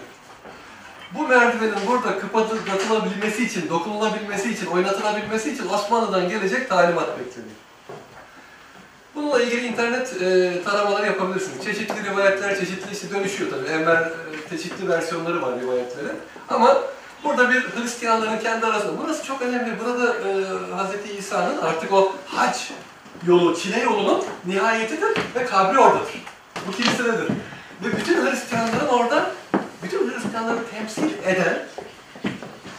Bu 1.13 1.27
merdivenin 1.27 1.87
burada 1.87 2.19
kıpırdatılabilmesi 2.19 3.45
için, 3.45 3.69
dokunulabilmesi 3.69 4.51
için, 4.51 4.65
oynatılabilmesi 4.65 5.51
için 5.51 5.69
Osmanlı'dan 5.69 6.29
gelecek 6.29 6.69
talimat 6.69 7.19
bekleniyor. 7.19 7.64
Bununla 9.15 9.41
ilgili 9.41 9.67
internet 9.67 10.21
e, 10.21 10.53
taramaları 10.63 11.05
yapabilirsiniz. 11.05 11.65
Çeşitli 11.65 12.11
rivayetler, 12.11 12.59
çeşitli 12.59 12.93
işte 12.93 13.11
dönüşüyor 13.11 13.51
tabii. 13.51 13.67
Enver 13.67 14.01
e, 14.01 14.49
çeşitli 14.49 14.89
versiyonları 14.89 15.41
var 15.41 15.59
rivayetlerin. 15.61 16.17
Ama 16.49 16.77
burada 17.23 17.49
bir 17.49 17.61
Hristiyanların 17.61 18.39
kendi 18.39 18.65
arasında, 18.65 18.91
burası 19.03 19.23
çok 19.23 19.41
önemli. 19.41 19.73
Burada 19.85 20.13
e, 20.13 20.43
Hz. 20.77 21.17
İsa'nın 21.19 21.61
artık 21.61 21.93
o 21.93 22.15
hac 22.27 22.57
yolu, 23.27 23.57
çile 23.59 23.79
yolunun 23.79 24.23
nihayetidir 24.45 25.17
ve 25.35 25.45
kabri 25.45 25.79
oradadır. 25.79 26.23
Bu 26.67 26.71
kilisededir. 26.71 27.27
Ve 27.83 27.97
bütün 27.97 28.25
Hristiyanların 28.25 28.87
orada, 28.87 29.31
bütün 29.83 30.11
Hristiyanları 30.11 30.57
temsil 30.71 31.09
eden 31.25 31.65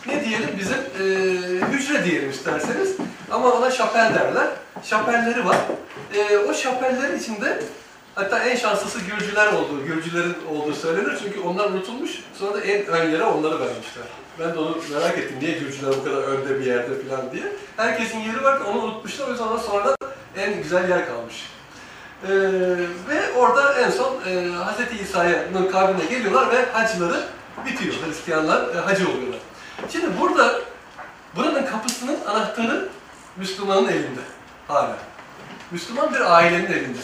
ne 0.09 0.25
diyelim 0.25 0.51
bizim 0.59 0.77
e, 0.77 1.05
hücre 1.67 2.05
diyelim 2.05 2.31
isterseniz 2.31 2.97
ama 3.31 3.53
ona 3.53 3.71
şapel 3.71 4.15
derler. 4.15 4.47
Şapelleri 4.85 5.47
var. 5.47 5.57
E, 6.15 6.39
o 6.39 6.55
şapellerin 6.55 7.19
içinde 7.19 7.63
hatta 8.15 8.39
en 8.39 8.57
şanslısı 8.57 8.99
Gürcüler 9.01 9.53
olduğu, 9.53 9.85
Gürcülerin 9.87 10.37
olduğu 10.51 10.75
söylenir 10.75 11.19
çünkü 11.23 11.41
onlar 11.41 11.71
unutulmuş. 11.71 12.11
Sonra 12.39 12.55
da 12.55 12.61
en 12.61 12.87
ön 12.87 13.11
yere 13.11 13.25
onları 13.25 13.61
vermişler. 13.61 14.05
Ben 14.41 14.55
de 14.55 14.59
onu 14.59 14.77
merak 14.93 15.19
ettim. 15.19 15.37
Niye 15.41 15.59
Gürcüler 15.59 15.93
bu 16.01 16.05
kadar 16.05 16.23
önde 16.23 16.61
bir 16.61 16.67
yerde 16.67 17.09
falan 17.09 17.33
diye. 17.33 17.45
Herkesin 17.77 18.19
yeri 18.19 18.43
var 18.43 18.61
onu 18.61 18.83
unutmuşlar. 18.83 19.29
O 19.29 19.31
yüzden 19.31 19.47
ona 19.47 19.59
sonra 19.59 19.97
en 20.37 20.63
güzel 20.63 20.89
yer 20.89 21.07
kalmış. 21.07 21.51
Ee, 22.25 22.29
ve 23.09 23.33
orada 23.37 23.81
en 23.81 23.91
son 23.91 24.15
e, 24.27 24.51
Hz. 24.51 25.01
İsa'nın 25.01 25.71
kabrine 25.73 26.05
geliyorlar 26.05 26.51
ve 26.51 26.65
hacıları 26.73 27.25
bitiyor. 27.67 27.95
Hristiyanlar 28.07 28.75
e, 28.75 28.79
hacı 28.81 29.09
oluyorlar. 29.09 29.41
Şimdi 29.93 30.21
burada 30.21 30.61
buranın 31.37 31.67
kapısının 31.67 32.19
anahtarı 32.27 32.89
Müslümanın 33.37 33.89
elinde 33.89 34.21
hala. 34.69 34.97
Müslüman 35.71 36.15
bir 36.15 36.35
ailenin 36.35 36.67
elinde. 36.67 36.99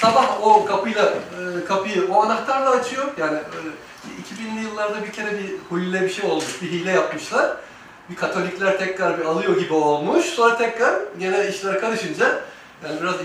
Sabah 0.00 0.42
o 0.42 0.64
kapıyla 0.64 1.04
e, 1.04 1.64
kapıyı 1.64 2.08
o 2.12 2.22
anahtarla 2.22 2.70
açıyor. 2.70 3.06
Yani 3.18 3.38
e, 3.38 4.34
2000'li 4.34 4.62
yıllarda 4.64 5.02
bir 5.02 5.12
kere 5.12 5.38
bir 5.38 5.50
hule 5.70 6.02
bir 6.02 6.10
şey 6.10 6.30
olmuş, 6.30 6.62
bir 6.62 6.70
hile 6.70 6.90
yapmışlar. 6.90 7.56
Bir 8.10 8.16
Katolikler 8.16 8.78
tekrar 8.78 9.20
bir 9.20 9.24
alıyor 9.24 9.56
gibi 9.56 9.74
olmuş. 9.74 10.24
Sonra 10.24 10.56
tekrar 10.56 11.00
gene 11.18 11.48
işler 11.48 11.80
karışınca 11.80 12.40
yani 12.84 13.00
biraz 13.00 13.14
e, 13.14 13.22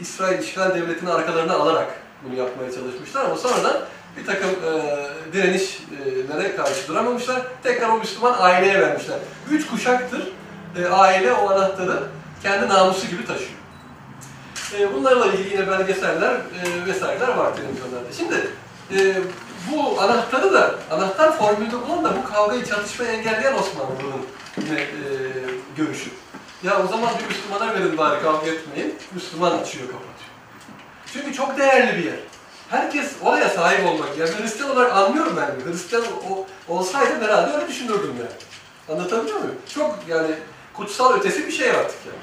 İsrail 0.00 0.38
işgal 0.38 0.74
devletini 0.74 1.10
arkalarına 1.10 1.54
alarak 1.54 1.94
bunu 2.24 2.38
yapmaya 2.38 2.72
çalışmışlar 2.72 3.24
ama 3.24 3.36
sonradan 3.36 3.76
bir 4.16 4.26
takım 4.26 4.50
e, 4.50 5.32
direnişlere 5.32 6.56
karşı 6.56 6.88
duramamışlar. 6.88 7.42
Tekrar 7.62 7.88
o 7.88 7.98
Müslüman 7.98 8.34
aileye 8.38 8.80
vermişler. 8.80 9.18
Üç 9.50 9.66
kuşaktır 9.66 10.32
e, 10.78 10.86
aile 10.86 11.32
o 11.32 11.50
anahtarı 11.50 12.02
kendi 12.42 12.68
namusu 12.68 13.06
gibi 13.06 13.26
taşıyor. 13.26 13.50
E, 14.78 14.94
bunlarla 14.94 15.26
ilgili 15.26 15.54
yine 15.54 15.70
belgeseller 15.70 16.32
e, 16.34 16.86
vesaireler 16.86 17.28
var 17.28 17.56
televizyonlarda. 17.56 18.12
Şimdi 18.16 18.50
e, 18.96 19.16
bu 19.70 20.00
anahtarı 20.00 20.52
da, 20.52 20.74
anahtar 20.90 21.38
formülünü 21.38 21.72
bulan 21.72 22.04
da 22.04 22.16
bu 22.16 22.32
kavgayı, 22.32 22.64
çatışmayı 22.64 23.10
engelleyen 23.10 23.54
Osmanlı'nın 23.54 24.22
e, 24.58 24.86
görüşü. 25.76 26.10
Ya 26.62 26.84
o 26.84 26.88
zaman 26.88 27.10
bir 27.18 27.26
Müslümana 27.28 27.74
verin 27.74 27.98
bari 27.98 28.22
kavga 28.22 28.50
etmeyin. 28.50 28.94
Müslüman 29.14 29.50
açıyor, 29.50 29.86
kapatıyor. 29.86 30.30
Çünkü 31.12 31.32
çok 31.32 31.58
değerli 31.58 31.98
bir 31.98 32.04
yer. 32.04 32.18
Herkes 32.70 33.12
oraya 33.22 33.48
sahip 33.48 33.86
olmak. 33.86 34.18
Yani 34.18 34.30
Hristiyan 34.30 34.70
olarak 34.70 34.96
anlıyorum 34.96 35.36
ben. 35.36 35.72
Hristiyan 35.72 36.04
o, 36.30 36.46
olsaydım 36.74 37.20
herhalde 37.22 37.56
öyle 37.56 37.68
düşünürdüm 37.68 38.14
yani. 38.18 38.30
Anlatabiliyor 38.98 39.38
muyum? 39.38 39.54
Çok 39.74 39.98
yani 40.08 40.30
kutsal 40.74 41.14
ötesi 41.14 41.46
bir 41.46 41.52
şey 41.52 41.70
artık 41.70 41.98
yani. 42.06 42.18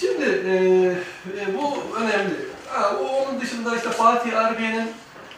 Şimdi 0.00 0.24
e, 0.24 0.52
e, 1.42 1.58
bu 1.58 1.96
önemli. 1.96 2.34
Ha, 2.68 2.96
onun 2.96 3.40
dışında 3.40 3.76
işte 3.76 3.90
Fatih 3.90 4.38
Arbiye'nin 4.38 4.90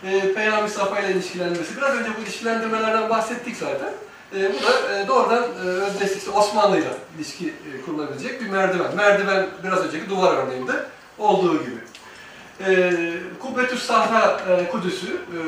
e, 0.05 0.35
Peygamber 0.35 0.69
Safa 0.69 1.01
ile 1.01 1.13
ilişkilendirmesi. 1.13 1.77
Biraz 1.77 1.95
önce 1.95 2.11
bu 2.19 2.23
ilişkilendirmelerden 2.23 3.11
bahsettik 3.11 3.57
zaten. 3.57 3.93
E, 4.37 4.53
bu 4.55 4.67
da 4.67 4.99
e, 4.99 5.09
doğrudan 5.09 5.43
e, 5.43 5.69
özdeşlik 5.69 6.19
işte 6.19 6.31
Osmanlı 6.31 6.79
ile 6.79 6.89
ilişki 7.17 7.49
e, 7.49 7.83
kurulabilecek 7.87 8.41
bir 8.41 8.49
merdiven. 8.49 8.97
Merdiven 8.97 9.47
biraz 9.65 9.79
önceki 9.85 10.11
duvar 10.11 10.35
örneğinde 10.37 10.73
olduğu 11.19 11.65
gibi. 11.65 11.94
E, 12.61 12.93
Kubbetüs 13.41 13.83
Sahra 13.83 14.41
e, 14.51 14.71
Kudüs'ü 14.71 15.07
e, 15.13 15.39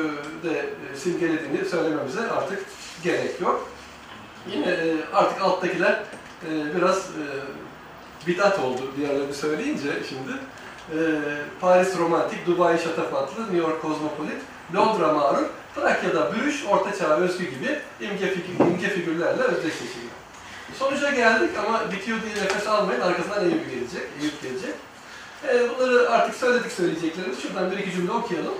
de 0.47 0.59
e, 0.59 0.97
simgelediğini 0.97 1.65
söylememize 1.65 2.31
artık 2.31 2.59
gerek 3.03 3.41
yok. 3.41 3.69
Yine 4.51 4.67
e, 4.67 4.95
artık 5.13 5.41
alttakiler 5.41 6.03
e, 6.49 6.75
biraz 6.75 6.97
e, 6.97 7.25
bidat 8.27 8.59
oldu 8.59 8.81
diğerlerini 8.97 9.33
söyleyince 9.33 9.89
şimdi. 10.09 10.31
E, 10.91 10.97
Paris 11.61 11.97
romantik, 11.97 12.47
Dubai 12.47 12.79
şatafatlı, 12.79 13.43
New 13.43 13.57
York 13.57 13.81
kozmopolit, 13.81 14.41
Londra 14.75 15.13
mağrur, 15.13 15.45
Trakya'da 15.75 16.35
bürüş, 16.35 16.65
Orta 16.69 16.97
Çağ 16.97 17.17
özgü 17.17 17.45
gibi 17.45 17.79
imge, 18.01 18.29
figür, 18.29 18.71
imge 18.71 18.89
figürlerle 18.89 19.41
özdeşleşiyor. 19.41 20.11
Sonuca 20.79 21.09
geldik 21.09 21.49
ama 21.67 21.91
bitiyor 21.91 22.17
diye 22.21 22.45
nefes 22.45 22.67
almayın, 22.67 23.01
arkasından 23.01 23.43
Eyüp 23.43 23.69
gelecek, 23.69 24.07
Eyüp 24.21 24.41
gelecek. 24.41 24.75
Bunları 25.47 26.09
artık 26.09 26.35
söyledik 26.35 26.71
söyleyeceklerimiz. 26.71 27.41
Şuradan 27.41 27.71
bir 27.71 27.77
iki 27.77 27.91
cümle 27.91 28.11
okuyalım. 28.11 28.53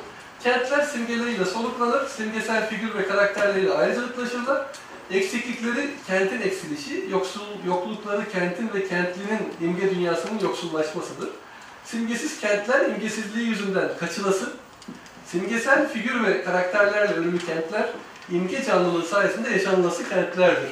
Kentler 0.43 0.81
simgeleriyle 0.81 1.45
soluklanır, 1.45 2.07
simgesel 2.07 2.69
figür 2.69 2.95
ve 2.95 3.07
karakterleriyle 3.07 3.73
ayrıcalıklaşırlar. 3.73 4.65
Eksiklikleri 5.11 5.89
kentin 6.07 6.41
eksilişi, 6.41 7.05
yoksul, 7.11 7.41
yoklukları 7.67 8.29
kentin 8.29 8.69
ve 8.73 8.87
kentlinin 8.87 9.53
imge 9.61 9.95
dünyasının 9.95 10.39
yoksullaşmasıdır. 10.39 11.29
Simgesiz 11.85 12.39
kentler 12.39 12.85
imgesizliği 12.85 13.47
yüzünden 13.47 13.89
kaçılası, 13.99 14.49
simgesel 15.25 15.89
figür 15.89 16.23
ve 16.23 16.43
karakterlerle 16.43 17.15
ürünlü 17.15 17.39
kentler 17.39 17.89
imge 18.31 18.63
canlılığı 18.63 19.05
sayesinde 19.05 19.49
yaşanılası 19.49 20.09
kentlerdir 20.09 20.71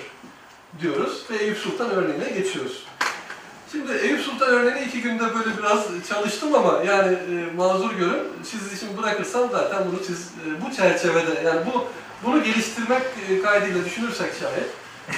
diyoruz 0.82 1.26
ve 1.32 1.36
Eyüp 1.36 1.58
Sultan 1.58 1.90
örneğine 1.90 2.30
geçiyoruz. 2.30 2.85
Şimdi 3.76 3.91
Eyüp 3.91 4.22
Sultan 4.22 4.49
örneğini 4.49 4.88
iki 4.88 5.02
günde 5.02 5.23
böyle 5.23 5.57
biraz 5.57 5.85
çalıştım 6.10 6.56
ama 6.56 6.84
yani 6.88 7.14
e, 7.14 7.56
mazur 7.56 7.91
görün. 7.91 8.23
Siz 8.43 8.73
için 8.73 8.97
bırakırsam 8.97 9.49
zaten 9.52 9.80
bunu 9.91 9.99
siz 10.07 10.19
e, 10.19 10.65
bu 10.65 10.76
çerçevede 10.76 11.41
yani 11.45 11.60
bu 11.65 11.85
bunu 12.23 12.43
geliştirmek 12.43 13.02
e, 13.30 13.41
kaydıyla 13.41 13.85
düşünürsek 13.85 14.31
şayet 14.39 14.69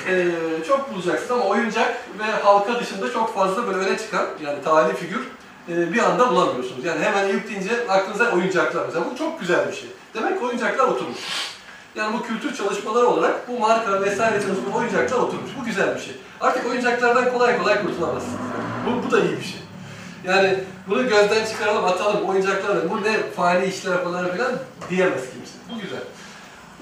e, 0.08 0.34
çok 0.68 0.94
bulacaksınız 0.94 1.32
ama 1.32 1.46
oyuncak 1.46 1.98
ve 2.20 2.24
halka 2.24 2.80
dışında 2.80 3.14
çok 3.14 3.36
fazla 3.36 3.68
böyle 3.68 3.78
öne 3.78 3.98
çıkan 3.98 4.26
yani 4.44 4.64
tarihi 4.64 4.98
figür 4.98 5.28
e, 5.70 5.94
bir 5.94 6.00
anda 6.00 6.30
bulamıyorsunuz. 6.30 6.86
Yani 6.86 7.04
hemen 7.04 7.30
Eyüp 7.30 7.50
deyince 7.50 7.88
aklınıza 7.90 8.32
oyuncaklar 8.32 8.86
mesela. 8.86 9.06
Bu 9.12 9.18
çok 9.18 9.40
güzel 9.40 9.68
bir 9.68 9.76
şey. 9.76 9.90
Demek 10.14 10.44
oyuncaklar 10.44 10.88
oturmuş. 10.88 11.20
Yani 11.98 12.18
bu 12.18 12.24
kültür 12.24 12.56
çalışmaları 12.56 13.08
olarak 13.08 13.48
bu 13.48 13.60
marka 13.60 14.02
vesaire 14.02 14.42
çalışma 14.42 14.78
oyuncaklar 14.78 15.18
oturmuş. 15.18 15.52
Bu 15.62 15.66
güzel 15.66 15.96
bir 15.96 16.02
şey. 16.02 16.16
Artık 16.42 16.66
oyuncaklardan 16.66 17.34
kolay 17.34 17.58
kolay 17.58 17.82
kurtulamazsınız. 17.82 18.40
Bu, 18.86 19.08
bu 19.08 19.12
da 19.12 19.20
iyi 19.20 19.38
bir 19.38 19.44
şey. 19.44 19.60
Yani 20.26 20.60
bunu 20.88 21.10
gözden 21.10 21.46
çıkaralım, 21.46 21.86
atalım, 21.86 22.26
oyuncaklar 22.26 22.90
bu 22.90 23.04
ne 23.04 23.32
fani 23.36 23.66
işler 23.66 24.04
falan 24.04 24.32
filan 24.32 24.52
diyemez 24.90 25.22
kimse. 25.22 25.54
Bu 25.76 25.82
güzel. 25.82 26.00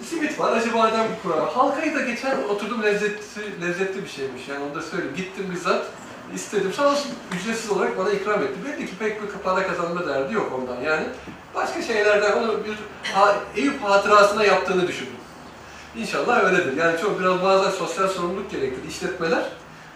Simit 0.10 0.40
var, 0.40 0.52
acı 0.52 0.74
badem 0.74 1.08
kurağı. 1.24 1.46
Halkayı 1.46 1.96
da 1.96 2.02
geçen 2.02 2.44
oturdum 2.44 2.84
lezzetli, 2.84 3.62
lezzetli 3.62 4.04
bir 4.04 4.10
şeymiş 4.10 4.48
yani 4.48 4.64
onu 4.64 4.76
da 4.76 4.82
söyleyeyim. 4.82 5.16
Gittim 5.18 5.46
bizzat 5.52 5.86
istedim. 6.34 6.73
Sağ 6.73 6.89
olsun 6.89 7.11
ücretsiz 7.39 7.72
olarak 7.72 7.97
bana 7.97 8.10
ikram 8.10 8.43
etti. 8.43 8.56
Belli 8.65 8.85
ki 8.85 8.97
pek 8.99 9.23
bir 9.23 9.27
para 9.27 9.68
kazanma 9.68 10.07
derdi 10.07 10.34
yok 10.34 10.60
ondan 10.60 10.81
yani. 10.81 11.06
Başka 11.56 11.81
şeylerden 11.81 12.31
onu 12.31 12.65
bir 12.65 12.77
ha, 13.14 13.35
Eyüp 13.56 13.84
hatırasına 13.84 14.43
yaptığını 14.43 14.88
düşündüm. 14.88 15.14
İnşallah 15.95 16.43
öyledir. 16.43 16.77
Yani 16.77 17.02
çok 17.02 17.19
biraz 17.19 17.43
bazen 17.43 17.72
sosyal 17.72 18.07
sorumluluk 18.07 18.52
gerektirir. 18.52 18.88
İşletmeler 18.89 19.43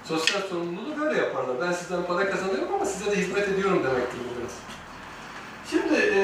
Sosyal 0.10 0.41
sorumluluğu 0.41 0.99
böyle 0.99 1.19
yaparlar. 1.19 1.56
Ben 1.61 1.72
sizden 1.72 2.03
para 2.03 2.30
kazanıyorum 2.30 2.73
ama 2.73 2.85
size 2.85 3.11
de 3.11 3.15
hizmet 3.15 3.49
ediyorum 3.49 3.84
demektir 3.84 4.18
bu 4.19 4.39
biraz. 4.39 4.51
Şimdi 5.69 5.95
e, 6.15 6.22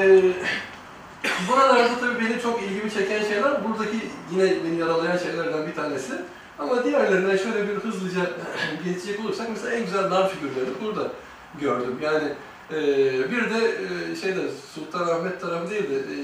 buralarda 1.52 2.00
tabii 2.00 2.26
benim 2.26 2.40
çok 2.40 2.64
ilgimi 2.64 2.92
çeken 2.92 3.24
şeyler, 3.24 3.64
buradaki 3.64 3.98
yine 4.32 4.44
beni 4.44 4.80
yaralayan 4.80 5.18
şeylerden 5.18 5.68
bir 5.68 5.76
tanesi. 5.76 6.14
Ama 6.60 6.84
diğerlerine 6.84 7.38
şöyle 7.38 7.70
bir 7.70 7.76
hızlıca 7.76 8.22
geçecek 8.86 9.20
olursak 9.20 9.48
mesela 9.50 9.76
en 9.76 9.86
güzel 9.86 10.10
nar 10.10 10.30
figürlerini 10.30 10.74
burada 10.84 11.12
gördüm. 11.62 12.00
Yani 12.02 12.34
e, 12.72 12.78
bir 13.32 13.50
de 13.50 13.78
e, 14.12 14.16
şeyde 14.16 14.42
Sultanahmet 14.76 15.42
tarafı 15.42 15.70
değil 15.70 15.90
de 15.90 15.96
e, 15.96 16.16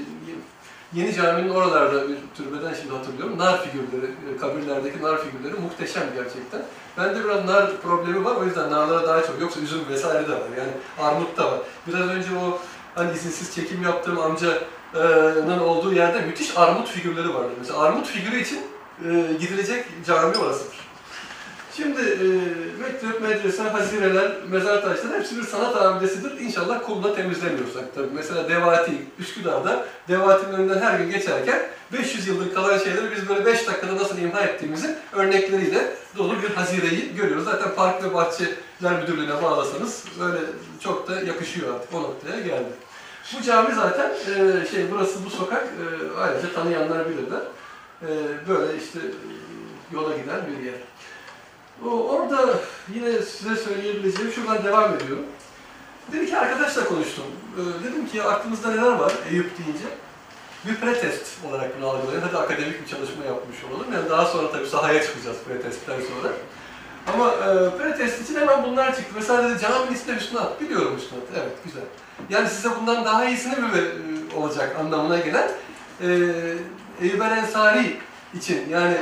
Yeni 0.94 1.14
Cami'nin 1.14 1.50
oralarda 1.50 2.08
bir 2.08 2.16
türbeden 2.36 2.74
şimdi 2.74 2.94
hatırlıyorum. 2.94 3.38
Nar 3.38 3.64
figürleri, 3.64 4.10
e, 4.34 4.36
kabirlerdeki 4.36 5.02
nar 5.02 5.18
figürleri 5.24 5.60
muhteşem 5.60 6.02
gerçekten. 6.14 6.62
Bende 6.98 7.24
biraz 7.24 7.44
nar 7.44 7.80
problemi 7.82 8.24
var 8.24 8.36
o 8.36 8.44
yüzden 8.44 8.70
narlara 8.70 9.08
daha 9.08 9.22
çok. 9.22 9.40
Yoksa 9.40 9.60
üzüm 9.60 9.88
vesaire 9.88 10.28
de 10.28 10.32
var 10.32 10.48
yani 10.58 10.70
armut 11.08 11.36
da 11.36 11.52
var. 11.52 11.60
Biraz 11.86 12.08
önce 12.08 12.28
o 12.44 12.58
hani 12.94 13.12
izinsiz 13.12 13.54
çekim 13.54 13.82
yaptığım 13.82 14.18
amcanın 14.18 15.58
olduğu 15.58 15.92
yerde 15.92 16.20
müthiş 16.20 16.56
armut 16.56 16.88
figürleri 16.88 17.34
vardı. 17.34 17.50
Mesela 17.58 17.78
armut 17.80 18.06
figürü 18.06 18.40
için 18.40 18.58
e, 19.08 19.32
gidilecek 19.40 19.84
cami 20.06 20.36
orasıdır. 20.36 20.82
Şimdi 21.76 22.00
e, 22.00 22.26
mektep, 22.82 23.22
medrese, 23.22 23.62
hazireler, 23.62 24.32
mezar 24.50 24.82
taşları 24.82 25.18
hepsi 25.18 25.36
bir 25.36 25.42
sanat 25.42 25.76
abidesidir. 25.76 26.40
İnşallah 26.40 26.82
kulda 26.86 27.14
temizlemiyorsak 27.14 27.94
tabii. 27.94 28.10
Mesela 28.14 28.48
Devati, 28.48 28.92
Üsküdar'da 29.18 29.84
Devati'nin 30.08 30.52
önünden 30.52 30.80
her 30.80 30.98
gün 30.98 31.10
geçerken 31.10 31.62
500 31.92 32.28
yıldır 32.28 32.54
kalan 32.54 32.78
şeyleri 32.78 33.16
biz 33.16 33.28
böyle 33.28 33.46
5 33.46 33.66
dakikada 33.66 33.96
nasıl 33.96 34.18
imha 34.18 34.40
ettiğimizin 34.40 34.96
örnekleriyle 35.12 35.94
dolu 36.16 36.42
bir 36.42 36.50
hazireyi 36.50 37.14
görüyoruz. 37.16 37.44
Zaten 37.44 37.74
Park 37.76 38.04
ve 38.04 38.14
Bahçeler 38.14 39.00
Müdürlüğü'ne 39.00 39.42
bağlasanız 39.42 40.04
böyle 40.20 40.38
çok 40.80 41.08
da 41.08 41.20
yakışıyor 41.20 41.74
artık 41.74 41.94
o 41.94 42.02
noktaya 42.02 42.40
geldi. 42.40 42.72
Bu 43.38 43.42
cami 43.42 43.74
zaten 43.74 44.10
e, 44.10 44.66
şey 44.66 44.90
burası 44.90 45.24
bu 45.26 45.30
sokak 45.30 45.64
e, 45.64 46.18
ayrıca 46.20 46.52
tanıyanlar 46.52 47.08
bilirler. 47.08 47.40
E, 48.02 48.08
böyle 48.48 48.78
işte 48.82 48.98
e, 48.98 49.94
yola 49.94 50.16
giden 50.16 50.40
bir 50.46 50.64
yer. 50.64 50.74
Orada 51.90 52.58
yine 52.94 53.22
size 53.22 53.56
söyleyebileceğim 53.56 54.32
şuradan 54.32 54.64
devam 54.64 54.94
ediyorum. 54.94 55.24
Dedi 56.12 56.26
ki 56.26 56.38
arkadaşla 56.38 56.84
konuştum. 56.84 57.24
Ee, 57.56 57.84
dedim 57.84 58.06
ki 58.06 58.22
aklınızda 58.22 58.70
neler 58.70 58.92
var 58.92 59.12
Eyüp 59.30 59.58
deyince? 59.58 59.84
Bir 60.66 60.76
pretest 60.76 61.26
olarak 61.48 61.70
bunu 61.78 61.88
algılayın. 61.88 62.20
Hadi 62.20 62.36
akademik 62.36 62.82
bir 62.82 62.90
çalışma 62.90 63.24
yapmış 63.24 63.56
olalım. 63.70 63.92
Yani 63.92 64.10
daha 64.10 64.26
sonra 64.26 64.52
tabii 64.52 64.66
sahaya 64.66 65.02
çıkacağız 65.02 65.36
pretestten 65.48 65.96
sonra. 66.00 66.32
Ama 67.14 67.30
e, 67.30 67.78
pretest 67.78 68.22
için 68.22 68.40
hemen 68.40 68.64
bunlar 68.64 68.96
çıktı. 68.96 69.12
Mesela 69.14 69.50
dedi 69.50 69.60
caminin 69.60 69.94
içinde 69.94 70.12
Müslüman. 70.12 70.48
Biliyorum 70.60 70.94
Müslüman. 70.94 71.24
Evet 71.36 71.52
güzel. 71.64 71.82
Yani 72.30 72.48
size 72.48 72.68
bundan 72.80 73.04
daha 73.04 73.24
iyisini 73.24 73.56
mi 73.56 73.68
e, 73.74 74.36
olacak 74.36 74.76
anlamına 74.80 75.18
gelen 75.18 75.50
e, 76.00 76.08
Eyüp 77.02 77.22
Ensari 77.22 77.96
için 78.34 78.68
yani 78.70 78.96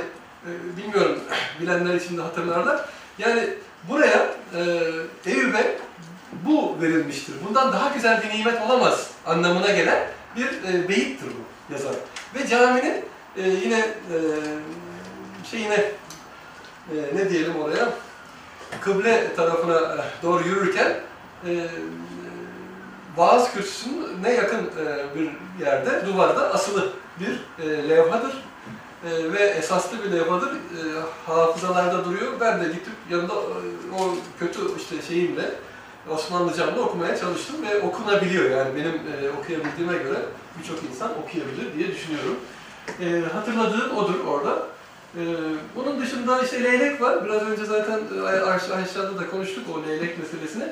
e, 0.47 0.77
bilmiyorum 0.77 1.21
bilenler 1.61 1.95
için 1.95 2.17
de 2.17 2.23
hatırlarlar. 2.23 2.85
Yani 3.19 3.49
buraya 3.89 4.27
e, 4.55 4.81
bu 6.33 6.77
verilmiştir. 6.83 7.35
Bundan 7.49 7.73
daha 7.73 7.95
güzel 7.95 8.23
bir 8.23 8.39
nimet 8.39 8.63
olamaz 8.63 9.11
anlamına 9.27 9.71
gelen 9.71 10.07
bir 10.37 10.47
e, 10.47 10.89
beyittir 10.89 11.27
bu 11.29 11.73
yazar. 11.73 11.93
Ve 12.35 12.47
caminin 12.47 13.05
e, 13.37 13.49
yine 13.49 13.79
e, 13.79 14.17
şeyine 15.51 15.93
ne 17.15 17.31
diyelim 17.31 17.57
oraya 17.57 17.89
kıble 18.81 19.35
tarafına 19.35 20.05
doğru 20.23 20.49
yürürken 20.49 20.95
vaaz 23.17 23.53
kürsüsüne 23.53 24.33
yakın 24.35 24.59
e, 24.59 25.15
bir 25.15 25.31
yerde 25.65 26.07
duvarda 26.07 26.55
asılı 26.55 26.89
bir 27.21 27.65
e, 27.65 27.89
levhadır. 27.89 28.33
E, 29.11 29.33
ve 29.33 29.39
esaslı 29.39 30.05
bir 30.05 30.13
levhadır. 30.13 30.51
E, 30.53 30.81
hafızalarda 31.27 32.05
duruyor. 32.05 32.33
Ben 32.41 32.61
de 32.61 32.65
gidip 32.65 32.87
yanında 33.11 33.35
o 33.99 34.15
kötü 34.39 34.61
işte 34.77 35.03
şeyimle 35.09 35.51
Osmanlıcamla 36.11 36.81
okumaya 36.83 37.17
çalıştım 37.17 37.57
ve 37.63 37.81
okunabiliyor 37.81 38.51
yani 38.51 38.77
benim 38.77 39.01
okuyabildiğime 39.41 39.93
göre 39.99 40.19
birçok 40.59 40.79
insan 40.91 41.11
okuyabilir 41.11 41.75
diye 41.79 41.89
düşünüyorum. 41.89 42.37
E, 43.01 43.35
hatırladığım 43.35 43.97
odur 43.97 44.15
orada. 44.29 44.67
Bunun 45.77 46.01
dışında 46.01 46.43
işte 46.43 46.65
leylek 46.65 47.01
var. 47.01 47.25
Biraz 47.25 47.43
önce 47.43 47.65
zaten 47.65 48.01
aşağı- 48.27 48.77
aşağıda 48.77 49.19
da 49.19 49.31
konuştuk 49.31 49.65
o 49.75 49.89
leylek 49.89 50.19
meselesini. 50.19 50.65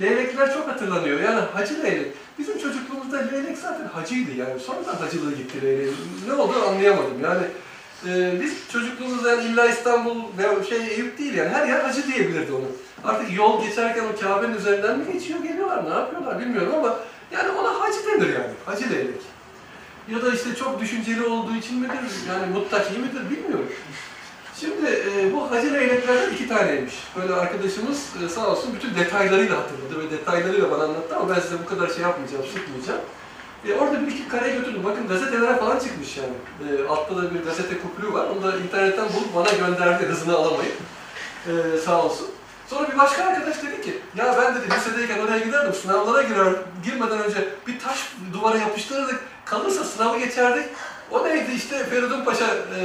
Leylekler 0.00 0.54
çok 0.54 0.68
hatırlanıyor. 0.68 1.20
Yani 1.20 1.40
hacı 1.40 1.82
leylek. 1.82 2.12
Bizim 2.38 2.58
çocukluğumuzda 2.58 3.18
leylek 3.18 3.58
zaten 3.58 3.86
hacıydı 3.86 4.30
yani. 4.30 4.60
Sonradan 4.60 4.94
hacılığı 4.94 5.34
gitti 5.34 5.62
leyleğin. 5.62 5.96
Ne 6.28 6.32
oldu 6.32 6.52
anlayamadım. 6.68 7.20
Yani 7.22 7.42
e, 8.06 8.40
biz 8.40 8.54
çocukluğumuzda 8.72 9.30
yani 9.30 9.44
illa 9.44 9.66
İstanbul 9.66 10.16
ve 10.38 10.64
şey 10.64 10.86
Eyüp 10.86 11.18
değil 11.18 11.34
yani 11.34 11.48
her 11.48 11.66
yer 11.66 11.80
hacı 11.80 12.06
diyebilirdi 12.06 12.52
onu. 12.52 12.66
Artık 13.04 13.36
yol 13.36 13.64
geçerken 13.64 14.04
o 14.04 14.20
Kabe'nin 14.20 14.56
üzerinden 14.56 14.98
mi 14.98 15.12
geçiyor 15.12 15.42
geliyorlar 15.42 15.90
ne 15.90 15.94
yapıyorlar 15.94 16.40
bilmiyorum 16.40 16.72
ama 16.78 16.96
yani 17.32 17.50
ona 17.50 17.80
hacı 17.80 18.06
denir 18.06 18.34
yani. 18.34 18.52
Hacı 18.66 18.90
leylek. 18.90 19.22
Ya 20.08 20.22
da 20.22 20.34
işte 20.34 20.54
çok 20.54 20.80
düşünceli 20.80 21.26
olduğu 21.26 21.56
için 21.56 21.80
midir, 21.80 21.98
yani 22.28 22.52
muttaki 22.52 22.98
midir 22.98 23.30
bilmiyorum. 23.30 23.68
Şimdi 24.62 24.86
e, 24.90 25.32
bu 25.32 25.50
hacı 25.50 25.72
leyleklerden 25.72 26.32
iki 26.34 26.48
taneymiş. 26.48 26.94
Böyle 27.16 27.34
arkadaşımız 27.34 27.98
e, 28.24 28.28
sağ 28.28 28.46
olsun 28.46 28.74
bütün 28.74 28.94
detaylarıyla 28.94 29.56
hatırladı 29.58 30.06
ve 30.06 30.10
detaylarıyla 30.10 30.70
bana 30.70 30.84
anlattı 30.84 31.16
ama 31.16 31.34
ben 31.34 31.40
size 31.40 31.54
bu 31.64 31.66
kadar 31.66 31.88
şey 31.88 32.02
yapmayacağım, 32.02 32.44
sıkmayacağım. 32.44 33.00
E, 33.68 33.74
orada 33.74 34.06
bir 34.06 34.12
iki 34.12 34.28
kareye 34.28 34.56
götürdüm. 34.56 34.84
Bakın 34.84 35.08
gazetelere 35.08 35.56
falan 35.56 35.78
çıkmış 35.78 36.16
yani. 36.16 36.34
E, 36.68 36.88
altta 36.88 37.16
da 37.16 37.34
bir 37.34 37.44
gazete 37.44 37.78
kuplüğü 37.78 38.12
var. 38.12 38.26
Onu 38.26 38.42
da 38.42 38.56
internetten 38.56 39.04
bulup 39.04 39.34
bana 39.34 39.66
gönderdi 39.66 40.06
hızını 40.06 40.36
alamayıp. 40.36 40.76
E, 41.46 41.52
sağ 41.84 42.04
olsun. 42.04 42.26
Sonra 42.66 42.90
bir 42.92 42.98
başka 42.98 43.24
arkadaş 43.24 43.62
dedi 43.62 43.82
ki, 43.82 43.98
ya 44.16 44.36
ben 44.42 44.54
dedi 44.54 44.74
lisedeyken 44.74 45.18
oraya 45.18 45.38
giderdim, 45.38 45.74
sınavlara 45.74 46.22
girer, 46.22 46.52
girmeden 46.84 47.18
önce 47.18 47.48
bir 47.66 47.80
taş 47.80 48.12
duvara 48.32 48.58
yapıştırırdık, 48.58 49.20
kalırsa 49.44 49.84
sınavı 49.84 50.18
geçerdik. 50.18 50.64
O 51.12 51.24
neydi 51.24 51.52
işte 51.56 51.84
Feridun 51.84 52.24
Paşa, 52.24 52.46
e, 52.46 52.84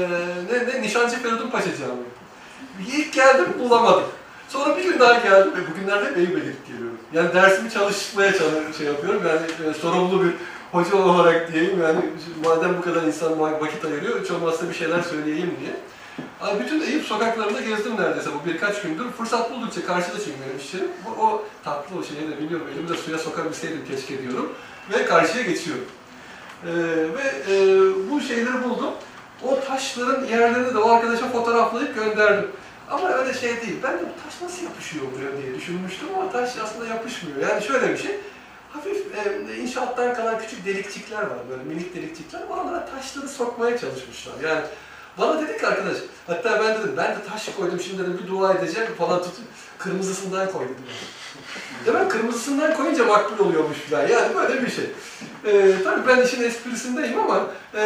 ne, 0.52 0.68
ne, 0.68 0.82
Nişancı 0.82 1.16
Feridun 1.16 1.50
Paşa 1.50 1.70
Camii. 1.78 2.98
İlk 2.98 3.14
geldim 3.14 3.48
bulamadım. 3.60 4.04
Sonra 4.50 4.78
bir 4.78 4.84
gün 4.84 5.00
daha 5.00 5.14
geldim 5.14 5.52
ve 5.56 5.72
bugünlerde 5.72 6.10
hep 6.10 6.18
Eyüp'e 6.18 6.40
gidip 6.40 6.68
geliyorum. 6.68 6.98
Yani 7.14 7.34
dersimi 7.34 7.72
çalışmaya 7.72 8.34
çalış, 8.34 8.78
şey 8.78 8.88
yapıyorum. 8.88 9.22
Yani 9.28 9.70
e, 9.70 9.74
sorumlu 9.74 10.24
bir 10.24 10.34
hoca 10.72 10.96
olarak 10.96 11.54
diyeyim 11.54 11.82
yani 11.82 12.00
madem 12.46 12.78
bu 12.78 12.82
kadar 12.82 13.04
insan 13.04 13.40
vakit 13.40 13.86
ayırıyor, 13.86 14.22
hiç 14.24 14.32
olmazsa 14.32 14.70
bir 14.70 14.74
şeyler 14.74 15.02
söyleyeyim 15.02 15.54
diye. 15.62 15.76
Abi 16.42 16.64
bütün 16.64 16.82
Eyüp 16.82 17.06
sokaklarında 17.06 17.62
gezdim 17.62 17.96
neredeyse 17.98 18.30
bu 18.30 18.50
birkaç 18.50 18.82
gündür. 18.82 19.12
Fırsat 19.18 19.52
buldukça 19.52 19.86
karşıda 19.86 20.18
çünkü 20.18 20.38
benim 20.46 20.58
iş 20.60 20.74
yerim. 20.74 20.90
Bu, 21.06 21.24
o 21.24 21.46
tatlı 21.64 22.00
o 22.00 22.04
şeyi 22.04 22.32
de 22.32 22.38
biliyorum. 22.42 22.68
Elimi 22.74 22.90
de 22.90 22.94
suya 22.94 23.18
sokabilseydim 23.18 23.86
keşke 23.92 24.22
diyorum. 24.22 24.54
Ve 24.94 25.06
karşıya 25.06 25.44
geçiyorum. 25.44 25.86
Ee, 26.64 26.70
ve 27.18 27.54
e, 27.54 27.56
bu 28.12 28.22
şeyleri 28.22 28.64
buldum. 28.64 28.94
O 29.44 29.60
taşların 29.68 30.26
yerlerini 30.26 30.74
de 30.74 30.78
o 30.78 30.90
arkadaşa 30.90 31.30
fotoğraflayıp 31.30 31.96
gönderdim. 31.96 32.52
Ama 32.90 33.10
öyle 33.10 33.34
şey 33.34 33.62
değil. 33.62 33.78
Ben 33.84 33.94
de 33.94 34.02
bu 34.02 34.24
taş 34.24 34.42
nasıl 34.42 34.64
yapışıyor 34.64 35.06
buraya 35.16 35.44
diye 35.44 35.56
düşünmüştüm 35.56 36.08
ama 36.16 36.32
taş 36.32 36.58
aslında 36.64 36.88
yapışmıyor. 36.88 37.50
Yani 37.50 37.64
şöyle 37.64 37.94
bir 37.94 37.98
şey. 37.98 38.16
Hafif 38.74 38.98
e, 38.98 39.56
inşaattan 39.58 40.14
kalan 40.14 40.40
küçük 40.40 40.66
delikçikler 40.66 41.22
var 41.22 41.40
böyle 41.50 41.64
minik 41.64 41.96
delikçikler. 41.96 42.42
Oralara 42.50 42.86
taşları 42.86 43.30
sokmaya 43.30 43.78
çalışmışlar. 43.78 44.34
Yani 44.44 44.62
bana 45.18 45.42
dedi 45.42 45.58
ki 45.58 45.68
arkadaş, 45.68 45.98
hatta 46.28 46.64
ben 46.64 46.78
dedim, 46.78 46.94
ben 46.98 47.12
de 47.12 47.18
taş 47.32 47.50
koydum 47.56 47.80
şimdi 47.80 48.04
dedim 48.04 48.20
bir 48.24 48.28
dua 48.28 48.54
edeceğim 48.54 48.90
falan 48.98 49.24
tut, 49.24 49.34
kırmızısından 49.78 50.52
koy 50.52 50.66
dedim. 50.66 50.84
Demek 51.86 52.12
kırmızısından 52.12 52.74
koyunca 52.74 53.06
makbul 53.06 53.46
oluyormuş 53.46 53.78
falan. 53.78 54.08
Yani 54.08 54.36
böyle 54.36 54.66
bir 54.66 54.72
şey. 54.72 54.86
Ee, 55.46 55.72
tabii 55.84 56.08
ben 56.08 56.22
işin 56.22 56.44
esprisindeyim 56.44 57.20
ama 57.20 57.48
e, 57.76 57.82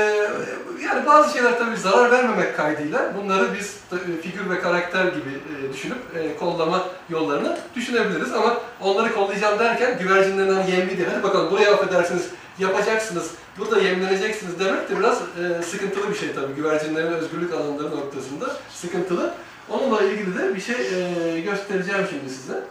yani 0.86 1.06
bazı 1.06 1.34
şeyler 1.34 1.58
tabii 1.60 1.78
zarar 1.78 2.12
vermemek 2.12 2.58
kaydıyla 2.58 3.14
bunları 3.18 3.54
biz 3.60 3.76
tabii 3.90 4.22
figür 4.22 4.50
ve 4.50 4.62
karakter 4.62 5.04
gibi 5.04 5.30
e, 5.30 5.74
düşünüp 5.74 5.98
e, 6.16 6.38
kollama 6.38 6.86
yollarını 7.10 7.58
düşünebiliriz 7.76 8.34
ama 8.34 8.58
onları 8.82 9.14
kollayacağım 9.14 9.60
derken 9.60 10.00
güvercinlerin 10.00 10.54
hani 10.54 10.72
yemli 10.72 10.98
değil. 10.98 11.10
Hadi 11.14 11.24
bakalım 11.24 11.52
buraya 11.52 11.74
affedersiniz 11.74 12.24
yapacaksınız, 12.60 13.32
burada 13.58 13.80
yemleneceksiniz 13.80 14.60
demek 14.60 14.90
de 14.90 15.00
biraz 15.00 15.18
e, 15.18 15.64
sıkıntılı 15.64 16.10
bir 16.10 16.16
şey 16.16 16.34
tabii. 16.34 16.54
Güvercinlerin 16.54 17.12
özgürlük 17.12 17.54
alanları 17.54 17.92
noktasında 17.92 18.56
sıkıntılı. 18.74 19.34
Onunla 19.70 20.02
ilgili 20.02 20.38
de 20.38 20.56
bir 20.56 20.62
şey 20.62 20.76
e, 20.76 21.40
göstereceğim 21.40 22.08
şimdi 22.10 22.34
size. 22.34 22.64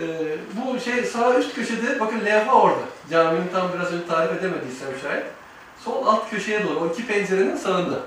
E, 0.00 0.36
bu 0.52 0.80
şey 0.80 1.04
sağ 1.04 1.38
üst 1.38 1.54
köşede, 1.54 2.00
bakın 2.00 2.20
levha 2.24 2.52
orada. 2.52 2.82
Caminin 3.10 3.48
tam 3.52 3.72
biraz 3.74 3.92
önce 3.92 4.06
tarif 4.06 4.32
edemediysem 4.32 4.88
şayet. 5.02 5.26
Sol 5.84 6.06
alt 6.06 6.30
köşeye 6.30 6.64
doğru, 6.64 6.80
o 6.80 6.86
iki 6.92 7.06
pencerenin 7.06 7.56
sağında. 7.56 8.00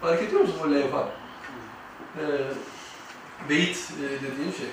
Fark 0.00 0.22
ediyor 0.22 0.40
musunuz 0.40 0.60
bu 0.64 0.74
levha? 0.74 1.08
E, 2.18 2.24
beyit 3.48 3.76
e, 3.76 4.02
dediğim 4.02 4.52
şey. 4.52 4.68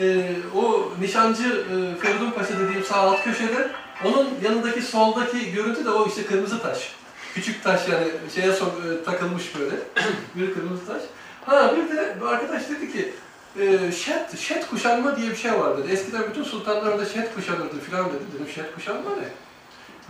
E, 0.00 0.36
o 0.54 0.92
nişancı 1.00 1.48
e, 1.48 2.00
Feridun 2.00 2.30
Paşa 2.30 2.58
dediğim 2.58 2.84
sağ 2.84 2.96
alt 2.96 3.24
köşede 3.24 3.70
onun 4.04 4.28
yanındaki 4.44 4.82
soldaki 4.82 5.52
görüntü 5.52 5.84
de 5.84 5.90
o 5.90 6.08
işte 6.08 6.26
kırmızı 6.26 6.62
taş. 6.62 6.92
Küçük 7.34 7.64
taş 7.64 7.88
yani 7.88 8.06
şeye 8.34 8.52
so- 8.52 9.00
e, 9.00 9.04
takılmış 9.04 9.58
böyle. 9.58 9.76
bir 10.34 10.54
kırmızı 10.54 10.86
taş. 10.86 11.02
Ha 11.46 11.74
bir 11.76 11.96
de 11.96 12.14
arkadaş 12.26 12.68
dedi 12.68 12.92
ki 12.92 13.12
e, 13.60 13.92
şet, 13.92 14.38
şet 14.38 14.68
kuşanma 14.70 15.16
diye 15.16 15.30
bir 15.30 15.36
şey 15.36 15.52
var 15.52 15.78
dedi. 15.78 15.92
Eskiden 15.92 16.22
bütün 16.30 16.44
sultanlar 16.44 16.98
da 16.98 17.06
şet 17.06 17.34
kuşanırdı 17.34 17.80
filan 17.80 18.06
dedi. 18.06 18.22
Dedim 18.34 18.52
şet 18.54 18.74
kuşanma 18.74 19.10
ne? 19.10 19.28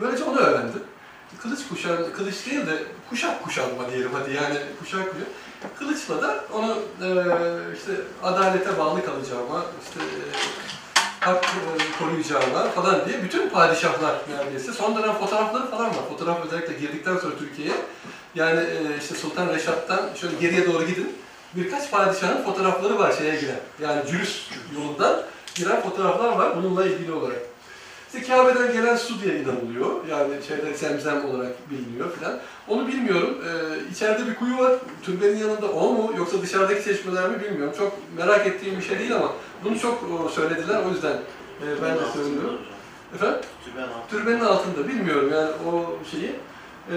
Böylece 0.01 0.24
onu 0.24 0.39
öğrendim. 0.39 0.82
Kılıç 1.43 1.60
kuşan, 1.69 1.97
kılıç 2.16 2.47
değil 2.47 2.66
de 2.66 2.82
kuşak 3.10 3.44
kuşanma 3.44 3.90
diyelim 3.90 4.10
hadi 4.12 4.32
yani 4.35 4.59
kuşak 4.81 5.12
kuşak. 5.12 5.28
Kılıçla 5.78 6.23
da 6.23 6.44
onu 6.52 6.78
e, 7.02 7.09
işte 7.77 7.93
adalete 8.23 8.78
bağlı 8.78 9.05
kalacağıma, 9.05 9.64
işte 9.85 10.01
e, 10.01 10.20
hak 11.20 11.44
e, 11.44 11.98
koruyacağıma 11.98 12.70
falan 12.70 13.09
diye 13.09 13.23
bütün 13.23 13.48
padişahlar 13.48 14.16
neredeyse. 14.31 14.73
Son 14.73 14.97
dönem 14.97 15.14
fotoğrafları 15.14 15.70
falan 15.70 15.86
var. 15.86 16.09
Fotoğraf 16.09 16.47
özellikle 16.47 16.73
girdikten 16.73 17.16
sonra 17.16 17.39
Türkiye'ye 17.39 17.74
yani 18.35 18.60
e, 18.60 18.98
işte 19.01 19.14
Sultan 19.14 19.48
Reşat'tan 19.48 20.01
şöyle 20.14 20.36
geriye 20.36 20.66
doğru 20.66 20.86
gidin. 20.86 21.16
Birkaç 21.57 21.91
padişahın 21.91 22.43
fotoğrafları 22.43 22.99
var 22.99 23.12
şeye 23.12 23.41
giren. 23.41 23.61
Yani 23.83 24.07
cülüs 24.11 24.47
yolundan 24.77 25.23
giren 25.55 25.81
fotoğraflar 25.83 26.39
var 26.39 26.57
bununla 26.57 26.87
ilgili 26.87 27.12
olarak. 27.12 27.39
İşte 28.15 28.27
Kabe'den 28.27 28.73
gelen 28.73 28.97
su 28.97 29.23
diye 29.23 29.41
inanılıyor. 29.41 30.07
Yani 30.11 30.35
şeyde 30.49 30.74
zemzem 30.74 31.31
olarak 31.31 31.70
biliniyor 31.70 32.12
filan. 32.19 32.39
Onu 32.69 32.89
bilmiyorum. 32.89 33.39
Ee, 33.47 33.91
içeride 33.93 34.27
bir 34.27 34.35
kuyu 34.35 34.59
var. 34.59 34.73
Türbenin 35.03 35.37
yanında 35.37 35.66
o 35.66 35.93
mu 35.93 36.12
yoksa 36.19 36.43
dışarıdaki 36.43 36.85
çeşmeler 36.85 37.31
mi 37.31 37.43
bilmiyorum. 37.43 37.74
Çok 37.79 37.93
merak 38.16 38.47
ettiğim 38.47 38.77
bir 38.77 38.83
şey 38.85 38.99
değil 38.99 39.16
ama 39.16 39.33
bunu 39.65 39.79
çok 39.79 40.03
o, 40.24 40.29
söylediler. 40.29 40.83
O 40.87 40.91
yüzden 40.91 41.16
e, 41.62 41.66
ben 41.83 41.95
de 41.95 42.12
söylüyorum. 42.15 42.59
Efendim? 43.15 43.39
Türbenin 44.11 44.41
altında 44.41 44.89
bilmiyorum 44.89 45.31
yani 45.35 45.51
o 45.51 45.99
şeyi. 46.11 46.33
Ee, 46.91 46.95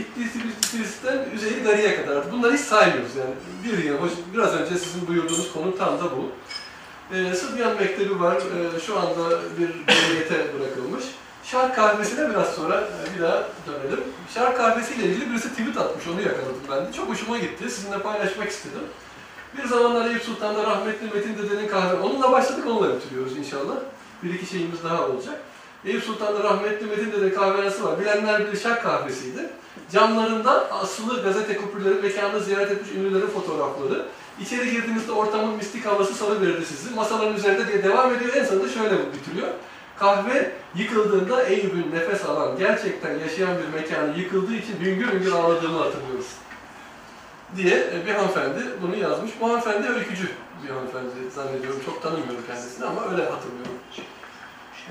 İddisi 0.00 0.38
Bitlis'ten 0.48 1.18
Üzeyir 1.34 1.64
Gari'ye 1.64 2.04
kadar. 2.04 2.32
Bunları 2.32 2.52
hiç 2.52 2.60
saymıyoruz 2.60 3.16
yani. 3.16 3.34
Bir 3.64 3.84
yıl, 3.84 3.98
hoş- 3.98 4.12
biraz 4.34 4.54
önce 4.54 4.78
sizin 4.78 5.08
buyurduğunuz 5.08 5.52
konu 5.52 5.78
tam 5.78 5.98
da 5.98 6.04
bu. 6.04 6.30
Ee, 7.16 7.34
Sıbyan 7.34 7.76
Mektebi 7.76 8.20
var. 8.20 8.36
Ee, 8.36 8.80
şu 8.86 8.98
anda 8.98 9.30
bir 9.58 9.68
cumhuriyete 9.94 10.34
bırakılmış. 10.60 11.04
Şark 11.44 11.76
kahvesine 11.76 12.30
biraz 12.30 12.54
sonra 12.54 12.80
e, 12.80 13.16
bir 13.16 13.22
daha 13.22 13.42
dönelim. 13.66 14.00
Şark 14.34 14.56
kahvesiyle 14.56 15.02
ilgili 15.06 15.30
birisi 15.30 15.48
tweet 15.50 15.76
atmış, 15.78 16.06
onu 16.08 16.20
yakaladım 16.20 16.60
ben 16.70 16.86
de. 16.86 16.92
Çok 16.92 17.08
hoşuma 17.08 17.38
gitti, 17.38 17.70
sizinle 17.70 17.98
paylaşmak 17.98 18.48
istedim. 18.48 18.80
Bir 19.58 19.64
zamanlar 19.68 20.10
Eyüp 20.10 20.22
Sultan'da 20.22 20.62
rahmetli 20.62 21.06
Metin 21.14 21.38
Dede'nin 21.38 21.68
kahve, 21.68 21.94
onunla 22.00 22.32
başladık, 22.32 22.64
onunla 22.66 22.94
bitiriyoruz 22.96 23.36
inşallah. 23.36 23.74
Bir 24.22 24.34
iki 24.34 24.46
şeyimiz 24.46 24.84
daha 24.84 25.06
olacak. 25.08 25.40
Eyüp 25.84 26.04
Sultan'da 26.04 26.44
rahmetli 26.44 26.86
Metin 26.86 27.12
Dede 27.12 27.34
kahvehanesi 27.34 27.84
var. 27.84 28.00
Bilenler 28.00 28.46
bilir 28.46 28.60
şark 28.60 28.82
kahvesiydi. 28.82 29.50
Camlarında 29.92 30.72
asılı 30.72 31.22
gazete 31.22 31.56
kupürleri, 31.56 31.94
mekanını 31.94 32.40
ziyaret 32.40 32.70
etmiş 32.70 32.90
ünlülerin 32.90 33.26
fotoğrafları. 33.26 34.06
İçeri 34.40 34.70
girdiğinizde 34.70 35.12
ortamın 35.12 35.56
mistik 35.56 35.86
havası 35.86 36.14
salıverirdi 36.14 36.66
sizi. 36.66 36.94
Masaların 36.94 37.36
üzerinde 37.36 37.68
diye 37.68 37.84
devam 37.84 38.14
ediyor. 38.14 38.36
En 38.36 38.44
sonunda 38.44 38.68
şöyle 38.68 39.12
bitiriyor. 39.12 39.48
Kahve 39.98 40.52
yıkıldığında 40.74 41.42
Eyüp'ün 41.42 41.90
nefes 41.94 42.24
alan, 42.24 42.58
gerçekten 42.58 43.18
yaşayan 43.18 43.56
bir 43.58 43.80
mekanı 43.80 44.18
yıkıldığı 44.18 44.54
için 44.54 44.80
hüngür 44.80 45.12
hüngür 45.12 45.32
ağladığını 45.32 45.78
hatırlıyoruz. 45.78 46.26
Diye 47.56 47.90
bir 48.06 48.12
hanımefendi 48.12 48.60
bunu 48.82 48.96
yazmış. 48.96 49.30
Bu 49.40 49.48
hanımefendi 49.48 49.88
öykücü 49.88 50.28
bir 50.64 50.68
hanımefendi 50.68 51.30
zannediyorum. 51.34 51.80
Çok 51.86 52.02
tanımıyorum 52.02 52.44
kendisini 52.46 52.86
ama 52.86 53.04
öyle 53.04 53.22
hatırlıyorum. 53.30 53.74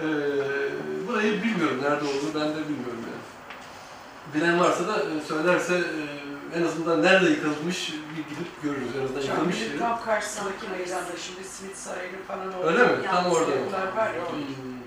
Ee, 0.03 1.07
burayı 1.07 1.43
bilmiyorum 1.43 1.77
nerede 1.81 2.05
olduğunu 2.05 2.33
ben 2.35 2.49
de 2.49 2.69
bilmiyorum 2.69 3.03
yani. 3.11 3.23
Bilen 4.33 4.59
varsa 4.59 4.87
da 4.87 4.99
e, 4.99 5.21
söylerse 5.27 5.75
e, 5.75 6.59
en 6.59 6.63
azından 6.63 7.03
nerede 7.03 7.29
yıkılmış 7.29 7.93
bir 7.93 8.23
gidip 8.35 8.63
görürüz. 8.63 8.95
En 8.99 9.03
azından 9.03 9.21
yıkılmış 9.21 9.55
Caminin 9.55 9.71
yeri. 9.71 9.79
tam 9.79 10.03
karşısındaki 10.05 10.67
meydanda 10.77 11.11
şimdi 11.17 11.47
Simit 11.47 11.77
Sarayı'nın 11.77 12.23
falan 12.27 12.53
orada. 12.53 12.71
Öyle 12.71 12.83
mi? 12.83 13.03
Tam 13.11 13.25
orada 13.25 13.45
mı? 13.45 13.55
yapılar 13.55 13.95
var 13.95 14.13
ya. 14.13 14.31
Hmm. 14.31 14.79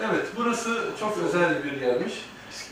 Evet, 0.00 0.26
burası 0.36 0.84
çok 1.00 1.18
özel 1.18 1.64
bir 1.64 1.80
yermiş. 1.80 2.12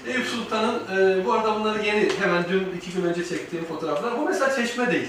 Eyüp 0.07 0.27
Sultan'ın, 0.27 0.81
e, 0.97 1.24
bu 1.24 1.32
arada 1.32 1.61
bunları 1.61 1.82
yeni, 1.86 2.11
hemen 2.20 2.44
dün 2.48 2.73
iki 2.77 2.93
gün 2.93 3.05
önce 3.05 3.24
çektiğim 3.24 3.65
fotoğraflar. 3.65 4.19
Bu 4.19 4.24
mesela 4.24 4.57
çeşme 4.57 4.90
değil. 4.90 5.09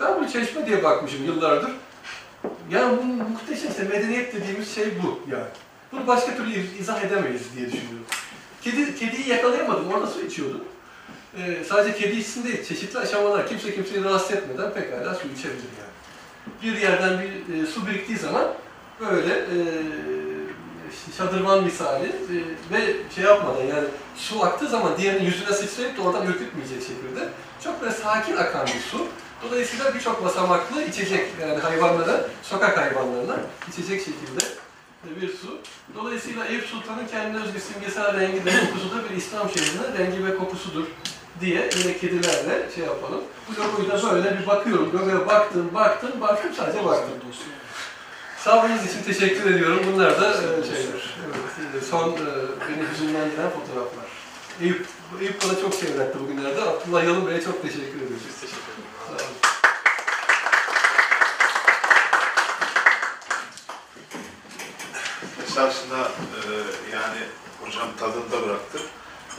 Ben 0.00 0.16
bunu 0.16 0.28
çeşme 0.28 0.66
diye 0.66 0.84
bakmışım 0.84 1.24
yıllardır. 1.24 1.70
Yani 2.70 2.98
bu 2.98 3.02
muhteşem 3.04 3.70
işte 3.70 3.82
medeniyet 3.84 4.34
dediğimiz 4.34 4.74
şey 4.74 4.84
bu 5.02 5.20
yani. 5.32 5.46
Bunu 5.92 6.06
başka 6.06 6.36
türlü 6.36 6.50
iz- 6.52 6.80
izah 6.80 7.02
edemeyiz 7.02 7.42
diye 7.56 7.66
düşünüyorum. 7.66 8.06
Kedi, 8.62 8.94
kediyi 8.96 9.28
yakalayamadım, 9.28 9.88
orada 9.92 10.06
su 10.06 10.20
içiyordu. 10.20 10.64
Ee, 11.38 11.64
sadece 11.68 11.98
kedi 11.98 12.16
içsin 12.16 12.44
değil, 12.44 12.64
çeşitli 12.64 12.98
aşamalar, 12.98 13.48
kimse 13.48 13.74
kimseyi 13.74 14.04
rahatsız 14.04 14.30
etmeden 14.36 14.72
pekala 14.74 15.14
su 15.14 15.28
içebilir 15.38 15.64
yani. 15.80 15.94
Bir 16.62 16.80
yerden 16.80 17.18
bir 17.22 17.62
e, 17.62 17.66
su 17.66 17.86
biriktiği 17.86 18.18
zaman 18.18 18.44
böyle 19.00 19.34
e, 19.34 19.56
şadırvan 21.18 21.64
misali 21.64 22.06
e, 22.06 22.34
ve 22.74 22.96
şey 23.14 23.24
yapmadan 23.24 23.62
yani 23.64 23.84
su 24.16 24.44
aktığı 24.44 24.68
zaman 24.68 24.96
diğerinin 24.98 25.24
yüzüne 25.24 25.52
sıçrayıp 25.52 25.98
da 25.98 26.02
oradan 26.02 26.26
ürkütmeyecek 26.26 26.80
şekilde 26.80 27.28
çok 27.64 27.80
böyle 27.82 27.92
sakin 27.92 28.36
akan 28.36 28.66
bir 28.66 28.80
su. 28.90 29.06
Dolayısıyla 29.44 29.94
birçok 29.94 30.24
basamaklı 30.24 30.82
içecek 30.82 31.26
yani 31.40 31.58
hayvanlara, 31.58 32.24
sokak 32.42 32.78
hayvanlarına 32.78 33.36
içecek 33.72 34.00
şekilde 34.00 34.44
bir 35.20 35.28
su. 35.28 35.58
Dolayısıyla 35.94 36.46
Eyüp 36.46 36.66
Sultan'ın 36.66 37.06
kendine 37.06 37.42
özgü 37.42 37.60
simgesel 37.60 38.20
rengi 38.20 38.44
ve 38.44 38.50
kokusu 38.50 38.90
da 38.90 39.10
bir 39.10 39.16
İslam 39.16 39.50
şehrinin 39.50 39.98
rengi 39.98 40.26
ve 40.26 40.36
kokusudur 40.36 40.84
diye 41.40 41.70
yine 41.78 41.98
kedilerle 41.98 42.70
şey 42.74 42.84
yapalım. 42.84 43.20
Bu 43.48 43.62
logoyu 43.62 43.88
da 43.88 44.12
böyle 44.12 44.38
bir 44.38 44.46
bakıyorum. 44.46 44.92
Logoya 44.92 45.26
baktım, 45.26 45.70
baktım, 45.74 46.20
baktım 46.20 46.50
sadece 46.56 46.84
baktım. 46.84 47.14
Sabrınız 48.38 48.86
için 48.86 49.02
teşekkür 49.02 49.54
ediyorum. 49.54 49.80
Bunlar 49.92 50.20
da 50.20 50.30
e, 50.30 50.64
şeyler. 50.64 51.16
Evet, 51.74 51.84
son 51.90 52.12
e, 52.12 52.16
beni 52.68 52.88
hüzünlendiren 52.92 53.50
fotoğraflar. 53.50 54.06
Eyüp, 54.60 54.86
Eyüp 55.20 55.42
bana 55.44 55.60
çok 55.60 55.74
şey 55.74 55.92
öğretti 55.92 56.18
bugünlerde. 56.20 56.62
Abdullah 56.62 57.04
Yalın 57.04 57.26
Bey'e 57.26 57.40
çok 57.40 57.62
teşekkür 57.62 57.96
ediyoruz. 57.96 58.26
Teşekkür 58.40 58.62
ederim. 58.62 58.84
Sağ 59.08 59.24
olun. 59.24 59.54
Esasında 65.54 65.98
e, 65.98 66.42
yani 66.92 67.20
hocam 67.64 67.88
tadında 67.98 68.46
bıraktı. 68.46 68.78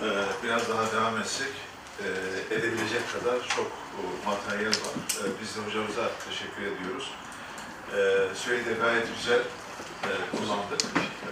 E, 0.02 0.08
biraz 0.44 0.70
daha 0.70 0.92
devam 0.92 1.18
etsek 1.18 1.54
e, 2.00 2.08
edebilecek 2.56 3.02
kadar 3.14 3.48
çok 3.56 3.66
e, 3.66 4.02
materyal 4.26 4.72
var. 4.72 4.96
E, 5.20 5.24
biz 5.42 5.56
de 5.56 5.60
hocamıza 5.68 6.12
teşekkür 6.30 6.62
ediyoruz. 6.62 7.12
E, 7.98 8.00
süreyi 8.36 8.66
de 8.66 8.74
gayet 8.74 9.08
güzel 9.18 9.40
e, 9.40 10.10
kullandık. 10.38 10.82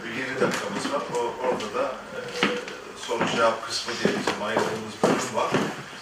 Bir 0.05 0.09
20 0.09 0.41
dakikamız 0.41 0.93
var. 0.93 1.01
O, 1.15 1.47
orada 1.47 1.79
da 1.79 1.95
e, 2.15 2.19
soru 3.07 3.23
cevap 3.35 3.67
kısmı 3.67 3.93
diye 4.03 4.13
bizim 4.19 4.43
ayırdığımız 4.43 4.95
bölüm 5.03 5.35
var. 5.35 5.51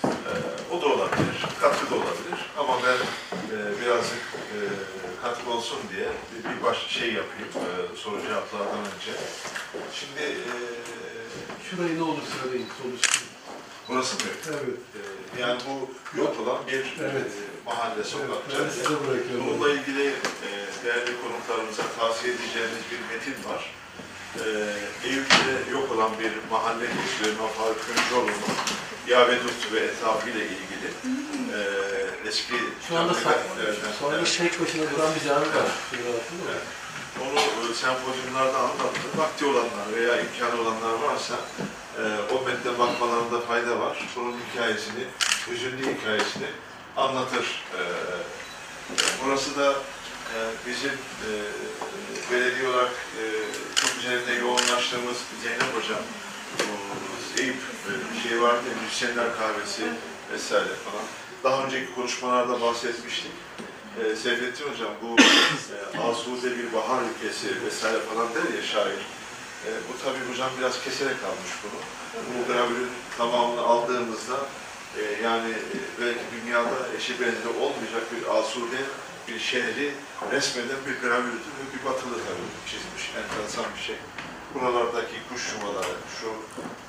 E, 0.06 0.34
o 0.74 0.82
da 0.82 0.86
olabilir, 0.86 1.45
katkı 1.62 1.91
da 1.91 1.95
olabilir. 1.95 2.40
Ama 2.58 2.74
ben 2.86 2.98
e, 3.56 3.82
birazcık 3.82 4.24
e, 4.56 4.60
katkı 5.32 5.52
olsun 5.52 5.80
diye 5.95 6.08
bir, 6.32 6.49
bir 6.49 6.64
baş 6.64 6.88
şey 6.88 7.14
yapayım 7.14 7.49
e, 7.56 7.98
soru 7.98 8.22
cevaplardan 8.22 8.80
önce. 8.80 9.12
Şimdi 9.99 10.22
e, 10.22 10.52
Şurayı 11.70 11.98
ne 11.99 12.03
olur 12.03 12.26
söyleyin. 12.41 12.68
Sonuçta. 12.82 13.20
burası 13.90 14.16
mı? 14.16 14.22
Evet. 14.49 14.80
E, 14.98 15.41
yani 15.41 15.62
bu 15.68 15.90
yok 16.22 16.40
olan 16.40 16.68
bir 16.68 16.98
Evet. 17.02 17.32
e, 17.32 17.70
mahalle, 17.70 18.03
sokak, 18.03 18.49
Ben 18.49 18.58
cadde. 18.58 18.72
size 18.72 18.90
bırakıyorum. 18.90 19.48
Bununla 19.48 19.70
ilgili 19.70 20.08
e, 20.08 20.49
değerli 20.86 21.12
konuklarımıza 21.22 21.84
tavsiye 21.99 22.34
edeceğimiz 22.34 22.84
bir 22.91 22.99
metin 23.16 23.49
var. 23.49 23.74
E, 24.40 24.45
Eyüp'te 25.08 25.72
yok 25.72 25.91
olan 25.91 26.12
bir 26.20 26.32
mahalle 26.52 26.86
kültürü 26.86 27.38
Mafal 27.41 27.74
Küncoğlu'nun 27.74 28.56
Yavedut 29.08 29.72
ve 29.74 29.80
etrafıyla 29.80 30.41
ilgili 30.44 30.88
e, 31.56 31.60
eski 32.27 32.53
Şu 32.88 32.98
anda 32.98 33.11
sa- 33.14 33.38
Evet. 34.14 34.27
şehit 34.27 34.61
başına 34.61 34.81
duran 34.91 35.15
bir 35.15 35.27
cami 35.27 35.45
var. 35.45 35.72
Şurada 35.89 36.10
altında 36.10 36.43
mı? 36.43 36.52
Evet. 36.52 36.61
Onu 37.22 37.39
e, 37.39 37.73
sempozyumlarda 37.73 38.57
anlattı. 38.57 38.99
Vakti 39.18 39.45
olanlar 39.45 39.85
veya 39.95 40.22
imkanı 40.22 40.61
olanlar 40.61 40.93
varsa 40.93 41.35
e, 41.98 42.02
o 42.34 42.45
metne 42.45 42.80
bakmalarında 42.80 43.39
fayda 43.41 43.80
var. 43.80 44.10
Bunun 44.15 44.35
hikayesini, 44.53 45.03
hüzünlü 45.49 45.95
hikayesini 45.98 46.48
anlatır. 46.98 47.64
E, 47.77 47.81
burası 49.26 49.56
da 49.60 49.72
e, 50.35 50.38
bizim 50.68 50.91
e, 50.91 51.30
belediye 52.31 52.68
olarak 52.69 52.91
e, 52.91 53.23
çok 53.76 53.91
üzerinde 53.99 54.34
yoğunlaştığımız 54.34 55.18
Zeynep 55.43 55.76
Hocam, 55.76 56.02
o 56.60 57.41
Eyüp 57.41 57.56
e, 57.88 57.91
şey 58.30 58.41
vardı 58.41 58.61
ya, 58.69 58.84
Müzisyenler 58.84 59.26
Kahvesi 59.38 59.84
vesaire 60.34 60.73
falan. 60.91 61.06
Daha 61.43 61.63
önceki 61.65 61.95
konuşmalarda 61.95 62.61
bahsetmiştik. 62.61 63.31
E, 63.99 64.15
Seyfettin 64.15 64.65
Hocam 64.72 64.93
bu 65.01 65.15
e, 65.95 65.99
Asude 66.11 66.57
bir 66.57 66.73
bahar 66.73 67.01
ülkesi 67.03 67.65
vesaire 67.65 67.99
falan 67.99 68.27
der 68.35 68.57
ya 68.57 68.63
şair. 68.63 69.01
E, 69.65 69.69
bu 69.89 70.03
tabii 70.03 70.31
hocam 70.31 70.49
biraz 70.59 70.84
keserek 70.84 71.23
almış 71.23 71.51
bunu. 71.63 71.80
Bu 72.34 72.53
gravürün 72.53 72.89
tamamını 73.18 73.61
aldığımızda 73.61 74.38
e, 74.97 75.01
yani 75.23 75.49
e, 75.49 75.77
belki 76.01 76.22
dünyada 76.35 76.77
eşi 76.97 77.13
benzeri 77.13 77.57
olmayacak 77.59 78.03
bir 78.11 78.39
asude 78.39 78.81
bir 79.27 79.39
şehri 79.39 79.91
resmeden 80.31 80.81
bir 80.88 81.07
gravürdür 81.07 81.51
ve 81.57 81.63
bir 81.73 81.85
batılı 81.85 82.13
tabii 82.13 82.69
çizmiş. 82.72 83.11
Enteresan 83.18 83.65
bir 83.77 83.81
şey. 83.81 83.95
Buralardaki 84.53 85.15
kuş 85.30 85.53
yuvaları, 85.53 85.95
şu 86.19 86.28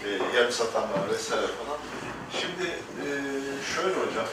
e, 0.07 0.39
yem 0.39 0.53
satanlar 0.53 1.11
vesaire 1.11 1.47
falan. 1.47 1.79
Şimdi 2.41 2.67
e, 3.05 3.07
şöyle 3.75 3.95
hocam, 3.95 4.27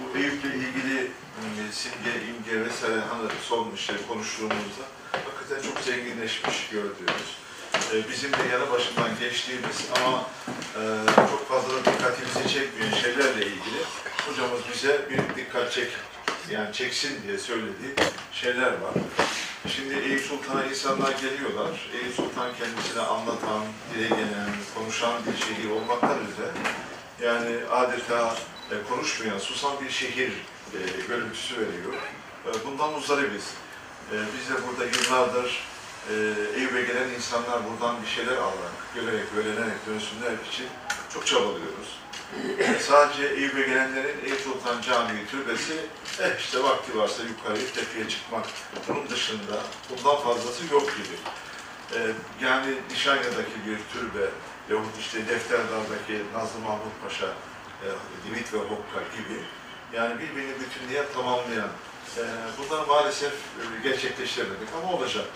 bu 0.00 0.18
Eyüp'le 0.18 0.44
ilgili 0.44 1.00
e, 1.40 1.72
simge, 1.72 2.14
imge 2.28 2.64
vesaire 2.64 3.00
hani 3.00 3.28
son 3.42 3.72
işte 3.74 3.92
konuştuğumuzda 4.08 4.84
hakikaten 5.12 5.68
çok 5.68 5.80
zenginleşmiş 5.84 6.68
gördüğümüz. 6.68 7.30
E, 7.92 8.08
bizim 8.10 8.32
de 8.32 8.42
yanı 8.52 8.70
başından 8.70 9.10
geçtiğimiz 9.20 9.78
ama 9.96 10.24
e, 10.78 10.80
çok 11.30 11.48
fazla 11.48 11.78
dikkatimizi 11.78 12.54
çekmeyen 12.54 12.92
şeylerle 12.92 13.46
ilgili 13.46 13.80
hocamız 14.28 14.60
bize 14.74 15.08
bir 15.10 15.36
dikkat 15.36 15.72
çek, 15.72 15.90
yani 16.50 16.72
çeksin 16.72 17.22
diye 17.26 17.38
söylediği 17.38 17.94
şeyler 18.32 18.70
var. 18.70 18.94
Şimdi 19.68 19.94
Eyüp 19.94 20.20
Sultan'a 20.20 20.64
insanlar 20.64 21.12
geliyorlar. 21.12 21.90
Eyüp 21.94 22.14
Sultan 22.14 22.50
kendisine 22.58 23.02
anlatan, 23.02 23.62
dile 23.94 24.08
gelen, 24.08 24.50
konuşan 24.74 25.12
bir 25.26 25.44
şehir 25.44 25.70
olmaktan 25.70 26.10
öte 26.10 26.50
yani 27.26 27.56
adeta 27.70 28.34
e, 28.70 28.74
konuşmayan, 28.88 29.38
susan 29.38 29.72
bir 29.84 29.90
şehir 29.90 30.32
e, 30.74 30.78
görüntüsü 31.08 31.54
veriyor. 31.54 31.94
E, 32.46 32.66
bundan 32.66 32.92
muzdaribiz. 32.92 33.44
E, 34.12 34.14
biz 34.38 34.50
de 34.50 34.54
burada 34.68 34.84
yıllardır 34.84 35.64
e, 36.10 36.14
Eyüp'e 36.56 36.82
gelen 36.82 37.08
insanlar 37.08 37.60
buradan 37.70 38.02
bir 38.02 38.08
şeyler 38.08 38.36
alarak, 38.36 38.76
görerek, 38.94 39.26
öğrenerek 39.36 39.86
dönsünler 39.86 40.32
için 40.52 40.66
çok 41.14 41.26
çabalıyoruz. 41.26 41.93
Sadece 42.80 43.26
Eyüp'e 43.26 43.62
gelenlerin 43.62 44.24
Eyüp 44.24 44.40
Sultan 44.40 44.80
Camii 44.80 45.26
Türbesi, 45.30 45.74
eh 46.20 46.38
işte 46.38 46.62
vakti 46.62 46.98
varsa 46.98 47.22
yukarıya 47.22 47.66
tepeye 47.74 48.08
çıkmak. 48.08 48.46
Bunun 48.88 49.08
dışında 49.08 49.62
bundan 49.90 50.16
fazlası 50.16 50.74
yok 50.74 50.92
gibi. 50.96 51.16
E, 51.98 51.98
yani 52.40 52.74
Nişanya'daki 52.90 53.56
bir 53.66 53.78
türbe, 53.92 54.24
yahut 54.70 54.98
işte 55.00 55.28
Defterdar'daki 55.28 56.22
Nazlı 56.34 56.60
Mahmut 56.60 57.02
Paşa, 57.02 57.26
e, 57.26 57.86
Divit 58.26 58.52
ve 58.52 58.58
Hokka 58.58 59.00
gibi 59.16 59.40
yani 59.92 60.20
birbirini 60.20 60.54
bütünleyen, 60.60 61.06
tamamlayan 61.14 61.70
e, 62.18 62.22
bunları 62.58 62.86
maalesef 62.86 63.32
gerçekleştiremedik 63.82 64.68
ama 64.82 64.92
olacak. 64.92 65.26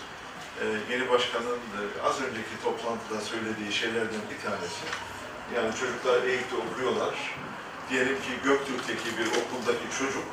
E, 0.61 0.65
yeni 0.93 1.09
başkanın 1.09 1.59
az 2.03 2.21
önceki 2.21 2.63
toplantıda 2.63 3.21
söylediği 3.21 3.73
şeylerden 3.73 4.21
bir 4.31 4.49
tanesi 4.49 4.81
yani 5.55 5.75
çocuklar 5.79 6.23
Eyüp'te 6.23 6.55
okuyorlar. 6.55 7.15
Diyelim 7.89 8.15
ki 8.15 8.31
Göktürk'teki 8.43 9.17
bir 9.17 9.27
okuldaki 9.27 9.87
çocuk 9.99 10.23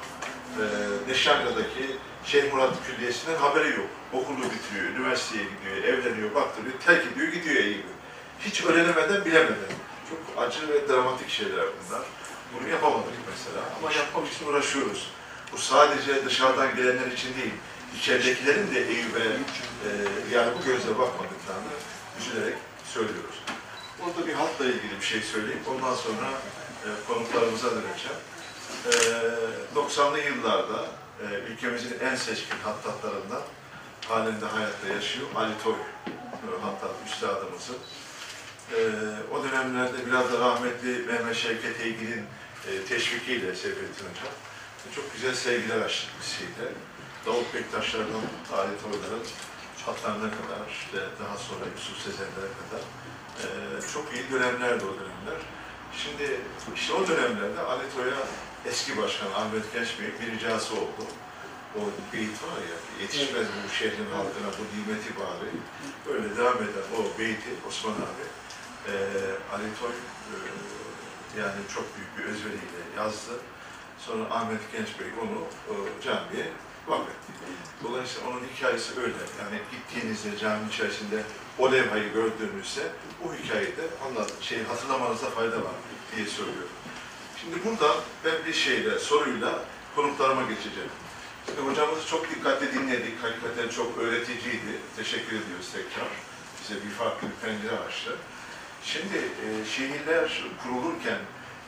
e, 0.60 0.64
Neşanya'daki 1.10 1.96
Şeyh 2.26 2.52
Murat 2.52 2.74
Külliyesi'nden 2.86 3.36
haberi 3.36 3.68
yok. 3.68 3.90
Okulu 4.12 4.36
bitiriyor, 4.36 4.94
üniversiteye 4.94 5.44
gidiyor, 5.44 5.76
evleniyor, 5.76 6.34
baktırıyor, 6.34 6.78
terk 6.86 7.06
ediyor, 7.12 7.32
gidiyor 7.32 7.56
Eyüp'e 7.56 7.96
hiç 8.40 8.64
öğrenemeden 8.64 9.24
bilemeden. 9.24 9.72
Çok 10.10 10.42
acı 10.42 10.68
ve 10.68 10.88
dramatik 10.88 11.30
şeyler 11.30 11.64
bunlar. 11.64 12.02
Bunu 12.54 12.68
yapamadık 12.68 13.14
mesela 13.30 13.64
ama 13.78 13.92
yapmak 13.92 14.32
için 14.32 14.46
uğraşıyoruz. 14.46 15.10
Bu 15.52 15.58
sadece 15.58 16.24
dışarıdan 16.24 16.76
gelenler 16.76 17.06
için 17.06 17.34
değil, 17.34 17.54
içeridekilerin 17.98 18.74
de 18.74 18.88
Eyüp'e 18.88 19.20
e, 19.20 19.90
yani 20.34 20.52
bu 20.58 20.64
gözle 20.64 20.90
bakmadıklarını 20.90 21.72
üzülerek 22.20 22.54
söylüyoruz. 22.94 23.36
Burada 24.04 24.26
bir 24.26 24.32
halkla 24.32 24.64
ilgili 24.64 25.00
bir 25.00 25.06
şey 25.06 25.20
söyleyeyim. 25.20 25.62
Ondan 25.70 25.94
sonra 25.94 26.30
e, 26.84 26.88
konuklarımıza 27.08 27.70
döneceğim. 27.70 28.20
E, 28.86 28.92
90'lı 29.78 30.18
yıllarda 30.18 30.86
e, 31.22 31.24
ülkemizin 31.52 31.98
en 32.00 32.16
seçkin 32.16 32.56
hattatlarından 32.64 33.42
halinde 34.08 34.46
hayatta 34.46 34.88
yaşıyor 34.88 35.26
Ali 35.36 35.52
Toy, 35.62 35.74
e, 36.06 36.62
hattat 36.62 36.94
üstadımızın. 37.06 37.76
Ee, 38.72 38.78
o 39.34 39.44
dönemlerde 39.44 40.06
biraz 40.06 40.32
da 40.32 40.40
rahmetli 40.40 40.98
Mehmet 41.06 41.36
Şevket 41.36 41.80
Eygil'in 41.80 42.24
e, 42.68 42.84
teşvikiyle 42.88 43.54
Seyfettin 43.54 44.04
Hocam 44.04 44.34
e, 44.90 44.94
çok 44.94 45.12
güzel 45.14 45.34
sevgiler 45.34 45.80
açtık 45.80 46.10
bizimle. 46.20 46.72
Davut 47.26 47.54
Bektaşlar'dan 47.54 48.22
Alet 48.58 48.84
Oylar'ın 48.84 49.26
hatlarına 49.86 50.30
kadar, 50.30 50.60
işte 50.70 50.98
daha 51.20 51.36
sonra 51.36 51.64
Yusuf 51.76 51.98
Sezenler'e 51.98 52.52
kadar 52.60 52.82
e, 53.44 53.48
çok 53.92 54.14
iyi 54.14 54.30
dönemlerdi 54.30 54.84
o 54.84 54.94
dönemler. 55.00 55.40
Şimdi 56.02 56.40
işte 56.74 56.92
o 56.92 57.08
dönemlerde 57.08 57.60
Ali 57.60 57.82
Toy'a 57.94 58.22
eski 58.66 58.96
başkan 58.96 59.30
Ahmet 59.32 59.72
Genç 59.72 59.88
Bey 60.00 60.08
bir 60.20 60.32
ricası 60.32 60.74
oldu. 60.74 61.02
O 61.76 61.80
beyit 62.12 62.42
var 62.42 62.58
ya, 62.70 63.02
yetişmez 63.02 63.46
bu 63.64 63.74
şehrin 63.74 64.10
halkına 64.14 64.50
bu 64.58 64.62
nimeti 64.76 65.16
bari. 65.20 65.50
Böyle 66.06 66.36
devam 66.36 66.56
eden 66.56 66.86
o 66.96 67.18
beyti 67.18 67.50
Osman 67.68 67.92
abi 67.92 68.26
e, 68.88 68.94
Ali 69.52 69.68
Toy 69.80 69.90
e, 69.90 70.36
yani 71.40 71.60
çok 71.74 71.84
büyük 71.96 72.18
bir 72.18 72.32
özveriyle 72.32 72.82
yazdı. 72.96 73.32
Sonra 73.98 74.24
Ahmet 74.30 74.72
Genç 74.72 74.88
Bey 75.00 75.06
onu 75.22 75.38
e, 75.70 75.74
camiye 76.04 76.52
vakfetti. 76.86 77.32
Dolayısıyla 77.84 78.30
onun 78.30 78.42
hikayesi 78.54 79.00
öyle. 79.00 79.22
Yani 79.40 79.60
gittiğinizde 79.70 80.38
cami 80.38 80.68
içerisinde 80.68 81.22
o 81.58 81.72
levhayı 81.72 82.12
gördüğünüzde 82.12 82.82
bu 83.26 83.34
hikayeyi 83.34 83.76
de 83.76 83.82
anlat, 84.06 84.32
şey, 84.40 84.62
hatırlamanızda 84.62 85.30
fayda 85.30 85.56
var 85.56 85.76
diye 86.16 86.26
söylüyorum. 86.26 86.76
Şimdi 87.40 87.56
burada 87.64 87.94
ben 88.24 88.46
bir 88.46 88.52
şeyle, 88.52 88.98
soruyla 88.98 89.64
konuklarıma 89.96 90.42
geçeceğim. 90.42 90.90
Şimdi 91.46 91.60
hocamızı 91.60 92.06
çok 92.06 92.30
dikkatli 92.30 92.72
dinledik. 92.72 93.22
Hakikaten 93.22 93.68
çok 93.68 93.98
öğreticiydi. 93.98 94.72
Teşekkür 94.96 95.36
ediyoruz 95.36 95.68
tekrar. 95.72 96.08
Bize 96.62 96.74
bir 96.84 96.90
farklı 96.90 97.28
bir 97.28 97.48
pencere 97.48 97.78
açtı. 97.78 98.16
Şimdi 98.84 99.16
e, 99.16 99.46
şehirler 99.76 100.44
kurulurken 100.62 101.18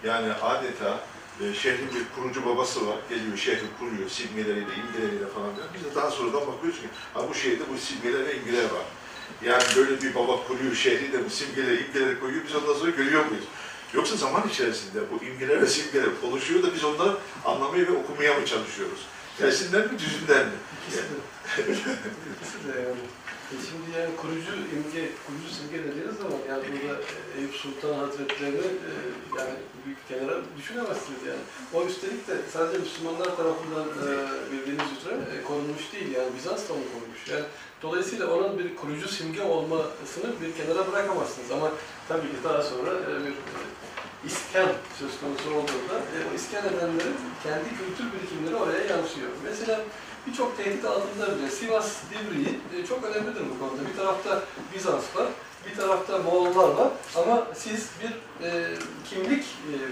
yani 0.04 0.32
adeta 0.32 1.00
e, 1.40 1.54
şehrin 1.54 1.90
bir 1.94 2.04
kurucu 2.14 2.46
babası 2.46 2.86
var. 2.86 2.96
Geliyor 3.08 3.36
şehri 3.36 3.66
kuruyor 3.78 4.10
simgeleriyle, 4.10 4.74
imgeleriyle 4.74 5.26
falan. 5.26 5.50
Biz 5.74 5.84
de 5.84 5.94
daha 5.94 6.10
sonradan 6.10 6.46
bakıyoruz 6.46 6.80
ki 6.80 6.86
ha 7.14 7.28
bu 7.28 7.34
şehirde 7.34 7.64
bu 7.74 7.78
simgeler 7.78 8.26
ve 8.26 8.36
imgeler 8.36 8.64
var. 8.64 8.84
Yani 9.44 9.62
böyle 9.76 10.02
bir 10.02 10.14
baba 10.14 10.46
kuruyor 10.46 10.74
şehri 10.74 11.12
de 11.12 11.24
bu 11.24 11.30
simgeleri, 11.30 11.84
imgeleri 11.84 12.20
koyuyor. 12.20 12.44
Biz 12.48 12.54
ondan 12.54 12.74
sonra 12.74 12.90
görüyor 12.90 13.26
muyuz? 13.26 13.44
Yoksa 13.94 14.16
zaman 14.16 14.48
içerisinde 14.48 15.00
bu 15.10 15.24
imgeler 15.24 15.62
ve 15.62 15.66
simgeler 15.66 16.08
oluşuyor 16.22 16.62
da 16.62 16.74
biz 16.74 16.84
onları 16.84 17.16
anlamaya 17.44 17.86
ve 17.86 17.92
okumaya 17.92 18.34
mı 18.34 18.46
çalışıyoruz? 18.46 19.06
Tersinden 19.38 19.80
mi, 19.80 19.98
düzünden 19.98 20.46
mi? 20.46 20.52
Yani. 20.96 21.76
E 23.52 23.56
Şimdi 23.68 23.88
yani 23.98 24.10
kurucu 24.20 24.52
imge, 24.76 25.02
kurucu 25.24 25.48
simge 25.56 25.78
dediğiniz 25.86 26.16
zaman 26.22 26.40
yani 26.50 26.62
burada 26.72 26.94
Eyüp 27.38 27.54
Sultan 27.54 27.94
Hazretleri'ni 27.94 28.66
e, 28.90 28.92
yani 29.38 29.54
büyük 29.84 30.08
kenara 30.08 30.36
düşünemezsiniz 30.58 31.22
yani. 31.30 31.42
O 31.74 31.86
üstelik 31.88 32.28
de 32.28 32.34
sadece 32.52 32.78
Müslümanlar 32.78 33.36
tarafından 33.36 33.86
e, 34.06 34.08
bildiğiniz 34.52 34.90
üzere 34.98 35.16
e, 35.34 35.42
korunmuş 35.42 35.84
değil 35.92 36.10
yani 36.16 36.30
Bizans 36.36 36.68
da 36.68 36.72
onu 36.72 36.86
korumuş. 36.94 37.20
Yani 37.32 37.44
dolayısıyla 37.82 38.34
onun 38.34 38.58
bir 38.58 38.76
kurucu 38.76 39.08
simge 39.08 39.42
olmasını 39.42 40.40
bir 40.40 40.52
kenara 40.56 40.92
bırakamazsınız 40.92 41.50
ama 41.50 41.70
tabii 42.08 42.28
ki 42.28 42.36
daha 42.44 42.62
sonra 42.62 42.90
e, 42.90 43.24
bir 43.24 43.30
e, 43.30 43.60
iskan 44.26 44.68
söz 44.98 45.20
konusu 45.20 45.50
olduğunda 45.50 45.94
e, 45.94 46.16
o 46.32 46.34
iskan 46.34 46.64
edenlerin 46.64 47.16
kendi 47.42 47.68
kültür 47.68 48.12
birikimleri 48.12 48.56
oraya 48.56 48.78
yansıyor. 48.78 49.30
Mesela 49.44 49.80
birçok 50.26 50.56
tehdit 50.56 50.84
altında 50.84 51.38
bile 51.38 51.50
Sivas 51.50 51.96
Divriği 52.10 52.60
çok 52.88 53.04
önemlidir 53.04 53.42
bu 53.54 53.58
konuda. 53.58 53.88
Bir 53.90 53.96
tarafta 53.96 54.42
Bizans 54.74 55.16
var, 55.16 55.26
bir 55.70 55.76
tarafta 55.76 56.18
Moğollar 56.18 56.68
var 56.68 56.88
ama 57.16 57.46
siz 57.54 57.88
bir 58.02 58.12
kimlik 59.10 59.44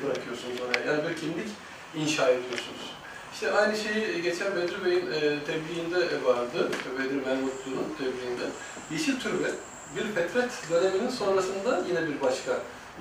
bırakıyorsunuz 0.05 0.61
oraya. 0.61 0.93
Yani 0.93 1.09
bir 1.09 1.17
kimlik 1.17 1.49
inşa 1.95 2.29
ediyorsunuz. 2.29 2.96
İşte 3.37 3.53
aynı 3.53 3.77
şeyi 3.77 4.23
geçen 4.23 4.57
Bedri 4.57 4.85
Bey'in 4.85 5.07
e, 5.07 5.45
tebliğinde 5.45 6.25
vardı, 6.25 6.71
Bedri 6.99 7.15
Mermutlu'nun 7.27 7.95
tebliğinde. 7.99 8.45
Yeşil 8.91 9.21
Türbe 9.21 9.49
bir 9.97 10.15
fetret 10.15 10.51
döneminin 10.71 11.09
sonrasında 11.09 11.83
yine 11.89 12.09
bir 12.09 12.21
başka 12.21 12.53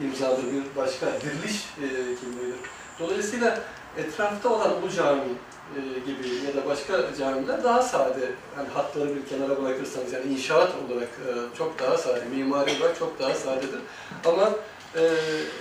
imzadır, 0.02 0.44
bir 0.44 0.76
başka 0.76 1.06
diriliş 1.06 1.56
e, 1.56 1.88
kimliğidir. 2.20 2.60
Dolayısıyla 3.00 3.60
etrafta 3.98 4.50
olan 4.50 4.72
bu 4.82 4.90
cami 4.90 5.22
e, 5.76 5.80
gibi 6.00 6.28
ya 6.48 6.64
da 6.64 6.70
başka 6.70 7.16
camiler 7.20 7.64
daha 7.64 7.82
sade. 7.82 8.32
Yani 8.58 8.70
hatları 8.74 9.16
bir 9.16 9.26
kenara 9.26 9.64
bırakırsanız 9.64 10.14
yani 10.14 10.34
inşaat 10.34 10.72
olarak 10.86 11.10
e, 11.28 11.58
çok 11.58 11.80
daha 11.80 11.98
sade, 11.98 12.26
mimari 12.36 12.72
olarak 12.80 13.00
çok 13.00 13.20
daha 13.20 13.34
sadedir. 13.34 13.80
Ama 14.26 14.50
e, 14.96 15.02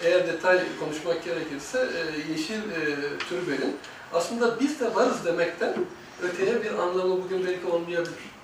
eğer 0.05 0.27
detay 0.27 0.61
konuşmak 0.81 1.25
gerekirse 1.25 1.79
e, 1.79 2.33
yeşil 2.33 2.59
e, 2.59 2.85
türbenin 3.29 3.77
aslında 4.15 4.61
biz 4.61 4.81
de 4.81 4.95
varız 4.95 5.25
demekten 5.25 5.75
öteye 6.23 6.63
bir 6.63 6.75
anlamı 6.75 7.23
bugün 7.25 7.47
belki 7.47 7.67
olmayabilir. 7.67 8.35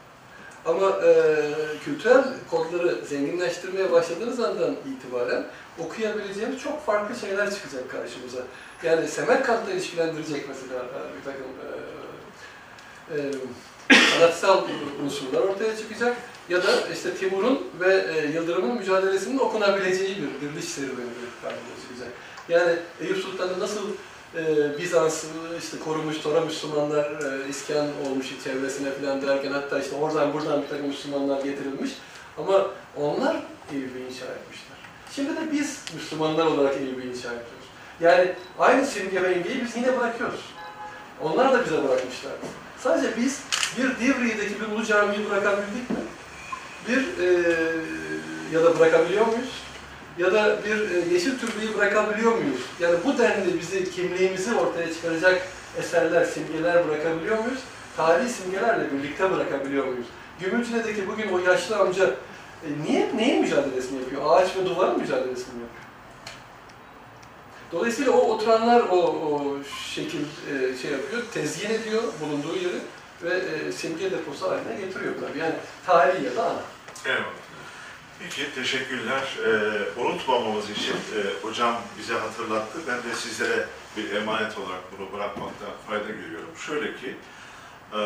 Ama 0.66 0.86
e, 1.04 1.36
kültürel 1.84 2.24
kodları 2.50 3.04
zenginleştirmeye 3.04 3.92
başladığınız 3.92 4.40
andan 4.40 4.76
itibaren 4.86 5.46
okuyabileceğimiz 5.78 6.62
çok 6.62 6.86
farklı 6.86 7.16
şeyler 7.16 7.54
çıkacak 7.54 7.90
karşımıza. 7.90 8.38
Yani 8.82 9.08
Semerkant'la 9.08 9.72
ilişkilendirecek 9.72 10.48
mesela 10.48 10.82
e, 10.82 11.00
bir 11.18 11.24
takım 11.24 11.46
e, 11.66 13.16
e, 13.16 14.00
sanatsal 14.18 14.62
unsurlar 15.04 15.40
ortaya 15.40 15.76
çıkacak. 15.76 16.16
Ya 16.48 16.62
da 16.62 16.88
işte 16.92 17.14
Timur'un 17.14 17.60
ve 17.80 18.06
e, 18.16 18.26
Yıldırım'ın 18.26 18.76
mücadelesinin 18.76 19.38
okunabileceği 19.38 20.16
bir 20.16 20.40
diriliş 20.40 20.64
serüveni 20.64 21.10
karşımıza 21.42 21.76
çıkacak. 21.82 22.12
Yani 22.48 22.76
Eyüp 23.00 23.18
Sultan'ı 23.18 23.60
nasıl 23.60 23.80
e, 24.36 24.78
Bizans 24.78 25.24
işte 25.58 25.78
korumuş, 25.84 26.18
Tora 26.18 26.40
Müslümanlar 26.40 27.04
e, 27.04 27.48
iskan 27.48 27.86
olmuş 28.06 28.26
çevresine 28.44 28.90
falan 28.90 29.22
derken 29.22 29.52
hatta 29.52 29.80
işte 29.80 29.96
oradan 29.96 30.32
buradan 30.32 30.62
bir 30.62 30.68
takım 30.68 30.86
Müslümanlar 30.86 31.42
getirilmiş. 31.42 31.90
Ama 32.38 32.66
onlar 32.96 33.36
Eyüp'ü 33.72 33.98
inşa 33.98 34.26
etmişler. 34.26 34.78
Şimdi 35.12 35.36
de 35.36 35.52
biz 35.52 35.84
Müslümanlar 35.94 36.46
olarak 36.46 36.76
Eyüp'ü 36.76 37.08
inşa 37.08 37.28
ediyoruz. 37.28 37.66
Yani 38.00 38.34
aynı 38.58 38.86
simge 38.86 39.22
ve 39.22 39.36
imgeyi 39.36 39.64
biz 39.64 39.76
yine 39.76 40.00
bırakıyoruz. 40.00 40.40
Onlar 41.22 41.52
da 41.52 41.64
bize 41.64 41.76
bırakmışlar. 41.76 42.32
Sadece 42.78 43.16
biz 43.16 43.40
bir 43.78 44.06
Divriği'deki 44.06 44.60
bir 44.60 44.66
ulu 44.66 44.84
camiyi 44.84 45.30
bırakabildik 45.30 45.90
mi? 45.90 45.96
Bir 46.88 47.24
e, 47.24 47.28
ya 48.52 48.64
da 48.64 48.78
bırakabiliyor 48.78 49.26
muyuz? 49.26 49.50
Ya 50.20 50.32
da 50.32 50.64
bir 50.64 50.90
e, 50.90 51.14
yeşil 51.14 51.38
türbeyi 51.38 51.78
bırakabiliyor 51.78 52.32
muyuz? 52.32 52.60
Yani 52.80 52.96
bu 53.04 53.18
denli 53.18 53.60
bizi, 53.60 53.90
kimliğimizi 53.90 54.54
ortaya 54.54 54.94
çıkaracak 54.94 55.48
eserler, 55.78 56.24
simgeler 56.24 56.88
bırakabiliyor 56.88 57.38
muyuz? 57.38 57.60
Tarihi 57.96 58.28
simgelerle 58.28 58.92
birlikte 58.92 59.30
bırakabiliyor 59.30 59.86
muyuz? 59.86 60.06
Gümülcine'deki 60.40 61.08
bugün 61.08 61.32
o 61.32 61.38
yaşlı 61.38 61.76
amca 61.76 62.06
e, 62.64 62.68
niye, 62.86 63.16
neyin 63.16 63.40
mücadelesini 63.40 63.98
yapıyor? 63.98 64.22
Ağaç 64.26 64.56
ve 64.56 64.66
duvarın 64.66 64.98
mücadelesini 64.98 65.46
yapıyor? 65.46 65.84
Dolayısıyla 67.72 68.12
o 68.12 68.34
oturanlar 68.34 68.80
o, 68.80 68.96
o 68.96 69.56
şekil 69.94 70.20
e, 70.22 70.76
şey 70.82 70.90
yapıyor, 70.90 71.22
tezyin 71.34 71.70
ediyor 71.70 72.02
bulunduğu 72.20 72.56
yeri 72.56 72.78
ve 73.22 73.34
e, 73.34 73.72
simge 73.72 74.10
deposu 74.10 74.50
haline 74.50 74.80
getiriyor 74.80 75.14
tabii. 75.20 75.38
Yani 75.38 75.54
tarihi 75.86 76.24
ya 76.24 76.36
da 76.36 76.44
ana. 76.44 76.60
Evet. 77.06 77.39
Peki, 78.22 78.54
teşekkürler. 78.54 79.38
Ee, 79.46 80.00
unutmamamız 80.00 80.70
için 80.70 80.92
e, 80.94 81.18
hocam 81.42 81.82
bize 81.98 82.14
hatırlattı. 82.14 82.78
Ben 82.88 82.96
de 82.96 83.14
sizlere 83.16 83.66
bir 83.96 84.14
emanet 84.14 84.58
olarak 84.58 84.80
bunu 84.98 85.12
bırakmakta 85.12 85.66
fayda 85.86 86.08
görüyorum. 86.10 86.50
Şöyle 86.66 86.96
ki, 86.96 87.16
e, 87.94 88.00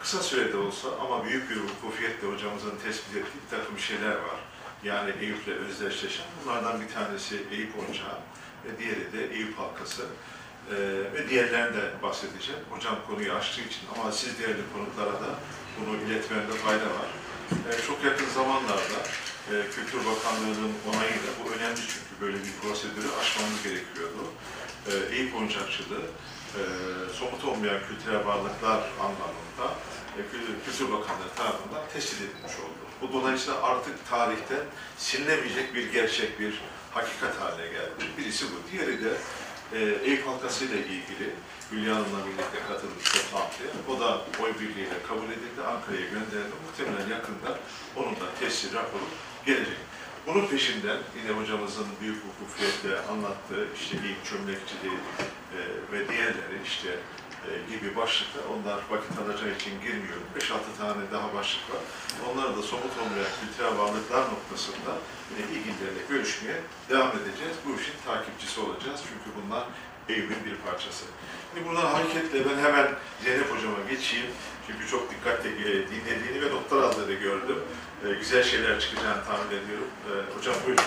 kısa 0.00 0.22
sürede 0.22 0.56
olsa 0.56 0.88
ama 1.00 1.24
büyük 1.24 1.50
bir 1.50 1.56
vukufiyetle 1.56 2.28
hocamızın 2.28 2.72
tespit 2.84 3.16
ettiği 3.16 3.40
bir 3.44 3.56
takım 3.58 3.78
şeyler 3.78 4.14
var. 4.14 4.40
Yani 4.84 5.12
Eyüp'le 5.20 5.48
özdeşleşen. 5.68 6.26
Bunlardan 6.44 6.80
bir 6.80 6.88
tanesi 6.88 7.36
Eyüp 7.52 7.72
Oncağı 7.78 8.18
ve 8.64 8.78
diğeri 8.78 9.12
de 9.12 9.34
Eyüp 9.34 9.58
Halkası. 9.58 10.02
Ee, 10.70 10.74
ve 11.14 11.28
diğerlerinden 11.28 11.74
de 11.74 12.02
bahsedeceğim. 12.02 12.60
Hocam 12.70 12.96
konuyu 13.08 13.32
açtığı 13.32 13.60
için 13.60 13.82
ama 13.94 14.12
siz 14.12 14.38
değerli 14.38 14.62
konuklara 14.74 15.12
da 15.12 15.30
bunu 15.78 15.96
iletmende 15.96 16.52
fayda 16.52 16.84
var. 16.84 17.08
Ee, 17.50 17.86
çok 17.86 18.04
yakın 18.04 18.28
zamanlarda 18.34 18.98
e, 19.50 19.54
Kültür 19.74 19.98
Bakanlığı'nın 19.98 20.72
onayıyla, 20.88 21.30
bu 21.44 21.50
önemli 21.54 21.76
çünkü 21.92 22.12
böyle 22.20 22.36
bir 22.36 22.52
prosedürü 22.62 23.08
aşmamız 23.20 23.62
gerekiyordu. 23.62 24.22
Ee, 24.88 25.14
Eyüp 25.16 25.34
oyuncakçılığı, 25.36 26.06
e, 26.58 26.60
somut 27.18 27.44
olmayan 27.44 27.80
kültürel 27.88 28.26
varlıklar 28.26 28.80
anlamında 29.00 29.66
e, 30.18 30.20
Kül- 30.30 30.64
Kültür 30.64 30.84
Bakanlığı 30.92 31.32
tarafından 31.36 31.82
tescil 31.92 32.16
edilmiş 32.16 32.52
oldu. 32.64 32.82
Bu 33.00 33.12
dolayısıyla 33.12 33.62
artık 33.62 34.10
tarihte 34.10 34.56
silinemeyecek 34.98 35.74
bir 35.74 35.92
gerçek, 35.92 36.40
bir 36.40 36.60
hakikat 36.90 37.40
haline 37.40 37.66
geldi. 37.66 38.04
Birisi 38.18 38.44
bu. 38.44 38.72
Diğeri 38.72 39.04
de 39.04 39.12
e, 39.72 39.78
Eyüp 40.04 40.26
Halkası 40.26 40.64
ile 40.64 40.78
ilgili 40.78 41.30
Hülya 41.72 41.94
Hanım'la 41.94 42.26
birlikte 42.26 42.58
katılmış 42.68 43.04
toplantıya. 43.12 43.70
O 43.90 44.00
da 44.00 44.08
oy 44.42 44.52
birliğiyle 44.60 44.96
kabul 45.08 45.28
edildi. 45.36 45.60
Ankara'ya 45.72 46.06
gönderildi. 46.14 46.54
Muhtemelen 46.66 47.08
yakında 47.16 47.50
onun 47.96 48.14
da 48.20 48.26
tescil 48.40 48.74
raporu 48.74 49.06
gelecek. 49.46 49.78
Bunun 50.26 50.46
peşinden 50.46 50.98
yine 51.18 51.30
hocamızın 51.38 51.86
büyük 52.00 52.20
hukufiyetle 52.26 53.00
anlattığı 53.12 53.64
işte 53.80 53.96
Eyüp 54.06 54.24
çömlekçiliği 54.24 54.98
e, 55.56 55.58
ve 55.92 56.08
diğerleri 56.08 56.58
işte 56.64 56.90
e, 57.48 57.50
gibi 57.70 57.96
başlıklar. 57.96 58.44
Onlar 58.54 58.78
vakit 58.90 59.18
alacağı 59.18 59.52
için 59.56 59.74
girmiyorum. 59.80 60.26
5-6 60.38 60.78
tane 60.78 61.02
daha 61.12 61.34
başlık 61.34 61.64
var. 61.70 61.82
Onları 62.28 62.56
da 62.56 62.62
somut 62.62 62.94
olmayan 63.02 63.32
kültürel 63.40 63.78
varlıklar 63.78 64.22
noktasında 64.34 64.92
e, 65.36 65.40
ilgililerle 65.54 66.02
görüşmeye 66.08 66.60
devam 66.90 67.12
edeceğiz. 67.18 67.56
Bu 67.64 67.70
işin 67.80 67.98
takipçisi 68.06 68.60
olacağız. 68.60 69.00
Çünkü 69.08 69.28
bunlar 69.38 69.64
Eyüp'ün 70.08 70.44
bir 70.44 70.56
parçası. 70.56 71.04
Şimdi 71.54 71.68
buradan 71.68 71.86
hareketle 71.86 72.44
ben 72.50 72.58
hemen 72.62 72.88
Zeynep 73.24 73.50
Hocam'a 73.50 73.90
geçeyim. 73.90 74.26
Çünkü 74.66 74.86
çok 74.88 75.10
dikkatle 75.10 75.50
e, 75.50 75.88
dinlediğini 75.88 76.42
ve 76.44 76.50
notlar 76.54 76.82
aldığını 76.82 77.12
gördüm. 77.12 77.58
E, 78.06 78.12
güzel 78.14 78.42
şeyler 78.42 78.80
çıkacağını 78.80 79.24
tahmin 79.24 79.46
ediyorum. 79.58 79.88
E, 80.08 80.38
hocam 80.38 80.54
buyurun. 80.66 80.84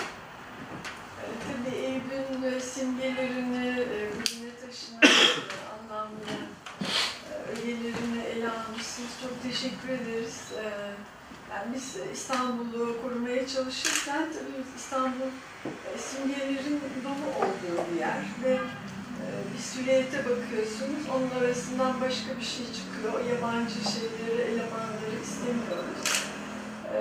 Tabii 1.46 1.76
Eyüp'ün 1.76 2.42
e, 2.42 2.60
simgelerini, 2.60 3.68
e, 3.80 4.10
bugüne 4.12 4.50
taşınan 4.66 5.02
e, 5.02 5.56
anlamlı 5.74 6.32
e, 7.30 7.52
ögelerini 7.52 8.22
ele 8.34 8.50
almışsınız. 8.50 9.10
Çok 9.22 9.42
teşekkür 9.42 9.88
ederiz. 9.88 10.40
E, 10.58 10.64
Yani 11.54 11.74
biz 11.74 11.96
İstanbul'u 12.12 13.02
korumaya 13.02 13.46
çalışırken 13.48 14.26
tabii 14.32 14.64
İstanbul 14.76 15.30
e, 15.94 15.98
simgelerin 15.98 16.80
dolu 17.04 17.26
olduğu 17.46 17.94
bir 17.94 18.00
yer 18.00 18.22
ve 18.44 18.50
e, 18.52 18.58
bir 19.54 19.62
silüete 19.62 20.18
bakıyorsunuz, 20.18 21.02
onun 21.14 21.44
arasından 21.44 22.00
başka 22.00 22.38
bir 22.40 22.44
şey 22.44 22.66
çıkıyor. 22.66 23.12
O 23.14 23.18
yabancı 23.34 23.74
şeyleri, 23.92 24.40
elemanları 24.42 25.16
istemiyoruz. 25.22 26.24
E, 26.94 26.96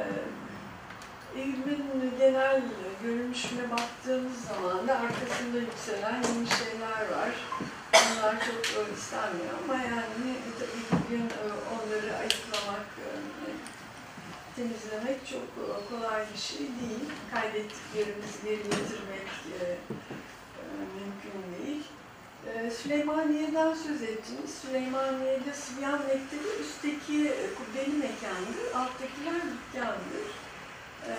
Eğilimin 1.40 2.14
genel 2.20 2.62
görünüşüne 3.04 3.72
baktığımız 3.72 4.34
zaman 4.48 4.88
da 4.88 5.00
arkasında 5.00 5.58
yükselen 5.58 6.16
yeni 6.16 6.48
şeyler 6.48 7.02
var. 7.18 7.32
Bunlar 7.94 8.36
çok 8.46 8.66
e, 8.66 8.94
istenmiyor 8.98 9.54
ama 9.64 9.74
yani 9.74 10.30
e, 10.48 10.50
tabii 10.60 10.86
bugün 10.92 11.26
e, 11.26 11.46
onları 11.74 12.18
ayıklamak, 12.18 12.88
e, 13.08 13.10
temizlemek 14.56 15.28
çok 15.28 15.48
e, 15.64 15.66
kolay 15.90 16.22
bir 16.34 16.40
şey 16.40 16.58
değil. 16.60 17.06
Kaydettiklerimizi 17.34 18.38
geri 18.44 18.64
getirmek 18.64 19.28
e, 19.60 19.64
e, 20.60 20.64
mümkün 20.96 21.40
değil. 21.58 21.84
E, 21.84 22.35
Süleymaniye'den 22.82 23.74
söz 23.74 24.02
ettiniz. 24.02 24.54
Süleymaniye'de 24.62 25.54
Sıbyan 25.54 26.00
Mektebi 26.00 26.62
üstteki 26.62 27.30
e, 27.30 27.54
kubbeli 27.56 27.98
mekandır, 27.98 28.76
alttakiler 28.76 29.42
dükkandır. 29.52 30.46
Ee, 31.08 31.12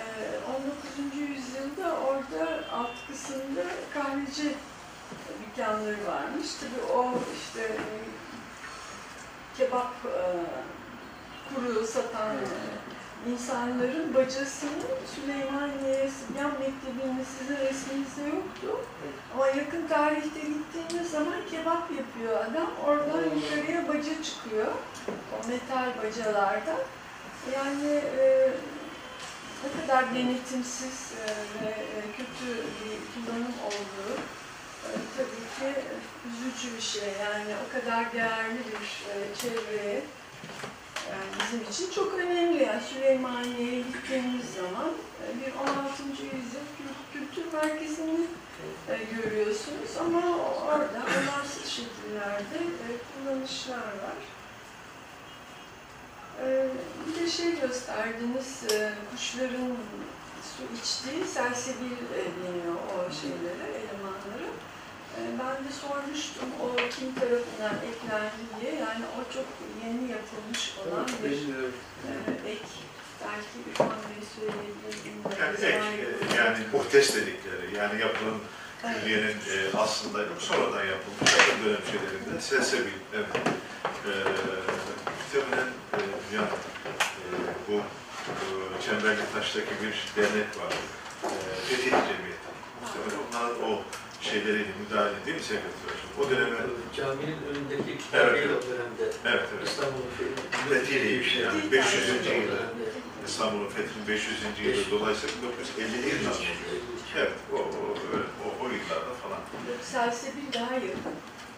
19. 1.11 1.29
yüzyılda 1.29 1.99
orada 1.99 2.63
alt 2.73 3.07
kısımda 3.07 3.63
kahveci 3.93 4.55
dükkanları 5.41 6.07
varmış. 6.07 6.47
Tabii 6.59 6.91
o 6.93 7.13
işte 7.37 7.61
e, 7.61 7.85
kebap 9.57 9.93
e, 10.05 10.17
kuru 11.55 11.87
satan 11.87 12.35
insanların 13.31 14.13
bacasının 14.13 14.87
Süleymaniye 15.15 16.09
Sibyan 16.09 16.51
Mektebi'nin 16.51 17.25
sizin 17.37 17.57
resminizde 17.57 18.21
yoktu. 18.21 18.85
Ama 19.33 19.47
yakın 19.47 19.87
tarihte 19.87 20.39
gittiğiniz 20.39 21.11
zaman 21.11 21.35
kebap 21.51 21.91
yapıyor 21.91 22.45
adam. 22.45 22.71
Oradan 22.85 23.23
yukarıya 23.35 23.87
baca 23.87 24.23
çıkıyor. 24.23 24.67
O 25.07 25.47
metal 25.47 26.03
bacalardan. 26.03 26.79
Yani 27.53 28.01
e, 28.19 28.51
ne 29.63 29.81
kadar 29.81 30.15
denetimsiz 30.15 31.13
e, 31.13 31.27
ve 31.65 31.69
e, 31.69 32.01
kötü 32.17 32.47
bir 32.55 32.97
kullanım 33.13 33.53
olduğu 33.65 34.13
e, 34.85 34.89
tabii 35.17 35.73
ki 35.73 35.79
üzücü 36.29 36.75
bir 36.77 36.81
şey. 36.81 37.09
Yani 37.21 37.53
o 37.67 37.73
kadar 37.73 38.13
değerli 38.13 38.59
bir 38.59 39.05
e, 39.11 39.35
çevreye 39.35 40.01
bizim 41.39 41.71
için 41.71 41.91
çok 41.95 42.13
önemli. 42.13 42.63
Yani 42.63 42.81
Süleymaniye'ye 42.93 43.81
gittiğimiz 43.81 44.45
zaman 44.53 44.89
e, 45.23 45.27
bir 45.39 45.71
16. 45.71 46.03
yüzyıl 46.11 46.67
kült- 46.77 47.13
kültür 47.13 47.53
merkezini 47.53 48.19
e, 48.89 48.97
görüyorsunuz 49.15 49.97
ama 49.99 50.21
orada 50.67 50.99
anlamsız 50.99 51.65
şekillerde 51.65 52.57
e, 52.57 52.89
kullanışlar 53.13 53.77
var. 53.77 54.17
Bir 57.07 57.21
de 57.21 57.29
şey 57.29 57.59
gösterdiniz, 57.59 58.63
kuşların 59.11 59.75
su 60.43 60.63
içtiği 60.81 61.25
selsebil 61.25 61.95
deniyor 62.13 62.75
o 62.75 63.13
şeylere, 63.21 63.67
elemanları. 63.77 64.47
E, 65.17 65.21
ben 65.39 65.55
de 65.65 65.71
sormuştum 65.81 66.49
o 66.63 66.65
kim 66.75 67.09
tarafından 67.19 67.75
eklendi 67.89 68.41
diye. 68.61 68.73
Yani 68.75 69.05
o 69.17 69.33
çok 69.33 69.45
yeni 69.85 70.11
yapılmış 70.11 70.61
olan 70.81 71.05
bir 71.23 71.31
e, 71.31 72.51
ek. 72.51 72.65
Belki 73.23 73.55
Ürkan 73.71 73.87
Bey 74.09 74.21
söyleyebilir. 74.35 74.95
bilmiyorum. 75.05 75.37
Yani 75.41 75.55
ek, 75.65 76.33
e, 76.33 76.37
yani 76.37 76.57
muhtes 76.73 77.15
dedikleri, 77.15 77.77
yani 77.77 78.01
yapılan 78.01 78.39
Evet. 78.85 79.01
külliyenin 79.03 79.27
e, 79.53 79.77
aslında 79.77 80.19
sonradan 80.39 80.85
yapılmış 80.85 81.31
yakın 81.37 81.65
dönem 81.65 81.81
şeylerinde 81.91 82.41
selsebil, 82.41 82.91
evet. 83.15 83.27
E, 83.35 84.11
muhtemelen 85.17 85.67
e, 85.93 85.99
yani, 86.35 86.47
e, 87.23 87.27
bu 87.67 87.73
e, 87.77 88.81
Çemberli 88.85 89.21
Taş'taki 89.33 89.73
bir 89.81 89.95
dernek 90.21 90.49
var. 90.59 90.73
E, 91.23 91.29
Fetih 91.69 91.89
Cemiyeti. 91.91 92.47
Muhtemelen 92.81 93.19
onlar 93.29 93.49
o 93.69 93.81
şeyleriyle 94.21 94.71
müdahale 94.83 95.25
değil 95.25 95.37
mi 95.37 95.43
Sevgili 95.43 95.67
Hocam? 95.83 96.27
O 96.27 96.29
döneme, 96.31 96.57
Caminin 96.95 97.37
önündeki 97.49 97.91
Evet, 97.91 98.01
kitabeyle 98.03 98.37
evet. 98.45 98.63
o 98.63 98.69
dönemde 98.71 99.03
evet 99.25 99.49
evet. 99.57 99.67
İstanbul'un 99.67 100.09
Fethiymiş 100.69 101.35
yani 101.35 101.71
500. 101.71 102.07
yılı. 102.07 102.35
yılı. 102.35 102.59
İstanbul'un 103.27 103.69
fethinin 103.69 104.07
500. 104.07 104.37
yılı 104.63 104.91
dolayısıyla 104.99 105.35
1950'li 105.35 106.09
yıllar 106.09 106.31
oluyor. 106.35 106.55
Evet, 107.17 107.31
o, 107.53 107.55
o, 107.55 107.59
o, 108.45 108.47
o 108.63 108.69
yıllarda 108.69 109.13
falan. 109.23 109.39
Selsebil 109.83 110.53
daha 110.53 110.73
yakın. 110.73 111.15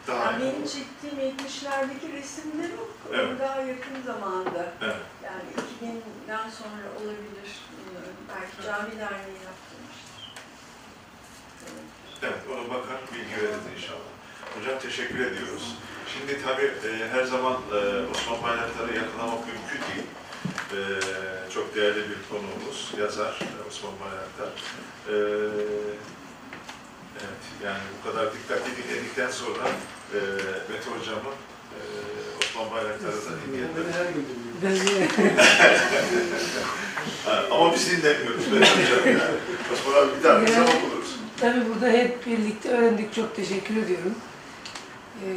Daha 0.08 0.32
Yani 0.32 0.42
benim 0.44 0.66
çektiğim 0.68 1.20
70'lerdeki 1.30 2.14
resimler 2.14 2.70
o 2.82 3.14
Evet. 3.16 3.40
daha 3.40 3.62
yakın 3.62 4.02
zamanda. 4.06 4.74
Evet. 4.82 4.96
Yani 5.24 5.44
2000'den 5.82 6.50
sonra 6.50 6.86
olabilir. 7.00 7.50
Bilmiyorum. 7.72 8.16
Belki 8.30 8.68
cami 8.68 8.92
derneği 9.00 9.40
yaptırmıştır. 9.50 10.34
Evet. 11.64 11.90
Evet, 12.24 12.40
ona 12.52 12.70
bakar, 12.76 12.98
bilgi 13.14 13.36
veririz 13.42 13.66
inşallah. 13.78 14.10
Hocam 14.56 14.80
teşekkür 14.80 15.20
ediyoruz. 15.20 15.76
Şimdi 16.14 16.42
tabii 16.46 16.72
e, 16.88 16.90
her 17.12 17.24
zaman 17.24 17.54
e, 17.54 17.78
Osman 18.12 18.44
Bayraktar'ı 18.44 18.96
yakalamak 18.96 19.40
mümkün 19.48 19.82
değil. 19.90 20.08
E, 20.76 20.78
çok 21.54 21.76
değerli 21.76 22.04
bir 22.10 22.18
konuğumuz, 22.30 22.92
yazar 23.00 23.40
e, 23.42 23.44
Osman 23.70 23.94
Bayraktar. 24.04 24.50
E, 25.08 25.14
evet, 27.22 27.44
yani 27.66 27.80
bu 27.94 28.00
kadar 28.12 28.26
dikkatli 28.34 28.72
dinledikten 28.78 29.32
sonra 29.32 29.64
e, 30.14 30.18
Mete 30.70 30.90
Hocam'ın 31.00 31.38
e, 31.78 31.80
Osman 32.44 32.72
Bayraktar'ı 32.72 33.22
da 33.26 33.32
dinleyelim. 33.48 33.94
Her 33.98 34.06
gün 34.14 34.26
ama 37.52 37.74
biz 37.74 37.92
dinlemiyoruz 37.92 38.48
Mete 38.52 38.66
Hocam 38.66 39.08
yani. 39.08 39.38
Osman 39.74 39.94
abi 40.02 40.10
bir 40.20 40.24
daha 40.24 40.42
bir 40.42 40.48
zaman 40.48 40.68
buluruz. 40.82 41.19
Tabii 41.40 41.70
burada 41.70 41.90
hep 41.90 42.26
birlikte 42.26 42.70
öğrendik. 42.70 43.14
Çok 43.14 43.36
teşekkür 43.36 43.78
ediyorum. 43.78 44.16
Ee, 45.24 45.28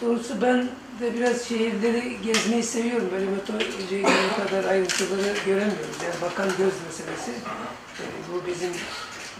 doğrusu 0.00 0.42
ben 0.42 0.68
de 1.00 1.14
biraz 1.14 1.48
şehirleri 1.48 2.16
gezmeyi 2.24 2.62
seviyorum. 2.62 3.08
Böyle 3.12 3.30
meteorolojiye 3.30 4.00
göre 4.00 4.46
kadar 4.46 4.64
ayrıntıları 4.70 5.34
göremiyoruz. 5.46 5.96
Yani 6.04 6.14
bakan 6.22 6.48
göz 6.48 6.72
meselesi. 6.86 7.30
Ee, 7.30 8.04
bu 8.32 8.46
bizim 8.46 8.70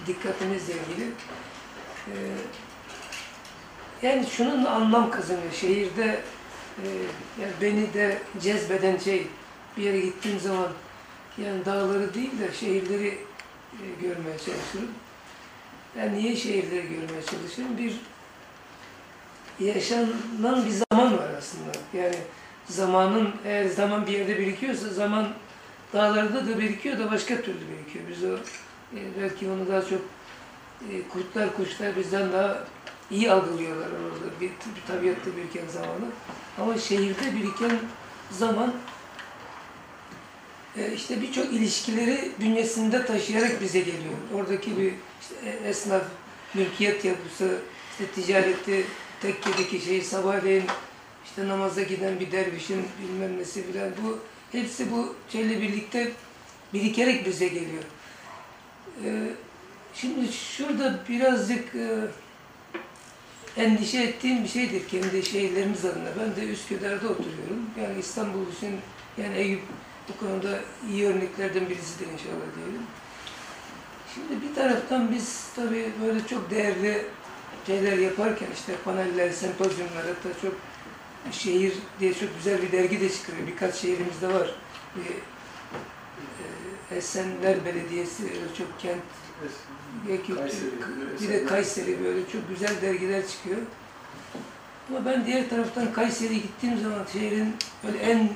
dikkatimizle 0.06 0.72
ilgili. 0.72 1.10
Ee, 2.08 2.12
yani 4.02 4.26
şunun 4.26 4.64
anlam 4.64 5.10
kazanıyor. 5.10 5.52
Şehirde 5.52 6.20
e, 6.82 6.86
yani 7.40 7.52
beni 7.60 7.94
de 7.94 8.18
cezbeden 8.40 8.98
şey 8.98 9.26
bir 9.76 9.82
yere 9.82 10.00
gittiğim 10.00 10.40
zaman 10.40 10.68
yani 11.38 11.64
dağları 11.64 12.14
değil 12.14 12.38
de 12.38 12.52
şehirleri 12.60 13.08
e, 13.08 13.33
görmeye 14.00 14.38
çalışırım. 14.38 14.90
Ben 15.96 16.14
niye 16.14 16.36
şehirleri 16.36 16.88
görmeye 16.88 17.22
çalışırım? 17.30 17.78
Bir 17.78 17.94
yaşanan 19.66 20.66
bir 20.66 20.82
zaman 20.90 21.18
var 21.18 21.30
aslında. 21.38 21.72
Yani 21.94 22.16
zamanın 22.64 23.30
eğer 23.44 23.68
zaman 23.68 24.06
bir 24.06 24.12
yerde 24.12 24.38
birikiyorsa 24.38 24.88
zaman 24.88 25.28
dağlarda 25.92 26.46
da 26.46 26.58
birikiyor 26.58 26.98
da 26.98 27.10
başka 27.10 27.36
türlü 27.36 27.60
birikiyor. 27.60 28.04
Biz 28.10 28.24
o 28.24 28.34
e, 28.96 29.00
belki 29.20 29.48
onu 29.48 29.68
daha 29.68 29.82
çok 29.82 30.00
e, 30.90 31.08
kurtlar 31.08 31.56
kuşlar 31.56 31.96
bizden 31.96 32.32
daha 32.32 32.64
iyi 33.10 33.32
algılıyorlar 33.32 33.86
orada 33.86 34.40
bir, 34.40 34.48
bir 34.48 34.86
tabiatta 34.86 35.36
biriken 35.36 35.68
zamanı. 35.68 36.06
Ama 36.60 36.78
şehirde 36.78 37.34
biriken 37.34 37.78
zaman 38.30 38.68
e, 38.68 38.93
işte 40.96 41.22
birçok 41.22 41.52
ilişkileri 41.52 42.30
bünyesinde 42.40 43.06
taşıyarak 43.06 43.60
bize 43.60 43.78
geliyor. 43.78 44.14
Oradaki 44.34 44.78
bir 44.78 44.92
işte 45.20 45.34
e, 45.44 45.68
esnaf, 45.68 46.02
mülkiyet 46.54 47.04
yapısı, 47.04 47.58
işte 47.90 48.06
ticareti, 48.06 48.84
tekkedeki 49.20 49.80
şey, 49.80 50.02
sabahleyin 50.02 50.64
işte 51.24 51.48
namaza 51.48 51.82
giden 51.82 52.20
bir 52.20 52.32
dervişin 52.32 52.86
bilmem 53.02 53.38
nesi 53.38 53.72
filan 53.72 53.88
bu 54.04 54.18
hepsi 54.52 54.92
bu 54.92 55.14
şeyle 55.32 55.60
birlikte 55.60 56.12
birikerek 56.74 57.26
bize 57.26 57.48
geliyor. 57.48 57.82
E, 59.04 59.28
şimdi 59.94 60.32
şurada 60.32 61.00
birazcık 61.08 61.74
e, 61.74 61.98
endişe 63.56 64.02
ettiğim 64.02 64.44
bir 64.44 64.48
şeydir 64.48 64.88
kendi 64.88 65.22
şehirlerimiz 65.22 65.84
adına. 65.84 66.08
Ben 66.20 66.36
de 66.36 66.50
Üsküdar'da 66.50 67.08
oturuyorum. 67.08 67.70
Yani 67.80 67.98
İstanbul 68.00 68.52
için 68.56 68.76
yani 69.18 69.36
Eyüp 69.36 69.62
bu 70.08 70.26
konuda 70.26 70.60
iyi 70.90 71.06
örneklerden 71.06 71.68
birisidir 71.68 72.06
inşallah 72.06 72.48
diyelim. 72.56 72.82
Şimdi 74.14 74.42
bir 74.42 74.54
taraftan 74.54 75.12
biz 75.12 75.46
tabii 75.56 75.92
böyle 76.02 76.26
çok 76.26 76.50
değerli 76.50 77.06
şeyler 77.66 77.98
yaparken 77.98 78.48
işte 78.54 78.72
paneller, 78.84 79.30
sempozyumlar 79.30 80.02
hatta 80.06 80.40
çok 80.42 80.54
şehir 81.32 81.72
diye 82.00 82.14
çok 82.14 82.36
güzel 82.36 82.62
bir 82.62 82.72
dergi 82.72 83.00
de 83.00 83.08
çıkıyor. 83.08 83.38
Birkaç 83.46 83.74
şehrimizde 83.74 84.28
var. 84.28 84.54
Bir, 84.96 85.10
e, 85.10 86.96
Esenler 86.96 87.64
Belediyesi 87.64 88.22
öyle 88.22 88.54
çok 88.58 88.80
kent 88.80 89.02
kültür, 90.26 90.36
Kayseri, 90.36 90.70
bir 91.20 91.28
de 91.28 91.44
Kayseri 91.44 92.04
böyle 92.04 92.20
çok 92.32 92.48
güzel 92.48 92.82
dergiler 92.82 93.28
çıkıyor. 93.28 93.58
Ama 94.88 95.06
ben 95.06 95.26
diğer 95.26 95.48
taraftan 95.48 95.92
Kayseri'ye 95.92 96.40
gittiğim 96.40 96.80
zaman 96.80 97.04
şehrin 97.12 97.56
böyle 97.84 97.98
en 97.98 98.30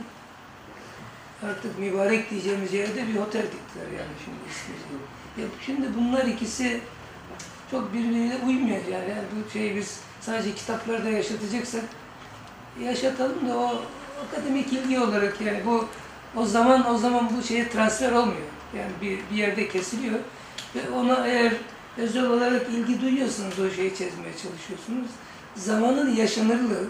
artık 1.43 1.79
mübarek 1.79 2.31
diyeceğimiz 2.31 2.73
yerde 2.73 3.09
bir 3.09 3.17
otel 3.17 3.43
diktiler 3.43 3.87
yani 3.99 4.15
şimdi 4.25 4.39
ismi. 4.51 5.43
Ya 5.43 5.49
şimdi 5.67 5.87
bunlar 5.99 6.25
ikisi 6.25 6.81
çok 7.71 7.95
birbiriyle 7.95 8.37
uymuyor 8.47 8.85
yani. 8.93 9.11
yani 9.11 9.25
bu 9.33 9.51
şeyi 9.51 9.77
biz 9.77 10.01
sadece 10.21 10.55
kitaplarda 10.55 11.09
yaşatacaksak 11.09 11.85
yaşatalım 12.83 13.49
da 13.49 13.59
o 13.59 13.83
akademik 14.27 14.73
ilgi 14.73 15.01
olarak 15.01 15.41
yani 15.41 15.61
bu 15.67 15.89
o 16.37 16.45
zaman 16.45 16.95
o 16.95 16.99
zaman 16.99 17.31
bu 17.37 17.43
şeye 17.43 17.69
transfer 17.69 18.13
olmuyor. 18.13 18.49
Yani 18.77 18.91
bir, 19.03 19.19
bir 19.31 19.37
yerde 19.37 19.69
kesiliyor 19.69 20.19
ve 20.75 20.91
ona 20.91 21.27
eğer 21.27 21.53
özel 21.97 22.27
olarak 22.27 22.69
ilgi 22.69 23.01
duyuyorsunuz 23.01 23.59
o 23.59 23.71
şeyi 23.71 23.91
çizmeye 23.91 24.33
çalışıyorsunuz. 24.43 25.11
Zamanın 25.55 26.17
yaşanırlığı 26.17 26.85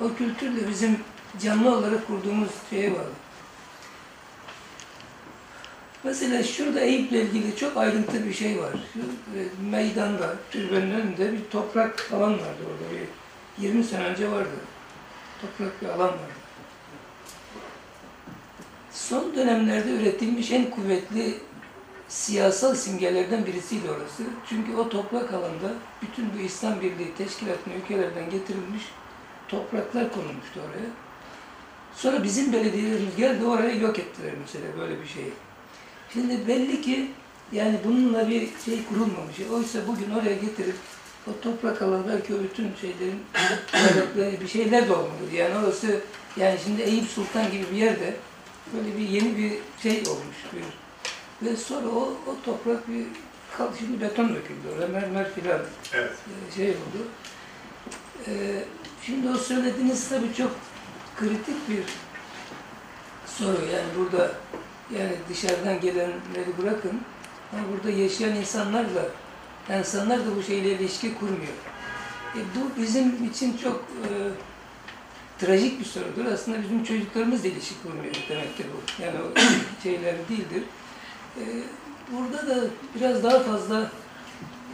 o 0.00 0.14
kültürle 0.14 0.68
bizim 0.68 0.98
canlı 1.42 1.76
olarak 1.76 2.06
kurduğumuz 2.06 2.50
şeye 2.70 2.92
bağlı. 2.92 3.27
Mesela 6.04 6.42
şurada 6.42 6.80
Eyüp'le 6.80 7.12
ilgili 7.12 7.56
çok 7.56 7.76
ayrıntı 7.76 8.26
bir 8.26 8.32
şey 8.32 8.58
var. 8.58 8.72
Şu 8.92 8.98
e, 9.38 9.70
meydanda, 9.70 10.34
türbenin 10.50 10.90
önünde 10.90 11.32
bir 11.32 11.44
toprak 11.50 12.10
alan 12.12 12.32
vardı 12.32 12.62
orada. 12.66 12.94
Bir 13.58 13.64
20 13.64 13.84
sene 13.84 14.04
önce 14.04 14.30
vardı. 14.30 14.50
Toprak 15.40 15.82
bir 15.82 15.86
alan 15.86 16.08
vardı. 16.08 16.38
Son 18.92 19.36
dönemlerde 19.36 19.90
üretilmiş 19.90 20.50
en 20.50 20.70
kuvvetli 20.70 21.34
siyasal 22.08 22.74
simgelerden 22.74 23.46
birisiydi 23.46 23.90
orası. 23.90 24.22
Çünkü 24.48 24.76
o 24.76 24.88
toprak 24.88 25.34
alanda 25.34 25.72
bütün 26.02 26.26
bu 26.34 26.38
İslam 26.38 26.80
Birliği 26.80 27.14
teşkilatına 27.18 27.74
ülkelerden 27.74 28.30
getirilmiş 28.30 28.82
topraklar 29.48 30.12
konulmuştu 30.12 30.60
oraya. 30.60 30.90
Sonra 31.94 32.22
bizim 32.22 32.52
belediyelerimiz 32.52 33.16
geldi 33.16 33.44
oraya 33.44 33.72
yok 33.72 33.98
ettiler 33.98 34.32
mesela 34.40 34.66
böyle 34.78 35.02
bir 35.02 35.06
şeyi. 35.06 35.32
Şimdi 36.12 36.48
belli 36.48 36.82
ki 36.82 37.10
yani 37.52 37.78
bununla 37.84 38.28
bir 38.28 38.48
şey 38.64 38.84
kurulmamış. 38.88 39.40
Oysa 39.52 39.78
bugün 39.88 40.10
oraya 40.10 40.34
getirip 40.34 40.76
o 41.26 41.40
toprak 41.40 41.82
alanı 41.82 42.08
belki 42.08 42.34
o 42.34 42.38
bütün 42.42 42.72
şeylerin 42.80 43.22
bir 44.40 44.48
şeyler 44.48 44.88
de 44.88 44.92
olmalı. 44.92 45.34
Yani 45.34 45.54
orası 45.54 46.00
yani 46.36 46.58
şimdi 46.64 46.82
Eyüp 46.82 47.08
Sultan 47.08 47.52
gibi 47.52 47.64
bir 47.72 47.76
yerde 47.76 48.16
böyle 48.74 48.96
bir 48.96 49.08
yeni 49.08 49.36
bir 49.36 49.52
şey 49.82 50.00
olmuş. 50.00 50.36
Bir, 50.52 50.64
ve 51.46 51.56
sonra 51.56 51.88
o, 51.88 52.00
o 52.02 52.36
toprak 52.44 52.88
bir 52.88 53.04
kal, 53.56 53.68
şimdi 53.78 54.00
beton 54.00 54.28
döküldü 54.28 54.68
oraya 54.76 54.88
mermer 54.88 55.32
filan 55.34 55.60
Evet. 55.94 56.12
e, 56.52 56.56
şey 56.56 56.70
oldu. 56.70 57.08
Ee, 58.26 58.64
şimdi 59.02 59.28
o 59.28 59.36
söylediğiniz 59.36 60.08
tabii 60.08 60.34
çok 60.36 60.50
kritik 61.16 61.68
bir 61.68 61.84
soru. 63.26 63.58
Yani 63.72 63.86
burada 63.98 64.32
Yani 64.94 65.12
dışarıdan 65.28 65.80
gelenleri 65.80 66.58
bırakın. 66.62 67.00
Ama 67.52 67.62
burada 67.72 67.90
yaşayan 67.90 68.36
insanlarla, 68.36 69.04
insanlar 69.78 70.18
da 70.18 70.36
bu 70.36 70.42
şeyle 70.42 70.70
ilişki 70.70 71.14
kurmuyor. 71.14 71.56
E, 72.34 72.40
bu 72.56 72.82
bizim 72.82 73.24
için 73.30 73.56
çok 73.56 73.76
e, 73.76 74.08
trajik 75.38 75.80
bir 75.80 75.84
sorudur. 75.84 76.24
Aslında 76.32 76.62
bizim 76.62 76.84
çocuklarımız 76.84 77.44
da 77.44 77.48
ilişki 77.48 77.74
kurmuyor 77.82 78.14
demektir 78.28 78.66
bu. 78.72 79.02
Yani 79.02 79.16
o 79.18 79.40
şeyler 79.82 80.14
değildir. 80.28 80.62
E, 81.40 81.44
burada 82.12 82.46
da 82.46 82.64
biraz 82.94 83.24
daha 83.24 83.40
fazla 83.40 83.90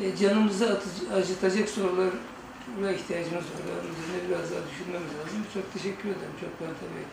e, 0.03 0.17
canımızı 0.17 0.71
atıcı, 0.71 1.15
acıtacak 1.15 1.69
sorulara 1.69 2.93
ihtiyacımız 2.93 3.45
var. 3.45 3.65
Yani 3.71 3.89
üzerine 3.93 4.29
biraz 4.29 4.51
daha 4.51 4.61
düşünmemiz 4.71 5.13
lazım. 5.19 5.47
Çok 5.55 5.73
teşekkür 5.73 6.09
ederim. 6.09 6.37
Çok 6.41 6.61
ben 6.61 6.75
tabii 6.83 7.07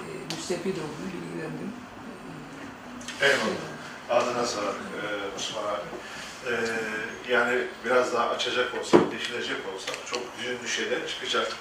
e, 0.00 0.04
müstefid 0.36 0.76
oldum, 0.76 1.06
bilgilendim. 1.14 1.70
Eyvallah. 3.22 3.66
Ağzına 4.10 4.46
sağlık 4.46 4.76
e, 4.76 5.36
Osman 5.36 5.62
abi. 5.62 5.88
E, 6.46 6.52
yani 7.32 7.58
biraz 7.84 8.12
daha 8.12 8.28
açacak 8.28 8.74
olsak, 8.80 9.00
deşilecek 9.12 9.56
olsak 9.74 9.94
çok 10.12 10.22
hüzünlü 10.38 10.68
şeyler 10.68 11.08
çıkacak. 11.08 11.52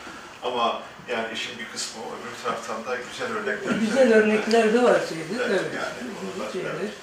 Ama 0.43 0.81
yani 1.09 1.33
işin 1.33 1.59
bir 1.59 1.65
kısmı 1.73 2.01
o, 2.03 2.05
öbür 2.05 2.43
taraftan 2.43 2.85
da 2.85 2.97
güzel 3.11 3.37
örnekler. 3.37 3.71
Güzel 3.75 4.13
örnekler 4.13 4.73
de 4.73 4.83
var 4.83 4.99
şeyde. 5.09 5.43
Evet, 5.45 5.49
Evet. 5.49 5.73
yani 5.75 6.65
evet. 6.79 6.93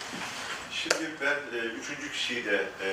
Şimdi 0.71 1.11
ben 1.21 1.59
e, 1.59 1.61
üçüncü 1.61 2.13
kişiyi 2.13 2.45
de 2.45 2.67
e, 2.85 2.89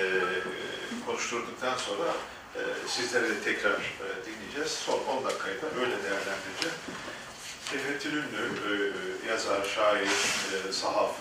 konuşturduktan 1.06 1.78
sonra 1.78 2.10
e, 2.56 2.62
sizleri 2.88 3.30
de 3.30 3.40
tekrar 3.44 3.72
e, 3.74 4.08
dinleyeceğiz. 4.26 4.72
Son 4.72 5.00
10 5.18 5.26
dakikayı 5.26 5.62
da 5.62 5.66
öyle 5.76 5.96
değerlendireceğim. 6.04 6.78
Tefettül 7.72 8.14
Ünlü, 8.14 8.94
e, 9.26 9.30
yazar, 9.30 9.66
şair, 9.76 10.08
e, 10.70 10.74
sahaf, 10.74 11.12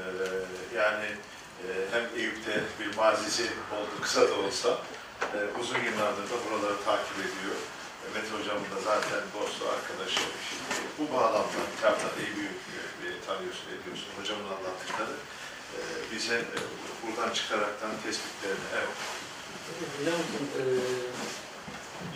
e, 0.00 0.04
yani 0.76 1.08
e, 1.64 1.68
hem 1.92 2.04
Eyüp'te 2.16 2.62
bir 2.80 2.96
mazisi 2.96 3.42
oldu, 3.76 3.94
kısa 4.02 4.28
da 4.30 4.34
olsa 4.34 4.70
e, 5.34 5.38
uzun 5.60 5.80
yıllardır 5.88 6.26
da 6.32 6.36
buraları 6.44 6.84
takip 6.84 7.18
ediyor. 7.26 7.58
Mehmet 8.02 8.32
Hocam'ın 8.32 8.70
da 8.76 8.80
zaten 8.84 9.22
dostu, 9.34 9.62
arkadaşı. 9.74 10.24
Şimdi 10.48 10.88
bu 10.98 11.14
bağlamda 11.14 11.60
kitaptan 11.76 12.14
Eyüp'ü 12.20 12.48
e, 13.04 13.08
tanıyorsun, 13.26 13.66
ediyorsun. 13.76 14.10
Hocamın 14.20 14.48
anlattıkları 14.54 15.16
bize 16.12 16.44
buradan 17.02 17.32
çıkaraktan 17.34 17.90
tespitlerini, 18.04 18.66
evet. 18.78 18.96
Hocamın 19.98 20.24
e, 20.60 20.62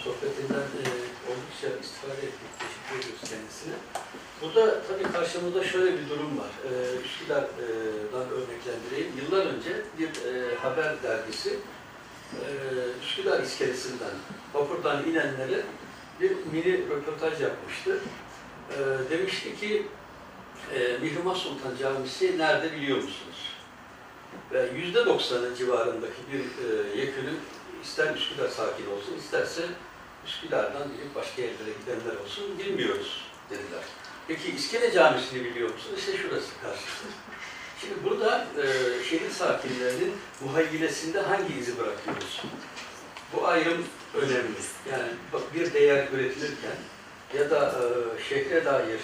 sohbetinden 0.05 0.67
e, 0.83 0.85
oldukça 1.29 1.69
istifade 1.83 2.23
ettik. 2.29 2.51
Teşekkür 2.59 2.99
ediyoruz 2.99 3.31
kendisine. 3.31 3.75
Burada 4.43 4.83
tabii 4.89 5.13
karşımızda 5.13 5.65
şöyle 5.65 5.99
bir 5.99 6.09
durum 6.11 6.39
var. 6.39 6.53
E, 6.69 6.71
Üsküdar'dan 7.05 8.27
örneklendireyim. 8.31 9.13
Yıllar 9.23 9.47
önce 9.47 9.73
bir 9.99 10.09
e, 10.09 10.55
haber 10.57 11.03
dergisi 11.03 11.59
e, 12.33 12.49
Üsküdar 13.03 13.43
iskelesinden, 13.43 14.15
vapurdan 14.55 15.05
inenlere 15.05 15.63
bir 16.21 16.31
mini 16.53 16.89
röportaj 16.91 17.41
yapmıştı. 17.41 17.99
E, 18.71 19.11
demişti 19.11 19.57
ki 19.57 19.87
e, 20.75 20.99
Mihrimah 21.03 21.35
Sultan 21.35 21.77
Camisi 21.81 22.39
nerede 22.39 22.73
biliyor 22.73 22.97
musunuz? 22.97 23.53
Ve 24.53 24.69
yüzde 24.77 25.07
doksanı 25.07 25.57
civarındaki 25.57 26.21
bir 26.33 26.41
e, 26.41 26.99
yekünü 27.01 27.33
ister 27.83 28.17
Üsküdar 28.17 28.49
sakin 28.49 28.87
olsun, 28.87 29.19
isterse 29.19 29.63
Üsküdar'dan 30.27 30.83
gidip 30.83 31.15
başka 31.15 31.43
yerlere 31.43 31.71
gidenler 31.81 32.21
olsun 32.25 32.59
bilmiyoruz 32.59 33.25
dediler. 33.51 33.85
Peki 34.29 34.51
İskele 34.51 34.93
Camisi'ni 34.93 35.45
biliyor 35.45 35.73
musun? 35.73 35.91
İşte 35.99 36.17
şurası 36.17 36.51
karşısı. 36.63 37.05
Şimdi 37.81 37.95
burada 38.05 38.47
e, 38.59 38.65
şehir 39.05 39.31
sakinlerinin 39.31 40.13
muhayyilesinde 40.41 41.21
hangi 41.21 41.55
izi 41.55 41.79
bırakıyoruz? 41.79 42.43
Bu 43.33 43.47
ayrım 43.47 43.85
önemli. 44.15 44.59
Yani 44.93 45.09
bir 45.55 45.75
değer 45.75 46.09
üretilirken 46.13 46.77
ya 47.39 47.51
da 47.51 47.67
e, 47.69 48.23
şehre 48.29 48.65
dair 48.65 49.01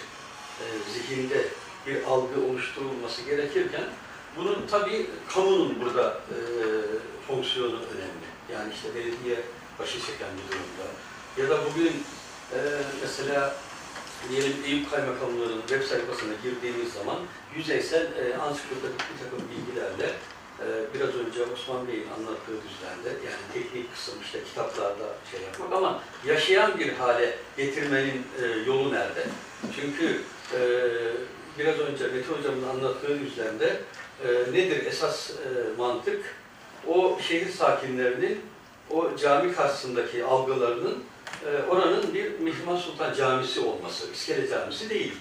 e, 0.59 0.65
zihinde 0.93 1.47
bir 1.87 2.03
algı 2.03 2.41
oluşturulması 2.49 3.21
gerekirken 3.21 3.83
bunun 4.37 4.67
tabii 4.71 5.09
kamunun 5.33 5.81
burada 5.81 6.07
e, 6.09 6.37
fonksiyonu 7.27 7.75
önemli. 7.75 8.22
Yani 8.53 8.73
işte 8.73 8.87
belediye 8.95 9.37
başı 9.79 9.99
çeken 9.99 10.31
bir 10.37 10.45
durumda. 10.51 10.85
Ya 11.37 11.49
da 11.49 11.65
bugün 11.65 11.93
e, 12.55 12.59
mesela 13.01 13.55
diyelim 14.29 14.53
Eyüp 14.65 14.91
Kaymakamlığı'nın 14.91 15.61
web 15.61 15.83
sayfasına 15.83 16.33
girdiğimiz 16.43 16.93
zaman 16.93 17.17
yüzeysel 17.55 18.05
e, 18.05 18.37
ansiklopedik 18.37 18.99
bir 18.99 19.17
takım 19.23 19.39
bilgilerle 19.49 20.13
e, 20.59 20.65
biraz 20.93 21.09
önce 21.09 21.53
Osman 21.53 21.87
Bey'in 21.87 22.07
anlattığı 22.17 22.57
düzlemde 22.65 23.09
yani 23.09 23.43
teknik 23.53 23.93
kısım 23.93 24.15
işte 24.23 24.43
kitaplarda 24.43 25.07
şey 25.31 25.41
yapmak 25.41 25.73
ama 25.73 26.01
yaşayan 26.25 26.79
bir 26.79 26.93
hale 26.93 27.37
getirmenin 27.57 28.27
e, 28.41 28.45
yolu 28.67 28.93
nerede? 28.93 29.25
Çünkü 29.75 30.21
e, 30.55 30.59
biraz 31.59 31.79
önce 31.79 32.07
Mete 32.07 32.33
Hocam'ın 32.33 32.69
anlattığı 32.69 33.19
düzlemde 33.19 33.81
e, 34.25 34.27
nedir 34.53 34.85
esas 34.85 35.29
e, 35.29 35.33
mantık? 35.77 36.42
O 36.87 37.19
şehir 37.27 37.49
sakinlerinin 37.49 38.41
o 38.91 39.15
cami 39.15 39.53
karşısındaki 39.53 40.23
algılarının 40.23 41.03
e, 41.45 41.69
oranın 41.69 42.13
bir 42.13 42.39
Mihrimah 42.39 42.77
Sultan 42.77 43.13
Camisi 43.13 43.59
olması, 43.59 44.11
İskele 44.13 44.49
Camisi 44.49 44.89
değil. 44.89 45.13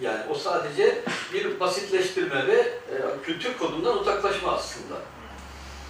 Yani 0.00 0.20
o 0.30 0.34
sadece 0.34 0.98
bir 1.32 1.60
basitleştirme 1.60 2.46
ve 2.46 2.58
e, 2.60 2.96
kültür 3.24 3.58
kodundan 3.58 3.98
uzaklaşma 3.98 4.52
aslında. 4.52 4.94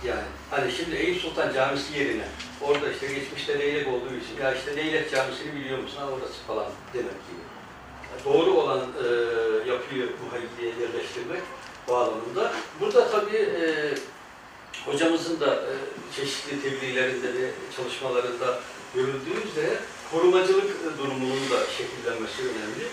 Yani 0.04 0.22
hani 0.50 0.72
şimdi 0.72 0.96
Eyüp 0.96 1.22
Sultan 1.22 1.52
Camisi 1.52 1.98
yerine 1.98 2.24
orada 2.62 2.90
işte 2.92 3.06
geçmişte 3.06 3.58
leylek 3.58 3.88
olduğu 3.88 4.14
için 4.14 4.42
ya 4.42 4.54
işte 4.54 4.76
leylek 4.76 5.10
camisini 5.10 5.54
biliyor 5.54 5.78
musun? 5.78 5.98
Ha 5.98 6.06
orası 6.06 6.42
falan 6.46 6.66
demek 6.94 7.10
gibi. 7.10 7.46
Doğru 8.24 8.50
olan 8.50 8.80
e, 8.80 9.06
yapıyı 9.70 10.08
bu 10.08 10.32
hayliye 10.32 10.74
yerleştirmek 10.80 11.42
bağlamında. 11.88 12.52
Burada 12.80 13.10
tabii 13.10 13.36
e, 13.36 13.94
hocamızın 14.84 15.40
da 15.40 15.54
e, 15.54 15.72
çeşitli 16.16 16.62
tebliğlerinde 16.62 17.34
ve 17.34 17.50
çalışmalarında 17.76 18.60
görüldüğü 18.94 19.48
üzere 19.50 19.76
korumacılık 20.12 20.64
e, 20.64 20.98
durumunun 20.98 21.50
da 21.50 21.60
şekillenmesi 21.78 22.42
önemli. 22.42 22.84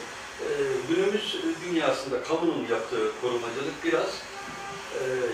E, 0.42 0.48
günümüz 0.90 1.38
dünyasında 1.66 2.24
kamunun 2.24 2.68
yaptığı 2.72 3.12
korumacılık 3.22 3.84
biraz 3.84 4.08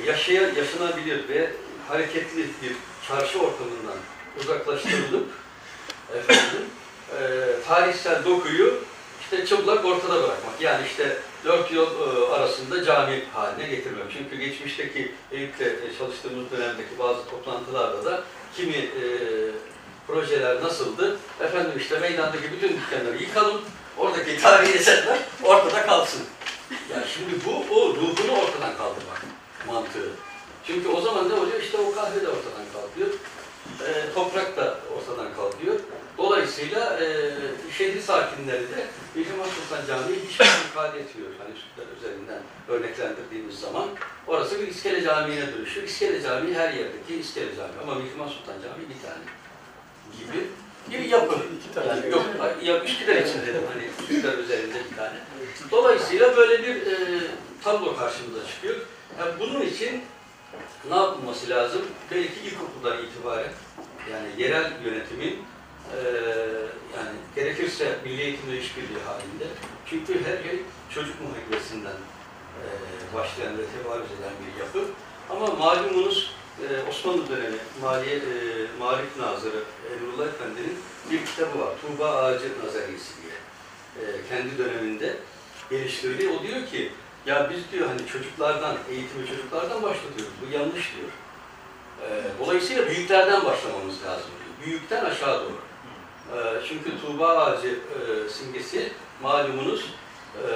yaşaya, 0.06 0.42
yaşanabilir 0.42 1.30
ve 1.30 1.52
hareketli 1.88 2.42
bir 2.62 2.76
çarşı 3.08 3.40
ortamından 3.40 3.98
uzaklaştırılıp 4.40 5.28
efendim, 6.16 6.62
tarihsel 7.68 8.26
dokuyu 8.26 8.80
işte 9.22 9.46
çıplak 9.46 9.86
ortada 9.86 10.24
bırakmak. 10.24 10.62
Yani 10.62 10.88
işte 10.88 11.18
dört 11.45 11.72
yol 11.72 11.88
e, 11.88 12.34
arasında 12.34 12.84
cami 12.84 13.24
haline 13.34 13.68
getirmek. 13.70 14.06
Çünkü 14.18 14.36
geçmişteki 14.45 15.11
Eyüp'te 15.32 15.66
e, 15.66 15.98
çalıştığımız 15.98 16.52
dönemdeki 16.52 16.99
bazı 16.99 17.26
toplantılarda 17.30 18.06
da 18.06 18.24
kimi 18.56 18.78
e, 18.78 19.03
projeler 20.07 20.64
nasıldı? 20.64 21.18
Efendim 21.41 21.72
işte 21.78 21.99
meydandaki 21.99 22.52
bütün 22.52 22.70
dükkanları 22.70 23.18
yıkalım, 23.18 23.61
oradaki 23.98 24.41
tarihi 24.41 24.74
eserler 24.74 25.20
ortada 25.44 25.86
kalsın. 25.86 26.22
Yani 26.94 27.06
şimdi 27.14 27.45
bu 27.45 27.76
o 27.76 27.95
ruhunu 27.95 28.32
ortadan 28.32 28.78
kaldırmak 28.78 29.22
mantığı. 29.68 30.10
Çünkü 30.68 30.88
o 30.90 31.02
zaman 31.02 31.30
ne 31.30 31.34
oluyor? 31.34 31.61
İşte 31.61 31.78
o 31.78 31.95
kahve 31.95 32.22
de 32.22 32.28
ortadan 32.28 32.66
kalkıyor. 32.74 33.10
E, 33.88 34.14
toprak 34.14 34.57
da 34.57 34.80
ortadan 34.98 35.36
kalkıyor. 35.36 35.76
Dolayısıyla 36.20 37.00
e, 37.04 37.08
şehir 37.78 38.02
sakinleri 38.02 38.62
de 38.62 38.86
Mihrimah 39.16 39.46
Sultan 39.46 39.86
Camii'yi 39.88 40.22
hiçbir 40.30 40.46
şey 40.46 40.62
ifade 40.72 41.00
etmiyor. 41.00 41.30
Hani 41.40 41.56
Üsküdar 41.56 41.98
üzerinden 41.98 42.41
örneklendirdiğimiz 42.68 43.60
zaman 43.60 43.88
orası 44.28 44.62
bir 44.62 44.68
İskele 44.68 45.04
Camii'ne 45.04 45.54
dönüşüyor. 45.54 45.88
İskele 45.88 46.22
Camii 46.22 46.54
her 46.54 46.74
yerdeki 46.74 47.16
İskele 47.20 47.56
Camii 47.56 47.82
ama 47.84 47.96
Mihrimah 47.96 48.30
Sultan 48.30 48.62
Camii 48.62 48.90
bir 48.90 49.02
tane 49.08 49.24
gibi 50.20 50.48
bir 50.91 51.10
yapı. 51.10 51.36
İki 51.36 51.74
tane. 51.76 51.88
Yani 51.88 52.12
yok, 52.12 52.26
ya 52.64 52.84
Üsküdar 52.84 53.16
için 53.16 53.41
dedim 53.41 53.64
hani 53.74 53.84
Üsküdar 54.00 54.38
üzerinde 54.38 54.78
bir 54.91 54.98
tane. 54.98 55.18
Dolayısıyla 55.72 56.38
böyle 56.38 56.64
bir 56.64 56.76
e, 56.76 57.22
tablo 57.64 57.96
karşımıza 57.96 58.48
çıkıyor. 58.48 58.76
Yani 59.20 59.32
bunun 59.40 59.62
için 59.62 60.02
ne 60.90 60.96
yapılması 60.96 61.50
lazım? 61.50 61.82
Belki 62.12 62.40
ilkokuldan 62.40 62.98
itibaren 62.98 63.52
yani 64.12 64.28
yerel 64.38 64.72
yönetimin 64.86 65.40
e, 65.95 65.99
yani 66.98 67.16
gerekirse 67.36 67.98
milli 68.06 68.22
eğitimle 68.22 68.60
işbirliği 68.60 68.99
halinde. 69.06 69.48
Çünkü 69.86 70.14
her 70.14 70.44
şey 70.44 70.60
çocuk 70.90 71.16
muhabbesinden 71.22 71.98
e, 72.60 72.64
başlayan 73.16 73.57
ve 73.57 73.61
tevarüz 73.74 74.06
eden 74.06 74.34
bir 74.41 74.60
yapı. 74.60 74.91
Ama 75.30 75.48
malumunuz 75.48 76.36
e, 76.61 76.90
Osmanlı 76.90 77.30
dönemi 77.30 77.57
Maliye, 77.82 78.16
e, 78.16 78.22
Marif 78.80 79.18
Nazırı 79.20 79.64
Emrullah 79.94 80.28
Efendi'nin 80.28 80.78
bir 81.11 81.26
kitabı 81.26 81.60
var. 81.60 81.74
Tuğba 81.82 82.16
Ağacı 82.16 82.48
Nazariyesi 82.66 83.14
diye. 83.22 83.34
E, 83.99 84.28
kendi 84.30 84.57
döneminde 84.57 85.16
geliştirdiği. 85.70 86.30
O 86.30 86.44
diyor 86.44 86.68
ki 86.68 86.91
Ya 87.26 87.49
biz 87.49 87.72
diyor 87.72 87.88
hani 87.88 88.07
çocuklardan, 88.07 88.78
eğitimi 88.90 89.28
çocuklardan 89.28 89.84
başlatıyoruz. 89.84 90.34
Bu 90.41 90.57
yanlış 90.57 90.91
diyor. 90.95 91.11
Ee, 92.02 92.24
dolayısıyla 92.40 92.88
büyüklerden 92.88 93.45
başlamamız 93.45 94.03
lazım 94.06 94.32
diyor. 94.40 94.68
Büyükten 94.68 95.06
aşağı 95.06 95.41
doğru. 95.41 95.60
Ee, 96.36 96.62
çünkü 96.68 97.02
Tuğba 97.02 97.28
ağacı 97.28 97.68
e, 97.68 98.30
simgesi 98.30 98.92
malumunuz 99.22 99.86
e, 100.36 100.48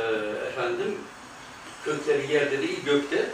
efendim 0.47 0.97
kökleri 1.85 2.33
yerde 2.33 2.61
değil 2.61 2.85
gökte, 2.85 3.29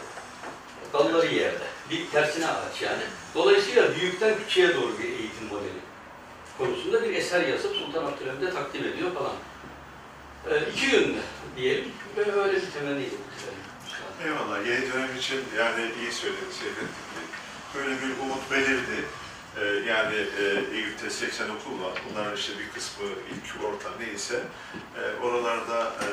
dalları 0.93 1.25
yerde. 1.25 1.63
Bir 1.89 2.09
tersine 2.09 2.47
ağaç 2.47 2.81
yani. 2.81 3.03
Dolayısıyla 3.35 3.95
büyükten 3.95 4.37
küçüğe 4.37 4.75
doğru 4.75 4.99
bir 4.99 5.09
eğitim 5.09 5.47
modeli 5.49 5.79
konusunda 6.59 7.03
bir 7.03 7.13
eser 7.13 7.47
yazıp 7.47 7.75
Sultan 7.75 8.05
Abdülhamid'e 8.05 8.53
takdim 8.53 8.85
ediyor 8.85 9.11
falan. 9.13 9.35
Ee, 10.49 10.71
iki 10.71 10.95
yönlü 10.95 11.17
diyelim 11.57 11.91
ve 12.17 12.21
öyle 12.21 12.55
bir 12.55 12.71
temenniyle 12.71 13.05
bitirelim. 13.05 13.69
Eyvallah. 14.25 14.67
Yeni 14.67 14.93
dönem 14.93 15.17
için 15.17 15.39
yani 15.57 15.91
iyi 16.01 16.11
söylediniz 16.11 16.61
Bey. 16.61 16.85
Böyle 17.75 17.95
bir 18.01 18.23
umut 18.23 18.51
belirdi. 18.51 19.05
Ee, 19.57 19.65
yani 19.65 20.15
e, 20.15 20.75
Eyüp'te 20.75 21.09
80 21.09 21.49
okul 21.49 21.83
var. 21.83 22.01
Bunların 22.09 22.35
işte 22.35 22.53
bir 22.59 22.69
kısmı 22.69 23.05
ilk 23.05 23.63
orta 23.63 23.89
neyse 23.99 24.41
e, 24.99 25.23
oralarda 25.23 25.79
e, 25.83 26.09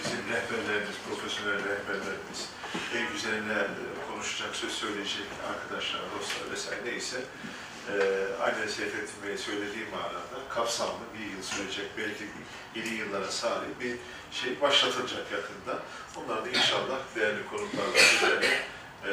bizim 0.00 0.18
rehberlerimiz, 0.18 0.96
profesyonel 1.08 1.58
rehberlerimiz, 1.58 2.40
Eyüp 2.94 3.14
üzerine 3.14 3.52
e, 3.52 4.12
konuşacak, 4.12 4.56
söz 4.56 4.72
söyleyecek 4.72 5.26
arkadaşlar, 5.50 6.00
dostlar 6.18 6.50
vesaire 6.52 6.80
neyse 6.84 7.16
e, 7.92 7.94
aynen 8.42 8.68
Seyfettin 8.68 9.22
Bey'in 9.24 9.36
söylediği 9.36 9.84
manada 9.92 10.48
kapsamlı 10.48 11.04
bir 11.14 11.36
yıl 11.36 11.42
sürecek, 11.42 11.86
belki 11.98 12.24
yeni 12.74 12.98
yıllara 12.98 13.30
sahip 13.30 13.80
bir 13.80 13.96
şey 14.32 14.60
başlatılacak 14.60 15.32
yakında. 15.32 15.82
Onları 16.16 16.44
da 16.44 16.48
inşallah 16.48 16.98
değerli 17.16 17.46
konuklarla 17.50 17.98
e, 19.06 19.12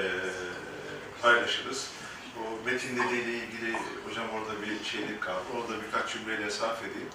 paylaşırız. 1.22 1.88
Bu 2.36 2.70
metin 2.70 2.95
ile 2.95 3.20
ilgili 3.22 3.74
hocam 4.06 4.28
orada 4.36 4.62
bir 4.62 4.86
şeylik 4.86 5.22
kaldı. 5.22 5.45
Onu 5.56 5.64
da 5.70 5.84
birkaç 5.84 6.14
cümleyle 6.14 6.49
sarf 6.49 6.80
edeyim. 6.82 7.10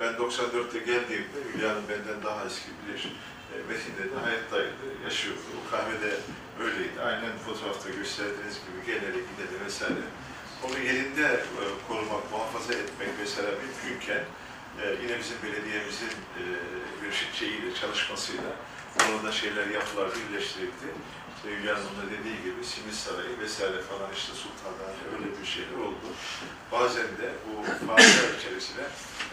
Ben 0.00 0.12
94'te 0.12 0.78
geldiğimde 0.78 1.38
Hülya 1.54 1.70
Hanım 1.70 1.84
benden 1.88 2.22
daha 2.24 2.46
eski 2.46 2.70
bilir. 2.78 3.02
E, 3.52 3.56
Metin'de 3.68 4.04
de 4.14 4.18
hayattaydı, 4.24 4.86
yaşıyordu. 5.04 5.40
O 5.58 5.70
kahvede 5.70 6.10
öyleydi. 6.60 7.00
Aynen 7.06 7.32
fotoğrafta 7.46 7.88
gösterdiğiniz 7.90 8.56
gibi 8.64 8.78
gelerek 8.86 9.24
giderek 9.30 9.60
vesaire. 9.66 10.06
Onu 10.64 10.78
yerinde 10.78 11.26
e, 11.60 11.64
korumak, 11.88 12.32
muhafaza 12.32 12.72
etmek 12.72 13.08
mesela 13.20 13.50
mümkünken 13.62 14.24
e, 14.82 14.84
yine 15.02 15.18
bizim 15.18 15.38
belediyemizin 15.42 16.14
bir 17.02 17.38
şeyiyle, 17.38 17.74
çalışmasıyla 17.74 18.50
orada 19.12 19.32
şeyler 19.32 19.66
yapılar 19.66 20.08
birleştirildi. 20.16 20.88
İşte 21.36 21.48
Hülya 21.56 21.74
Hanım'ın 21.74 21.96
da 22.00 22.06
dediği 22.14 22.38
gibi 22.44 22.64
Simit 22.64 22.94
Sarayı 22.94 23.38
vesaire 23.40 23.80
falan 23.90 24.10
işte 24.18 24.32
Sultanlar 24.42 24.92
öyle 25.14 25.28
bir 25.40 25.46
şeyler 25.46 25.78
oldu. 25.86 26.06
Bazen 26.72 27.10
de 27.20 27.28
bu 27.44 27.52
faaliyetler 27.86 28.38
içerisine 28.38 28.84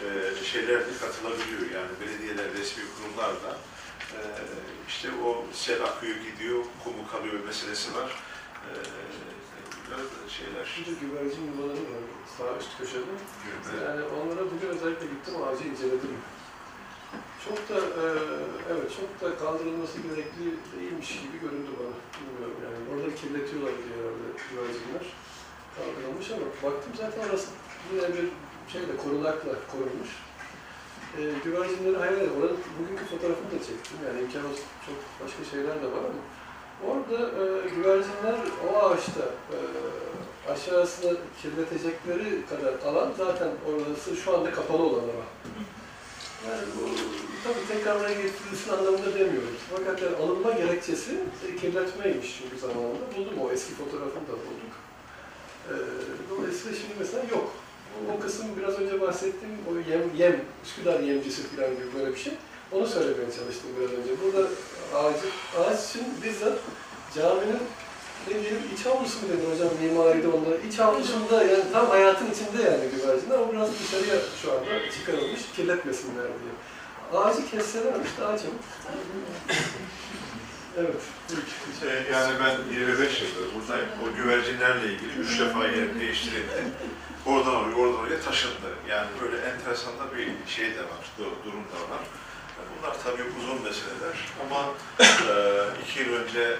e, 0.04 0.08
şeyler 0.44 0.80
de 0.80 0.92
katılabiliyor. 1.00 1.62
Yani 1.78 1.92
belediyeler, 2.00 2.46
resmi 2.58 2.82
kurumlar 2.94 3.34
da 3.44 3.52
e, 4.16 4.20
işte 4.88 5.08
o 5.24 5.44
sel 5.52 5.84
akıyor 5.84 6.16
gidiyor, 6.16 6.64
kumu 6.84 7.06
kalıyor 7.12 7.44
meselesi 7.46 7.94
var. 7.94 8.10
E, 8.68 8.70
şeyler. 10.38 10.64
Şimdi 10.74 11.00
güvercin 11.00 11.44
yuvaları 11.52 11.82
var 11.92 12.02
sağ 12.38 12.58
üst 12.60 12.78
köşede. 12.78 13.14
Yani 13.84 14.02
onlara 14.02 14.44
bugün 14.52 14.68
özellikle 14.68 15.06
gittim 15.06 15.34
ağacı 15.42 15.64
inceledim. 15.68 16.16
Çok 17.44 17.58
da 17.68 17.78
e, 18.02 18.04
evet 18.72 18.88
çok 18.98 19.10
da 19.22 19.38
kaldırılması 19.38 19.96
gerekli 20.06 20.44
değilmiş 20.74 21.08
gibi 21.22 21.36
göründü 21.44 21.70
bana. 21.80 21.96
Bilmiyorum 22.16 22.58
yani. 22.64 22.78
Oraları 22.90 23.14
kirletiyorlar 23.20 23.72
diye 23.82 23.94
herhalde 23.98 24.28
güvercinler. 24.50 25.04
Kaldırılmış 25.76 26.26
ama 26.30 26.46
baktım 26.64 26.92
zaten 27.02 27.28
orası 27.28 27.48
yine 27.90 28.08
bir 28.16 28.26
şeyle 28.72 28.96
korunakla 29.02 29.52
korunmuş. 29.72 30.10
E, 31.18 31.20
güvercinleri 31.44 31.96
hayal 31.96 32.16
ediyorum. 32.16 32.36
Oranın 32.40 32.60
bugünkü 32.78 33.04
fotoğrafını 33.04 33.50
da 33.54 33.58
çektim. 33.68 33.96
Yani 34.06 34.18
imkan 34.22 34.42
çok 34.86 34.98
başka 35.22 35.42
şeyler 35.52 35.76
de 35.82 35.88
var 35.94 36.04
ama 36.10 36.20
orada 36.88 37.18
e, 37.40 37.44
güvercinler 37.76 38.38
o 38.66 38.68
ağaçta 38.84 39.24
e, 39.54 39.58
aşağısını 40.52 41.16
kirletecekleri 41.42 42.46
kadar 42.50 42.74
alan 42.88 43.12
zaten 43.18 43.50
orası 43.68 44.16
şu 44.16 44.36
anda 44.36 44.50
kapalı 44.52 44.82
olan 44.82 45.08
alan. 45.14 45.30
Yani 46.48 46.64
bu 46.76 46.82
tabii 47.44 47.66
tekrar 47.68 47.96
oraya 48.00 48.14
getirilsin 48.14 48.72
anlamında 48.72 49.14
demiyoruz. 49.14 49.60
Fakat 49.76 50.02
yani 50.02 50.16
alınma 50.16 50.52
gerekçesi 50.52 51.18
e, 51.48 51.56
kirletmeymiş 51.56 52.42
çünkü 52.42 52.58
zamanında. 52.58 53.06
Buldum 53.16 53.38
o 53.40 53.50
eski 53.50 53.74
fotoğrafını 53.74 54.28
da 54.28 54.32
bulduk. 54.32 54.74
Ee, 55.68 55.74
dolayısıyla 56.30 56.78
şimdi 56.78 56.94
mesela 56.98 57.22
yok. 57.30 57.52
O, 57.94 58.12
o 58.12 58.20
kısım 58.20 58.46
biraz 58.58 58.78
önce 58.78 59.00
bahsettiğim 59.00 59.56
o 59.70 59.90
yem, 59.90 60.02
yem, 60.16 60.40
Üsküdar 60.64 61.00
yemcisi 61.00 61.42
falan 61.42 61.70
gibi 61.70 61.86
böyle 61.98 62.12
bir 62.14 62.20
şey. 62.20 62.32
Onu 62.72 62.86
söylemeye 62.86 63.30
çalıştım 63.38 63.70
biraz 63.80 63.90
önce. 63.90 64.10
Burada 64.24 64.48
ağacı, 64.94 65.26
ağaç 65.58 65.90
için 65.90 66.02
bizzat 66.24 66.58
caminin 67.14 67.58
ne 68.28 68.40
diyelim 68.42 68.62
iç 68.74 68.86
avlusu 68.86 69.16
mu 69.22 69.26
dedi 69.32 69.42
hocam 69.52 69.68
mimaride 69.82 70.28
onda. 70.28 70.56
İç 70.68 70.80
avlusunda 70.80 71.42
yani 71.44 71.72
tam 71.72 71.86
hayatın 71.90 72.30
içinde 72.30 72.62
yani 72.62 72.84
güvercinler. 72.96 73.38
O 73.38 73.52
biraz 73.52 73.68
dışarıya 73.80 74.14
şu 74.42 74.52
anda 74.52 74.90
çıkarılmış 74.90 75.40
kirletmesinler 75.56 76.24
diye. 76.26 76.52
Ağacı 77.20 77.50
kesselermiş 77.50 78.10
daha 78.20 78.38
çabuk. 78.38 78.64
evet. 80.78 81.02
Ee, 81.84 82.12
Yani 82.12 82.34
ben 82.44 82.74
25 82.74 83.22
yıldır 83.22 83.54
buradayım. 83.54 83.88
O 84.04 84.16
güvercinlerle 84.16 84.86
ilgili 84.92 85.12
üç 85.20 85.40
defa 85.40 85.66
yer 85.66 86.00
değiştirildi. 86.00 86.62
Oradan 87.26 87.54
oraya, 87.54 87.74
oradan 87.76 88.00
oraya 88.00 88.20
taşındı. 88.20 88.68
Yani 88.88 89.06
böyle 89.22 89.36
enteresan 89.36 89.92
da 89.92 90.16
bir 90.16 90.28
şey 90.52 90.64
de 90.74 90.78
var, 90.80 91.02
du- 91.18 91.44
durum 91.46 91.64
da 91.64 91.94
var. 91.94 92.00
Bunlar 92.78 92.96
tabii 93.04 93.22
uzun 93.38 93.62
meseleler 93.62 94.16
ama 94.44 94.60
e, 95.00 95.34
iki 95.84 96.00
yıl 96.00 96.12
önce 96.16 96.56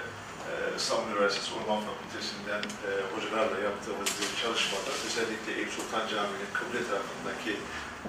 İstanbul 0.77 1.11
Üniversitesi 1.13 1.51
Orman 1.55 1.83
Fakültesinden 1.89 2.63
e, 2.89 2.91
hocalarla 3.13 3.59
yaptığımız 3.69 4.11
bir 4.21 4.43
çalışmada 4.43 4.91
özellikle 5.07 5.53
Eyüp 5.59 5.71
Sultan 5.71 6.09
Camii'nin 6.09 6.53
kıble 6.53 6.81
tarafındaki 6.89 7.53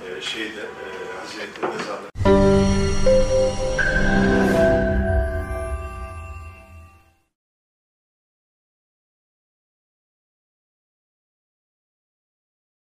e, 0.04 0.22
şeyde, 0.22 0.62
e, 0.62 0.88
Hazreti 1.20 1.62
Mezarlığı 1.62 2.95